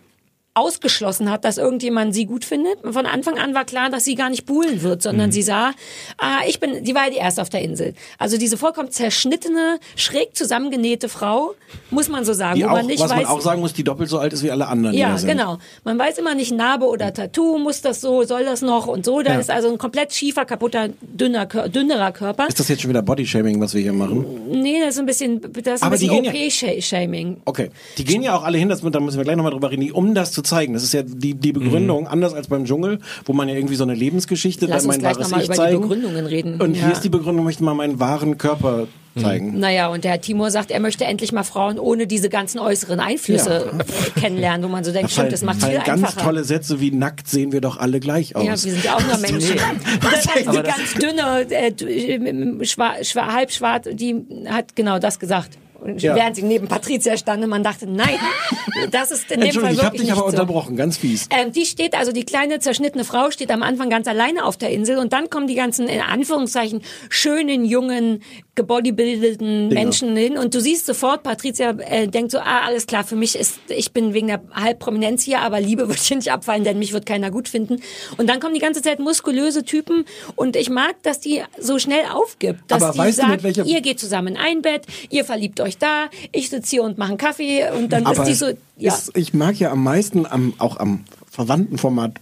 ausgeschlossen 0.56 1.32
hat, 1.32 1.46
dass 1.46 1.58
irgendjemand 1.58 2.14
sie 2.14 2.26
gut 2.26 2.46
findet. 2.46 2.78
Von 2.84 3.06
Anfang 3.08 3.40
an 3.40 3.56
war 3.56 3.66
klar, 3.66 3.90
dass 3.90 4.06
sie 4.06 4.14
gar 4.16 4.30
nicht 4.30 4.46
buhlen 4.46 4.84
wird, 4.84 5.02
sondern 5.02 5.32
sie 5.32 5.42
sah, 5.42 5.72
ah, 6.20 6.40
ich 6.48 6.60
bin, 6.60 6.86
sie 6.86 6.94
war 6.94 7.10
die 7.10 7.18
erste 7.18 7.42
auf 7.42 7.50
der 7.50 7.62
Insel. 7.62 7.94
Also 8.20 8.38
diese 8.38 8.56
vollkommen 8.58 8.92
zerschnittene, 8.92 9.80
schräg 9.96 10.36
zusammengenähte 10.36 11.10
Frau, 11.10 11.56
muss 11.90 12.08
man 12.08 12.24
so 12.24 12.34
sagen, 12.34 12.56
Die 12.56 12.66
auch, 12.66 12.72
man 12.72 12.88
was 12.88 13.00
weiß. 13.00 13.10
man 13.10 13.26
auch 13.26 13.42
sagen 13.42 13.62
muss, 13.62 13.74
die 13.74 13.84
doppelt 13.84 14.10
so 14.10 14.20
alt 14.20 14.32
ist 14.34 14.44
wie 14.44 14.52
alle 14.52 14.68
anderen. 14.68 14.94
die 14.96 15.00
Ja, 15.02 15.16
genau. 15.18 15.58
Man 15.84 15.98
weiß 15.98 16.20
immer 16.20 16.36
nicht, 16.36 16.52
Narbe 16.52 16.86
oder 16.86 17.12
Tattoo, 17.14 17.58
muss 17.58 17.82
das 17.82 18.00
so, 18.00 18.24
soll 18.24 18.46
das 18.46 18.62
noch 18.62 18.86
und 18.86 19.06
so. 19.06 19.22
Da 19.24 19.34
Ja. 19.34 19.40
ist 19.40 19.50
also 19.50 19.72
ein 19.72 19.80
komplett 19.80 20.14
schiefer, 20.14 20.46
kaputter, 20.46 20.90
dünner, 21.02 21.48
dünnerer 21.48 22.12
Körper. 22.12 22.48
Ist 22.48 22.60
das 22.60 22.68
jetzt 22.68 22.82
schon 22.84 22.90
wieder 22.90 23.02
Bodyshaming, 23.02 23.60
was 23.60 23.74
wir 23.74 23.82
hier 23.82 23.94
machen? 23.94 24.24
Nee, 24.52 24.80
das 24.82 24.96
ist 24.96 25.00
ein 25.00 25.06
bisschen, 25.08 25.42
das 25.42 25.52
ist 25.52 25.82
ein 25.84 25.88
Aber 25.88 25.98
die 25.98 26.06
bisschen 26.08 26.24
gehen 26.24 26.34
ja- 26.36 26.78
OP-Shaming. 26.78 27.38
Okay. 27.46 27.72
Die 27.98 28.04
gehen 28.04 28.22
ja 28.22 28.38
auch 28.38 28.44
alle 28.44 28.60
hin, 28.60 28.70
das, 28.70 28.82
da 28.82 29.00
müssen 29.00 29.18
wir 29.18 29.24
gleich 29.24 29.36
nochmal 29.36 29.52
drüber 29.52 29.72
reden, 29.72 29.92
um 29.92 30.14
das 30.14 30.32
zu 30.32 30.43
zeigen. 30.44 30.74
Das 30.74 30.84
ist 30.84 30.94
ja 30.94 31.02
die, 31.04 31.34
die 31.36 31.52
Begründung, 31.54 32.08
anders 32.08 32.34
als 32.34 32.48
beim 32.48 32.66
Dschungel, 32.66 33.00
wo 33.26 33.34
man 33.34 33.50
ja 33.50 33.56
irgendwie 33.56 33.76
so 33.76 33.84
eine 33.84 33.96
Lebensgeschichte, 33.96 34.66
Lass 34.68 34.84
dann 34.84 34.92
uns 34.92 35.02
mein 35.02 35.16
wahres 35.16 35.28
Ich 35.32 35.34
über 35.34 35.54
die 35.54 35.58
zeigen. 35.60 35.82
Begründungen 35.82 36.26
reden. 36.26 36.62
Und 36.62 36.76
Ja. 36.76 36.84
hier 36.86 36.94
ist 36.94 37.04
die 37.04 37.10
Begründung, 37.10 37.46
möchte 37.46 37.64
mal 37.64 37.74
meinen 37.74 38.00
wahren 38.00 38.38
Körper 38.38 38.88
zeigen. 39.20 39.60
Naja, 39.60 39.90
und 39.90 40.04
der 40.04 40.12
Herr 40.14 40.22
Timur 40.22 40.50
sagt, 40.50 40.72
er 40.72 40.80
möchte 40.80 41.06
endlich 41.06 41.32
mal 41.32 41.44
Frauen 41.44 41.78
ohne 41.78 42.08
diese 42.08 42.30
ganzen 42.30 42.58
äußeren 42.58 43.00
Einflüsse 43.00 43.72
äh, 44.16 44.20
kennenlernen, 44.20 44.64
wo 44.64 44.68
man 44.72 44.84
so 44.84 44.92
denkt, 44.92 45.12
stimmt, 45.12 45.32
das 45.32 45.44
macht 45.44 45.62
viel 45.64 45.76
ganz 45.86 45.90
einfacher. 46.04 46.22
tolle 46.24 46.44
Sätze 46.44 46.80
wie 46.80 46.90
nackt 46.90 47.28
sehen 47.28 47.52
wir 47.52 47.62
doch 47.62 47.78
alle 47.78 48.00
gleich 48.00 48.36
aus. 48.36 48.44
Ja, 48.44 48.52
wir 48.52 48.58
sind 48.58 48.84
ja 48.84 48.96
auch 48.96 49.06
nur 49.06 49.18
Menschen. 49.20 49.56
Das 50.02 50.28
heißt, 50.28 50.48
die 50.52 50.64
ganz 50.64 50.94
dünne, 51.00 51.46
äh, 51.52 51.72
d- 51.72 52.66
schwa, 52.66 52.94
schwa, 53.04 53.34
halb 53.34 53.52
schwarz, 53.52 53.88
die 53.94 54.16
hat 54.48 54.76
genau 54.76 54.98
das 54.98 55.20
gesagt. 55.20 55.60
Und 55.84 56.02
Ja. 56.02 56.16
Während 56.16 56.36
sie 56.36 56.44
neben 56.44 56.68
Patricia 56.68 57.18
stand 57.18 57.44
und 57.44 57.50
man 57.50 57.62
dachte, 57.62 57.88
nein, 57.88 58.18
das 58.92 59.12
ist 59.12 59.30
in 59.32 59.42
dem 59.42 59.52
Fall 59.52 59.74
ich 59.74 59.84
habe 59.84 59.98
dich 59.98 60.12
aber 60.12 60.22
nicht 60.22 60.38
so. 60.38 60.42
unterbrochen, 60.42 60.78
ganz 60.78 60.98
fies. 60.98 61.28
Ähm, 61.30 61.52
die 61.52 61.66
steht, 61.66 61.94
also 61.96 62.12
die 62.12 62.24
kleine 62.24 62.60
zerschnittene 62.60 63.04
Frau 63.04 63.32
steht 63.32 63.52
am 63.52 63.64
Anfang 63.64 63.90
ganz 63.90 64.08
alleine 64.08 64.46
auf 64.46 64.56
der 64.56 64.70
Insel 64.70 64.98
und 64.98 65.12
dann 65.12 65.30
kommen 65.30 65.48
die 65.48 65.56
ganzen, 65.56 65.90
in 65.90 66.00
Anführungszeichen, 66.00 66.82
schönen, 67.10 67.66
jungen, 67.66 68.22
gebodybildeten 68.56 69.70
Menschen 69.70 70.16
hin 70.16 70.38
und 70.38 70.54
du 70.54 70.62
siehst 70.62 70.86
sofort, 70.86 71.24
Patricia 71.24 71.72
äh, 71.72 72.08
denkt 72.08 72.32
so, 72.32 72.40
ah, 72.40 72.62
alles 72.66 72.86
klar, 72.86 73.04
für 73.04 73.16
mich 73.16 73.36
ist, 73.36 73.60
ich 73.68 73.92
bin 73.92 74.14
wegen 74.14 74.28
der 74.28 74.42
Halbprominenz 74.54 75.24
hier, 75.24 75.42
aber 75.42 75.60
Liebe 75.60 75.88
wird 75.90 76.00
hier 76.00 76.18
nicht 76.18 76.32
abfallen, 76.32 76.64
denn 76.64 76.80
mich 76.80 76.94
wird 76.94 77.06
keiner 77.06 77.32
gut 77.32 77.50
finden. 77.50 77.82
Und 78.18 78.30
dann 78.30 78.40
kommen 78.40 78.54
die 78.54 78.60
ganze 78.62 78.82
Zeit 78.82 79.00
muskulöse 79.00 79.64
Typen 79.66 80.06
und 80.36 80.56
ich 80.56 80.70
mag, 80.70 80.96
dass 81.04 81.20
die 81.20 81.42
so 81.60 81.78
schnell 81.80 82.06
aufgibt, 82.14 82.60
dass 82.68 82.84
Aber 82.84 83.06
die 83.06 83.12
sagt, 83.12 83.44
ihr 83.66 83.82
geht 83.82 84.00
zusammen 84.00 84.30
in 84.30 84.38
ein 84.38 84.62
Bett, 84.62 84.86
ihr 85.10 85.26
verliebt 85.26 85.60
euch 85.60 85.73
da, 85.78 86.10
ich 86.32 86.50
sitze 86.50 86.70
hier 86.70 86.84
und 86.84 86.98
mache 86.98 87.10
einen 87.10 87.18
Kaffee 87.18 87.70
und 87.72 87.92
dann 87.94 88.06
ist 88.06 88.24
die 88.24 88.34
so, 88.34 88.48
ja. 88.78 88.94
ist, 88.94 89.12
ich 89.16 89.34
mag 89.34 89.60
ja 89.60 89.72
am 89.72 89.84
meisten, 89.84 90.26
am, 90.26 90.54
auch 90.58 90.78
am 90.78 91.06
verwandten 91.30 91.78
Format 91.78 92.14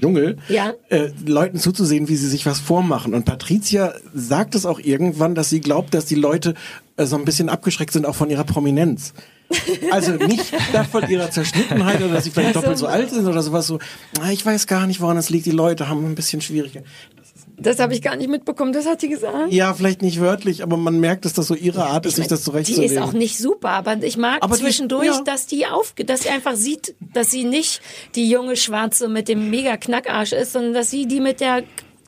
Dschungel, 0.00 0.36
Ja. 0.48 0.74
äh, 0.90 1.08
Leuten 1.24 1.58
zuzusehen, 1.58 2.08
wie 2.08 2.16
sie 2.16 2.28
sich 2.28 2.44
was 2.44 2.60
vormachen. 2.60 3.14
Und 3.14 3.24
Patricia 3.24 3.94
sagt 4.14 4.54
es 4.54 4.66
auch 4.66 4.78
irgendwann, 4.78 5.34
dass 5.34 5.48
sie 5.48 5.60
glaubt, 5.60 5.94
dass 5.94 6.04
die 6.04 6.16
Leute 6.16 6.54
äh, 6.96 7.06
so 7.06 7.16
ein 7.16 7.24
bisschen 7.24 7.48
abgeschreckt 7.48 7.92
sind, 7.92 8.04
auch 8.04 8.14
von 8.14 8.28
ihrer 8.30 8.44
Prominenz. 8.44 9.14
Also 9.92 10.12
nicht 10.12 10.42
von 10.90 11.08
ihrer 11.08 11.30
Zerschnittenheit 11.30 12.02
oder 12.02 12.14
dass 12.14 12.24
sie 12.24 12.30
vielleicht 12.30 12.48
Also- 12.56 12.60
doppelt 12.62 12.78
so 12.78 12.86
alt 12.88 13.10
sind 13.10 13.26
oder 13.26 13.42
sowas 13.42 13.66
so. 13.68 13.78
Na, 14.18 14.32
ich 14.32 14.44
weiß 14.44 14.66
gar 14.66 14.86
nicht, 14.88 15.00
woran 15.00 15.16
es 15.16 15.30
liegt. 15.30 15.46
Die 15.46 15.52
Leute 15.52 15.88
haben 15.88 16.04
ein 16.04 16.16
bisschen 16.16 16.40
Schwierigkeiten. 16.40 16.84
Das 17.58 17.78
habe 17.78 17.94
ich 17.94 18.02
gar 18.02 18.16
nicht 18.16 18.28
mitbekommen, 18.28 18.72
das 18.72 18.86
hat 18.86 19.00
sie 19.00 19.08
gesagt. 19.08 19.50
Ja, 19.52 19.72
vielleicht 19.74 20.02
nicht 20.02 20.20
wörtlich, 20.20 20.62
aber 20.62 20.76
man 20.76 21.00
merkt, 21.00 21.24
dass 21.24 21.32
das 21.32 21.46
so 21.46 21.54
ihre 21.54 21.84
Art 21.86 22.04
ist, 22.06 22.16
sich 22.16 22.26
das 22.26 22.40
Die 22.40 22.44
zurechtzulegen. 22.44 22.96
ist 22.96 23.02
auch 23.02 23.12
nicht 23.12 23.38
super, 23.38 23.70
aber 23.70 24.02
ich 24.02 24.16
mag 24.18 24.42
Aber 24.42 24.56
die- 24.56 24.62
zwischendurch, 24.62 25.06
ja. 25.06 25.22
dass 25.24 25.46
die 25.46 25.66
aufge, 25.66 26.04
dass 26.04 26.24
sie 26.24 26.28
einfach 26.28 26.54
sieht, 26.54 26.94
dass 27.14 27.30
sie 27.30 27.44
nicht 27.44 27.80
die 28.14 28.28
junge 28.28 28.56
Schwarze 28.56 29.08
mit 29.08 29.28
dem 29.28 29.48
mega 29.50 29.76
Knackarsch 29.76 30.32
ist, 30.32 30.52
sondern 30.52 30.74
dass 30.74 30.90
sie 30.90 31.06
die 31.06 31.20
mit 31.20 31.40
der 31.40 31.62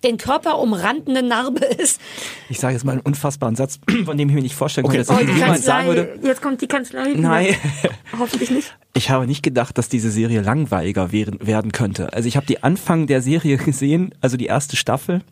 den 0.05 0.17
Körper 0.17 0.61
umrandende 0.61 1.25
Narbe 1.25 1.65
ist. 1.65 2.01
Ich 2.49 2.61
sage 2.61 2.75
jetzt 2.75 2.85
mal 2.85 2.93
einen 2.93 3.01
unfassbaren 3.01 3.57
Satz, 3.57 3.81
von 4.05 4.17
dem 4.17 4.29
ich 4.29 4.35
mir 4.37 4.43
nicht 4.43 4.55
vorstellen 4.55 4.87
Okay. 4.87 4.99
konnte, 4.99 5.09
dass 5.13 5.19
Oh, 5.19 5.21
ich 5.21 5.35
die 5.35 5.41
jemand 5.41 5.61
sagen 5.65 5.89
würde. 5.89 6.19
Jetzt 6.23 6.41
kommt 6.41 6.61
die 6.61 6.69
Kanzlei. 6.69 7.15
Nein. 7.17 7.57
Hoffentlich 8.19 8.53
nicht. 8.53 8.77
Ich 8.95 9.11
habe 9.11 9.27
nicht 9.27 9.43
gedacht, 9.43 9.77
dass 9.77 9.89
diese 9.89 10.11
Serie 10.13 10.41
langweiliger 10.41 11.11
werden, 11.11 11.45
werden 11.45 11.73
könnte. 11.73 12.13
Also 12.13 12.29
ich 12.29 12.37
habe 12.37 12.47
die 12.47 12.63
Anfang 12.63 13.09
der 13.09 13.23
Serie 13.23 13.57
gesehen, 13.57 14.15
also 14.21 14.37
die 14.37 14.47
erste 14.47 14.77
Staffel. 14.77 15.23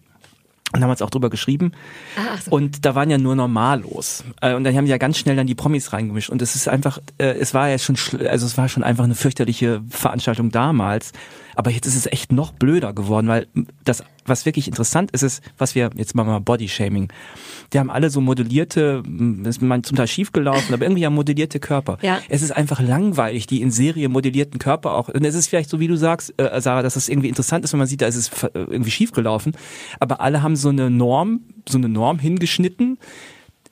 Und 0.72 0.80
damals 0.80 1.00
auch 1.00 1.10
drüber 1.10 1.30
geschrieben. 1.30 1.72
Ah, 2.16 2.34
ach 2.34 2.42
so. 2.42 2.50
Und 2.50 2.84
da 2.84 2.94
waren 2.94 3.08
ja 3.08 3.18
nur 3.18 3.36
Normalos. 3.36 4.24
Äh, 4.40 4.54
Und 4.54 4.64
dann 4.64 4.76
haben 4.76 4.84
die 4.84 4.90
ja 4.90 4.98
ganz 4.98 5.16
schnell 5.16 5.36
dann 5.36 5.46
die 5.46 5.54
Promis 5.54 5.92
reingemischt. 5.92 6.28
Und 6.28 6.42
es 6.42 6.56
ist 6.56 6.68
einfach, 6.68 6.98
äh, 7.18 7.26
es 7.26 7.54
war 7.54 7.68
ja 7.68 7.78
schon, 7.78 7.96
also 8.28 8.46
es 8.46 8.58
war 8.58 8.68
schon 8.68 8.82
einfach 8.82 9.04
eine 9.04 9.14
fürchterliche 9.14 9.82
Veranstaltung 9.88 10.50
damals. 10.50 11.12
Aber 11.58 11.70
jetzt 11.70 11.86
ist 11.86 11.96
es 11.96 12.06
echt 12.06 12.32
noch 12.32 12.52
blöder 12.52 12.92
geworden, 12.92 13.28
weil 13.28 13.46
das, 13.82 14.04
was 14.26 14.44
wirklich 14.44 14.68
interessant 14.68 15.10
ist, 15.12 15.22
ist, 15.22 15.42
was 15.56 15.74
wir, 15.74 15.88
jetzt 15.96 16.14
machen 16.14 16.28
wir 16.28 16.32
mal 16.34 16.38
Bodyshaming. 16.40 17.08
Die 17.72 17.78
haben 17.78 17.90
alle 17.90 18.10
so 18.10 18.20
modellierte, 18.20 19.02
m, 19.06 19.42
ist 19.46 19.62
man 19.62 19.82
zum 19.82 19.96
Teil 19.96 20.06
schief 20.06 20.32
gelaufen, 20.32 20.74
aber 20.74 20.84
irgendwie 20.84 21.02
ja 21.02 21.08
modellierte 21.10 21.58
Körper. 21.58 21.96
Ja. 22.02 22.20
Es 22.28 22.42
ist 22.42 22.50
einfach 22.54 22.80
langweilig, 22.80 23.46
die 23.46 23.62
in 23.62 23.70
Serie 23.70 24.08
modellierten 24.10 24.58
Körper 24.58 24.92
auch. 24.94 25.08
Und 25.08 25.24
es 25.24 25.34
ist 25.34 25.48
vielleicht 25.48 25.70
so, 25.70 25.80
wie 25.80 25.88
du 25.88 25.96
sagst, 25.96 26.34
äh, 26.38 26.60
Sarah, 26.60 26.82
dass 26.82 26.94
es 26.94 27.08
irgendwie 27.08 27.28
interessant 27.28 27.64
ist, 27.64 27.72
wenn 27.72 27.78
man 27.78 27.88
sieht, 27.88 28.02
da 28.02 28.06
ist 28.06 28.16
es 28.16 28.28
ver- 28.28 28.50
irgendwie 28.54 28.90
schief 28.90 29.12
gelaufen. 29.12 29.52
Aber 29.98 30.20
alle 30.20 30.42
haben 30.42 30.56
so 30.56 30.68
eine 30.68 30.90
Norm, 30.90 31.40
so 31.68 31.78
eine 31.78 31.88
Norm 31.88 32.18
hingeschnitten. 32.18 32.98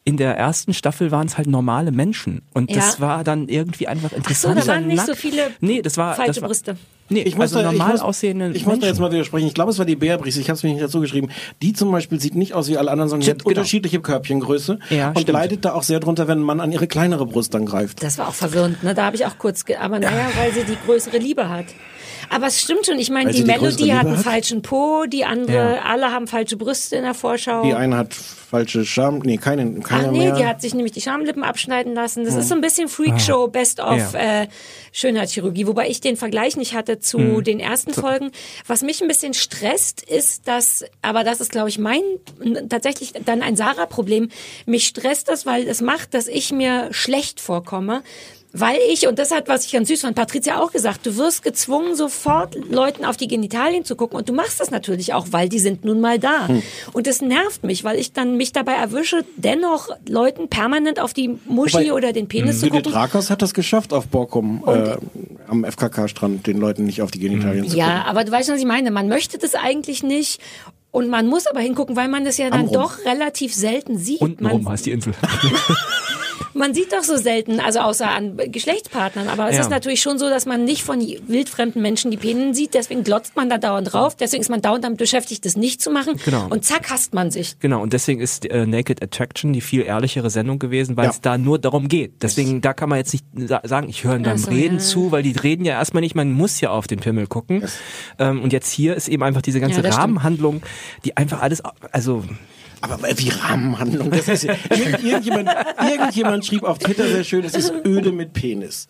In 0.07 0.17
der 0.17 0.37
ersten 0.37 0.75
Staffel 0.75 1.11
waren 1.11 1.27
es 1.27 1.37
halt 1.39 1.47
normale 1.49 1.93
Menschen. 1.93 2.43
Und 2.55 2.75
das 2.75 2.95
Ja. 2.99 3.01
war 3.01 3.25
dann 3.25 3.49
irgendwie 3.49 3.89
einfach 3.89 4.11
so, 4.11 4.17
interessant. 4.17 4.59
da 4.59 4.67
waren 4.67 4.87
nicht 4.87 5.05
so 5.07 5.15
viele 5.15 5.51
nee, 5.61 5.81
das 5.83 5.97
war, 5.97 6.15
falsche 6.15 6.33
das 6.33 6.41
war, 6.43 6.49
Brüste. 6.49 6.77
Nee, 7.11 7.21
Ich 7.23 7.35
muss, 7.37 7.53
also 7.55 7.57
da, 7.57 7.65
normal 7.71 7.89
ich 7.89 7.93
muss, 7.95 8.01
aussehende 8.01 8.51
ich 8.55 8.65
muss 8.65 8.79
da 8.79 8.87
jetzt 8.87 8.99
mal 8.99 9.13
widersprechen. 9.13 9.47
Ich 9.47 9.53
glaube, 9.55 9.71
es 9.71 9.79
war 9.79 9.85
die 9.85 9.95
Beatrice. 9.97 10.41
Ich 10.41 10.49
habe 10.49 10.57
es 10.57 10.63
mir 10.63 10.71
nicht 10.71 10.83
dazu 10.83 11.01
geschrieben. 11.01 11.29
Die 11.61 11.75
zum 11.75 11.93
Beispiel 11.93 12.19
sieht 12.19 12.35
nicht 12.35 12.55
aus 12.55 12.69
wie 12.69 12.79
alle 12.79 12.91
anderen, 12.91 13.11
sondern 13.11 13.25
sie 13.25 13.31
hat 13.31 13.39
Genau. 13.41 13.51
unterschiedliche 13.51 14.01
Körbchengröße 14.01 14.79
Ja, 14.89 15.09
und 15.09 15.21
stimmt. 15.21 15.29
leidet 15.35 15.65
da 15.67 15.75
auch 15.75 15.83
sehr 15.83 16.01
drunter, 16.01 16.29
wenn 16.29 16.41
man 16.41 16.61
an 16.61 16.73
ihre 16.73 16.87
kleinere 16.87 17.27
Brust 17.27 17.53
dann 17.53 17.67
greift. 17.67 18.03
Das 18.03 18.17
war 18.17 18.29
auch 18.29 18.35
verwirrend, 18.35 18.83
ne? 18.83 18.95
Da 18.95 19.05
habe 19.05 19.17
ich 19.17 19.27
auch 19.27 19.37
kurz, 19.39 19.67
ge 19.67 19.77
aber 19.77 19.99
naja, 19.99 20.29
weil 20.37 20.53
sie 20.53 20.65
die 20.65 20.79
größere 20.87 21.19
Liebe 21.19 21.49
hat. 21.51 21.67
Aber 22.31 22.47
es 22.47 22.61
stimmt 22.61 22.87
schon, 22.87 22.99
ich 22.99 23.11
meine, 23.11 23.31
die 23.33 23.39
die 23.39 23.45
Melodie 23.45 23.93
hat 23.95 24.07
einen 24.07 24.17
hat? 24.19 24.25
falschen 24.25 24.63
Po, 24.63 25.05
die 25.07 25.25
andere, 25.25 25.77
Ja. 25.77 25.83
alle 25.83 26.11
haben 26.13 26.27
falsche 26.27 26.57
Brüste 26.57 26.97
in 26.97 27.03
der 27.05 27.15
Vorschau. 27.15 27.63
Die 27.63 27.75
eine 27.75 27.97
hat 27.97 28.15
falsche 28.15 28.85
Scham, 28.85 29.19
nee, 29.19 29.37
keine, 29.37 29.81
keine 29.81 30.09
Ach 30.09 30.13
nee, 30.13 30.19
mehr. 30.19 30.37
die 30.37 30.47
hat 30.47 30.61
sich 30.61 30.75
nämlich 30.75 30.93
die 30.93 31.01
Schamlippen 31.01 31.43
abschneiden 31.43 31.95
lassen. 31.95 32.25
Das 32.25 32.35
ist 32.37 32.49
so 32.49 32.55
ein 32.55 32.61
bisschen 32.61 32.89
Freakshow, 32.89 33.49
Best 33.49 33.81
of 33.81 34.15
Ja. 34.15 34.43
äh, 34.43 34.49
Schönheitschirurgie, 34.93 35.67
wobei 35.67 35.89
ich 35.89 36.01
den 36.01 36.17
Vergleich 36.17 36.57
nicht 36.57 36.75
hatte 36.75 37.01
zu 37.01 37.41
den 37.41 37.59
ersten 37.59 37.93
Folgen. 37.93 38.31
Was 38.67 38.83
mich 38.83 39.03
ein 39.03 39.09
bisschen 39.09 39.35
stresst, 39.35 40.03
ist, 40.03 40.47
dass, 40.47 40.85
aber 41.03 41.25
das 41.25 41.41
ist, 41.41 41.51
glaube 41.51 41.69
ich, 41.69 41.79
mein 41.79 42.03
tatsächlich 42.69 43.13
dann 43.25 43.43
ein 43.43 43.57
Sarah-Problem. 43.57 44.29
Mich 44.67 44.87
stresst 44.87 45.29
das, 45.29 45.47
weil 45.47 45.67
es 45.69 45.81
macht, 45.81 46.15
dass 46.15 46.29
ich 46.29 46.53
mir 46.53 46.89
schlecht 46.93 47.41
vorkomme. 47.41 48.03
Weil 48.57 48.79
ich, 48.89 49.09
und 49.09 49.19
das 49.19 49.33
hat, 49.33 49.49
was 49.49 49.67
ich 49.67 49.73
ganz 49.73 49.89
süß 49.89 50.03
fand, 50.03 50.15
Patricia 50.15 50.61
auch 50.61 50.71
gesagt, 50.71 51.05
du 51.05 51.17
wirst 51.17 51.43
gezwungen, 51.43 51.97
sofort 51.97 52.55
Leuten 52.71 53.05
auf 53.05 53.17
die 53.17 53.27
Genitalien 53.27 53.85
zu 53.85 53.97
gucken. 53.97 54.17
Und 54.17 54.29
du 54.29 54.33
machst 54.33 54.61
das 54.61 54.71
natürlich 54.71 55.13
auch, 55.13 55.27
weil 55.33 55.49
die 55.49 55.59
sind 55.59 55.85
nun 55.85 56.01
mal 56.01 56.21
da. 56.21 56.49
Und 56.93 57.09
das 57.09 57.21
nervt 57.21 57.65
mich, 57.65 57.83
weil 57.83 57.99
ich 57.99 58.13
dann 58.13 58.37
mich 58.37 58.53
dabei 58.53 58.75
erwische, 58.75 59.25
dennoch 59.37 59.89
Leuten 60.09 60.49
permanent 60.49 61.01
auf 61.01 61.13
die 61.13 61.37
Muschi 61.47 61.75
Wobei, 61.79 61.93
oder 61.95 62.13
den 62.13 62.29
Penis 62.29 62.61
zu 62.61 62.69
gucken. 62.71 62.93
Rakers 62.93 63.29
hat 63.29 63.43
das 63.43 63.55
geschafft 63.55 63.93
auf 63.93 64.07
Borkum 64.07 64.63
äh, 64.69 64.97
am 65.49 65.65
FKK-Strand, 65.65 66.47
den 66.47 66.59
Leuten 66.59 66.85
nicht 66.85 67.03
auf 67.03 67.11
die 67.11 67.19
Genitalien 67.19 67.69
zu 67.69 67.77
Ja, 67.77 67.87
gucken. 67.87 68.03
aber 68.09 68.23
du 68.25 68.31
weißt, 68.31 68.51
was 68.51 68.61
ich 68.61 68.67
meine. 68.67 68.93
Man 68.93 69.09
möchte 69.09 69.37
das 69.37 69.57
eigentlich 69.57 70.05
nicht. 70.05 70.41
Und 70.93 71.09
man 71.11 71.27
muss 71.27 71.49
aber 71.49 71.59
hingucken, 71.59 71.97
weil 71.97 72.07
man 72.07 72.25
das 72.25 72.39
ja 72.39 72.51
dann 72.51 72.61
Am 72.61 72.67
Rum. 72.67 72.75
doch 72.75 73.05
relativ 73.05 73.53
selten 73.53 73.99
sieht. 73.99 74.21
Untenrum 74.21 74.63
Man, 74.63 74.73
heißt 74.75 74.87
die 74.87 74.93
Insel. 74.93 75.13
man 76.55 76.73
sieht 76.75 76.93
doch 76.93 77.03
so 77.03 77.17
selten, 77.17 77.61
also 77.61 77.81
außer 77.81 78.09
an 78.09 78.37
Geschlechtspartnern. 78.47 79.29
Aber 79.29 79.49
es 79.49 79.57
Ja. 79.57 79.63
ist 79.63 79.71
natürlich 79.71 80.01
schon 80.01 80.19
so, 80.19 80.29
dass 80.31 80.47
man 80.47 80.65
nicht 80.65 80.83
von 80.83 81.01
wildfremden 81.27 81.83
Menschen 81.83 82.11
die 82.11 82.17
Penen 82.17 82.55
sieht. 82.55 82.75
Deswegen 82.75 83.05
glotzt 83.05 83.37
man 83.37 83.51
da 83.51 83.59
dauernd 83.59 83.93
drauf. 83.93 84.17
Deswegen 84.17 84.41
ist 84.43 84.49
man 84.51 84.63
dauernd 84.63 84.85
damit 84.85 84.99
beschäftigt, 84.99 85.45
das 85.45 85.57
nicht 85.57 85.83
zu 85.83 85.91
machen. 85.91 86.19
Genau. 86.25 86.47
Und 86.49 86.65
zack, 86.65 86.91
hasst 86.91 87.15
man 87.15 87.31
sich. 87.31 87.59
Genau, 87.61 87.83
und 87.83 87.93
deswegen 87.93 88.21
ist 88.21 88.47
äh, 88.51 88.67
Naked 88.67 89.03
Attraction 89.03 89.53
die 89.53 89.61
viel 89.61 89.83
ehrlichere 89.83 90.31
Sendung 90.31 90.59
gewesen, 90.59 90.97
weil 90.97 91.07
Ja. 91.07 91.11
es 91.11 91.21
da 91.21 91.37
nur 91.39 91.59
darum 91.59 91.89
geht. 91.89 92.23
Deswegen, 92.23 92.61
da 92.61 92.73
kann 92.73 92.89
man 92.89 92.99
jetzt 92.99 93.13
nicht 93.13 93.25
sa 93.37 93.61
sagen, 93.65 93.89
ich 93.89 94.05
höre 94.05 94.19
beim 94.19 94.39
so, 94.39 94.51
Reden 94.51 94.77
ja. 94.79 94.83
zu, 94.83 95.13
weil 95.13 95.23
die 95.23 95.33
reden 95.33 95.65
ja 95.65 95.75
erstmal 95.75 96.01
nicht, 96.03 96.15
man 96.15 96.33
muss 96.33 96.61
ja 96.61 96.71
auf 96.71 96.87
den 96.87 97.01
Pimmel 97.01 97.27
gucken. 97.27 97.65
Ähm, 98.19 98.43
und 98.43 98.53
jetzt 98.53 98.71
hier 98.71 98.95
ist 98.95 99.09
eben 99.09 99.23
einfach 99.23 99.43
diese 99.43 99.61
ganze 99.61 99.77
Ja, 99.77 99.83
das 99.83 99.95
stimmt. 99.95 100.03
Rahmenhandlung, 100.03 100.63
die 101.05 101.17
einfach 101.17 101.43
alles, 101.43 101.63
also 101.93 102.25
Aber 102.91 103.09
wie 103.17 103.29
Rahmenhandlung. 103.31 104.11
Das 104.11 104.29
ist, 104.29 104.45
Irgend- 104.71 105.03
irgendjemand, 105.05 105.51
irgendjemand 105.81 106.47
schrieb 106.47 106.63
auf 106.65 106.79
Twitter 106.79 107.07
sehr 107.09 107.25
schön, 107.25 107.45
es 107.45 107.55
ist 107.55 107.73
öde 107.85 108.13
mit 108.13 108.33
Penis. 108.33 108.87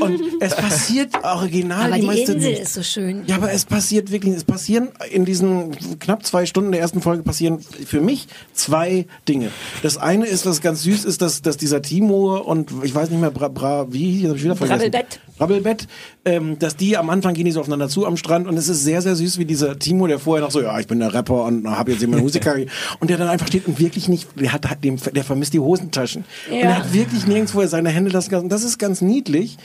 Und 0.00 0.20
es 0.40 0.56
passiert 0.56 1.10
original 1.22 1.86
Aber 1.86 1.94
die 1.94 2.00
die 2.00 2.06
meiste 2.08 2.32
Insel 2.32 2.50
nicht. 2.50 2.62
ist 2.62 2.74
so 2.74 2.82
schön. 2.82 3.22
Ja, 3.28 3.36
aber 3.36 3.52
es 3.52 3.64
passiert 3.64 4.10
wirklich, 4.10 4.34
es 4.34 4.42
passieren 4.42 4.88
in 5.12 5.24
diesen 5.24 5.70
knapp 6.00 6.26
zwei 6.26 6.46
Stunden 6.46 6.72
der 6.72 6.80
ersten 6.80 7.00
Folge 7.00 7.22
passieren 7.22 7.60
für 7.60 8.00
mich 8.00 8.26
zwei 8.54 9.06
Dinge. 9.28 9.50
Das 9.84 9.96
eine 9.96 10.26
ist, 10.26 10.46
was 10.46 10.60
ganz 10.60 10.82
süß 10.82 11.04
ist, 11.04 11.22
dass, 11.22 11.42
dass 11.42 11.58
dieser 11.58 11.80
Timo 11.80 12.36
und 12.38 12.72
ich 12.82 12.92
weiß 12.92 13.10
nicht 13.10 13.20
mehr, 13.20 13.30
Bra, 13.30 13.46
Bra 13.46 13.86
wie, 13.92 14.22
jetzt 14.22 14.30
hab 14.30 14.36
ich 14.36 14.42
wieder 14.44 14.56
vergessen. 14.56 14.78
Brabbelbett. 14.90 15.20
Brabbelbett, 15.38 15.88
ähm, 16.24 16.58
dass 16.58 16.76
die 16.76 16.96
am 16.96 17.10
Anfang 17.10 17.34
gehen 17.34 17.44
die 17.44 17.50
so 17.50 17.60
aufeinander 17.60 17.88
zu 17.88 18.06
am 18.06 18.16
Strand 18.16 18.46
und 18.46 18.56
es 18.56 18.68
ist 18.68 18.84
sehr, 18.84 19.02
sehr 19.02 19.16
süß, 19.16 19.38
wie 19.38 19.44
dieser 19.44 19.78
Timo, 19.78 20.06
der 20.06 20.18
vorher 20.18 20.44
noch 20.44 20.50
so, 20.50 20.60
ja, 20.62 20.78
ich 20.78 20.86
bin 20.86 21.00
der 21.00 21.12
Rapper 21.12 21.44
und 21.44 21.68
habe 21.68 21.92
jetzt 21.92 22.02
immer 22.02 22.18
Musiker 22.18 22.54
und 23.00 23.10
der 23.10 23.16
dann 23.18 23.28
einfach 23.28 23.46
steht 23.48 23.66
und 23.66 23.78
wirklich 23.80 24.08
nicht, 24.08 24.28
der 24.38 24.52
hat, 24.52 24.68
hat 24.70 24.84
dem, 24.84 24.96
der 25.14 25.24
vermisst 25.24 25.52
die 25.54 25.60
Hosentaschen. 25.60 26.24
Und 26.50 26.56
Ja. 26.56 26.62
er 26.62 26.78
hat 26.78 26.92
wirklich 26.92 27.26
nirgendwo 27.26 27.64
seine 27.66 27.90
Hände 27.90 28.10
lassen 28.10 28.30
kann. 28.30 28.42
Und 28.44 28.48
das 28.50 28.62
ist 28.64 28.78
ganz 28.78 29.00
niedlich. 29.00 29.56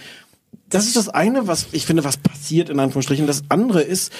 Das 0.69 0.85
ist 0.85 0.95
das 0.95 1.09
eine, 1.09 1.47
was 1.47 1.67
ich 1.71 1.85
finde, 1.85 2.03
was 2.03 2.17
passiert 2.17 2.69
in 2.69 2.79
Anführungsstrichen. 2.79 3.25
Das 3.27 3.43
andere 3.49 3.81
ist 3.81 4.11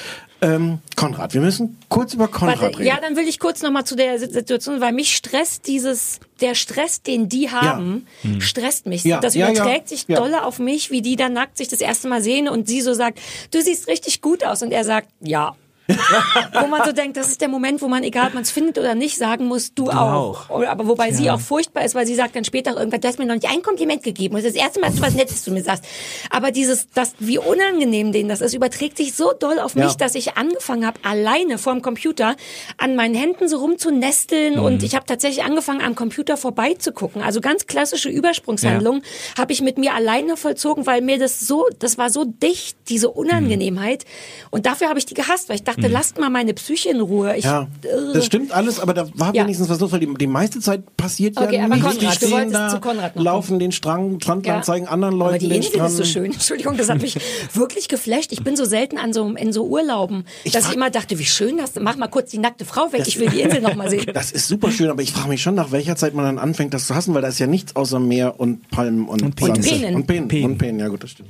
ähm, 0.42 0.80
Konrad. 0.96 1.34
Wir 1.34 1.42
müssen 1.42 1.78
kurz 1.90 2.14
über 2.14 2.28
Konrad 2.28 2.62
Warte, 2.62 2.80
reden. 2.80 2.88
ja, 2.88 3.00
dann 3.02 3.16
will 3.16 3.28
ich 3.28 3.40
kurz 3.40 3.62
nochmal 3.62 3.86
zu 3.86 3.96
der 3.96 4.18
Situation, 4.20 4.82
weil 4.82 4.94
mich 4.94 5.16
stresst 5.16 5.68
dieses, 5.68 6.20
der 6.42 6.56
Stress, 6.56 7.02
den 7.02 7.30
die 7.30 7.52
haben, 7.52 8.08
stresst 8.40 8.86
mich. 8.86 9.04
Ja, 9.04 9.20
Das 9.20 9.36
ja, 9.36 9.48
ja, 9.48 9.54
überträgt 9.54 9.90
sich 9.90 10.06
ja. 10.08 10.18
dolle 10.18 10.46
auf 10.46 10.60
mich, 10.60 10.92
wie 10.92 11.02
die 11.02 11.16
dann 11.16 11.34
nackt 11.34 11.58
sich 11.58 11.68
das 11.68 11.82
erste 11.82 12.08
Mal 12.08 12.22
sehen 12.22 12.48
und 12.48 12.68
sie 12.68 12.82
so 12.82 12.94
sagt, 12.94 13.20
du 13.52 13.62
siehst 13.62 13.88
richtig 13.88 14.22
gut 14.22 14.44
aus 14.44 14.62
und 14.64 14.72
er 14.72 14.84
sagt, 14.84 15.10
ja. 15.22 15.56
Wo 15.90 16.68
man 16.68 16.84
so 16.86 16.92
denkt, 16.92 17.18
das 17.18 17.28
ist 17.28 17.42
der 17.42 17.48
Moment, 17.48 17.82
wo 17.82 17.88
man, 17.88 18.04
egal 18.04 18.28
ob 18.28 18.34
man 18.34 18.44
es 18.44 18.52
findet 18.52 18.78
oder 18.78 18.96
nicht, 18.96 19.18
sagen 19.18 19.46
muss, 19.46 19.74
du, 19.74 19.90
auch. 19.90 20.50
auch. 20.50 20.50
Oder, 20.50 20.70
aber 20.72 20.88
wobei 20.88 21.12
sie 21.12 21.30
auch 21.32 21.40
furchtbar 21.40 21.84
ist, 21.86 21.96
weil 21.96 22.06
sie 22.06 22.16
sagt 22.16 22.36
dann 22.36 22.44
später 22.44 22.76
irgendwann, 22.78 23.02
du 23.02 23.08
hast 23.08 23.20
mir 23.20 23.26
noch 23.26 23.36
nicht 23.36 23.50
ein 23.50 23.62
Kompliment 23.62 24.04
gegeben. 24.04 24.36
Das 24.36 24.46
ist 24.46 24.56
das 24.56 24.62
erste 24.64 24.80
Mal, 24.80 24.88
dass 24.88 24.96
du 24.98 25.02
was 25.02 25.14
Nettes 25.16 25.44
zu 25.44 25.52
mir 25.52 25.64
sagst. 25.64 25.84
Aber 26.30 26.52
dieses, 26.52 26.88
das, 26.94 27.14
wie 27.20 27.38
unangenehm 27.38 28.12
denen 28.12 28.30
das 28.30 28.42
ist, 28.42 28.54
überträgt 28.54 28.98
sich 28.98 29.14
so 29.14 29.34
doll 29.38 29.60
auf 29.60 29.76
Ja. 29.76 29.86
mich, 29.86 29.96
dass 29.96 30.16
ich 30.16 30.38
angefangen 30.38 30.86
habe, 30.86 31.00
alleine 31.04 31.58
vorm 31.58 31.82
Computer 31.82 32.36
an 32.78 32.96
meinen 32.96 33.16
Händen 33.16 33.48
so 33.48 33.58
rumzunesteln 33.58 34.56
Mhm. 34.56 34.64
und 34.64 34.84
ich 34.84 34.96
habe 34.96 35.06
tatsächlich 35.06 35.44
angefangen, 35.44 35.82
am 35.82 35.96
Computer 35.96 36.38
vorbeizugucken. 36.38 37.22
Also 37.22 37.42
ganz 37.42 37.68
klassische 37.68 38.10
Übersprungshandlung 38.10 39.02
habe 39.38 39.54
ich 39.54 39.62
mit 39.62 39.78
mir 39.78 39.94
alleine 39.94 40.38
vollzogen, 40.38 40.86
weil 40.86 41.02
mir 41.02 41.18
das 41.20 41.40
so, 41.40 41.66
das 41.80 41.98
war 41.98 42.10
so 42.10 42.26
dicht, 42.26 42.78
diese 42.90 43.10
Unangenehmheit. 43.10 44.06
Und 44.52 44.66
dafür 44.66 44.90
habe 44.90 45.00
ich 45.00 45.06
die 45.06 45.14
gehasst, 45.14 45.50
weil 45.50 45.56
ich 45.56 45.64
dachte, 45.64 45.79
lasst 45.88 46.20
mal 46.20 46.30
meine 46.30 46.54
Psyche 46.54 46.90
in 46.90 47.00
Ruhe. 47.02 47.36
Ich, 47.38 47.46
Mhm. 47.46 47.50
Ja, 47.50 47.68
äh, 47.84 48.14
das 48.14 48.26
stimmt 48.26 48.52
alles, 48.52 48.80
aber 48.80 48.94
da 48.94 49.08
war 49.14 49.34
Ja. 49.34 49.44
wenigstens 49.44 49.70
was 49.70 49.80
los, 49.80 49.92
weil 49.92 50.00
die, 50.02 50.14
die 50.14 50.28
meiste 50.28 50.60
Zeit 50.60 50.84
passiert 50.98 51.38
Okay, 51.38 51.56
ja 51.58 51.66
aber 51.66 51.76
nichts. 51.76 51.90
Konrad, 51.90 52.02
die 52.02 52.06
du 52.06 52.12
stehen 52.12 52.32
wolltest 52.32 52.54
da, 52.56 52.70
zu 52.70 52.80
Konrad 52.80 53.16
noch 53.16 53.24
laufen 53.24 53.60
den 53.60 53.72
Strang, 53.72 54.20
Strandlang, 54.22 54.64
zeigen 54.64 54.88
anderen 54.88 55.16
Leuten 55.16 55.30
Aber 55.30 55.38
die 55.40 55.48
den 55.48 55.58
Insel 55.58 55.72
Strand. 55.74 55.90
ist 55.92 55.98
so 55.98 56.04
schön. 56.04 56.26
Entschuldigung, 56.34 56.78
das 56.78 56.90
hat 56.90 57.02
mich 57.02 57.16
wirklich 57.54 57.88
geflasht. 57.88 58.32
Ich 58.32 58.44
bin 58.44 58.56
so 58.56 58.66
selten 58.66 58.98
an 58.98 59.14
so, 59.14 59.28
in 59.34 59.54
so 59.54 59.66
Urlauben, 59.66 60.26
dass 60.44 60.64
frag- 60.64 60.70
ich 60.72 60.76
immer 60.76 60.90
dachte, 60.90 61.18
wie 61.20 61.26
schön 61.26 61.58
das 61.58 61.74
Mach 61.80 61.96
mal 61.98 62.08
kurz 62.08 62.32
die 62.32 62.40
nackte 62.40 62.66
Frau 62.66 62.92
weg. 62.92 63.04
Ich 63.08 63.20
will 63.20 63.30
die 63.30 63.42
Insel 63.42 63.62
noch 63.62 63.76
mal 63.76 63.90
sehen. 63.90 64.06
Das 64.14 64.32
ist 64.32 64.48
super 64.48 64.72
schön, 64.72 64.90
aber 64.90 65.02
ich 65.02 65.12
frage 65.14 65.30
mich 65.30 65.42
schon, 65.42 65.56
nach 65.56 65.72
welcher 65.72 65.96
Zeit 65.96 66.14
man 66.14 66.26
dann 66.26 66.40
anfängt, 66.40 66.74
das 66.74 66.88
zu 66.88 66.96
hassen, 66.96 67.14
weil 67.14 67.22
da 67.22 67.28
ist 67.30 67.40
ja 67.40 67.48
nichts 67.48 67.76
außer 67.76 68.00
Meer 68.00 68.40
und 68.40 68.68
Palmen 68.70 69.08
und, 69.08 69.22
Und 69.22 69.40
Sand. 69.40 69.62
Peenen. 69.62 69.96
Und 69.96 70.08
Peenen. 70.08 70.28
Peenen. 70.28 70.52
Und 70.52 70.58
Peenen, 70.58 70.80
ja 70.80 70.88
gut, 70.88 71.04
das 71.04 71.12
stimmt. 71.12 71.30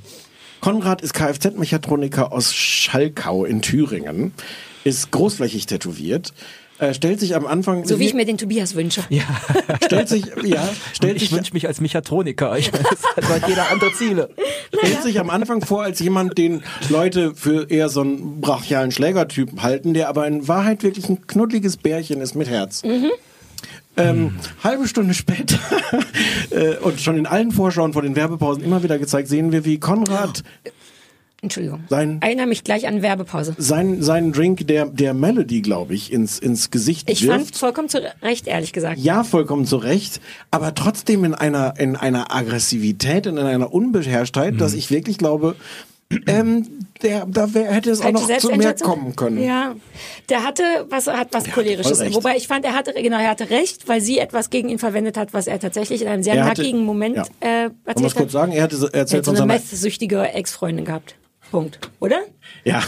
Konrad 0.60 1.02
ist 1.02 1.14
Kfz-Mechatroniker 1.14 2.32
aus 2.32 2.54
Schalkau 2.54 3.44
in 3.44 3.62
Thüringen, 3.62 4.32
ist 4.84 5.10
großflächig 5.10 5.66
tätowiert, 5.66 6.32
äh, 6.78 6.94
stellt 6.94 7.20
sich 7.20 7.34
am 7.34 7.46
Anfang... 7.46 7.84
So 7.86 7.98
wie 7.98 8.06
ich 8.06 8.14
mir 8.14 8.24
den 8.24 8.38
Tobias 8.38 8.74
wünsche. 8.74 9.02
Ja. 9.10 9.22
Stellt 9.84 10.08
sich, 10.08 10.24
ja, 10.42 10.66
stellt 10.94 11.16
Ich 11.16 11.28
sich 11.28 11.32
wünsche 11.32 11.52
mich 11.52 11.66
als 11.66 11.80
Mechatroniker. 11.80 12.56
Ich 12.56 12.72
meine, 12.72 12.84
das 13.16 13.28
hat 13.28 13.48
jeder 13.48 13.70
andere 13.70 13.92
Ziele. 13.92 14.30
stellt 14.74 15.02
sich 15.02 15.20
am 15.20 15.28
Anfang 15.28 15.62
vor 15.62 15.82
als 15.82 15.98
jemand, 16.00 16.38
den 16.38 16.62
Leute 16.88 17.34
für 17.34 17.70
eher 17.70 17.90
so 17.90 18.00
einen 18.00 18.40
brachialen 18.40 18.92
Schlägertypen 18.92 19.62
halten, 19.62 19.92
der 19.92 20.08
aber 20.08 20.26
in 20.26 20.48
Wahrheit 20.48 20.82
wirklich 20.82 21.08
ein 21.08 21.26
knuddeliges 21.26 21.76
Bärchen 21.76 22.22
ist 22.22 22.34
mit 22.34 22.48
Herz. 22.48 22.82
Ähm, 24.00 24.34
halbe 24.64 24.86
Stunde 24.88 25.14
später 25.14 25.58
äh, 26.50 26.76
und 26.76 27.00
schon 27.00 27.16
in 27.16 27.26
allen 27.26 27.52
Vorschauen 27.52 27.92
vor 27.92 28.02
den 28.02 28.16
Werbepausen 28.16 28.62
immer 28.64 28.82
wieder 28.82 28.98
gezeigt, 28.98 29.28
sehen 29.28 29.52
wir, 29.52 29.64
wie 29.64 29.78
Konrad 29.78 30.42
Entschuldigung. 31.42 31.84
Sein- 31.88 32.18
Erinnere 32.20 32.46
mich 32.46 32.64
gleich 32.64 32.86
an 32.86 33.00
Werbepause. 33.00 33.54
seinen, 33.56 34.02
seinen 34.02 34.32
Drink 34.32 34.66
der, 34.66 34.84
der 34.84 35.14
Melody, 35.14 35.62
glaube 35.62 35.94
ich, 35.94 36.12
ins, 36.12 36.38
ins 36.38 36.70
Gesicht 36.70 37.08
Ich 37.08 37.24
fand 37.24 37.40
wirft. 37.44 37.56
vollkommen 37.56 37.88
zu 37.88 38.02
Recht, 38.20 38.46
ehrlich 38.46 38.74
gesagt. 38.74 38.98
Ja, 39.00 39.24
vollkommen 39.24 39.64
zu 39.64 39.78
Recht, 39.78 40.20
aber 40.50 40.74
trotzdem 40.74 41.24
in 41.24 41.34
einer, 41.34 41.80
in 41.80 41.96
einer 41.96 42.34
Aggressivität 42.34 43.26
und 43.26 43.38
in 43.38 43.46
einer 43.46 43.72
Unbeherrschtheit, 43.72 44.60
dass 44.60 44.74
ich 44.74 44.90
wirklich 44.90 45.16
glaube, 45.16 45.56
ähm, 46.26 46.66
der, 47.02 47.24
da 47.26 47.54
wär, 47.54 47.70
hätte 47.72 47.90
es 47.90 48.00
auch 48.00 48.10
noch 48.10 48.26
zu 48.38 48.50
mehr 48.52 48.74
kommen 48.74 49.14
können. 49.16 49.42
Ja, 49.42 49.74
der 50.28 50.42
hatte 50.44 50.62
was 50.88 51.06
hat 51.06 51.28
was 51.32 51.44
cholerisches. 51.50 51.98
voll 51.98 52.06
recht. 52.06 52.16
Wobei 52.16 52.36
ich 52.36 52.48
fand, 52.48 52.64
er 52.64 52.74
hatte 52.74 52.92
genau, 52.94 53.18
er 53.18 53.30
hatte 53.30 53.50
recht, 53.50 53.88
weil 53.88 54.00
sie 54.00 54.18
etwas 54.18 54.50
gegen 54.50 54.68
ihn 54.68 54.78
verwendet 54.78 55.16
hat, 55.16 55.32
was 55.32 55.46
er 55.46 55.60
tatsächlich 55.60 56.02
in 56.02 56.08
einem 56.08 56.22
sehr 56.22 56.34
Er 56.34 56.44
hatte- 56.46 56.62
nackigen 56.62 56.84
Moment 56.84 57.16
ja. 57.16 57.24
äh, 57.40 57.70
erzählt 57.84 58.14
kurz 58.14 58.16
hat. 58.16 58.30
sagen? 58.32 58.52
Er, 58.52 58.64
hatte, 58.64 58.76
er 58.76 58.82
Er 58.94 59.00
erzählt 59.00 59.20
hat 59.20 59.24
so 59.26 59.30
von 59.32 59.50
eine 59.50 59.58
seiner 59.60 59.70
messsüchtige 59.70 60.22
Ex-Freundin 60.32 60.84
gehabt. 60.84 61.14
Punkt. 61.50 61.78
Oder? 62.00 62.20
Ja. 62.64 62.82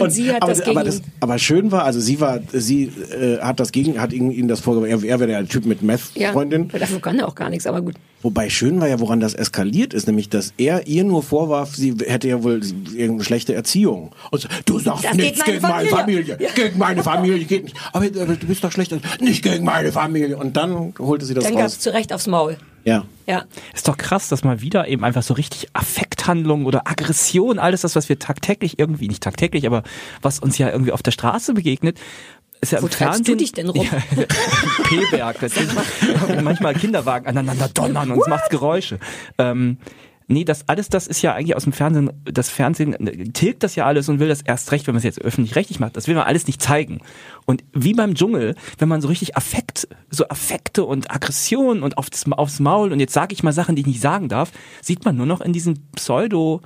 Und 0.00 0.10
sie 0.10 0.32
hat 0.32 0.42
aber, 0.42 0.52
das 0.52 0.64
gegen 0.64 0.78
aber, 0.78 0.88
ihn. 0.88 1.00
aber 1.20 1.38
schön 1.38 1.70
war, 1.72 1.84
also 1.84 2.00
sie 2.00 2.20
war, 2.20 2.40
sie 2.52 2.84
äh, 2.84 3.38
hat 3.38 3.60
das 3.60 3.72
gegen, 3.72 4.00
hat 4.00 4.12
ihm, 4.12 4.30
ihm 4.30 4.48
das 4.48 4.60
vorgeworfen. 4.60 5.04
Er, 5.04 5.08
er 5.08 5.20
wäre 5.20 5.28
der 5.30 5.46
Typ 5.48 5.66
mit 5.66 5.80
Ja. 5.80 5.86
Meth-Freundin. 5.86 6.68
Dafür 6.68 7.00
kann 7.00 7.18
er 7.18 7.28
auch 7.28 7.34
gar 7.34 7.50
nichts, 7.50 7.66
aber 7.66 7.82
gut. 7.82 7.94
Wobei 8.22 8.48
schön 8.50 8.80
war 8.80 8.88
ja, 8.88 8.98
woran 8.98 9.20
das 9.20 9.34
eskaliert 9.34 9.94
ist, 9.94 10.06
nämlich, 10.06 10.28
dass 10.28 10.52
er 10.56 10.86
ihr 10.86 11.04
nur 11.04 11.22
vorwarf, 11.22 11.76
sie 11.76 11.94
hätte 12.06 12.28
ja 12.28 12.42
wohl 12.42 12.60
irgendeine 12.94 13.24
schlechte 13.24 13.54
Erziehung. 13.54 14.12
Und 14.30 14.40
so, 14.42 14.48
du 14.64 14.78
sagst 14.78 15.04
Das 15.04 15.14
nichts 15.14 15.38
meine 15.40 15.52
gegen 15.52 15.62
meine 15.68 15.88
Familie. 15.88 16.24
Familie. 16.36 16.50
Gegen 16.54 16.78
meine 16.78 17.02
Familie 17.02 17.44
geht 17.44 17.64
nicht. 17.64 17.76
Aber, 17.92 18.06
aber 18.06 18.34
du 18.34 18.46
bist 18.46 18.64
doch 18.64 18.72
schlecht. 18.72 18.92
Nicht 19.20 19.42
gegen 19.44 19.64
meine 19.64 19.92
Familie. 19.92 20.36
Und 20.38 20.56
dann 20.56 20.94
holte 20.98 21.24
sie 21.24 21.34
das 21.34 21.44
Dann 21.44 21.54
gab 21.54 21.66
es 21.66 21.74
raus. 21.74 21.80
zu 21.80 21.92
Recht 21.92 22.12
aufs 22.12 22.26
Maul. 22.26 22.56
Ja. 22.86 23.04
Ja. 23.26 23.44
Ist 23.74 23.88
doch 23.88 23.96
krass, 23.96 24.28
dass 24.28 24.44
mal 24.44 24.60
wieder 24.60 24.86
eben 24.86 25.04
einfach 25.04 25.24
so 25.24 25.34
richtig 25.34 25.68
Affekthandlungen 25.72 26.66
oder 26.66 26.86
Aggression, 26.86 27.58
alles 27.58 27.80
das, 27.80 27.96
was 27.96 28.08
wir 28.08 28.18
tagtäglich 28.20 28.78
irgendwie, 28.78 29.08
nicht 29.08 29.22
tagtäglich, 29.22 29.66
aber 29.66 29.82
was 30.22 30.38
uns 30.38 30.56
ja 30.56 30.70
irgendwie 30.70 30.92
auf 30.92 31.02
der 31.02 31.10
Straße 31.10 31.52
begegnet, 31.54 31.98
ist 32.60 32.72
ja 32.72 32.80
Wo 32.80 32.86
im 32.86 32.90
treibst 32.92 33.20
du 33.20 33.24
Fernsehen. 33.24 33.38
dich 33.38 33.52
denn 33.52 33.68
rum? 33.68 33.84
Ja, 33.84 34.24
P-Berg. 34.84 35.36
Manchmal 36.42 36.74
Kinderwagen 36.74 37.26
aneinander 37.26 37.68
donnern 37.68 38.12
und 38.12 38.20
es 38.20 38.28
macht 38.28 38.50
Geräusche. 38.50 38.98
Ähm, 39.38 39.78
Nee, 40.28 40.44
das 40.44 40.68
alles, 40.68 40.88
das 40.88 41.06
ist 41.06 41.22
ja 41.22 41.34
eigentlich 41.34 41.54
aus 41.54 41.62
dem 41.62 41.72
Fernsehen, 41.72 42.10
das 42.24 42.48
Fernsehen 42.50 42.94
äh, 42.94 43.24
tilgt 43.28 43.62
das 43.62 43.76
ja 43.76 43.86
alles 43.86 44.08
und 44.08 44.18
will 44.18 44.28
das 44.28 44.42
erst 44.42 44.72
recht, 44.72 44.86
wenn 44.86 44.94
man 44.94 44.98
es 44.98 45.04
jetzt 45.04 45.20
öffentlich-rechtlich 45.20 45.78
macht. 45.78 45.96
Das 45.96 46.08
will 46.08 46.16
man 46.16 46.24
alles 46.24 46.48
nicht 46.48 46.60
zeigen. 46.60 47.00
Und 47.44 47.62
wie 47.72 47.94
beim 47.94 48.14
Dschungel, 48.14 48.56
wenn 48.78 48.88
man 48.88 49.00
so 49.00 49.06
richtig 49.06 49.36
Affekt, 49.36 49.86
so 50.10 50.28
Affekte 50.28 50.84
und 50.84 51.12
Aggression 51.12 51.84
und 51.84 51.96
aufs, 51.96 52.30
aufs 52.32 52.58
Maul 52.58 52.90
und 52.92 52.98
jetzt 52.98 53.12
sage 53.12 53.34
ich 53.34 53.44
mal 53.44 53.52
Sachen, 53.52 53.76
die 53.76 53.82
ich 53.82 53.86
nicht 53.86 54.00
sagen 54.00 54.28
darf, 54.28 54.50
sieht 54.82 55.04
man 55.04 55.16
nur 55.16 55.26
noch 55.26 55.40
in 55.40 55.52
diesen 55.52 55.88
Pseudo. 55.92 56.60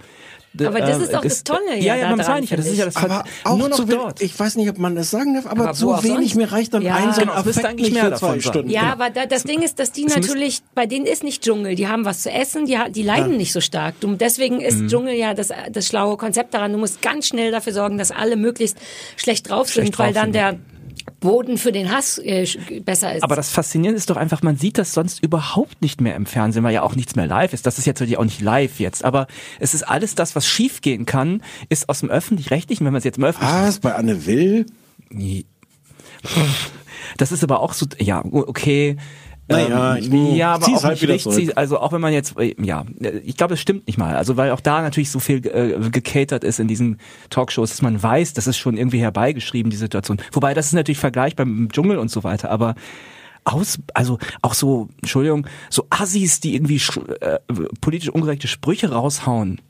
Aber 0.58 0.80
das 0.80 0.98
äh, 0.98 1.02
ist 1.04 1.14
doch 1.14 1.20
das 1.20 1.44
Tolle 1.44 1.76
Ja, 1.76 1.94
ja 1.94 1.96
ja, 1.96 2.08
man 2.10 2.18
daran, 2.18 2.32
meine 2.34 2.44
ich 2.44 2.50
ja. 2.50 2.56
Das 2.56 2.66
ist 2.66 2.76
ja 2.78 2.84
das 2.86 2.96
Aber 2.96 3.24
auch 3.44 3.56
nur 3.56 3.68
noch 3.68 3.76
zu 3.76 3.86
wenig, 3.88 4.00
dort. 4.00 4.20
ich 4.20 4.38
weiß 4.38 4.56
nicht, 4.56 4.68
ob 4.68 4.78
man 4.78 4.96
das 4.96 5.10
sagen 5.10 5.34
darf, 5.34 5.46
aber, 5.46 5.68
Aber 5.68 5.70
auch 5.96 6.02
wenig, 6.02 6.34
mir 6.34 6.50
reicht 6.50 6.74
dann 6.74 6.82
Ja. 6.82 6.96
ein 6.96 7.12
so 7.12 7.20
ein 7.20 7.28
Genau, 7.28 7.38
Affekt 7.38 7.64
eigentlich 7.64 7.90
nicht 7.92 8.02
mehr 8.02 8.10
für 8.12 8.16
zwei. 8.18 8.40
Stunden. 8.40 8.68
Ja, 8.70 8.90
aber 8.92 9.10
da, 9.10 9.26
das 9.26 9.44
Ding 9.44 9.62
ist, 9.62 9.78
dass 9.78 9.92
die 9.92 10.06
natürlich, 10.06 10.62
bei 10.74 10.86
denen 10.86 11.06
ist 11.06 11.22
nicht 11.22 11.42
Dschungel, 11.44 11.76
die 11.76 11.86
haben 11.86 12.04
was 12.04 12.22
zu 12.22 12.30
essen, 12.30 12.66
die, 12.66 12.76
die 12.90 13.02
leiden 13.02 13.36
nicht 13.36 13.52
so 13.52 13.60
stark. 13.60 13.94
Du, 14.00 14.14
deswegen 14.16 14.60
ist 14.60 14.78
Mhm. 14.80 14.88
Dschungel 14.88 15.14
ja 15.14 15.34
das, 15.34 15.50
das 15.70 15.86
schlaue 15.86 16.16
Konzept 16.16 16.52
daran. 16.54 16.72
Du 16.72 16.78
musst 16.78 17.00
ganz 17.00 17.28
schnell 17.28 17.50
dafür 17.52 17.72
sorgen, 17.72 17.96
dass 17.98 18.10
alle 18.10 18.36
möglichst 18.36 18.76
schlecht 19.16 19.48
drauf 19.48 19.68
Schlecht 19.68 19.86
sind, 19.94 19.98
weil 20.00 20.12
drauf 20.12 20.14
dann 20.22 20.32
sind, 20.32 20.34
der 20.34 20.58
Boden 21.20 21.58
für 21.58 21.70
den 21.70 21.92
Hass 21.92 22.18
äh, 22.18 22.46
besser 22.84 23.14
ist. 23.14 23.22
Aber 23.22 23.36
das 23.36 23.50
Faszinierende 23.50 23.98
ist 23.98 24.10
doch 24.10 24.16
einfach, 24.16 24.42
man 24.42 24.56
sieht 24.56 24.78
das 24.78 24.92
sonst 24.92 25.22
überhaupt 25.22 25.82
nicht 25.82 26.00
mehr 26.00 26.16
im 26.16 26.26
Fernsehen, 26.26 26.64
weil 26.64 26.74
ja 26.74 26.82
auch 26.82 26.96
nichts 26.96 27.14
mehr 27.14 27.26
live 27.26 27.52
ist. 27.52 27.66
Das 27.66 27.78
ist 27.78 27.86
jetzt 27.86 28.00
natürlich 28.00 28.18
auch 28.18 28.24
nicht 28.24 28.40
live 28.40 28.80
jetzt, 28.80 29.04
aber 29.04 29.26
es 29.58 29.74
ist 29.74 29.82
alles 29.82 30.14
das, 30.14 30.34
was 30.34 30.46
schiefgehen 30.46 31.06
kann, 31.06 31.42
ist 31.68 31.88
aus 31.88 32.00
dem 32.00 32.10
Öffentlich-Rechtlichen, 32.10 32.84
wenn 32.84 32.92
man 32.92 32.98
es 32.98 33.04
jetzt 33.04 33.18
im 33.18 33.24
Öffentlich... 33.24 33.50
Was? 33.50 33.78
Bei 33.80 33.94
Anne 33.94 34.26
Will? 34.26 34.66
Nee. 35.10 35.44
Das 37.16 37.32
ist 37.32 37.44
aber 37.44 37.60
auch 37.60 37.72
so, 37.72 37.86
ja, 37.98 38.24
okay. 38.24 38.96
Naja, 39.50 39.96
ähm, 39.96 40.04
ich- 40.30 40.36
ja, 40.36 40.54
aber 40.54 40.66
auch 40.66 40.82
halt 40.84 40.92
nicht 40.94 41.02
wieder 41.02 41.14
richtig, 41.14 41.58
also 41.58 41.78
auch 41.80 41.92
wenn 41.92 42.00
man 42.00 42.12
jetzt, 42.12 42.38
äh, 42.38 42.54
ja, 42.62 42.84
ich 43.24 43.36
glaube, 43.36 43.54
es 43.54 43.60
stimmt 43.60 43.86
nicht 43.86 43.98
mal, 43.98 44.16
also 44.16 44.36
weil 44.36 44.50
auch 44.52 44.60
da 44.60 44.80
natürlich 44.82 45.10
so 45.10 45.18
viel 45.18 45.44
äh, 45.46 45.90
gecatert 45.90 46.44
ist 46.44 46.60
in 46.60 46.68
diesen 46.68 46.98
Talkshows, 47.30 47.70
dass 47.70 47.82
man 47.82 48.02
weiß, 48.02 48.32
das 48.34 48.46
ist 48.46 48.56
schon 48.58 48.76
irgendwie 48.76 49.00
herbeigeschrieben, 49.00 49.70
die 49.70 49.76
Situation. 49.76 50.18
Wobei, 50.32 50.54
das 50.54 50.66
ist 50.66 50.72
natürlich 50.72 50.98
vergleichbar 50.98 51.46
mit 51.46 51.56
dem 51.58 51.72
Dschungel 51.72 51.98
und 51.98 52.10
so 52.10 52.24
weiter, 52.24 52.50
aber 52.50 52.74
aus, 53.44 53.78
also 53.94 54.18
auch 54.42 54.54
so, 54.54 54.88
Entschuldigung, 55.00 55.46
so 55.70 55.86
Assis, 55.90 56.40
die 56.40 56.54
irgendwie 56.54 56.80
äh, 57.20 57.38
politisch 57.80 58.10
ungerechte 58.10 58.48
Sprüche 58.48 58.90
raushauen. 58.92 59.60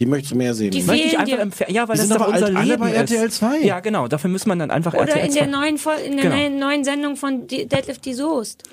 Die 0.00 0.06
möchtest 0.06 0.32
du 0.32 0.36
mehr 0.38 0.54
sehen. 0.54 0.72
Die 0.72 0.82
Möchte 0.82 1.06
ich 1.06 1.16
einfach 1.18 1.56
Fer 1.56 1.70
ja, 1.70 1.86
weil 1.88 1.94
Die 1.94 1.98
das 2.00 2.08
sind 2.08 2.18
doch 2.20 2.26
aber 2.26 2.34
unser 2.34 2.46
alt- 2.58 2.66
Leben 2.66 2.80
bei 2.80 2.90
ist. 2.90 3.12
RTL 3.12 3.30
2. 3.30 3.58
Ja, 3.60 3.78
genau, 3.78 4.08
dafür 4.08 4.28
muss 4.28 4.44
man 4.44 4.58
dann 4.58 4.72
einfach 4.72 4.92
Oder 4.92 5.02
RTL 5.06 5.28
in 5.28 5.34
der 5.34 5.44
2. 5.44 5.50
neuen, 5.50 5.78
Fol- 5.78 5.92
in 6.04 6.16
der 6.16 6.30
Genau. 6.48 6.66
neuen- 6.66 6.84
Sendung 6.84 7.14
von 7.16 7.46
Deadlift 7.46 8.04
die 8.04 8.12
Soest. 8.14 8.64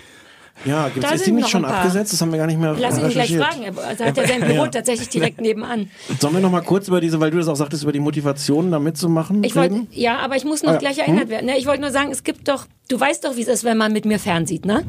Ja, 0.66 0.90
gibt's, 0.90 1.10
Da 1.10 1.16
ist 1.16 1.26
die 1.26 1.32
nicht 1.32 1.50
schon 1.50 1.66
abgesetzt? 1.66 2.14
Das 2.14 2.22
haben 2.22 2.32
wir 2.32 2.38
gar 2.38 2.46
nicht 2.48 2.60
mehr 2.60 2.76
Lass 2.80 2.98
ihn 3.00 3.10
gleich 3.10 3.36
fragen. 3.36 3.64
Er- 3.64 3.78
Also 3.84 4.06
hat 4.06 4.18
er 4.18 4.28
sein 4.28 4.42
Büro 4.48 4.68
tatsächlich 4.68 5.10
direkt 5.10 5.42
nebenan. 5.42 5.90
Sollen 6.20 6.34
wir 6.36 6.42
noch 6.42 6.52
mal 6.52 6.62
kurz 6.62 6.88
über 6.88 7.02
diese, 7.02 7.20
weil 7.20 7.32
du 7.32 7.38
das 7.38 7.48
auch 7.48 7.56
sagtest, 7.56 7.84
über 7.84 7.92
die 7.92 8.00
Motivation 8.00 8.70
da 8.72 8.78
mitzumachen 8.80 9.44
Ich 9.44 9.56
reden? 9.56 9.88
ja, 9.92 10.20
aber 10.20 10.36
ich 10.36 10.46
muss 10.46 10.62
noch 10.62 10.70
Ah 10.70 10.74
ja. 10.74 10.80
gleich 10.80 11.00
erinnert 11.00 11.30
werden. 11.30 11.48
Ne? 11.48 11.58
Ich 11.58 11.66
wollte 11.66 11.82
nur 11.82 11.92
sagen, 11.92 12.12
es 12.12 12.24
gibt 12.24 12.48
doch, 12.48 12.66
du 12.90 13.00
weißt 13.00 13.26
doch, 13.26 13.36
wie 13.38 13.42
es 13.42 13.48
ist, 13.48 13.64
wenn 13.64 13.78
man 13.78 13.92
mit 13.92 14.06
mir 14.06 14.20
fernsieht, 14.20 14.66
ne? 14.66 14.84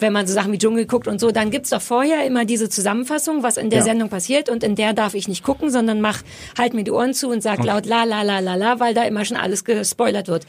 Wenn 0.00 0.12
man 0.12 0.26
so 0.26 0.32
Sachen 0.34 0.52
wie 0.52 0.58
Dschungel 0.58 0.86
guckt 0.86 1.08
und 1.08 1.18
so, 1.20 1.32
dann 1.32 1.50
gibt's 1.50 1.70
doch 1.70 1.82
vorher 1.82 2.24
immer 2.24 2.44
diese 2.44 2.68
Zusammenfassung, 2.68 3.42
was 3.42 3.56
in 3.56 3.68
der 3.70 3.80
Ja. 3.80 3.84
Sendung 3.86 4.08
passiert 4.08 4.48
und 4.48 4.62
in 4.62 4.76
der 4.76 4.92
darf 4.92 5.14
ich 5.14 5.26
nicht 5.26 5.42
gucken, 5.42 5.70
sondern 5.70 6.00
mach 6.00 6.22
halt 6.56 6.72
mir 6.74 6.84
die 6.84 6.92
Ohren 6.92 7.14
zu 7.14 7.28
und 7.28 7.42
sag 7.42 7.64
laut 7.64 7.84
la 7.86 8.04
la 8.04 8.22
la 8.22 8.38
la 8.38 8.54
la, 8.54 8.78
weil 8.78 8.94
da 8.94 9.02
immer 9.02 9.24
schon 9.24 9.36
alles 9.36 9.64
gespoilert 9.64 10.28
wird. 10.28 10.46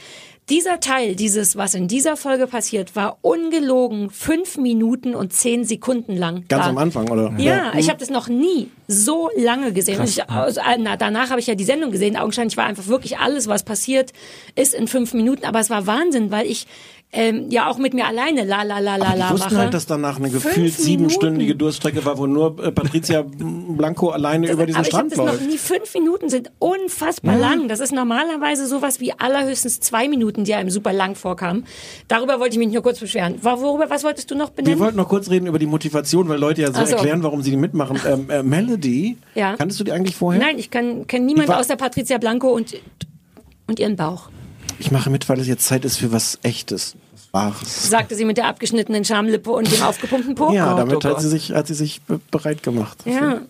Dieser 0.49 0.79
Teil, 0.79 1.15
dieses, 1.15 1.57
was 1.57 1.75
in 1.75 1.87
dieser 1.87 2.17
Folge 2.17 2.47
passiert, 2.47 2.95
war 2.95 3.19
ungelogen 3.21 4.09
fünf 4.09 4.57
Minuten 4.57 5.13
und 5.13 5.31
zehn 5.31 5.63
Sekunden 5.63 6.15
lang. 6.17 6.45
Ganz 6.47 6.63
da. 6.63 6.69
am 6.71 6.77
Anfang, 6.79 7.07
oder? 7.09 7.31
Ja, 7.37 7.73
ich 7.77 7.87
habe 7.89 7.99
das 7.99 8.09
noch 8.09 8.27
nie 8.29 8.69
so 8.87 9.29
lange 9.37 9.73
gesehen. 9.73 10.03
Ich, 10.03 10.27
also, 10.27 10.59
na, 10.79 10.97
danach 10.97 11.29
habe 11.29 11.39
ich 11.39 11.45
ja 11.45 11.53
die 11.53 11.63
Sendung 11.63 11.91
gesehen. 11.91 12.17
Augenscheinlich 12.17 12.57
war 12.57 12.65
einfach 12.65 12.87
wirklich 12.87 13.19
alles, 13.19 13.47
was 13.47 13.63
passiert, 13.63 14.11
ist 14.55 14.73
in 14.73 14.87
fünf 14.87 15.13
Minuten. 15.13 15.45
Aber 15.45 15.59
es 15.59 15.69
war 15.69 15.85
Wahnsinn, 15.85 16.31
weil 16.31 16.47
ich 16.47 16.65
ähm, 17.11 17.49
ja 17.49 17.67
auch 17.67 17.79
mit 17.79 17.95
mir 17.95 18.05
alleine 18.05 18.43
la 18.43 18.61
la 18.61 18.77
la 18.77 18.95
la 18.95 19.15
la 19.15 19.31
wussten 19.31 19.45
mache. 19.55 19.57
halt, 19.57 19.73
dass 19.73 19.87
danach 19.87 20.17
eine 20.17 20.29
gefühlt 20.29 20.73
siebenstündige. 20.75 21.55
Durststrecke 21.55 22.05
war, 22.05 22.19
wo 22.19 22.27
nur 22.27 22.63
äh, 22.63 22.71
Patricia 22.71 23.23
Blanco 23.27 24.09
alleine 24.09 24.51
über 24.51 24.67
diesen 24.67 24.77
aber 24.81 24.87
ich 24.87 24.93
habe 24.93 25.07
Strand 25.09 25.11
das 25.13 25.17
noch 25.17 25.25
läuft. 25.25 25.47
nie. 25.47 25.57
Fünf 25.57 25.91
Minuten 25.95 26.29
sind 26.29 26.51
unfassbar 26.59 27.35
lang. 27.35 27.67
Das 27.67 27.79
ist 27.79 27.91
normalerweise 27.93 28.67
sowas 28.67 28.99
wie 28.99 29.11
allerhöchstens 29.13 29.79
zwei 29.79 30.07
Minuten, 30.07 30.43
die 30.43 30.53
einem 30.53 30.69
super 30.69 30.93
lang 30.93 31.15
vorkamen. 31.15 31.65
Darüber 32.07 32.39
wollte 32.39 32.53
ich 32.53 32.59
mich 32.59 32.71
nur 32.71 32.83
kurz 32.83 32.99
beschweren. 32.99 33.43
War- 33.43 33.59
Worüber, 33.59 33.89
was 33.89 34.03
wolltest 34.03 34.29
du 34.29 34.35
noch 34.35 34.49
Wir 34.49 34.57
benennen? 34.63 34.79
wollten 34.79 34.97
noch 34.97 35.09
kurz 35.09 35.31
reden 35.31 35.47
über 35.47 35.57
die 35.57 35.65
Motivation, 35.65 36.29
weil 36.29 36.39
Leute 36.39 36.61
ja 36.61 36.71
so 36.71 36.85
so. 36.85 36.95
erklären, 36.95 37.23
warum 37.23 37.41
sie 37.41 37.49
die 37.49 37.57
mitmachen. 37.57 37.99
Ähm, 38.07 38.29
äh, 38.29 38.43
Melody, 38.43 39.17
Ja. 39.33 39.55
kanntest 39.55 39.79
du 39.79 39.83
die 39.83 39.91
eigentlich 39.93 40.15
vorher? 40.15 40.39
Nein, 40.41 40.59
ich 40.59 40.69
kann 40.69 41.07
kenne 41.07 41.25
niemand 41.25 41.47
Die 41.47 41.53
war- 41.53 41.59
außer 41.59 41.75
Patricia 41.75 42.19
Blanco 42.19 42.49
und 42.49 42.75
und 43.67 43.79
ihren 43.79 43.95
Bauch. 43.95 44.29
Ich 44.79 44.91
mache 44.91 45.09
mit, 45.09 45.27
weil 45.27 45.39
es 45.39 45.47
jetzt 45.47 45.65
Zeit 45.65 45.83
ist 45.83 45.97
für 45.97 46.11
was 46.13 46.39
Echtes, 46.41 46.95
Wahres. 47.31 47.89
Sagte 47.89 48.15
sie 48.15 48.25
mit 48.25 48.37
der 48.37 48.47
abgeschnittenen 48.47 49.05
Schamlippe 49.05 49.51
und 49.51 49.71
dem 49.71 49.81
aufgepumpten 49.83 50.35
Po. 50.35 50.51
Ja, 50.51 50.69
Gott, 50.71 50.79
damit 50.79 51.05
oh 51.05 51.09
hat 51.09 51.21
sie 51.21 51.29
sich, 51.29 51.51
hat 51.51 51.67
sie 51.67 51.73
sich 51.75 52.01
be- 52.01 52.19
bereit 52.31 52.63
gemacht. 52.63 52.97
Ja. 53.05 53.41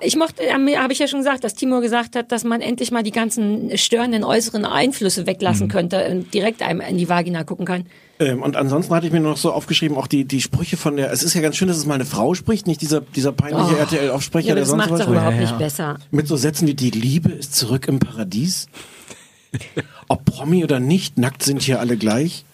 Ich 0.00 0.16
mochte, 0.16 0.42
habe 0.52 0.92
ich 0.92 0.98
ja 0.98 1.06
schon 1.06 1.20
gesagt, 1.20 1.44
dass 1.44 1.54
Timur 1.54 1.80
gesagt 1.80 2.16
hat, 2.16 2.32
dass 2.32 2.42
man 2.42 2.60
endlich 2.60 2.90
mal 2.90 3.04
die 3.04 3.12
ganzen 3.12 3.78
störenden 3.78 4.24
äußeren 4.24 4.64
Einflüsse 4.64 5.26
weglassen 5.28 5.68
könnte 5.68 6.04
und 6.10 6.34
direkt 6.34 6.60
einem 6.60 6.80
in 6.80 6.98
die 6.98 7.08
Vagina 7.08 7.44
gucken 7.44 7.64
kann. 7.64 7.86
Ähm, 8.18 8.42
und 8.42 8.56
ansonsten 8.56 8.92
hatte 8.92 9.06
ich 9.06 9.12
mir 9.12 9.20
noch 9.20 9.36
so 9.36 9.52
aufgeschrieben, 9.52 9.96
auch 9.96 10.08
die, 10.08 10.24
die 10.24 10.40
Sprüche 10.40 10.76
von 10.76 10.96
der, 10.96 11.12
es 11.12 11.22
ist 11.22 11.34
ja 11.34 11.40
ganz 11.40 11.56
schön, 11.56 11.68
dass 11.68 11.76
es 11.76 11.86
mal 11.86 11.94
eine 11.94 12.04
Frau 12.04 12.34
spricht, 12.34 12.66
nicht 12.66 12.80
dieser, 12.80 13.00
dieser 13.00 13.30
peinliche 13.30 13.76
Oh. 13.76 13.78
RTL-Aufsprecher, 13.78 14.48
Ja, 14.48 14.54
der 14.54 14.62
das 14.62 14.70
sonst 14.70 14.78
macht 14.80 14.90
was 14.90 15.00
es 15.02 15.06
auch 15.06 15.10
überhaupt 15.12 15.34
Ja, 15.36 15.40
nicht 15.40 15.52
ja. 15.52 15.56
besser. 15.58 15.98
Mit 16.10 16.26
so 16.26 16.36
Sätzen 16.36 16.66
wie, 16.66 16.74
die 16.74 16.90
Liebe 16.90 17.30
ist 17.30 17.54
zurück 17.54 17.86
im 17.86 18.00
Paradies. 18.00 18.66
Ob 20.08 20.24
Promi 20.24 20.64
oder 20.64 20.80
nicht, 20.80 21.16
nackt 21.16 21.44
sind 21.44 21.62
hier 21.62 21.78
alle 21.78 21.96
gleich. 21.96 22.44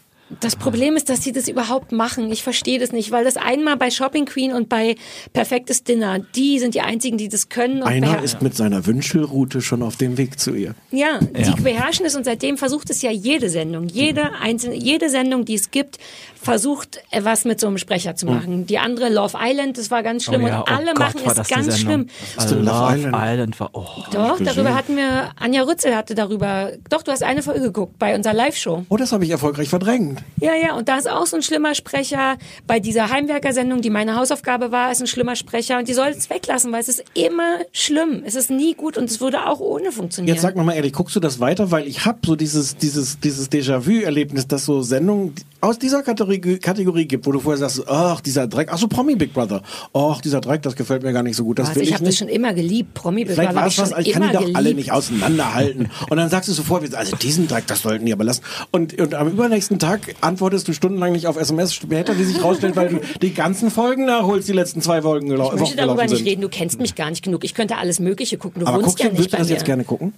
Das 0.40 0.56
Problem 0.56 0.96
ist, 0.96 1.08
dass 1.08 1.22
sie 1.22 1.32
das 1.32 1.48
überhaupt 1.48 1.92
machen. 1.92 2.30
Ich 2.32 2.42
verstehe 2.42 2.78
das 2.78 2.92
nicht, 2.92 3.10
weil 3.10 3.24
das 3.24 3.36
einmal 3.36 3.76
bei 3.76 3.90
Shopping 3.90 4.26
Queen 4.26 4.52
und 4.52 4.68
bei 4.68 4.96
Perfektes 5.32 5.84
Dinner, 5.84 6.18
die 6.34 6.58
sind 6.58 6.74
die 6.74 6.80
einzigen, 6.80 7.18
die 7.18 7.28
das 7.28 7.48
können. 7.48 7.82
Und 7.82 7.88
Einer 7.88 8.22
ist 8.22 8.42
mit 8.42 8.54
seiner 8.54 8.86
Wünschelrute 8.86 9.60
schon 9.60 9.82
auf 9.82 9.96
dem 9.96 10.16
Weg 10.18 10.38
zu 10.38 10.54
ihr. 10.54 10.74
Ja, 10.90 11.18
die 11.20 11.60
beherrschen 11.62 12.06
es 12.06 12.14
und 12.16 12.24
seitdem 12.24 12.56
versucht 12.56 12.90
es 12.90 13.02
ja 13.02 13.10
jede 13.10 13.48
Sendung, 13.48 13.88
jede 13.88 14.32
einzelne, 14.40 14.76
jede 14.76 15.10
Sendung, 15.10 15.44
die 15.44 15.54
es 15.54 15.70
gibt, 15.70 15.98
versucht 16.44 17.00
äh, 17.10 17.24
was 17.24 17.44
mit 17.44 17.60
so 17.60 17.66
einem 17.66 17.78
Sprecher 17.78 18.14
zu 18.14 18.26
machen. 18.26 18.66
Die 18.66 18.78
andere 18.78 19.08
Love 19.08 19.36
Island, 19.40 19.78
das 19.78 19.90
war 19.90 20.02
ganz 20.02 20.24
schlimm 20.24 20.44
Oh 20.44 20.48
ja, 20.48 20.60
und 20.60 20.70
oh 20.70 20.74
alle 20.74 20.86
Gott, 20.94 20.98
machen 20.98 21.20
es 21.24 21.48
ganz 21.48 21.78
schlimm. 21.78 22.06
Hast 22.36 22.50
du 22.50 22.56
Love 22.56 22.96
Island? 22.96 23.16
Island 23.16 23.60
war, 23.60 23.70
oh. 23.72 23.86
Doch, 24.12 24.38
darüber 24.40 24.74
hatten 24.74 24.96
wir, 24.96 25.30
Anja 25.36 25.62
Rützel 25.62 25.96
hatte 25.96 26.14
darüber, 26.14 26.72
doch, 26.90 27.02
du 27.02 27.12
hast 27.12 27.22
eine 27.22 27.42
Folge 27.42 27.60
geguckt 27.62 27.98
bei 27.98 28.14
unserer 28.14 28.34
Live-Show. 28.34 28.86
Oh, 28.88 28.96
das 28.96 29.12
habe 29.12 29.24
ich 29.24 29.30
erfolgreich 29.30 29.68
verdrängt. 29.68 30.22
Ja, 30.40 30.54
ja, 30.54 30.74
und 30.76 30.88
da 30.88 30.98
ist 30.98 31.08
auch 31.08 31.26
so 31.26 31.36
ein 31.36 31.42
schlimmer 31.42 31.74
Sprecher. 31.74 32.36
Bei 32.66 32.80
dieser 32.80 33.10
Heimwerker-Sendung, 33.10 33.80
die 33.80 33.90
meine 33.90 34.16
Hausaufgabe 34.16 34.72
war, 34.72 34.92
ist 34.92 35.00
ein 35.00 35.06
schlimmer 35.06 35.36
Sprecher 35.36 35.78
und 35.78 35.88
die 35.88 35.94
soll 35.94 36.08
es 36.08 36.30
weglassen, 36.30 36.72
weil 36.72 36.80
es 36.80 36.88
ist 36.88 37.04
immer 37.14 37.58
schlimm. 37.72 38.22
Es 38.26 38.34
ist 38.34 38.50
nie 38.50 38.74
gut 38.74 38.98
und 38.98 39.10
es 39.10 39.20
würde 39.20 39.46
auch 39.46 39.60
ohne 39.60 39.92
funktionieren. 39.92 40.34
Jetzt 40.34 40.42
sag 40.42 40.56
noch 40.56 40.64
mal 40.64 40.74
ehrlich, 40.74 40.92
guckst 40.92 41.16
du 41.16 41.20
das 41.20 41.40
weiter? 41.40 41.70
Weil 41.70 41.86
ich 41.86 42.04
habe 42.04 42.18
so 42.24 42.36
dieses, 42.36 42.76
dieses, 42.76 43.20
dieses 43.20 43.50
Déjà-vu-Erlebnis, 43.50 44.46
dass 44.46 44.64
so 44.64 44.82
Sendungen 44.82 45.34
aus 45.64 45.78
dieser 45.78 46.02
Kategorie, 46.02 46.58
Kategorie 46.58 47.06
gibt, 47.06 47.26
wo 47.26 47.32
du 47.32 47.40
vorher 47.40 47.58
sagst, 47.58 47.88
ach, 47.88 48.20
dieser 48.20 48.46
Dreck, 48.46 48.68
ach 48.70 48.78
so, 48.78 48.86
Promi 48.88 49.16
Big 49.16 49.32
Brother. 49.32 49.62
Ach, 49.92 50.20
dieser 50.20 50.40
Dreck, 50.40 50.62
das 50.62 50.76
gefällt 50.76 51.02
mir 51.02 51.12
gar 51.12 51.22
nicht 51.22 51.36
so 51.36 51.44
gut, 51.44 51.58
das 51.58 51.68
Was, 51.70 51.76
will 51.76 51.82
ich 51.82 51.88
ich, 51.88 51.94
habe 51.94 52.04
das 52.04 52.16
schon 52.16 52.28
immer 52.28 52.54
geliebt. 52.54 52.94
Promi 52.94 53.24
Big 53.24 53.34
Vielleicht 53.34 53.50
Brother 53.50 53.56
war 53.56 53.62
hab 53.62 53.68
es 53.70 53.74
ich 53.90 53.96
was, 53.96 54.06
ich 54.06 54.12
kann 54.12 54.22
die 54.22 54.32
doch 54.32 54.40
alle 54.42 54.52
geliebt. 54.52 54.76
nicht 54.76 54.92
auseinanderhalten. 54.92 55.90
Und 56.10 56.16
dann 56.16 56.28
sagst 56.28 56.48
du 56.48 56.52
sofort, 56.52 56.94
also 56.94 57.16
diesen 57.16 57.48
Dreck, 57.48 57.66
das 57.66 57.82
sollten 57.82 58.06
die 58.06 58.12
aber 58.12 58.24
lassen. 58.24 58.42
Und, 58.70 58.98
und 59.00 59.14
am 59.14 59.28
übernächsten 59.28 59.78
Tag 59.78 60.14
antwortest 60.20 60.68
du 60.68 60.72
stundenlang 60.72 61.12
nicht 61.12 61.26
auf 61.26 61.36
SMS, 61.36 61.74
später, 61.74 62.18
wie 62.18 62.24
sich 62.24 62.42
rausstellt, 62.42 62.76
weil 62.76 62.88
du 62.90 63.00
die 63.22 63.34
ganzen 63.34 63.70
Folgen 63.70 64.04
nachholst, 64.04 64.48
die 64.48 64.52
letzten 64.52 64.80
zwei 64.82 65.02
Folgen 65.02 65.28
gelau 65.28 65.46
Ich 65.54 65.60
möchte 65.60 65.64
Wochen 65.64 65.76
darüber 65.76 65.94
gelaufen 65.94 66.10
nicht 66.10 66.18
sind. 66.18 66.28
reden. 66.28 66.40
Du 66.42 66.48
kennst 66.48 66.80
mich 66.80 66.94
gar 66.94 67.10
nicht 67.10 67.24
genug. 67.24 67.44
Ich 67.44 67.54
könnte 67.54 67.76
alles 67.78 68.00
Mögliche 68.00 68.38
gucken. 68.38 68.60
Du 68.60 68.66
Aber 68.66 68.76
wohnst 68.76 68.86
guckst 68.98 69.04
ja 69.04 69.06
du, 69.10 69.12
nicht 69.12 69.18
würdest 69.20 69.32
du 69.32 69.36
bei 69.36 69.38
das 69.38 69.48
mir. 69.48 69.54
jetzt 69.54 69.64
gerne 69.64 69.84
gucken? 69.84 70.12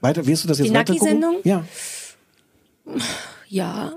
Weiter, 0.00 0.26
wirst 0.26 0.44
du 0.44 0.48
das 0.48 0.58
jetzt 0.58 0.68
Die 0.70 0.74
weiter 0.74 0.92
gucken? 0.94 1.20
Nacki-Sendung? 1.20 1.36
Ja. 1.44 1.64
Ja. 3.48 3.92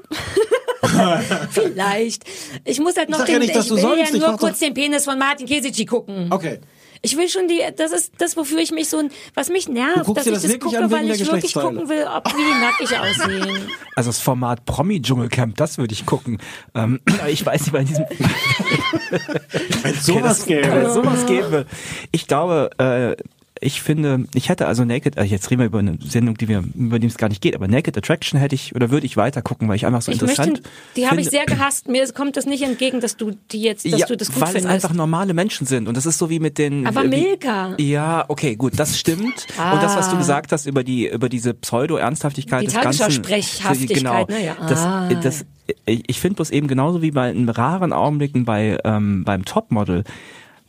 Vielleicht. 1.52 2.24
Ich 2.66 2.80
muss 2.80 2.98
halt 2.98 3.10
noch 3.10 3.20
ja 3.20 3.26
den, 3.26 3.40
nicht, 3.40 3.56
dass 3.56 3.66
ich 3.66 3.70
du 3.72 3.76
will 3.78 3.98
ja 4.00 4.06
Ich 4.06 4.14
nur 4.14 4.38
kurz 4.38 4.60
doch- 4.60 4.66
den 4.66 4.74
Penis 4.74 5.06
von 5.06 5.18
Martin 5.18 5.48
Kesici 5.48 5.86
gucken. 5.86 6.28
Okay. 6.32 6.60
Ich 7.04 7.18
will 7.18 7.28
schon 7.30 7.48
die, 7.48 7.60
das 7.76 7.92
ist 7.92 8.14
das, 8.20 8.38
wofür 8.38 8.60
ich 8.60 8.72
mich 8.72 8.88
so, 8.88 9.02
was 9.34 9.50
mich 9.50 9.68
nervt, 9.68 10.08
dass 10.16 10.28
ich 10.28 10.34
das 10.34 10.44
das 10.44 10.52
wirklich 10.52 10.74
gucke, 10.76 10.92
weil 10.92 11.10
ich 11.10 11.26
wirklich 11.26 11.54
gucken 11.56 11.90
will, 11.90 12.06
ob 12.16 12.28
wie 12.28 12.38
die 12.38 12.60
nackig 12.62 12.98
aussehen. 13.00 13.68
Also 13.96 14.10
das 14.10 14.20
Format 14.22 14.66
Promi 14.66 15.02
Dschungelcamp, 15.02 15.58
das 15.58 15.78
würde 15.80 15.94
ich 15.94 16.06
gucken. 16.06 16.38
Ähm, 16.76 17.00
ich 17.28 17.44
weiß 17.46 17.62
nicht, 17.62 17.72
bei 17.74 17.84
diesem 17.84 18.06
Wenn 19.84 19.94
sowas 19.96 20.48
Wenn 20.48 20.62
gäbe. 20.62 20.78
es 20.78 20.94
sowas 20.94 21.26
gäbe. 21.26 21.66
Ich 22.12 22.28
glaube, 22.28 22.70
äh, 22.78 23.16
ich 23.64 23.82
finde, 23.82 24.26
ich 24.34 24.50
hätte 24.50 24.66
also 24.68 24.84
Naked, 24.84 25.18
äh, 25.18 25.24
jetzt 25.24 25.50
reden 25.52 25.60
wir 25.62 25.68
über 25.68 25.80
eine 25.80 25.98
Sendung, 26.04 26.36
die 26.36 26.48
wir, 26.48 26.64
über 26.76 26.98
die 26.98 27.06
es 27.08 27.18
gar 27.18 27.30
nicht 27.30 27.42
geht, 27.42 27.56
aber 27.56 27.68
Naked 27.68 27.96
Attraction 27.98 28.40
hätte 28.40 28.56
ich 28.56 28.76
oder 28.76 28.90
würde 28.90 29.06
ich 29.06 29.18
weiter 29.18 29.42
gucken, 29.44 29.70
weil 29.70 29.76
ich 29.76 29.86
einfach 29.86 30.02
so 30.02 30.12
Ich 30.12 30.20
interessant 30.20 30.54
möchte, 30.54 30.70
die 30.96 31.08
habe 31.08 31.22
ich 31.22 31.30
sehr 31.30 31.46
gehasst. 31.46 31.88
Mir 31.88 32.06
kommt 32.12 32.38
das 32.38 32.48
nicht 32.48 32.64
entgegen, 32.64 33.02
dass 33.02 33.18
du 33.18 33.32
die 33.52 33.62
jetzt, 33.62 33.86
dass 33.86 34.00
ja, 34.00 34.06
du 34.08 34.18
das 34.18 34.30
gut 34.30 34.42
weil 34.42 34.48
es 34.48 34.54
findest. 34.54 34.74
einfach 34.74 34.94
normale 34.94 35.34
Menschen 35.36 35.68
sind 35.68 35.88
und 35.88 35.96
das 35.96 36.06
ist 36.08 36.18
so 36.18 36.30
wie 36.32 36.40
mit 36.40 36.58
den 36.58 36.88
Aber 36.88 37.04
wie, 37.04 37.08
Milka. 37.10 37.76
Ja, 37.80 38.26
okay, 38.28 38.56
gut, 38.56 38.74
das 38.80 39.00
stimmt. 39.00 39.46
Und 39.58 39.84
das, 39.84 39.96
was 39.96 40.10
du 40.10 40.16
Ah. 40.16 40.20
gesagt 40.20 40.52
hast 40.52 40.66
über 40.66 40.84
die 40.84 41.08
über 41.08 41.30
diese 41.30 41.54
Pseudo-Ernsthaftigkeit 41.54 42.62
Die 42.64 42.66
des 42.66 42.76
Ganzen. 42.76 43.00
Tagesschau-Sprechhaftigkeit, 43.00 43.98
genau, 43.98 44.26
ne? 44.26 44.44
Ja. 44.46 44.56
Das, 44.68 44.80
Ah. 44.80 45.10
das, 45.22 45.46
ich 45.86 46.04
ich 46.08 46.20
finde 46.20 46.36
bloß 46.38 46.50
eben 46.50 46.68
genauso 46.68 47.02
wie 47.02 47.12
bei 47.12 47.30
in 47.32 47.48
raren 47.48 47.94
Augenblicken 47.94 48.44
bei 48.46 48.78
ähm, 48.84 49.24
beim 49.24 49.46
Topmodel 49.46 50.04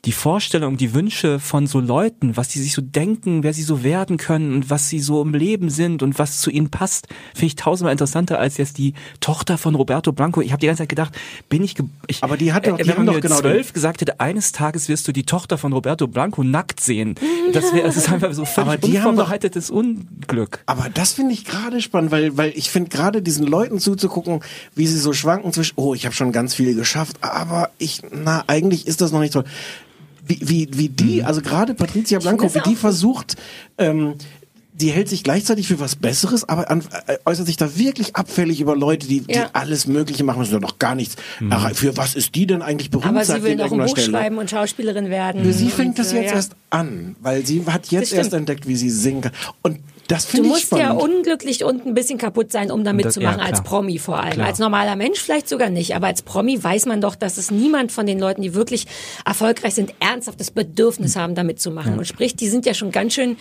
die 0.04 0.10
Vorstellung, 0.12 0.76
die 0.76 0.94
Wünsche 0.94 1.38
von 1.38 1.68
so 1.68 1.78
Leuten, 1.78 2.36
was 2.36 2.48
die 2.48 2.58
sich 2.58 2.72
so 2.74 2.82
denken, 2.82 3.44
wer 3.44 3.54
sie 3.54 3.62
so 3.62 3.84
werden 3.84 4.16
können 4.16 4.52
und 4.52 4.68
was 4.68 4.88
sie 4.88 4.98
so 4.98 5.22
im 5.22 5.32
Leben 5.32 5.70
sind 5.70 6.02
und 6.02 6.18
was 6.18 6.40
zu 6.40 6.50
ihnen 6.50 6.70
passt, 6.70 7.06
finde 7.34 7.46
ich 7.46 7.54
tausendmal 7.54 7.92
interessanter 7.92 8.40
als 8.40 8.56
jetzt 8.56 8.78
die 8.78 8.94
Tochter 9.20 9.58
von 9.58 9.76
Roberto 9.76 10.10
Blanco. 10.10 10.40
Ich 10.40 10.50
habe 10.50 10.58
die 10.58 10.66
ganze 10.66 10.82
Zeit 10.82 10.88
gedacht, 10.88 11.14
bin 11.48 11.62
ich, 11.62 11.76
ich 12.08 12.20
Aber 12.24 12.36
die 12.36 12.52
hat 12.52 12.66
doch- 12.66 12.78
die 12.78 12.86
wenn 12.88 12.96
man 12.96 13.06
doch 13.06 13.20
genau 13.20 13.36
zwölf 13.38 13.72
gesagt 13.72 14.00
hätte, 14.00 14.18
eines 14.18 14.50
Tages 14.50 14.88
wirst 14.88 15.06
du 15.06 15.12
die 15.12 15.22
Tochter 15.22 15.56
von 15.56 15.72
Roberto 15.72 16.08
Blanco 16.08 16.42
nackt 16.42 16.80
sehen. 16.80 17.14
Das 17.52 17.72
wäre, 17.72 17.86
das 17.86 17.96
ist 17.96 18.10
einfach 18.10 18.32
so 18.32 18.44
völlig 18.44 18.68
Aber 18.70 18.78
die 18.78 18.98
haben 18.98 19.04
doch- 19.04 19.10
unvorbereitetes 19.10 19.70
Unglück. 19.70 20.64
Aber 20.66 20.88
das 20.92 21.12
finde 21.12 21.32
ich 21.34 21.44
gerade 21.44 21.80
spannend, 21.80 22.10
weil, 22.10 22.36
weil 22.36 22.52
ich 22.56 22.70
finde 22.70 22.88
gerade 22.90 23.22
diesen 23.22 23.46
Leuten 23.46 23.78
zuzugucken, 23.78 24.40
wie 24.74 24.88
sie 24.88 24.98
so 24.98 25.12
schwanken 25.12 25.52
zwischen, 25.52 25.74
oh, 25.76 25.94
ich 25.94 26.06
habe 26.06 26.14
schon 26.16 26.32
ganz 26.32 26.54
viel 26.56 26.74
geschafft, 26.74 27.18
aber 27.20 27.70
ich, 27.78 28.00
na, 28.10 28.42
eigentlich 28.48 28.88
ist 28.88 29.00
das 29.00 29.12
noch 29.12 29.20
nicht 29.20 29.32
toll. 29.34 29.44
Wie, 30.24 30.38
wie, 30.40 30.68
wie 30.72 30.88
die, 30.88 31.20
Mhm. 31.20 31.26
also 31.26 31.40
gerade 31.40 31.74
Patricia 31.74 32.18
Blanco, 32.20 32.54
wie 32.54 32.60
die 32.60 32.76
versucht, 32.76 33.36
ähm, 33.78 34.14
die 34.74 34.90
hält 34.90 35.08
sich 35.08 35.22
gleichzeitig 35.22 35.68
für 35.68 35.80
was 35.80 35.96
Besseres, 35.96 36.48
aber 36.48 36.70
an, 36.70 36.82
äh, 37.06 37.18
äußert 37.26 37.46
sich 37.46 37.56
da 37.58 37.76
wirklich 37.76 38.16
abfällig 38.16 38.60
über 38.60 38.74
Leute, 38.74 39.06
die, 39.06 39.18
Ja. 39.28 39.44
die 39.48 39.54
alles 39.54 39.86
Mögliche 39.86 40.24
machen, 40.24 40.48
doch 40.50 40.60
noch 40.60 40.78
gar 40.78 40.94
nichts. 40.94 41.16
Mhm. 41.40 41.52
Ach, 41.52 41.72
für 41.74 41.96
was 41.96 42.14
ist 42.14 42.34
die 42.34 42.46
denn 42.46 42.62
eigentlich 42.62 42.90
berühmt? 42.90 43.08
Aber 43.16 43.24
sagt 43.24 43.40
sie 43.40 43.44
will 43.44 43.56
die 43.56 43.62
an 43.62 43.68
noch 43.68 43.72
ein 43.72 43.80
irgendeiner 43.80 43.88
Buch 43.94 43.98
Stelle. 43.98 44.16
schreiben 44.18 44.38
und 44.38 44.48
Schauspielerin 44.50 45.10
werden. 45.10 45.44
Für 45.44 45.52
sie 45.52 45.64
Und, 45.66 45.72
fängt 45.74 45.98
das 45.98 46.12
äh, 46.12 46.16
jetzt 46.22 46.30
ja. 46.30 46.36
erst 46.36 46.52
an, 46.70 47.16
weil 47.20 47.44
sie 47.44 47.62
hat 47.66 47.88
jetzt 47.88 48.06
stimmt. 48.08 48.18
erst 48.22 48.32
entdeckt, 48.32 48.66
wie 48.66 48.76
sie 48.76 48.90
singen 48.90 49.20
kann. 49.20 49.32
Und 49.60 49.78
das 50.08 50.26
Du 50.26 50.30
finde 50.32 50.46
ich 50.48 50.52
musst 50.52 50.62
spannend. 50.66 50.86
ja 50.86 50.92
unglücklich 50.92 51.64
und 51.64 51.86
ein 51.86 51.94
bisschen 51.94 52.18
kaputt 52.18 52.52
sein, 52.52 52.70
um 52.70 52.84
da 52.84 52.92
das- 52.92 53.04
mitzumachen, 53.04 53.40
ja, 53.40 53.46
als. 53.46 53.62
Promi 53.62 53.98
vor 53.98 54.20
allem. 54.20 54.32
Klar. 54.32 54.46
Als 54.48 54.58
normaler 54.58 54.96
Mensch 54.96 55.20
vielleicht 55.20 55.48
sogar 55.48 55.70
nicht, 55.70 55.94
aber 55.94 56.08
als 56.08 56.22
Promi 56.22 56.62
weiß 56.62 56.86
man 56.86 57.00
doch, 57.00 57.14
dass 57.14 57.38
es 57.38 57.50
niemand 57.50 57.92
von 57.92 58.06
den 58.06 58.18
Leuten, 58.18 58.42
die 58.42 58.54
wirklich 58.54 58.86
erfolgreich 59.24 59.74
sind, 59.74 59.94
ernsthaft 60.00 60.40
das 60.40 60.50
Bedürfnis 60.50 61.16
haben, 61.16 61.34
da 61.34 61.44
mitzumachen. 61.44 61.98
Und 61.98 62.06
sprich, 62.06 62.36
die 62.36 62.48
sind 62.48 62.66
ja 62.66 62.74
schon 62.74 62.90
ganz 62.90 63.14
schön 63.14 63.36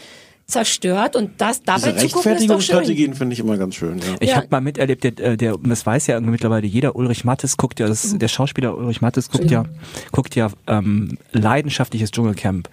zerstört 0.47 1.15
und 1.15 1.39
das 1.39 1.63
dabei 1.63 1.93
Diese 1.93 2.07
zu 2.07 2.15
gucken, 2.15 2.33
ist 2.33 2.49
doch 2.49 2.59
schön. 2.59 2.75
Rechtfertigungsstrategien 2.77 3.13
finde 3.13 3.33
ich 3.33 3.39
immer 3.39 3.57
ganz 3.57 3.75
schön. 3.75 3.99
Ja. 3.99 4.03
Ich 4.19 4.29
Ja. 4.31 4.35
habe 4.37 4.47
mal 4.49 4.59
miterlebt, 4.59 5.03
der, 5.03 5.17
äh, 5.19 5.37
der, 5.37 5.55
das 5.63 5.85
weiß 5.85 6.07
ja 6.07 6.15
irgendwie 6.15 6.31
mittlerweile 6.31 6.67
jeder, 6.67 6.95
Ulrich 6.95 7.23
Mattes 7.23 7.55
guckt 7.55 7.79
ja, 7.79 7.87
das, 7.87 8.17
der 8.17 8.27
Schauspieler 8.27 8.75
Ulrich 8.77 8.99
Mattes 9.01 9.29
guckt 9.29 9.49
ja, 9.49 9.63
guckt 10.11 10.35
ja 10.35 10.49
ähm, 10.67 11.17
leidenschaftliches 11.31 12.11
Dschungelcamp. 12.11 12.67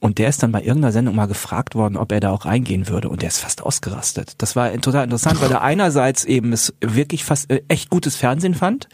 Und 0.00 0.18
der 0.18 0.28
ist 0.28 0.42
dann 0.42 0.52
bei 0.52 0.60
irgendeiner 0.62 0.92
Sendung 0.92 1.16
mal 1.16 1.26
gefragt 1.26 1.74
worden, 1.74 1.96
ob 1.96 2.12
er 2.12 2.20
da 2.20 2.30
auch 2.30 2.44
reingehen 2.44 2.88
würde. 2.88 3.08
Und 3.08 3.22
der 3.22 3.28
ist 3.28 3.38
fast 3.40 3.62
ausgerastet. 3.62 4.34
Das 4.38 4.54
war 4.54 4.72
total 4.80 5.04
interessant, 5.04 5.40
weil 5.40 5.50
er 5.50 5.62
einerseits 5.62 6.24
eben 6.24 6.52
es 6.52 6.72
wirklich 6.80 7.24
fast 7.24 7.50
äh, 7.50 7.62
echt 7.68 7.90
gutes 7.90 8.14
Fernsehen 8.14 8.54
fand, 8.54 8.88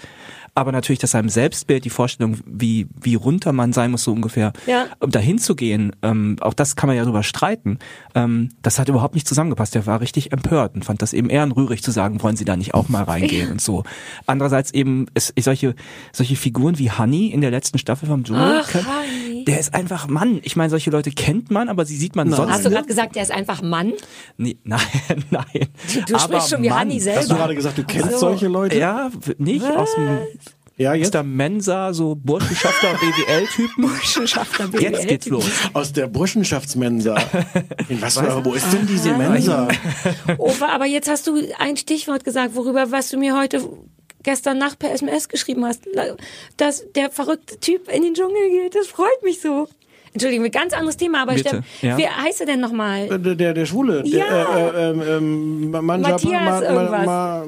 aber 0.56 0.70
natürlich, 0.70 1.00
dass 1.00 1.10
seinem 1.10 1.28
Selbstbild 1.28 1.84
die 1.84 1.90
Vorstellung, 1.90 2.38
wie, 2.46 2.86
wie 3.00 3.16
runter 3.16 3.52
man 3.52 3.72
sein 3.72 3.90
muss, 3.90 4.04
so 4.04 4.12
ungefähr, 4.12 4.52
Ja. 4.66 4.86
um 5.00 5.10
dahin 5.10 5.38
zu 5.38 5.56
gehen, 5.56 5.90
ähm, 6.02 6.36
auch 6.40 6.54
das 6.54 6.76
kann 6.76 6.86
man 6.86 6.96
ja 6.96 7.02
drüber 7.04 7.24
streiten, 7.24 7.80
ähm, 8.14 8.50
das 8.62 8.78
hat 8.78 8.88
überhaupt 8.88 9.14
nicht 9.14 9.26
zusammengepasst. 9.26 9.74
Der 9.74 9.84
war 9.86 10.00
richtig 10.00 10.32
empört 10.32 10.76
und 10.76 10.84
fand 10.84 11.02
das 11.02 11.12
eben 11.12 11.28
ehrenrührig 11.28 11.82
zu 11.82 11.90
sagen, 11.90 12.22
wollen 12.22 12.36
Sie 12.36 12.44
da 12.44 12.56
nicht 12.56 12.72
auch 12.72 12.88
mal 12.88 13.02
reingehen 13.02 13.50
und 13.50 13.60
so. 13.60 13.82
Andererseits 14.26 14.70
eben 14.72 15.06
ist, 15.14 15.34
solche, 15.40 15.74
solche 16.12 16.36
Figuren 16.36 16.78
wie 16.78 16.90
Honey 16.92 17.26
in 17.26 17.40
der 17.40 17.50
letzten 17.50 17.78
Staffel 17.78 18.08
vom 18.08 18.22
Dschungel, 18.22 18.62
Ach. 18.62 18.74
Der 19.46 19.60
ist 19.60 19.74
einfach 19.74 20.08
Mann. 20.08 20.40
Ich 20.42 20.56
meine, 20.56 20.70
solche 20.70 20.90
Leute 20.90 21.10
kennt 21.10 21.50
man, 21.50 21.68
aber 21.68 21.84
sie 21.84 21.96
sieht 21.96 22.16
man 22.16 22.30
sonst 22.30 22.50
Hast 22.52 22.64
du 22.64 22.70
gerade 22.70 22.86
gesagt, 22.86 23.14
der 23.16 23.22
ist 23.22 23.30
einfach 23.32 23.62
Mann? 23.62 23.92
Nee, 24.36 24.56
nein, 24.64 24.80
nein. 25.30 25.44
Du 26.06 26.14
Aber 26.14 26.18
sprichst 26.24 26.50
schon 26.50 26.62
wie. 26.62 26.70
Honey 26.72 27.00
selber. 27.00 27.20
Hast 27.20 27.30
du 27.30 27.34
gerade 27.36 27.54
gesagt, 27.54 27.78
du 27.78 27.84
kennst 27.84 28.12
So. 28.12 28.18
solche 28.18 28.48
Leute? 28.48 28.78
Ja, 28.78 29.10
nicht 29.38 29.64
aus 29.64 29.94
dem 29.94 30.18
Ja, 30.76 30.90
aus 30.92 30.96
jetzt 30.98 31.14
der 31.14 31.22
Mensa, 31.22 31.92
so 31.92 32.14
Burschenschafter 32.16 32.94
BWL-Typen. 33.00 33.84
Wissenschaftler, 34.00 34.68
Jetzt 34.80 35.06
geht's 35.06 35.26
los. 35.28 35.44
aus 35.72 35.92
der 35.92 36.08
Burschenschaftsmensa. 36.08 37.16
In 37.88 38.02
was 38.02 38.18
für, 38.18 38.44
wo 38.44 38.54
ist 38.54 38.72
denn 38.72 38.86
diese 38.86 39.12
Mensa? 39.16 39.68
Opa, 40.38 40.68
aber 40.74 40.86
jetzt 40.86 41.08
hast 41.08 41.26
du 41.28 41.36
ein 41.58 41.76
Stichwort 41.76 42.24
gesagt, 42.24 42.54
worüber, 42.56 42.90
was 42.90 43.10
du 43.10 43.18
mir 43.18 43.38
heute 43.38 43.60
gestern 44.24 44.58
Nacht 44.58 44.78
per 44.80 44.92
SMS 44.92 45.28
geschrieben 45.28 45.64
hast, 45.64 45.82
dass 46.56 46.84
der 46.94 47.10
verrückte 47.10 47.58
Typ 47.60 47.88
in 47.88 48.02
den 48.02 48.14
Dschungel 48.14 48.50
geht. 48.50 48.74
Das 48.74 48.88
freut 48.88 49.22
mich 49.22 49.40
so. 49.40 49.68
Entschuldigung, 50.12 50.48
ganz 50.50 50.72
anderes 50.72 50.96
Thema, 50.96 51.22
aber 51.22 51.34
Bitte, 51.34 51.48
Steff, 51.48 51.64
ja. 51.82 51.98
wie 51.98 52.06
heißt 52.06 52.40
er 52.40 52.46
denn 52.46 52.60
nochmal? 52.60 53.08
Der, 53.08 53.34
der, 53.34 53.52
der 53.54 53.66
Schwule. 53.66 54.02
Der, 54.04 54.18
Ja. 54.26 54.56
äh, 54.58 54.90
äh, 54.90 55.16
ähm, 55.16 55.70
Manja- 55.72 56.10
Matthias 56.10 56.62
irgendwas. 56.62 57.06
Ma, 57.06 57.44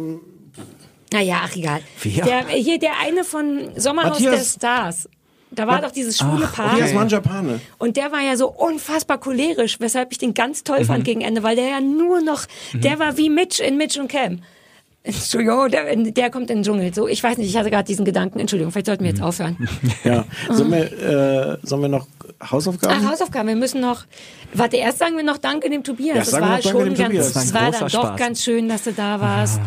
Naja, 1.12 1.42
ach 1.44 1.54
egal. 1.56 1.80
Wer? 2.02 2.24
Der, 2.24 2.46
hier 2.48 2.78
der 2.78 2.98
eine 3.00 3.22
von 3.24 3.70
Sommerhaus 3.76 4.18
Matthias- 4.20 4.54
der 4.58 4.58
Stars. 4.68 5.08
Da 5.52 5.66
war 5.68 5.80
doch 5.80 5.92
dieses 5.92 6.18
schwule 6.18 6.48
Paar. 6.48 6.72
Matthias 6.72 6.92
Manjapane. 6.92 7.60
Und 7.78 7.96
der 7.96 8.10
war 8.10 8.20
ja 8.20 8.36
so 8.36 8.48
unfassbar 8.50 9.18
cholerisch, 9.18 9.78
weshalb 9.78 10.10
ich 10.10 10.18
den 10.18 10.34
ganz 10.34 10.64
toll 10.64 10.80
Mhm. 10.80 10.84
fand 10.84 11.04
gegen 11.04 11.20
Ende, 11.20 11.44
weil 11.44 11.54
der 11.54 11.68
ja 11.68 11.80
nur 11.80 12.20
noch, 12.20 12.46
der 12.74 12.98
war 12.98 13.16
wie 13.16 13.30
Mitch 13.30 13.62
in 13.62 13.76
Mitch 13.76 13.98
und 14.00 14.08
Cam. 14.08 14.40
Entschuldigung, 15.06 15.68
der, 15.70 15.94
der 15.96 16.30
kommt 16.30 16.50
in 16.50 16.58
den 16.58 16.62
Dschungel. 16.64 16.92
So, 16.92 17.06
ich 17.06 17.22
weiß 17.22 17.38
nicht, 17.38 17.48
ich 17.48 17.56
hatte 17.56 17.70
gerade 17.70 17.84
diesen 17.86 18.04
Gedanken. 18.04 18.38
Entschuldigung, 18.40 18.72
vielleicht 18.72 18.86
sollten 18.86 19.04
wir 19.04 19.10
Mhm. 19.12 19.16
jetzt 19.16 19.24
aufhören. 19.24 19.68
Ja. 20.04 20.24
Sollen 20.50 20.70
wir, 20.72 21.52
äh, 21.54 21.58
sollen 21.62 21.82
wir 21.82 21.88
noch 21.88 22.06
Hausaufgaben? 22.50 23.02
Ach, 23.04 23.12
Hausaufgaben, 23.12 23.48
wir 23.48 23.56
müssen 23.56 23.80
noch. 23.80 24.04
Warte, 24.58 24.76
erst 24.76 24.98
sagen 24.98 25.16
wir 25.16 25.24
noch 25.24 25.38
Danke 25.38 25.68
dem 25.70 25.82
Tobias. 25.84 26.16
Ja, 26.32 26.38
das 26.38 26.40
war 26.40 26.62
schon 26.62 26.84
dem 26.84 26.94
ganz, 26.94 26.98
Tobias. 27.08 27.32
Das 27.32 27.44
es 27.46 27.54
war 27.54 27.60
dann 27.62 27.70
großer 27.72 27.84
doch 27.98 28.06
Spaß. 28.08 28.18
ganz 28.18 28.42
schön, 28.42 28.68
dass 28.68 28.82
du 28.84 28.92
da 28.92 29.20
warst. 29.20 29.60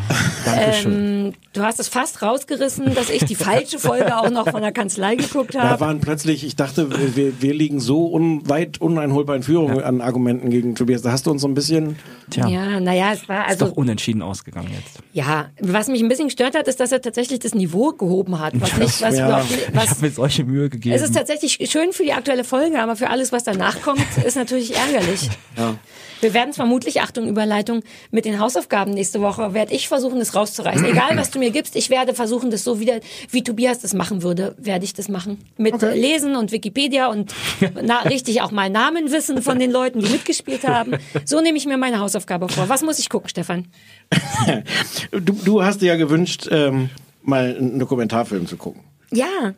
Dankeschön. 0.45 1.25
Ähm, 1.27 1.33
du 1.53 1.61
hast 1.61 1.79
es 1.79 1.87
fast 1.89 2.21
rausgerissen, 2.21 2.93
dass 2.95 3.09
ich 3.09 3.25
die 3.25 3.35
falsche 3.35 3.79
Folge 3.79 4.17
auch 4.17 4.29
noch 4.29 4.49
von 4.49 4.61
der 4.61 4.71
Kanzlei 4.71 5.15
geguckt 5.15 5.55
Da 5.55 5.61
habe. 5.69 5.79
waren 5.81 5.99
plötzlich, 5.99 6.43
ich 6.43 6.55
dachte, 6.55 6.89
wir, 7.15 7.41
wir 7.41 7.53
liegen 7.53 7.79
so 7.79 8.07
un, 8.11 8.47
weit 8.49 8.79
uneinholbar 8.81 9.35
in 9.35 9.43
Führung 9.43 9.81
an 9.81 10.01
Argumenten 10.01 10.49
gegen 10.49 10.75
Tobias. 10.75 11.01
Da 11.01 11.11
hast 11.11 11.25
du 11.27 11.31
uns 11.31 11.41
so 11.41 11.47
ein 11.47 11.53
bisschen. 11.53 11.97
Tja, 12.29 12.47
Ja, 12.47 12.79
naja, 12.79 13.11
es 13.13 13.27
war 13.27 13.45
ist 13.45 13.51
also 13.61 13.67
doch 13.67 13.77
unentschieden 13.77 14.21
ausgegangen 14.21 14.69
jetzt. 14.75 14.99
Ja, 15.13 15.49
was 15.59 15.87
mich 15.87 16.01
ein 16.01 16.07
bisschen 16.09 16.27
gestört 16.27 16.55
hat, 16.55 16.67
ist, 16.67 16.79
dass 16.79 16.91
er 16.91 17.01
tatsächlich 17.01 17.39
das 17.39 17.53
Niveau 17.53 17.91
gehoben 17.91 18.39
hat. 18.39 18.53
Was 18.59 18.77
nicht, 18.77 19.01
was 19.01 19.17
Ja. 19.17 19.27
überhaupt, 19.27 19.51
Ich 19.51 19.75
was, 19.75 19.89
habe 19.91 20.01
mir 20.01 20.11
solche 20.11 20.43
Mühe 20.43 20.69
gegeben. 20.69 20.95
es 20.95 21.01
ist 21.01 21.15
tatsächlich 21.15 21.59
schön 21.69 21.91
für 21.91 22.03
die 22.03 22.13
aktuelle 22.13 22.43
Folge, 22.43 22.79
aber 22.81 22.95
für 22.95 23.09
alles, 23.09 23.31
was 23.31 23.43
danach 23.43 23.81
kommt, 23.81 24.03
ist 24.25 24.35
natürlich 24.35 24.78
ärgerlich. 24.79 25.29
Wir 26.21 26.33
werden 26.33 26.49
es 26.49 26.57
vermutlich, 26.57 27.01
Achtung, 27.01 27.29
Überleitung, 27.29 27.81
mit 28.11 28.25
den 28.25 28.39
Hausaufgaben 28.39 28.93
nächste 28.93 29.21
Woche, 29.21 29.53
werde 29.53 29.73
ich 29.73 29.87
versuchen, 29.87 30.19
das 30.19 30.35
rauszureißen. 30.35 30.85
Egal, 30.91 31.15
was 31.17 31.31
du 31.31 31.39
mir 31.39 31.51
gibst, 31.51 31.75
ich 31.75 31.89
werde 31.89 32.13
versuchen, 32.13 32.51
das 32.51 32.63
so 32.63 32.79
wieder, 32.79 32.99
wie 33.29 33.43
Tobias 33.43 33.79
das 33.79 33.93
machen 33.93 34.21
würde, 34.21 34.55
werde 34.57 34.83
ich 34.83 34.93
das 34.93 35.07
machen. 35.07 35.39
Mit 35.57 35.81
äh, 35.81 35.95
Lesen 35.95 36.35
und 36.35 36.51
Wikipedia 36.51 37.07
und 37.07 37.33
na, 37.81 38.01
richtig 38.01 38.41
auch 38.41 38.51
mal 38.51 38.69
Namen 38.69 39.11
wissen 39.11 39.41
von 39.41 39.59
den 39.59 39.71
Leuten, 39.71 39.99
die 40.01 40.09
mitgespielt 40.09 40.67
haben. 40.67 40.95
So 41.23 41.39
nehme 41.39 41.57
ich 41.57 41.65
mir 41.65 41.77
meine 41.77 41.99
Hausaufgabe 41.99 42.49
vor. 42.49 42.67
Was 42.67 42.81
muss 42.81 42.99
ich 42.99 43.09
gucken, 43.09 43.29
Stefan? 43.29 43.67
Du, 45.11 45.33
du 45.33 45.63
hast 45.63 45.81
dir 45.81 45.87
ja 45.87 45.95
gewünscht, 45.95 46.47
ähm, 46.51 46.89
mal 47.21 47.55
einen 47.55 47.79
Dokumentarfilm 47.79 48.47
zu 48.47 48.57
gucken. 48.57 48.83
Ja. 49.11 49.53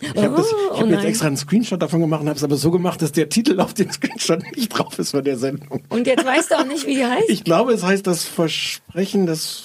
Ich 0.00 0.08
habe 0.10 0.18
ich 0.18 0.46
Oh, 0.70 0.76
hab 0.78 0.84
oh 0.84 0.86
jetzt 0.86 1.04
extra 1.04 1.26
einen 1.28 1.36
Screenshot 1.36 1.80
davon 1.80 2.00
gemacht 2.00 2.20
und 2.22 2.28
habe 2.28 2.36
es 2.36 2.44
aber 2.44 2.56
so 2.56 2.70
gemacht, 2.70 3.00
dass 3.00 3.12
der 3.12 3.28
Titel 3.28 3.60
auf 3.60 3.72
dem 3.74 3.90
Screenshot 3.92 4.42
nicht 4.54 4.68
drauf 4.68 4.98
ist 4.98 5.12
von 5.12 5.24
der 5.24 5.38
Sendung. 5.38 5.82
Und 5.88 6.06
jetzt 6.06 6.24
weißt 6.24 6.50
du 6.50 6.54
auch 6.56 6.66
nicht, 6.66 6.86
wie 6.86 6.96
die 6.96 7.04
heißt? 7.04 7.28
Ich 7.28 7.44
glaube, 7.44 7.72
es 7.72 7.82
heißt 7.82 8.06
das 8.06 8.24
Versprechen, 8.24 9.26
das 9.26 9.64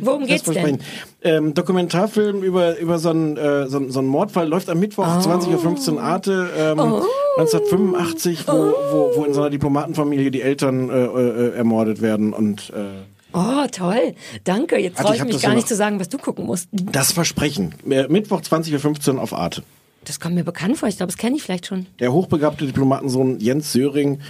Worum 0.00 0.26
geht's 0.26 0.44
denn? 0.44 0.52
Versprechen. 0.54 0.80
Ähm, 1.22 1.54
Dokumentarfilm 1.54 2.42
über, 2.42 2.78
über 2.78 2.98
so, 2.98 3.08
einen, 3.10 3.36
äh, 3.36 3.66
so, 3.68 3.88
so 3.88 3.98
einen 4.00 4.08
Mordfall 4.08 4.46
läuft 4.48 4.68
am 4.68 4.78
Mittwoch, 4.80 5.06
Oh. 5.06 5.20
20.15 5.28 5.94
Uhr 5.94 6.02
Arte, 6.02 6.50
ähm, 6.56 6.78
1985, 7.38 8.46
wo, 8.48 8.52
wo, 8.52 9.12
wo 9.16 9.24
in 9.24 9.32
so 9.34 9.40
einer 9.40 9.50
Diplomatenfamilie 9.50 10.30
die 10.30 10.42
Eltern 10.42 10.90
äh, 10.90 11.04
äh, 11.04 11.54
ermordet 11.56 12.02
werden 12.02 12.32
und 12.32 12.70
äh, 12.70 13.02
Oh, 13.32 13.66
toll. 13.70 14.14
Danke. 14.44 14.78
Jetzt 14.78 14.98
traue 14.98 15.14
ich 15.14 15.20
ich 15.20 15.26
mich 15.26 15.42
gar 15.42 15.50
ja 15.50 15.56
nicht 15.56 15.68
zu 15.68 15.76
sagen, 15.76 16.00
was 16.00 16.08
du 16.08 16.18
gucken 16.18 16.46
musst. 16.46 16.68
das 16.72 17.12
Versprechen. 17.12 17.74
Äh, 17.88 18.08
Mittwoch, 18.08 18.40
20.15 18.40 19.14
Uhr 19.14 19.22
auf 19.22 19.32
Arte. 19.32 19.62
Das 20.04 20.20
kommt 20.20 20.34
mir 20.34 20.44
bekannt 20.44 20.78
vor. 20.78 20.88
Ich 20.88 20.96
glaube, 20.96 21.12
das 21.12 21.18
kenne 21.18 21.36
ich 21.36 21.42
vielleicht 21.42 21.66
schon. 21.66 21.86
Der 21.98 22.12
hochbegabte 22.12 22.66
Diplomatensohn 22.66 23.40
Jens 23.40 23.72
Söring 23.72 24.20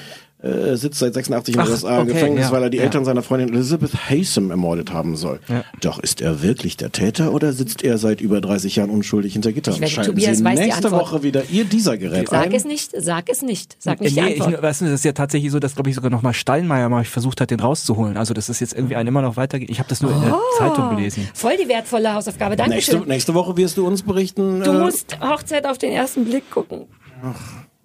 äh, 0.41 0.77
sitzt 0.77 1.01
seit 1.01 1.15
86 1.15 1.55
in 1.55 1.61
den 1.61 1.67
Ach, 1.67 1.71
USA 1.73 1.97
im 1.97 2.03
okay, 2.05 2.13
Gefängnis, 2.13 2.47
ja, 2.47 2.53
weil 2.53 2.63
er 2.63 2.71
die 2.71 2.79
ja. 2.79 2.85
Eltern 2.85 3.05
seiner 3.05 3.23
Freundin 3.23 3.53
Elizabeth 3.53 3.93
Haysom 4.09 4.51
ermordet 4.51 4.93
haben 4.93 5.17
soll. 5.17 5.41
Ja. 5.49 5.65
Doch 5.81 5.99
ist 5.99 6.21
er 6.21 6.43
wirklich 6.43 6.77
der 6.77 6.93
Täter 6.93 7.33
oder 7.33 7.53
sitzt 7.53 7.83
er 7.83 7.99
seit 7.99 8.21
über 8.21 8.41
30 8.41 8.77
Jahren 8.77 8.91
unschuldig 8.91 9.33
hinter 9.33 9.53
Gittern? 9.53 9.75
Ich 9.75 9.81
wette, 9.81 9.91
Schalten 9.93 10.11
Tobias 10.13 10.39
Sie 10.39 10.45
weiß 10.45 10.59
die 10.61 10.67
nächste. 10.67 10.91
Woche 10.93 11.23
wieder 11.23 11.43
Ihr 11.51 11.65
dieser 11.65 11.97
Gerät 11.99 12.29
Sag 12.29 12.47
ein. 12.47 12.55
es 12.55 12.65
nicht, 12.65 12.93
sag 12.97 13.29
es 13.29 13.43
nicht. 13.43 13.77
Sag 13.81 14.01
nicht 14.01 14.17
die 14.17 14.21
nee, 14.21 14.35
ich, 14.35 14.43
Antwort. 14.43 14.63
weißt 14.63 14.81
du, 14.83 14.85
das 14.85 14.95
ist 14.95 15.05
ja 15.05 15.13
tatsächlich 15.13 15.51
so, 15.51 15.59
dass 15.59 15.75
glaube 15.75 15.91
ich 15.91 15.97
sogar 15.97 16.11
noch 16.11 16.23
mal 16.23 16.33
Steinmeier 16.33 16.89
mal 16.89 17.05
versucht 17.05 17.41
hat, 17.41 17.51
den 17.51 17.61
rauszuholen. 17.61 18.17
Also 18.17 18.33
das 18.33 18.49
ist 18.49 18.61
jetzt 18.61 18.75
irgendwie 18.75 18.95
ein 18.97 19.07
immer 19.09 19.23
noch 19.23 19.37
weitergeht. 19.37 19.71
Ich 19.71 19.81
habe 19.81 19.89
das 19.89 20.03
nur 20.03 20.13
in 20.13 20.21
der 20.21 20.35
Oh. 20.35 20.59
Zeitung 20.59 20.95
gelesen. 20.97 21.29
Voll 21.35 21.57
die 21.61 21.69
wertvolle 21.69 22.15
Hausaufgabe. 22.15 22.55
Nächste, 22.55 22.71
Dankeschön. 22.93 23.09
nächste 23.09 23.35
Woche 23.35 23.57
wirst 23.57 23.77
du 23.77 23.87
uns 23.87 24.03
berichten. 24.03 24.61
Du 24.63 24.71
äh, 24.71 24.79
musst 24.79 25.19
Hochzeit 25.21 25.67
auf 25.67 25.79
den 25.79 25.91
ersten 25.93 26.25
Blick 26.25 26.49
gucken. 26.51 26.87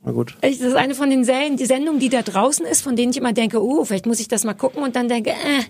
Na 0.06 0.12
gut. 0.12 0.36
Das 0.42 0.60
ist 0.60 0.76
eine 0.76 0.96
von 0.96 1.10
den 1.10 1.24
Serien, 1.24 1.56
die 1.58 1.66
Sendung, 1.66 2.00
die 2.00 2.10
da 2.10 2.22
draußen 2.22 2.66
ist, 2.66 2.82
von 2.82 2.96
denen 2.96 3.12
ich 3.12 3.18
immer 3.18 3.34
denke, 3.34 3.62
uh, 3.64 3.86
vielleicht 3.86 4.06
muss 4.06 4.20
ich 4.20 4.28
das 4.28 4.44
mal 4.44 4.54
gucken 4.54 4.84
und 4.84 4.96
dann 4.96 5.08
denke, 5.08 5.30
äh. 5.32 5.64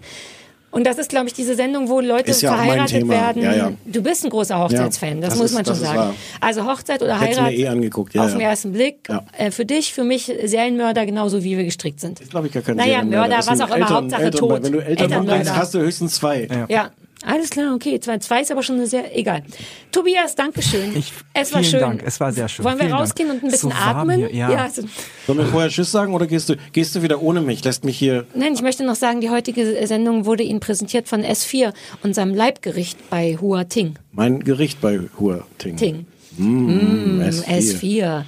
Und 0.71 0.87
das 0.87 0.97
ist, 0.97 1.09
glaube 1.09 1.27
ich, 1.27 1.35
diese 1.35 1.53
Sendung, 1.53 1.87
wo 1.87 1.99
Leute 1.99 2.31
ja 2.31 2.55
verheiratet 2.55 3.07
werden. 3.07 3.43
Ja, 3.43 3.53
ja. 3.55 3.71
Du 3.85 4.01
bist 4.01 4.23
ein 4.25 4.31
großer 4.31 4.57
Hochzeitsfan, 4.57 5.21
das, 5.21 5.29
das 5.29 5.37
muss 5.37 5.51
ist- 5.51 5.53
man 5.55 5.65
schon 5.65 5.75
das 5.75 5.83
sagen. 5.83 5.97
wahr. 5.99 6.15
Also 6.41 6.65
Hochzeit 6.65 7.03
oder 7.03 7.21
Hätt's 7.21 7.37
mir 7.37 7.43
Heirat 7.43 7.59
eh 7.59 7.67
angeguckt, 7.67 8.15
ja, 8.15 8.23
auf 8.25 8.31
den 8.31 8.41
ersten 8.41 8.71
Blick. 8.73 9.07
Ja. 9.07 9.23
Äh, 9.37 9.51
für 9.51 9.65
dich, 9.67 9.93
für 9.93 10.03
mich 10.03 10.33
Serienmörder 10.43 11.05
genauso 11.05 11.43
wie 11.43 11.57
wir 11.59 11.63
gestrickt 11.63 11.99
sind. 11.99 12.19
Ist, 12.21 12.31
glaube 12.31 12.47
ich, 12.47 12.53
gar 12.53 12.63
kein 12.63 12.77
Naja, 12.77 13.01
Serienmörder. 13.01 13.35
Mörder, 13.35 13.47
was 13.51 13.61
auch 13.61 13.75
immer, 13.75 13.89
Hauptsache 13.89 14.21
Eltern, 14.23 14.39
tot. 14.39 14.63
Wenn 14.63 14.71
du 14.71 14.79
Eltern 14.79 14.89
Elternmörder. 14.89 15.21
umbringst, 15.33 15.55
hast 15.55 15.73
du 15.75 15.79
höchstens 15.79 16.15
zwei. 16.15 16.47
Ja. 16.69 16.89
Alles 17.25 17.49
klar, 17.49 17.73
okay. 17.73 17.99
Zwei, 17.99 18.17
zwei 18.17 18.41
ist 18.41 18.51
aber 18.51 18.63
schon 18.63 18.75
eine 18.75 18.87
sehr, 18.87 19.17
egal. 19.17 19.43
Tobias, 19.91 20.35
Dankeschön. 20.35 20.95
Ich- 20.95 21.13
es 21.33 21.53
war 21.53 21.59
vielen 21.61 21.71
schön. 21.71 21.79
Dank, 21.79 22.03
es 22.05 22.19
war 22.19 22.31
sehr 22.33 22.47
schön. 22.49 22.65
Wollen 22.65 22.75
wir 22.75 22.81
Vielen 22.81 22.91
Dank. 22.91 23.01
rausgehen 23.01 23.29
und 23.31 23.43
ein 23.43 23.49
bisschen 23.49 23.69
So 23.71 23.75
atmen? 23.75 24.17
hier, 24.17 24.33
ja. 24.35 24.49
also, 24.49 24.83
Sollen 25.25 25.39
wir 25.39 25.45
vorher 25.45 25.69
Tschüss 25.69 25.91
sagen 25.91 26.13
oder 26.13 26.27
gehst 26.27 26.49
du, 26.49 26.55
gehst 26.73 26.93
du 26.95 27.01
wieder 27.01 27.21
ohne 27.21 27.41
mich? 27.41 27.63
Lässt 27.63 27.85
mich 27.85 27.97
hier. 27.97 28.25
nein, 28.35 28.53
ich 28.53 28.61
möchte 28.61 28.83
noch 28.83 28.95
sagen, 28.95 29.21
die 29.21 29.29
heutige 29.29 29.87
Sendung 29.87 30.25
wurde 30.25 30.43
Ihnen 30.43 30.59
präsentiert 30.59 31.07
von 31.07 31.23
S4, 31.23 31.73
unserem 32.03 32.33
Leibgericht 32.33 33.09
bei 33.09 33.37
Hua 33.39 33.63
Ting. 33.63 33.95
Mein 34.11 34.39
Gericht 34.43 34.81
bei 34.81 34.99
Hua 35.19 35.45
Ting. 35.57 35.77
Ting. 35.77 36.05
Mm, 36.37 37.21
S4. 37.21 37.45
S4. 37.79 38.23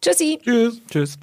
Tschüssi. 0.00 0.38
Tschüss. 0.44 0.80
Tschüss. 0.90 1.18